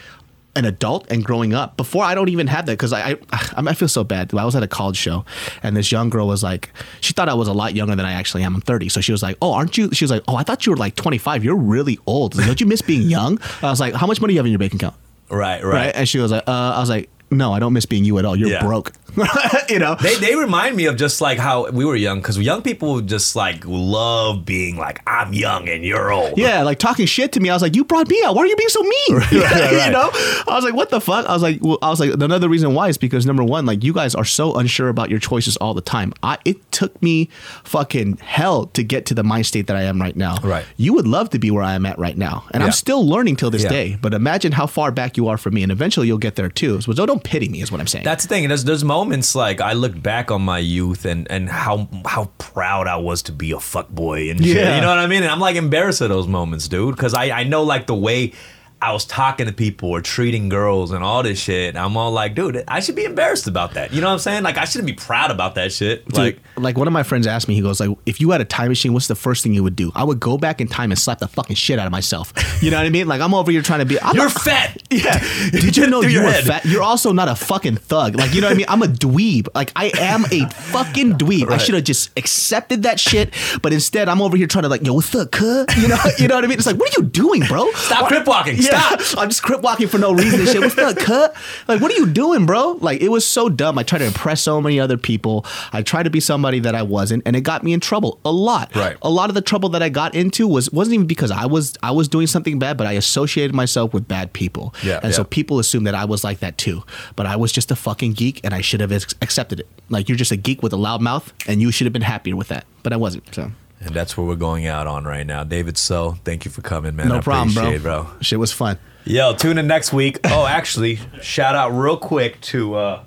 an 0.56 0.64
adult 0.64 1.06
and 1.10 1.24
growing 1.24 1.54
up. 1.54 1.76
Before 1.76 2.04
I 2.04 2.14
don't 2.16 2.28
even 2.28 2.48
have 2.48 2.66
that 2.66 2.72
because 2.72 2.92
I, 2.92 3.16
I 3.32 3.70
I 3.70 3.74
feel 3.74 3.88
so 3.88 4.02
bad. 4.02 4.34
I 4.34 4.44
was 4.44 4.56
at 4.56 4.62
a 4.62 4.68
college 4.68 4.96
show 4.96 5.24
and 5.62 5.76
this 5.76 5.92
young 5.92 6.10
girl 6.10 6.26
was 6.26 6.42
like, 6.42 6.72
she 7.00 7.12
thought 7.12 7.28
I 7.28 7.34
was 7.34 7.48
a 7.48 7.52
lot 7.52 7.74
younger 7.74 7.94
than 7.94 8.04
I 8.06 8.12
actually 8.12 8.42
am. 8.42 8.56
I'm 8.56 8.60
30, 8.60 8.88
so 8.88 9.00
she 9.00 9.12
was 9.12 9.22
like, 9.22 9.36
"Oh, 9.40 9.52
aren't 9.52 9.78
you?" 9.78 9.90
She 9.92 10.04
was 10.04 10.10
like, 10.10 10.24
"Oh, 10.26 10.36
I 10.36 10.42
thought 10.42 10.66
you 10.66 10.72
were 10.72 10.76
like 10.76 10.96
25. 10.96 11.44
You're 11.44 11.56
really 11.56 11.98
old. 12.06 12.32
Don't 12.32 12.60
you 12.60 12.66
miss 12.66 12.82
being 12.82 13.08
young?" 13.08 13.38
I 13.62 13.70
was 13.70 13.80
like, 13.80 13.94
"How 13.94 14.06
much 14.06 14.20
money 14.20 14.32
do 14.32 14.34
you 14.34 14.40
have 14.40 14.46
in 14.46 14.52
your 14.52 14.58
bank 14.58 14.74
account?" 14.74 14.96
Right, 15.30 15.62
right. 15.62 15.74
Right? 15.86 15.92
And 15.94 16.08
she 16.08 16.18
was 16.18 16.32
like, 16.32 16.44
uh, 16.48 16.74
"I 16.76 16.80
was 16.80 16.90
like." 16.90 17.08
No, 17.30 17.52
I 17.52 17.58
don't 17.58 17.72
miss 17.72 17.86
being 17.86 18.04
you 18.04 18.18
at 18.18 18.24
all. 18.24 18.36
You're 18.36 18.48
Yeah. 18.50 18.62
broke. 18.62 18.92
you 19.68 19.78
know? 19.78 19.96
They, 19.96 20.14
they 20.16 20.36
remind 20.36 20.76
me 20.76 20.86
of 20.86 20.96
just 20.96 21.20
like 21.20 21.38
how 21.38 21.68
we 21.70 21.84
were 21.84 21.96
young 21.96 22.20
because 22.20 22.38
young 22.38 22.62
people 22.62 23.00
just 23.00 23.34
like 23.36 23.64
love 23.66 24.44
being 24.44 24.76
like 24.76 25.00
I'm 25.06 25.32
young 25.32 25.68
and 25.68 25.84
you're 25.84 26.12
old. 26.12 26.38
Yeah, 26.38 26.62
like 26.62 26.78
talking 26.78 27.06
shit 27.06 27.32
to 27.32 27.40
me. 27.40 27.50
I 27.50 27.54
was 27.54 27.62
like, 27.62 27.74
"You 27.74 27.84
brought 27.84 28.08
me 28.08 28.22
out. 28.24 28.34
Why 28.34 28.42
are 28.42 28.46
you 28.46 28.56
being 28.56 28.68
so 28.68 28.82
mean?" 28.82 28.92
right, 29.10 29.32
you 29.32 29.42
right. 29.42 29.90
know? 29.92 30.08
I 30.12 30.54
was 30.54 30.64
like, 30.64 30.74
"What 30.74 30.90
the 30.90 31.00
fuck?" 31.00 31.26
I 31.26 31.32
was 31.32 31.42
like, 31.42 31.58
well, 31.62 31.78
"I 31.82 31.90
was 31.90 32.00
like, 32.00 32.12
another 32.12 32.48
reason 32.48 32.74
why 32.74 32.88
is 32.88 32.96
because 32.98 33.26
number 33.26 33.42
one, 33.42 33.66
like 33.66 33.82
you 33.82 33.92
guys 33.92 34.14
are 34.14 34.24
so 34.24 34.54
unsure 34.56 34.88
about 34.88 35.10
your 35.10 35.18
choices 35.18 35.56
all 35.56 35.74
the 35.74 35.80
time. 35.80 36.12
I 36.22 36.38
it 36.44 36.70
took 36.70 37.00
me 37.02 37.28
fucking 37.64 38.18
hell 38.18 38.66
to 38.66 38.82
get 38.84 39.06
to 39.06 39.14
the 39.14 39.24
mind 39.24 39.46
state 39.46 39.66
that 39.66 39.76
I 39.76 39.82
am 39.82 40.00
right 40.00 40.16
now. 40.16 40.36
Right. 40.42 40.64
You 40.76 40.92
would 40.94 41.06
love 41.08 41.30
to 41.30 41.38
be 41.38 41.50
where 41.50 41.62
I 41.64 41.74
am 41.74 41.84
at 41.86 41.98
right 41.98 42.16
now, 42.16 42.44
and 42.52 42.60
Yeah. 42.60 42.66
I'm 42.66 42.72
still 42.72 43.06
learning 43.06 43.36
till 43.36 43.50
this 43.50 43.64
Yeah. 43.64 43.68
day. 43.70 43.98
But 44.00 44.14
imagine 44.14 44.52
how 44.52 44.66
far 44.66 44.90
back 44.92 45.16
you 45.16 45.28
are 45.28 45.38
from 45.38 45.54
me, 45.54 45.62
and 45.62 45.72
eventually 45.72 46.06
you'll 46.06 46.18
get 46.18 46.36
there 46.36 46.48
too. 46.48 46.80
So 46.82 46.92
don't 46.92 47.17
pity 47.20 47.48
me, 47.48 47.60
is 47.60 47.70
what 47.72 47.80
I'm 47.80 47.86
saying. 47.86 48.04
That's 48.04 48.24
the 48.24 48.28
thing. 48.28 48.48
There's 48.48 48.64
there's 48.64 48.84
moments 48.84 49.34
like 49.34 49.60
I 49.60 49.72
look 49.72 50.00
back 50.00 50.30
on 50.30 50.42
my 50.42 50.58
youth 50.58 51.04
and 51.04 51.30
and 51.30 51.48
how 51.48 51.88
how 52.06 52.30
proud 52.38 52.86
I 52.86 52.96
was 52.96 53.22
to 53.22 53.32
be 53.32 53.52
a 53.52 53.60
fuck 53.60 53.88
boy 53.88 54.30
and 54.30 54.44
shit. 54.44 54.56
Yeah. 54.56 54.76
You 54.76 54.80
know 54.80 54.88
what 54.88 54.98
I 54.98 55.06
mean? 55.06 55.22
And 55.22 55.30
I'm 55.32 55.40
like 55.40 55.56
embarrassed 55.56 56.00
of 56.00 56.08
those 56.08 56.26
moments, 56.26 56.68
dude, 56.68 56.94
because 56.96 57.14
I 57.14 57.30
I 57.30 57.44
know 57.44 57.62
like 57.62 57.86
the 57.86 57.94
way. 57.94 58.32
I 58.80 58.92
was 58.92 59.04
talking 59.04 59.46
to 59.46 59.52
people 59.52 59.90
or 59.90 60.00
treating 60.00 60.48
girls 60.48 60.92
and 60.92 61.02
all 61.02 61.22
this 61.22 61.38
shit. 61.40 61.70
And 61.70 61.78
I'm 61.78 61.96
all 61.96 62.12
like, 62.12 62.34
dude, 62.34 62.62
I 62.68 62.78
should 62.80 62.94
be 62.94 63.04
embarrassed 63.04 63.46
about 63.48 63.74
that. 63.74 63.92
You 63.92 64.00
know 64.00 64.06
what 64.06 64.12
I'm 64.14 64.18
saying? 64.20 64.42
Like, 64.44 64.56
I 64.56 64.66
shouldn't 64.66 64.86
be 64.86 64.92
proud 64.94 65.30
about 65.32 65.56
that 65.56 65.72
shit. 65.72 66.04
Dude, 66.06 66.16
like, 66.16 66.38
like 66.56 66.78
one 66.78 66.86
of 66.86 66.92
my 66.92 67.02
friends 67.02 67.26
asked 67.26 67.48
me, 67.48 67.54
he 67.54 67.60
goes 67.60 67.80
like, 67.80 67.90
if 68.06 68.20
you 68.20 68.30
had 68.30 68.40
a 68.40 68.44
time 68.44 68.68
machine, 68.68 68.92
what's 68.92 69.08
the 69.08 69.16
first 69.16 69.42
thing 69.42 69.52
you 69.52 69.62
would 69.64 69.74
do? 69.76 69.90
I 69.94 70.04
would 70.04 70.20
go 70.20 70.38
back 70.38 70.60
in 70.60 70.68
time 70.68 70.92
and 70.92 70.98
slap 70.98 71.18
the 71.18 71.26
fucking 71.28 71.56
shit 71.56 71.78
out 71.78 71.86
of 71.86 71.92
myself. 71.92 72.32
You 72.62 72.70
know 72.70 72.76
what 72.76 72.86
I 72.86 72.90
mean? 72.90 73.08
Like 73.08 73.20
I'm 73.20 73.34
over 73.34 73.50
here 73.50 73.62
trying 73.62 73.80
to 73.80 73.84
be. 73.86 74.00
I'm 74.00 74.14
you're 74.14 74.26
a- 74.26 74.30
fat. 74.30 74.82
Yeah. 74.90 75.18
Did 75.50 75.76
you 75.76 75.86
know 75.86 76.00
you 76.00 76.08
your 76.08 76.24
were 76.24 76.30
head. 76.30 76.44
fat? 76.44 76.64
You're 76.64 76.82
also 76.82 77.12
not 77.12 77.28
a 77.28 77.34
fucking 77.34 77.76
thug. 77.76 78.14
Like 78.16 78.32
you 78.34 78.40
know 78.40 78.46
what 78.46 78.54
I 78.54 78.56
mean? 78.56 78.66
I'm 78.68 78.82
a 78.82 78.86
dweeb. 78.86 79.48
Like 79.54 79.70
I 79.76 79.92
am 79.98 80.24
a 80.32 80.48
fucking 80.48 81.18
dweeb. 81.18 81.50
I 81.50 81.58
should 81.58 81.74
have 81.74 81.84
just 81.84 82.10
accepted 82.16 82.84
that 82.84 82.98
shit, 82.98 83.34
but 83.60 83.72
instead 83.72 84.08
I'm 84.08 84.22
over 84.22 84.36
here 84.36 84.46
trying 84.46 84.62
to 84.62 84.68
like, 84.68 84.86
yo, 84.86 84.94
what's 84.94 85.14
up, 85.14 85.30
cuh? 85.32 85.66
You 85.76 85.88
know, 85.88 85.98
you 86.18 86.26
know 86.28 86.36
what 86.36 86.44
I 86.44 86.46
mean? 86.46 86.58
It's 86.58 86.66
like, 86.66 86.76
what 86.78 86.96
are 86.96 87.02
you 87.02 87.08
doing, 87.08 87.42
bro? 87.42 87.70
Stop 87.72 88.08
crip 88.08 88.26
walking. 88.26 88.56
Yeah, 88.56 88.67
Stop. 88.68 89.18
I'm 89.22 89.28
just 89.28 89.42
crip 89.42 89.60
walking 89.62 89.88
for 89.88 89.98
no 89.98 90.12
reason 90.12 90.40
and 90.40 90.48
shit. 90.48 90.60
What's 90.60 90.78
up, 90.78 90.96
cut? 90.96 91.34
Like, 91.66 91.80
what 91.80 91.92
are 91.92 91.96
you 91.96 92.06
doing, 92.06 92.46
bro? 92.46 92.78
Like, 92.80 93.00
it 93.00 93.08
was 93.08 93.26
so 93.26 93.48
dumb. 93.48 93.78
I 93.78 93.82
tried 93.82 94.00
to 94.00 94.06
impress 94.06 94.42
so 94.42 94.60
many 94.60 94.78
other 94.80 94.96
people. 94.96 95.44
I 95.72 95.82
tried 95.82 96.04
to 96.04 96.10
be 96.10 96.20
somebody 96.20 96.60
that 96.60 96.74
I 96.74 96.82
wasn't, 96.82 97.22
and 97.26 97.34
it 97.36 97.42
got 97.42 97.62
me 97.64 97.72
in 97.72 97.80
trouble 97.80 98.20
a 98.24 98.32
lot. 98.32 98.74
Right. 98.74 98.96
A 99.02 99.10
lot 99.10 99.28
of 99.30 99.34
the 99.34 99.42
trouble 99.42 99.68
that 99.70 99.82
I 99.82 99.88
got 99.88 100.14
into 100.14 100.46
was 100.46 100.70
wasn't 100.72 100.94
even 100.94 101.06
because 101.06 101.30
I 101.30 101.46
was 101.46 101.76
I 101.82 101.90
was 101.90 102.08
doing 102.08 102.26
something 102.26 102.58
bad, 102.58 102.76
but 102.76 102.86
I 102.86 102.92
associated 102.92 103.54
myself 103.54 103.92
with 103.92 104.06
bad 104.08 104.32
people. 104.32 104.74
Yeah, 104.82 105.00
And 105.02 105.14
so 105.14 105.24
people 105.24 105.58
assumed 105.58 105.86
that 105.86 105.94
I 105.94 106.04
was 106.04 106.24
like 106.24 106.40
that 106.40 106.58
too. 106.58 106.82
But 107.16 107.26
I 107.26 107.36
was 107.36 107.52
just 107.52 107.70
a 107.70 107.76
fucking 107.76 108.12
geek, 108.14 108.40
and 108.44 108.54
I 108.54 108.60
should 108.60 108.80
have 108.80 108.92
ex- 108.92 109.14
accepted 109.22 109.60
it. 109.60 109.68
Like, 109.88 110.08
you're 110.08 110.16
just 110.18 110.32
a 110.32 110.36
geek 110.36 110.62
with 110.62 110.72
a 110.72 110.76
loud 110.76 111.00
mouth, 111.00 111.32
and 111.46 111.60
you 111.60 111.70
should 111.70 111.86
have 111.86 111.92
been 111.92 112.02
happier 112.02 112.36
with 112.36 112.48
that. 112.48 112.64
But 112.82 112.92
I 112.92 112.96
wasn't. 112.96 113.34
So. 113.34 113.50
And 113.80 113.94
that's 113.94 114.16
what 114.16 114.26
we're 114.26 114.34
going 114.36 114.66
out 114.66 114.86
on 114.86 115.04
right 115.04 115.26
now. 115.26 115.44
David 115.44 115.78
So, 115.78 116.18
thank 116.24 116.44
you 116.44 116.50
for 116.50 116.62
coming, 116.62 116.96
man. 116.96 117.08
No 117.08 117.18
I 117.18 117.20
problem, 117.20 117.54
bro. 117.54 117.62
appreciate 117.62 117.80
it, 117.80 117.82
bro. 117.82 118.08
Shit 118.20 118.38
was 118.38 118.52
fun. 118.52 118.78
Yo, 119.04 119.34
tune 119.34 119.56
in 119.56 119.66
next 119.66 119.92
week. 119.92 120.18
Oh, 120.24 120.46
actually, 120.46 120.98
shout 121.22 121.54
out 121.54 121.70
real 121.70 121.96
quick 121.96 122.40
to 122.42 122.74
uh 122.74 123.04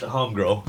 the 0.00 0.08
homegirl. 0.08 0.66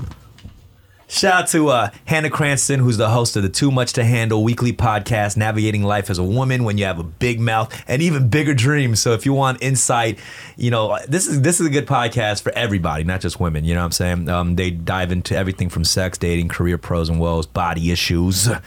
Shout 1.08 1.44
out 1.44 1.48
to 1.50 1.70
uh, 1.70 1.90
Hannah 2.06 2.32
Cranston, 2.32 2.80
who's 2.80 2.98
the 2.98 3.10
host 3.10 3.36
of 3.36 3.44
the 3.44 3.50
Too 3.50 3.70
Much 3.70 3.94
to 3.94 4.04
Handle 4.04 4.44
weekly 4.44 4.74
podcast, 4.74 5.38
navigating 5.38 5.84
life 5.84 6.10
as 6.10 6.18
a 6.18 6.24
woman 6.24 6.64
when 6.64 6.80
you 6.80 6.86
have 6.86 6.98
a 6.98 7.04
big 7.04 7.40
mouth 7.40 7.84
and 7.88 8.02
even 8.02 8.28
bigger 8.28 8.56
dreams. 8.56 9.02
So 9.02 9.14
if 9.14 9.24
you 9.24 9.32
want 9.32 9.62
insight, 9.62 10.18
you 10.58 10.72
know 10.72 10.98
this 11.08 11.28
is 11.28 11.42
this 11.42 11.60
is 11.62 11.68
a 11.68 11.70
good 11.70 11.86
podcast 11.86 12.42
for 12.42 12.52
everybody, 12.54 13.04
not 13.04 13.22
just 13.22 13.40
women. 13.40 13.66
You 13.66 13.76
know 13.76 13.82
what 13.82 13.86
I'm 13.86 13.92
saying? 13.92 14.30
Um, 14.30 14.56
they 14.56 14.72
dive 14.72 15.12
into 15.12 15.38
everything 15.38 15.70
from 15.70 15.84
sex, 15.84 16.18
dating, 16.18 16.48
career 16.48 16.80
pros 16.80 17.08
and 17.08 17.20
woes, 17.20 17.46
body 17.46 17.92
issues. 17.92 18.50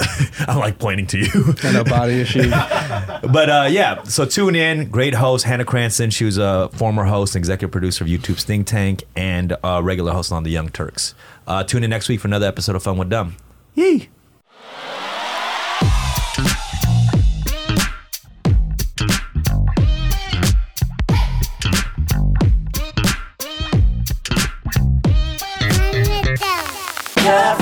I 0.00 0.54
like 0.56 0.78
pointing 0.78 1.06
to 1.08 1.18
you. 1.18 1.54
I 1.64 1.72
know 1.72 1.84
body 1.84 2.20
issues. 2.20 2.52
But 3.28 3.50
uh, 3.50 3.66
yeah, 3.68 4.02
so 4.04 4.24
tune 4.24 4.54
in. 4.54 4.90
Great 4.90 5.14
host, 5.14 5.44
Hannah 5.44 5.64
Cranston. 5.64 6.10
She 6.10 6.24
was 6.24 6.38
a 6.38 6.70
former 6.72 7.04
host 7.04 7.34
and 7.34 7.40
executive 7.40 7.70
producer 7.72 8.04
of 8.04 8.10
YouTube's 8.10 8.44
Think 8.44 8.66
Tank 8.66 9.04
and 9.16 9.56
a 9.64 9.82
regular 9.82 10.12
host 10.12 10.30
on 10.32 10.44
The 10.44 10.50
Young 10.50 10.68
Turks. 10.68 11.14
Uh, 11.48 11.64
tune 11.64 11.82
in 11.82 11.88
next 11.88 12.10
week 12.10 12.20
for 12.20 12.28
another 12.28 12.46
episode 12.46 12.76
of 12.76 12.82
Fun 12.82 12.98
with 12.98 13.08
Dumb. 13.08 13.34
Yee! 13.74 14.10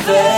Turn 0.07 0.36